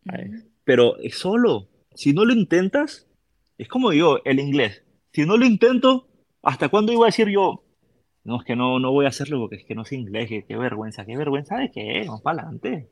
Ujú, 0.06 0.42
pero 0.64 0.96
es 0.98 1.16
solo. 1.16 1.68
Si 1.94 2.12
no 2.12 2.24
lo 2.24 2.32
intentas, 2.32 3.06
es 3.58 3.68
como 3.68 3.92
yo, 3.92 4.20
el 4.24 4.40
inglés. 4.40 4.82
Si 5.12 5.26
no 5.26 5.36
lo 5.36 5.44
intento, 5.44 6.08
¿hasta 6.42 6.68
cuándo 6.68 6.92
iba 6.92 7.04
a 7.04 7.08
decir 7.12 7.28
yo? 7.28 7.64
No, 8.24 8.38
es 8.38 8.44
que 8.44 8.56
no, 8.56 8.78
no 8.78 8.92
voy 8.92 9.04
a 9.04 9.08
hacerlo 9.08 9.40
porque 9.40 9.56
es 9.56 9.64
que 9.64 9.74
no 9.74 9.84
sé 9.84 9.96
inglés, 9.96 10.28
que- 10.28 10.44
qué 10.44 10.56
vergüenza, 10.56 11.04
qué 11.04 11.16
vergüenza 11.16 11.56
de 11.56 11.70
qué, 11.70 12.04
vamos 12.06 12.22
para 12.22 12.42
adelante. 12.42 12.88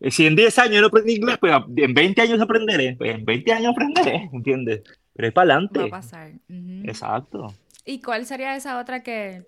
Eh, 0.00 0.10
Si 0.10 0.26
en 0.26 0.36
10 0.36 0.58
años 0.58 0.80
no 0.80 0.88
aprendí 0.88 1.14
inglés, 1.16 1.38
pues 1.40 1.52
en 1.76 1.94
20 1.94 2.22
años 2.22 2.40
aprenderé, 2.40 2.94
pues 2.96 3.14
en 3.14 3.24
20 3.24 3.52
años 3.52 3.72
aprenderé, 3.72 4.28
¿entiendes? 4.32 4.82
Pero 5.14 5.28
es 5.28 5.34
para 5.34 5.48
Va 5.48 5.54
a 5.54 5.56
adelante, 5.56 5.90
pasar. 5.90 6.32
Ujú. 6.48 6.84
exacto. 6.88 7.46
¿Y 7.84 8.00
cuál 8.02 8.26
sería 8.26 8.54
esa 8.54 8.78
otra 8.80 9.02
que 9.02 9.44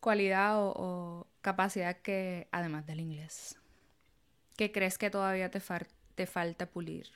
cualidad 0.00 0.62
o, 0.62 0.72
o 0.76 1.26
capacidad 1.40 1.96
que, 2.00 2.48
además 2.52 2.86
del 2.86 3.00
inglés, 3.00 3.56
que 4.56 4.72
crees 4.72 4.98
que 4.98 5.10
todavía 5.10 5.50
te, 5.50 5.60
te 6.14 6.26
falta 6.26 6.66
pulir? 6.66 7.06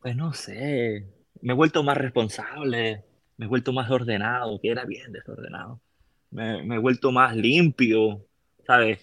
Pues 0.00 0.16
no 0.16 0.32
sé, 0.32 1.06
me 1.40 1.52
he 1.52 1.56
vuelto 1.56 1.82
más 1.82 1.96
responsable, 1.96 3.04
me 3.36 3.46
he 3.46 3.48
vuelto 3.48 3.72
más 3.72 3.90
ordenado, 3.90 4.60
que 4.60 4.70
era 4.70 4.84
bien 4.84 5.12
desordenado. 5.12 5.80
Me, 6.30 6.62
me 6.64 6.76
he 6.76 6.78
vuelto 6.78 7.12
más 7.12 7.36
limpio, 7.36 8.24
¿sabes? 8.66 9.00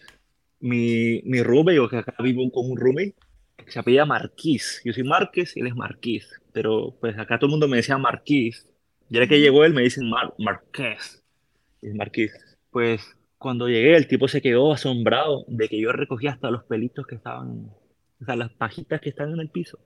Mi, 0.60 1.22
mi 1.26 1.44
roommate, 1.44 1.76
yo 1.76 1.90
que 1.90 1.98
acá 1.98 2.16
vivo 2.24 2.50
con 2.52 2.72
un 2.72 2.78
roommate, 2.78 3.16
que 3.58 3.72
se 3.72 3.80
apellida 3.80 4.06
Marquís. 4.06 4.82
Yo 4.86 4.94
soy 4.94 5.04
Márquez 5.04 5.56
y 5.58 5.62
él 5.62 5.68
es 5.68 5.76
Marquís, 5.76 6.28
pero 6.54 6.96
pues 7.00 7.18
acá 7.18 7.38
todo 7.38 7.48
el 7.48 7.52
mundo 7.52 7.68
me 7.68 7.78
decía 7.78 7.98
Marquís. 7.98 8.68
Y 9.10 9.16
ahora 9.18 9.28
que 9.28 9.40
llegó 9.40 9.66
él 9.66 9.74
me 9.74 9.82
dicen 9.84 10.10
Mar 10.10 10.34
Marqués, 10.40 11.24
y 11.82 11.90
es 11.90 11.96
Marquís. 11.96 12.32
Pues 12.72 13.02
cuando 13.44 13.68
llegué 13.68 13.96
el 13.96 14.08
tipo 14.08 14.28
se 14.28 14.42
quedó 14.42 14.72
asombrado 14.74 15.46
de 15.48 15.70
que 15.70 15.80
yo 15.80 15.92
recogía 15.92 16.32
hasta 16.32 16.50
los 16.50 16.64
pelitos 16.64 17.06
que 17.06 17.16
estaban, 17.16 17.68
o 18.22 18.26
sea, 18.26 18.36
las 18.36 18.52
pajitas 18.54 19.02
que 19.02 19.10
están 19.10 19.32
en 19.32 19.40
el 19.40 19.50
piso. 19.50 19.78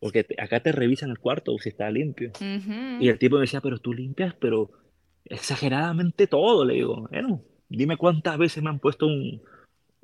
Porque 0.00 0.24
te- 0.24 0.40
acá 0.42 0.60
te 0.60 0.72
revisan 0.72 1.10
el 1.10 1.18
cuarto 1.20 1.56
si 1.58 1.68
está 1.68 1.88
limpio. 1.90 2.32
Y 2.40 2.56
ujú. 2.56 3.10
el 3.10 3.18
tipo 3.18 3.36
me 3.36 3.42
decía, 3.42 3.60
pero 3.60 3.78
tú 3.78 3.92
limpias, 3.92 4.34
pero 4.40 4.70
exageradamente 5.26 6.26
todo. 6.26 6.64
Le 6.64 6.74
digo, 6.74 7.06
bueno, 7.08 7.42
dime 7.68 7.96
cuántas 7.96 8.36
veces 8.38 8.62
me 8.62 8.70
han 8.70 8.80
puesto 8.80 9.06
un, 9.06 9.42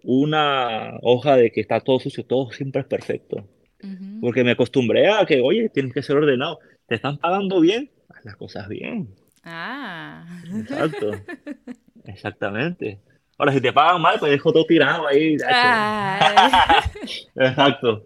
una 0.05 0.99
hoja 1.03 1.36
de 1.36 1.51
que 1.51 1.61
está 1.61 1.81
todo 1.81 1.99
sucio, 1.99 2.24
todo 2.24 2.51
siempre 2.53 2.82
es 2.82 2.86
perfecto. 2.86 3.49
Ujú. 3.82 4.20
Porque 4.20 4.45
me 4.45 4.53
acostumbré 4.53 5.09
a 5.09 5.27
que, 5.27 5.40
oye, 5.40 5.69
tienes 5.70 5.93
que 5.93 6.03
ser 6.03 6.16
ordenado. 6.16 6.59
¿Te 6.86 6.95
están 6.95 7.19
pagando 7.19 7.61
bien? 7.61 7.90
Haz 8.09 8.24
las 8.24 8.36
cosas 8.36 8.69
bien. 8.69 9.09
Ah. 9.43 10.24
Exacto, 10.61 11.12
exactamente. 12.09 13.01
Ahora, 13.39 13.52
si 13.52 13.60
te 13.60 13.72
pagan 13.72 14.02
mal, 14.02 14.18
pues 14.18 14.32
dejo 14.32 14.52
todo 14.52 14.66
tirado 14.66 15.06
ahí. 15.06 15.35
Exacto. 17.36 18.05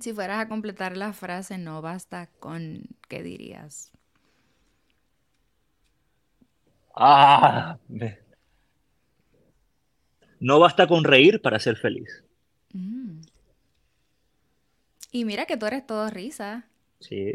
Si 0.00 0.12
fueras 0.12 0.40
a 0.40 0.48
completar 0.48 0.96
la 0.96 1.12
frase, 1.12 1.58
no 1.58 1.82
basta 1.82 2.28
con, 2.38 2.82
¿qué 3.08 3.24
dirías? 3.24 3.90
Ah, 6.94 7.78
no 10.38 10.58
basta 10.58 10.86
con 10.86 11.04
reír 11.04 11.40
para 11.40 11.58
ser 11.58 11.76
feliz. 11.76 12.24
Mm. 12.72 13.20
Y 15.12 15.24
mira 15.24 15.46
que 15.46 15.56
tú 15.56 15.66
eres 15.66 15.86
todo 15.86 16.08
risa. 16.10 16.66
Sí. 17.00 17.32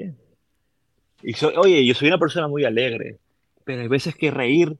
Y 1.21 1.33
soy, 1.33 1.53
oye, 1.57 1.85
yo 1.85 1.93
soy 1.93 2.07
una 2.07 2.17
persona 2.17 2.47
muy 2.47 2.63
alegre, 2.63 3.17
pero 3.63 3.81
hay 3.81 3.87
veces 3.87 4.15
que 4.15 4.31
reír 4.31 4.77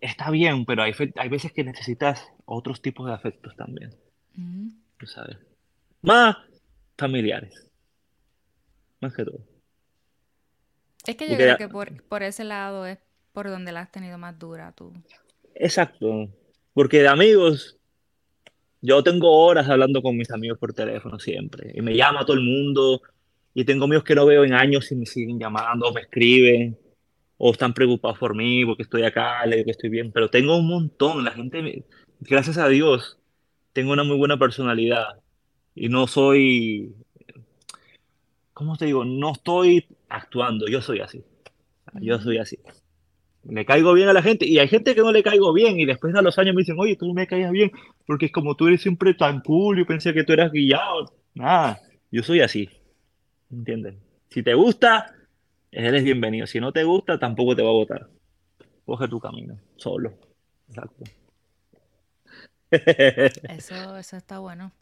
está 0.00 0.30
bien, 0.30 0.64
pero 0.64 0.82
hay, 0.82 0.92
hay 1.16 1.28
veces 1.28 1.52
que 1.52 1.64
necesitas 1.64 2.26
otros 2.44 2.80
tipos 2.82 3.06
de 3.06 3.14
afectos 3.14 3.54
también, 3.56 3.94
Mm. 4.34 4.68
tú 4.98 5.06
sabes. 5.06 5.38
Más 6.02 6.36
familiares, 6.98 7.70
más 9.00 9.14
que 9.14 9.24
todo. 9.24 9.40
Es 11.06 11.16
que 11.16 11.28
yo 11.28 11.36
creo 11.36 11.56
que 11.56 11.68
por, 11.68 12.02
por 12.04 12.22
ese 12.22 12.44
lado 12.44 12.84
es 12.86 12.98
por 13.32 13.48
donde 13.48 13.72
la 13.72 13.80
has 13.80 13.90
tenido 13.92 14.18
más 14.18 14.38
dura 14.38 14.72
tú. 14.72 14.92
exacto, 15.54 16.28
porque 16.74 16.98
de 17.00 17.08
amigos, 17.08 17.78
yo 18.82 19.02
tengo 19.02 19.30
horas 19.44 19.68
hablando 19.68 20.02
con 20.02 20.16
mis 20.16 20.30
amigos 20.30 20.58
por 20.58 20.72
teléfono 20.74 21.18
siempre, 21.18 21.72
y 21.74 21.80
me 21.80 21.96
llama 21.96 22.24
todo 22.26 22.36
el 22.36 22.42
mundo, 22.42 23.00
y 23.54 23.64
tengo 23.64 23.84
amigos 23.86 24.04
que 24.04 24.14
no 24.14 24.26
veo 24.26 24.44
en 24.44 24.52
años 24.52 24.90
y 24.92 24.96
me 24.96 25.06
siguen 25.06 25.38
llamando, 25.38 25.92
me 25.92 26.02
escriben, 26.02 26.78
o 27.38 27.52
están 27.52 27.74
preocupados 27.74 28.18
por 28.18 28.34
mí 28.34 28.64
porque 28.64 28.82
estoy 28.82 29.02
acá, 29.02 29.44
le 29.46 29.56
digo 29.56 29.66
que 29.66 29.70
estoy 29.72 29.90
bien, 29.90 30.12
pero 30.12 30.28
tengo 30.28 30.56
un 30.56 30.66
montón, 30.66 31.24
la 31.24 31.32
gente, 31.32 31.84
gracias 32.20 32.58
a 32.58 32.68
Dios, 32.68 33.18
tengo 33.72 33.92
una 33.92 34.04
muy 34.04 34.16
buena 34.16 34.38
personalidad 34.38 35.20
y 35.74 35.88
no 35.88 36.06
soy, 36.06 36.94
¿cómo 38.54 38.76
te 38.76 38.86
digo? 38.86 39.04
No 39.04 39.32
estoy 39.32 39.86
actuando, 40.08 40.66
yo 40.66 40.80
soy 40.80 41.00
así. 41.00 41.22
Yo 42.00 42.18
soy 42.18 42.38
así. 42.38 42.58
Le 43.48 43.64
caigo 43.64 43.92
bien 43.92 44.08
a 44.08 44.12
la 44.12 44.22
gente 44.22 44.44
y 44.46 44.58
hay 44.58 44.68
gente 44.68 44.94
que 44.94 45.02
no 45.02 45.12
le 45.12 45.22
caigo 45.22 45.52
bien 45.52 45.78
y 45.78 45.86
después 45.86 46.12
de 46.12 46.22
los 46.22 46.38
años 46.38 46.54
me 46.54 46.62
dicen, 46.62 46.76
oye, 46.78 46.96
tú 46.96 47.12
me 47.14 47.26
caías 47.26 47.52
bien 47.52 47.70
porque 48.06 48.26
es 48.26 48.32
como 48.32 48.56
tú 48.56 48.66
eres 48.66 48.80
siempre 48.80 49.14
tan 49.14 49.40
cool, 49.40 49.78
yo 49.78 49.86
pensé 49.86 50.12
que 50.12 50.24
tú 50.24 50.32
eras 50.32 50.50
guillado. 50.50 51.12
Nada, 51.34 51.78
yo 52.10 52.22
soy 52.22 52.40
así. 52.40 52.68
¿Entienden? 53.50 54.00
Si 54.28 54.42
te 54.42 54.54
gusta, 54.54 55.14
eres 55.70 56.04
bienvenido. 56.04 56.46
Si 56.46 56.60
no 56.60 56.72
te 56.72 56.84
gusta, 56.84 57.18
tampoco 57.18 57.54
te 57.56 57.62
va 57.62 57.70
a 57.70 57.72
votar. 57.72 58.08
Coge 58.84 59.08
tu 59.08 59.20
camino, 59.20 59.58
solo. 59.76 60.14
Exacto. 60.68 61.04
Eso, 62.70 63.96
eso 63.96 64.16
está 64.16 64.40
bueno. 64.40 64.72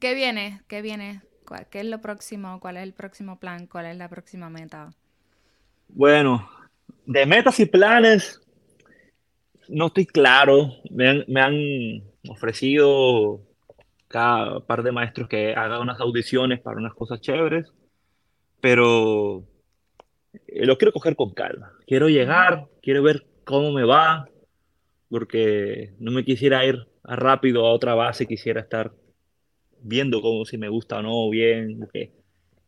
¿Qué 0.00 0.14
viene? 0.14 0.62
¿Qué 0.68 0.80
viene? 0.80 1.20
¿Qué 1.70 1.80
es 1.80 1.86
lo 1.86 2.00
próximo? 2.00 2.60
¿Cuál 2.60 2.76
es 2.76 2.84
el 2.84 2.94
próximo 2.94 3.38
plan? 3.38 3.66
¿Cuál 3.66 3.86
es 3.86 3.96
la 3.96 4.08
próxima 4.08 4.48
meta? 4.48 4.94
Bueno, 5.88 6.48
de 7.06 7.26
metas 7.26 7.58
y 7.60 7.66
planes, 7.66 8.40
no 9.68 9.88
estoy 9.88 10.06
claro. 10.06 10.70
Me 10.90 11.40
han, 11.40 12.02
ofrecido 12.28 13.40
cada 14.08 14.60
par 14.66 14.82
de 14.82 14.92
maestros 14.92 15.28
que 15.28 15.54
haga 15.54 15.80
unas 15.80 15.98
audiciones 16.00 16.60
para 16.60 16.76
unas 16.76 16.94
cosas 16.94 17.20
chéveres, 17.20 17.72
pero 18.60 19.44
lo 20.46 20.78
quiero 20.78 20.92
coger 20.92 21.16
con 21.16 21.32
calma. 21.32 21.72
Quiero 21.86 22.08
llegar, 22.08 22.68
quiero 22.82 23.02
ver 23.02 23.26
cómo 23.44 23.72
me 23.72 23.84
va, 23.84 24.28
porque 25.08 25.92
no 25.98 26.12
me 26.12 26.24
quisiera 26.24 26.64
ir 26.64 26.86
rápido 27.02 27.66
a 27.66 27.72
otra 27.72 27.94
base, 27.94 28.26
quisiera 28.26 28.60
estar 28.60 28.92
viendo 29.82 30.20
cómo 30.20 30.44
si 30.44 30.58
me 30.58 30.68
gusta 30.68 30.98
o 30.98 31.02
no, 31.02 31.30
bien. 31.30 31.88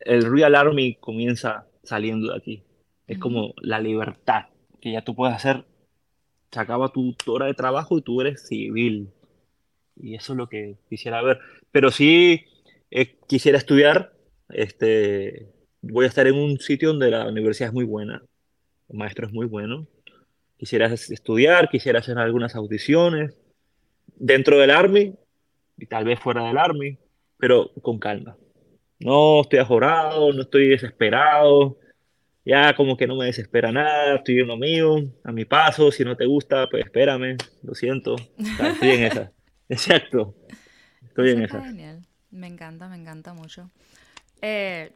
El 0.01 0.31
Real 0.31 0.55
Army 0.55 0.97
comienza 0.97 1.67
saliendo 1.83 2.33
de 2.33 2.39
aquí. 2.39 2.63
Es 3.07 3.19
como 3.19 3.55
la 3.59 3.81
libertad, 3.81 4.47
que 4.81 4.93
ya 4.93 5.03
tú 5.03 5.15
puedes 5.15 5.37
hacer, 5.37 5.65
se 6.51 6.61
acaba 6.61 6.93
tu 6.93 7.15
hora 7.27 7.47
de 7.47 7.55
trabajo 7.55 7.99
y 7.99 8.03
tú 8.03 8.21
eres 8.21 8.47
civil. 8.47 9.11
Y 9.97 10.15
eso 10.15 10.33
es 10.33 10.37
lo 10.37 10.49
que 10.49 10.77
quisiera 10.89 11.23
ver. 11.23 11.39
Pero 11.71 11.91
sí 11.91 12.45
eh, 12.91 13.19
quisiera 13.27 13.59
estudiar, 13.59 14.13
este, 14.51 15.49
voy 15.83 16.05
a 16.05 16.09
estar 16.09 16.27
en 16.27 16.37
un 16.37 16.59
sitio 16.59 16.89
donde 16.89 17.11
la 17.11 17.27
universidad 17.29 17.69
es 17.69 17.75
muy 17.75 17.85
buena, 17.85 18.23
el 18.89 18.97
maestro 18.97 19.27
es 19.27 19.33
muy 19.33 19.47
bueno. 19.47 19.87
Quisiera 20.57 20.87
estudiar, 20.87 21.69
quisiera 21.69 21.99
hacer 21.99 22.17
algunas 22.19 22.55
audiciones 22.55 23.37
dentro 24.15 24.59
del 24.59 24.71
Army 24.71 25.15
y 25.77 25.87
tal 25.87 26.05
vez 26.05 26.21
fuera 26.21 26.45
del 26.45 26.57
Army, 26.57 26.97
pero 27.37 27.73
con 27.83 27.99
calma. 27.99 28.37
No 29.01 29.41
estoy 29.41 29.59
ajorado, 29.59 30.33
no 30.33 30.43
estoy 30.43 30.69
desesperado, 30.69 31.79
ya 32.45 32.77
como 32.77 32.97
que 32.97 33.09
no 33.09 33.17
me 33.17 33.27
desespera 33.27 33.73
nada, 33.73 34.17
estoy 34.17 34.39
en 34.39 34.47
lo 34.47 34.57
mío, 34.57 34.99
a 35.25 35.33
mi 35.33 35.45
paso, 35.45 35.91
si 35.91 36.05
no 36.05 36.17
te 36.17 36.27
gusta, 36.27 36.69
pues 36.71 36.85
espérame, 36.85 37.37
lo 37.65 37.75
siento, 37.75 38.15
estoy 38.39 38.91
en 38.91 39.03
esa. 39.05 39.33
Exacto, 39.69 40.37
estoy 41.03 41.31
en 41.31 41.43
esa. 41.43 41.61
Genial, 41.61 42.07
me 42.31 42.47
encanta, 42.47 42.89
me 42.89 42.97
encanta 42.97 43.35
mucho. 43.35 43.69
Eh... 44.41 44.93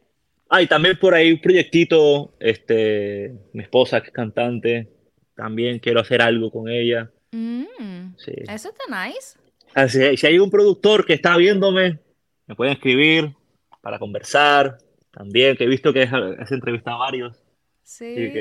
Ah, 0.49 0.61
y 0.61 0.67
también 0.67 0.97
por 0.97 1.13
ahí 1.13 1.31
un 1.31 1.41
proyectito, 1.41 2.33
este, 2.39 3.33
mi 3.53 3.63
esposa 3.63 4.01
que 4.01 4.07
es 4.07 4.13
cantante, 4.13 4.87
también 5.35 5.79
quiero 5.79 5.99
hacer 5.99 6.21
algo 6.21 6.51
con 6.51 6.69
ella. 6.69 7.11
Mm, 7.31 8.15
sí. 8.17 8.33
Eso 8.49 8.69
está 8.69 9.05
nice. 9.05 9.37
Así, 9.73 10.17
si 10.17 10.27
hay 10.27 10.39
un 10.39 10.49
productor 10.49 11.05
que 11.05 11.13
está 11.13 11.35
viéndome, 11.37 11.99
me 12.47 12.55
pueden 12.55 12.73
escribir 12.73 13.35
para 13.81 13.99
conversar, 13.99 14.77
también, 15.11 15.57
que 15.57 15.63
he 15.63 15.67
visto 15.67 15.91
que 15.91 16.03
has 16.03 16.51
entrevistado 16.51 16.97
a 16.97 16.99
varios. 16.99 17.37
Sí. 17.83 18.31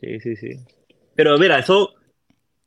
Sí, 0.00 0.20
sí, 0.20 0.36
sí, 0.36 0.50
Pero 1.14 1.38
mira, 1.38 1.58
eso 1.58 1.94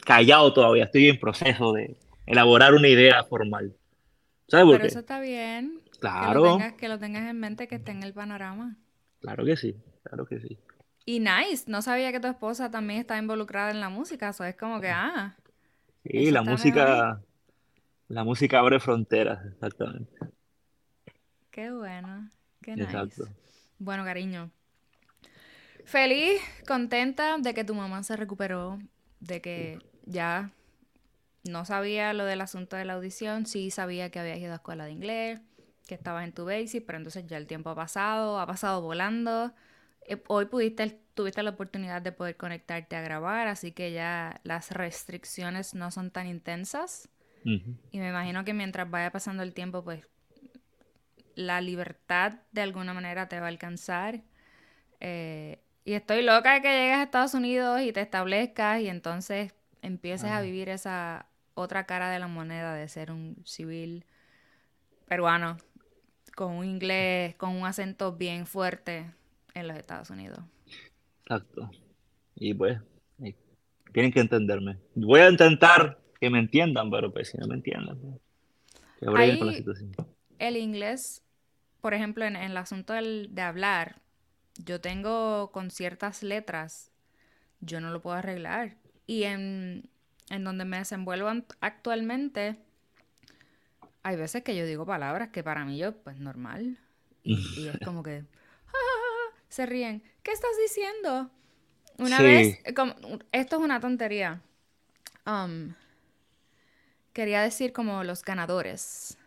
callado 0.06 0.54
todavía, 0.54 0.86
estoy 0.86 1.10
en 1.10 1.20
proceso 1.20 1.74
de 1.74 1.98
elaborar 2.26 2.74
una 2.74 2.88
idea 2.88 3.24
formal. 3.24 3.76
¿Sabes 4.48 4.66
por 4.66 4.76
Pero 4.78 4.88
eso 4.88 5.00
está 5.00 5.20
bien. 5.20 5.82
Claro. 6.00 6.42
Que 6.42 6.48
lo, 6.48 6.58
tengas, 6.58 6.74
que 6.74 6.90
lo 6.90 7.00
tengas 7.00 7.30
en 7.30 7.40
mente, 7.40 7.68
que 7.68 7.76
esté 7.76 7.92
en 7.92 8.04
el 8.04 8.14
panorama. 8.14 8.78
Claro 9.22 9.46
que 9.46 9.58
sí, 9.58 9.76
claro 10.04 10.26
que 10.26 10.40
sí. 10.40 10.60
Y 11.06 11.20
nice, 11.20 11.66
no 11.68 11.82
sabía 11.82 12.12
que 12.12 12.20
tu 12.20 12.28
esposa 12.28 12.70
también 12.70 13.00
está 13.00 13.18
involucrada 13.18 13.72
en 13.72 13.80
la 13.80 13.90
música, 13.90 14.30
eso 14.30 14.44
es 14.44 14.56
como 14.56 14.82
que, 14.82 14.90
ah. 14.90 15.36
Sí, 16.04 16.32
la 16.32 16.42
música, 16.42 17.22
la 18.08 18.24
música 18.24 18.60
abre 18.60 18.80
fronteras, 18.80 19.46
exactamente. 19.46 20.12
Qué 21.52 21.72
bueno. 21.72 22.30
Bueno, 23.80 24.04
cariño. 24.04 24.52
Feliz, 25.86 26.42
contenta 26.68 27.38
de 27.38 27.54
que 27.54 27.64
tu 27.64 27.74
mamá 27.74 28.04
se 28.04 28.18
recuperó, 28.18 28.78
de 29.22 29.42
que 29.42 29.80
ya 30.06 30.52
no 31.46 31.64
sabía 31.64 32.12
lo 32.14 32.26
del 32.26 32.42
asunto 32.42 32.76
de 32.76 32.84
la 32.84 32.94
audición, 32.94 33.46
sí 33.46 33.72
sabía 33.72 34.10
que 34.10 34.20
habías 34.20 34.40
ido 34.40 34.52
a 34.52 34.56
escuela 34.58 34.86
de 34.86 34.92
inglés, 34.92 35.42
que 35.88 35.96
estabas 35.96 36.24
en 36.24 36.34
tu 36.34 36.46
basic, 36.46 36.86
pero 36.86 36.98
entonces 36.98 37.26
ya 37.28 37.38
el 37.38 37.48
tiempo 37.48 37.70
ha 37.70 37.76
pasado, 37.76 38.40
ha 38.40 38.46
pasado 38.46 38.82
volando. 38.82 39.54
Eh, 40.02 40.22
hoy 40.28 40.46
pudiste, 40.46 41.02
tuviste 41.14 41.44
la 41.44 41.52
oportunidad 41.52 42.02
de 42.02 42.12
poder 42.12 42.38
conectarte 42.38 42.96
a 42.96 43.02
grabar, 43.02 43.48
así 43.48 43.72
que 43.72 43.92
ya 43.92 44.40
las 44.44 44.72
restricciones 44.72 45.74
no 45.74 45.92
son 45.92 46.12
tan 46.12 46.28
intensas. 46.28 47.10
Y 47.44 48.00
me 48.00 48.10
imagino 48.10 48.44
que 48.44 48.54
mientras 48.54 48.92
vaya 48.92 49.10
pasando 49.10 49.42
el 49.42 49.54
tiempo, 49.54 49.82
pues 49.82 50.06
la 51.36 51.62
libertad 51.62 52.34
de 52.52 52.62
alguna 52.62 52.94
manera 52.94 53.30
te 53.30 53.40
va 53.40 53.46
a 53.46 53.50
alcanzar. 53.50 54.22
Eh, 55.00 55.62
y 55.86 55.94
estoy 55.94 56.24
loca 56.24 56.56
de 56.56 56.62
que 56.62 56.68
llegues 56.68 56.98
a 56.98 57.04
Estados 57.04 57.34
Unidos 57.36 57.82
y 57.82 57.94
te 57.94 58.02
establezcas 58.02 58.82
y 58.82 58.90
entonces 58.90 59.54
empieces 59.82 60.30
a 60.30 60.42
vivir 60.42 60.68
esa 60.68 61.28
otra 61.54 61.86
cara 61.86 62.10
de 62.10 62.20
la 62.20 62.28
moneda 62.28 62.74
de 62.74 62.90
ser 62.90 63.12
un 63.12 63.42
civil 63.46 64.06
peruano 65.08 65.58
con 66.38 66.54
un 66.54 66.66
inglés, 66.66 67.36
con 67.36 67.50
un 67.50 67.66
acento 67.66 68.14
bien 68.14 68.46
fuerte 68.46 69.12
en 69.56 69.68
los 69.68 69.76
Estados 69.76 70.12
Unidos. 70.12 70.40
Exacto. 71.24 71.70
Y 72.36 72.54
pues, 72.54 72.80
tienen 73.92 74.12
que 74.12 74.20
entenderme. 74.20 74.78
Voy 74.94 75.22
a 75.22 75.30
intentar 75.30 76.00
que 76.22 76.30
me 76.30 76.40
entiendan, 76.40 76.92
pero 76.92 77.12
pues 77.12 77.30
si 77.30 77.38
no 77.38 77.48
me 77.48 77.56
entiendan, 77.56 77.98
pues, 78.00 78.16
que 79.00 79.38
con 79.40 79.48
la 79.48 79.54
situación. 79.54 79.92
El 80.38 80.58
inglés 80.58 81.24
por 81.82 81.94
ejemplo, 81.94 82.26
en, 82.26 82.36
el 82.36 82.58
asunto 82.58 82.94
de 82.94 83.42
hablar, 83.42 84.02
yo 84.58 84.82
tengo 84.82 85.52
con 85.52 85.72
ciertas 85.72 86.24
letras, 86.24 86.92
yo 87.62 87.80
no 87.80 87.92
lo 87.92 88.02
puedo 88.02 88.18
arreglar. 88.18 88.76
Y 89.06 89.24
en, 89.24 89.90
donde 90.30 90.66
me 90.66 90.80
desenvuelvo 90.80 91.30
actualmente, 91.62 92.58
hay 94.08 94.16
veces 94.16 94.42
que 94.42 94.56
yo 94.56 94.66
digo 94.66 94.86
palabras 94.86 95.30
que 95.30 95.44
para 95.44 95.66
mí 95.66 95.78
yo, 95.78 95.94
pues 95.94 96.18
normal. 96.18 96.78
Y, 97.24 97.68
es 97.68 97.78
como 97.84 98.04
que, 98.04 98.24
se 99.50 99.66
ríen. 99.66 100.02
¿Qué 100.24 100.32
estás 100.32 100.52
diciendo? 100.62 101.30
Una 101.98 102.22
vez, 102.22 102.58
como, 102.74 102.96
esto 103.34 103.58
es 103.58 103.62
una 103.62 103.82
tontería. 103.82 104.42
Um, 105.26 105.74
quería 107.12 107.42
decir 107.42 107.74
como 107.74 108.06
los 108.06 108.24
ganadores. 108.24 109.18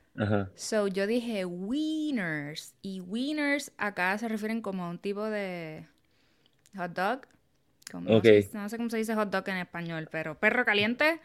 So 0.55 0.87
yo 0.87 1.07
dije 1.07 1.45
wieners. 1.45 2.75
Y 2.81 3.01
wieners 3.01 3.73
acá 3.77 4.17
se 4.17 4.29
refieren 4.29 4.63
como 4.63 4.85
a 4.85 4.89
un 4.89 4.99
tipo 4.99 5.25
de 5.25 5.87
hot 6.75 6.93
dog. 6.93 7.27
no, 7.93 8.69
sé, 8.69 8.77
cómo 8.79 8.89
se 8.89 8.97
dice 8.97 9.15
hot 9.15 9.31
dog 9.31 9.47
en 9.51 9.59
español, 9.59 10.09
pero 10.11 10.39
perro 10.39 10.65
caliente. 10.65 11.21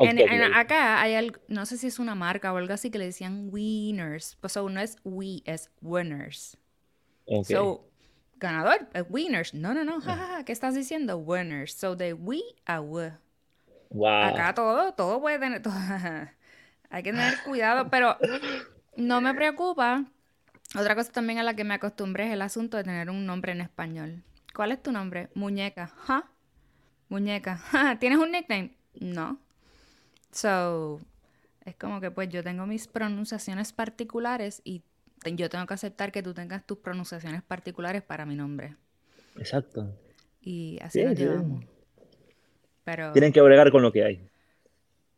En, 0.00 0.54
acá 0.54 1.00
hay 1.00 1.14
algo, 1.14 1.40
no 1.48 1.66
sé 1.66 1.76
si 1.76 1.86
es 1.86 1.98
una 1.98 2.14
marca 2.14 2.52
o 2.52 2.56
algo 2.56 2.72
así 2.72 2.90
que 2.90 2.98
le 2.98 3.06
decían 3.06 3.48
wieners. 3.50 4.36
Pues 4.40 4.54
so 4.54 4.68
no 4.68 4.80
es 4.80 4.96
we, 5.04 5.42
es 5.44 5.70
winners. 5.82 6.56
So, 7.44 7.88
ganador, 8.36 8.88
es 8.92 9.04
winners. 9.08 9.54
No, 9.54 9.74
no, 9.74 9.84
no, 9.84 10.00
jajaja, 10.00 10.44
¿qué 10.44 10.52
estás 10.52 10.74
diciendo? 10.74 11.18
Winners. 11.18 11.74
So 11.74 11.94
de 11.94 12.14
we 12.14 12.40
a 12.66 12.80
we. 12.80 13.12
Wow. 13.90 14.24
Acá 14.24 14.54
todo, 14.54 14.92
todo 14.94 15.20
puede 15.20 15.38
tener. 15.38 15.62
Todo, 15.62 15.74
Hay 16.90 17.02
que 17.02 17.12
tener 17.12 17.34
cuidado, 17.44 17.88
pero 17.88 18.16
no 18.96 19.20
me 19.20 19.34
preocupa. 19.34 20.04
Otra 20.76 20.94
cosa 20.94 21.12
también 21.12 21.38
a 21.38 21.42
la 21.42 21.54
que 21.54 21.64
me 21.64 21.74
acostumbré 21.74 22.28
es 22.28 22.32
el 22.32 22.42
asunto 22.42 22.76
de 22.76 22.84
tener 22.84 23.10
un 23.10 23.26
nombre 23.26 23.52
en 23.52 23.60
español. 23.60 24.22
¿Cuál 24.54 24.72
es 24.72 24.82
tu 24.82 24.92
nombre? 24.92 25.28
Muñeca. 25.34 25.92
¿Ja? 26.06 26.30
Muñeca. 27.08 27.60
¿Tienes 28.00 28.18
un 28.18 28.30
nickname? 28.30 28.76
No. 28.94 29.38
So, 30.32 31.00
es 31.64 31.76
como 31.76 32.00
que 32.00 32.10
pues 32.10 32.28
yo 32.28 32.42
tengo 32.42 32.66
mis 32.66 32.86
pronunciaciones 32.86 33.72
particulares 33.72 34.62
y 34.64 34.82
yo 35.24 35.50
tengo 35.50 35.66
que 35.66 35.74
aceptar 35.74 36.12
que 36.12 36.22
tú 36.22 36.32
tengas 36.34 36.64
tus 36.66 36.78
pronunciaciones 36.78 37.42
particulares 37.42 38.02
para 38.02 38.24
mi 38.24 38.36
nombre. 38.36 38.76
Exacto. 39.36 39.94
Y 40.40 40.78
así 40.82 41.04
nos 41.04 41.18
llevamos. 41.18 41.64
Pero... 42.84 43.12
Tienen 43.12 43.32
que 43.32 43.42
bregar 43.42 43.70
con 43.70 43.82
lo 43.82 43.92
que 43.92 44.04
hay. 44.04 44.28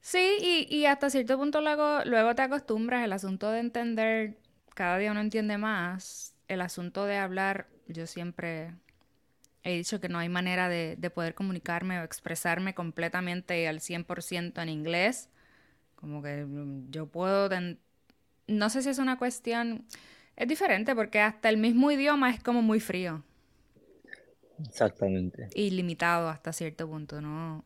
Sí, 0.00 0.36
y, 0.40 0.74
y 0.74 0.86
hasta 0.86 1.10
cierto 1.10 1.38
punto 1.38 1.60
luego, 1.60 2.00
luego 2.04 2.34
te 2.34 2.42
acostumbras. 2.42 3.04
El 3.04 3.12
asunto 3.12 3.50
de 3.52 3.60
entender, 3.60 4.38
cada 4.74 4.98
día 4.98 5.12
uno 5.12 5.20
entiende 5.20 5.58
más. 5.58 6.34
El 6.48 6.60
asunto 6.60 7.04
de 7.04 7.16
hablar, 7.16 7.68
yo 7.86 8.06
siempre 8.06 8.74
he 9.64 9.76
dicho 9.76 10.00
que 10.00 10.08
no 10.08 10.18
hay 10.18 10.28
manera 10.28 10.68
de, 10.68 10.96
de 10.96 11.10
poder 11.10 11.34
comunicarme 11.34 12.00
o 12.00 12.04
expresarme 12.04 12.74
completamente 12.74 13.68
al 13.68 13.80
100% 13.80 14.60
en 14.60 14.68
inglés. 14.68 15.28
Como 15.94 16.22
que 16.22 16.44
mm, 16.44 16.90
yo 16.90 17.06
puedo... 17.06 17.48
No 18.48 18.70
sé 18.70 18.82
si 18.82 18.88
es 18.90 18.98
una 18.98 19.18
cuestión... 19.18 19.86
Es 20.34 20.48
diferente 20.48 20.94
porque 20.94 21.20
hasta 21.20 21.48
el 21.48 21.58
mismo 21.58 21.90
idioma 21.90 22.30
es 22.30 22.42
como 22.42 22.62
muy 22.62 22.80
frío. 22.80 23.22
Exactamente. 24.66 25.48
Y 25.54 25.70
limitado 25.70 26.28
hasta 26.28 26.52
cierto 26.52 26.88
punto, 26.88 27.20
¿no? 27.20 27.64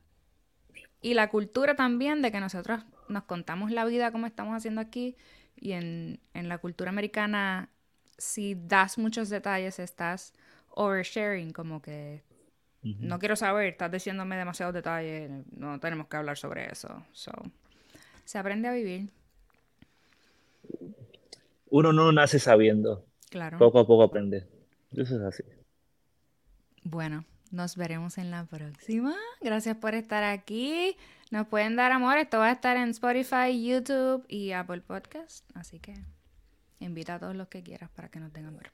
Y 1.01 1.15
la 1.15 1.31
cultura 1.31 1.77
también 1.77 2.23
de 2.23 2.33
que 2.33 2.41
nosotros 2.41 2.85
nos 3.09 3.25
contamos 3.25 3.71
la 3.71 3.85
vida 3.85 4.11
como 4.11 4.27
estamos 4.27 4.55
haciendo 4.57 4.81
aquí. 4.81 5.17
Y 5.55 5.73
en, 5.73 6.21
en 6.35 6.49
la 6.49 6.59
cultura 6.59 6.91
americana, 6.91 7.71
si 8.19 8.55
das 8.55 8.99
muchos 8.99 9.31
detalles, 9.31 9.79
estás 9.79 10.35
oversharing, 10.77 11.53
como 11.53 11.83
que 11.83 12.23
no 12.83 13.19
quiero 13.19 13.35
saber, 13.35 13.67
estás 13.67 13.91
diciéndome 13.91 14.37
demasiados 14.37 14.73
detalles, 14.73 15.29
no 15.57 15.81
tenemos 15.81 16.07
que 16.07 16.17
hablar 16.17 16.39
sobre 16.39 16.71
eso. 16.71 17.05
So, 17.11 17.33
se 18.25 18.39
aprende 18.39 18.69
a 18.69 18.73
vivir. 18.73 19.11
Uno 21.69 21.93
no 21.93 22.13
nace 22.13 22.39
sabiendo. 22.39 23.05
Claro. 23.29 23.59
Poco 23.59 23.81
a 23.81 23.87
poco 23.87 24.05
aprende. 24.05 24.47
Eso 24.93 25.17
es 25.17 25.23
así. 25.23 25.43
Bueno, 26.85 27.25
nos 27.51 27.77
veremos 27.77 28.19
en 28.19 28.31
la 28.31 28.45
próxima. 28.45 29.17
Gracias 29.41 29.77
por 29.77 29.95
estar 29.95 30.23
aquí. 30.23 30.97
Nos 31.33 31.49
pueden 31.49 31.75
dar 31.75 31.91
amor. 31.91 32.19
Esto 32.19 32.39
va 32.39 32.51
a 32.51 32.53
estar 32.53 32.77
en 32.77 32.91
Spotify, 32.91 33.67
YouTube 33.69 34.25
y 34.29 34.53
Apple 34.53 34.83
Podcast. 34.83 35.45
Así 35.55 35.81
que 35.81 35.95
invita 36.79 37.17
a 37.17 37.19
todos 37.19 37.35
los 37.35 37.49
que 37.49 37.65
quieras 37.65 37.91
para 37.91 38.09
que 38.11 38.21
nos 38.21 38.33
tengan 38.33 38.57
ver. 38.57 38.71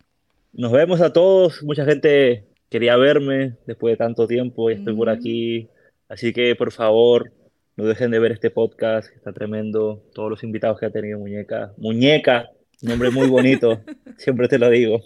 Nos 0.53 0.73
vemos 0.73 1.01
a 1.01 1.13
todos. 1.13 1.63
Mucha 1.63 1.85
gente 1.85 2.45
quería 2.69 2.97
verme 2.97 3.57
después 3.67 3.93
de 3.93 3.97
tanto 3.97 4.27
tiempo 4.27 4.71
y 4.71 4.75
estoy 4.75 4.95
por 4.95 5.09
aquí. 5.09 5.69
Así 6.09 6.33
que 6.33 6.55
por 6.57 6.73
favor, 6.73 7.33
no 7.77 7.85
dejen 7.85 8.11
de 8.11 8.19
ver 8.19 8.33
este 8.33 8.51
podcast, 8.51 9.15
está 9.17 9.33
tremendo. 9.33 10.03
Todos 10.15 10.31
los 10.31 10.43
invitados 10.45 10.79
que 10.79 10.87
ha 10.87 10.91
tenido 10.91 11.19
Muñeca. 11.19 11.73
Muñeca, 11.79 12.51
nombre 12.83 13.11
muy 13.11 13.29
bonito, 13.29 13.81
siempre 14.19 14.49
te 14.49 14.59
lo 14.59 14.69
digo. 14.69 15.01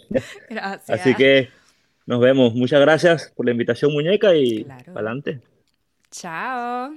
Gracias. 0.49 0.89
Así 0.89 1.15
que 1.15 1.49
nos 2.05 2.19
vemos. 2.19 2.53
Muchas 2.53 2.81
gracias 2.81 3.31
por 3.35 3.45
la 3.45 3.51
invitación, 3.51 3.93
Muñeca, 3.93 4.35
y 4.35 4.63
Claro. 4.65 4.93
para 4.93 5.09
adelante. 5.11 5.39
Chao. 6.11 6.91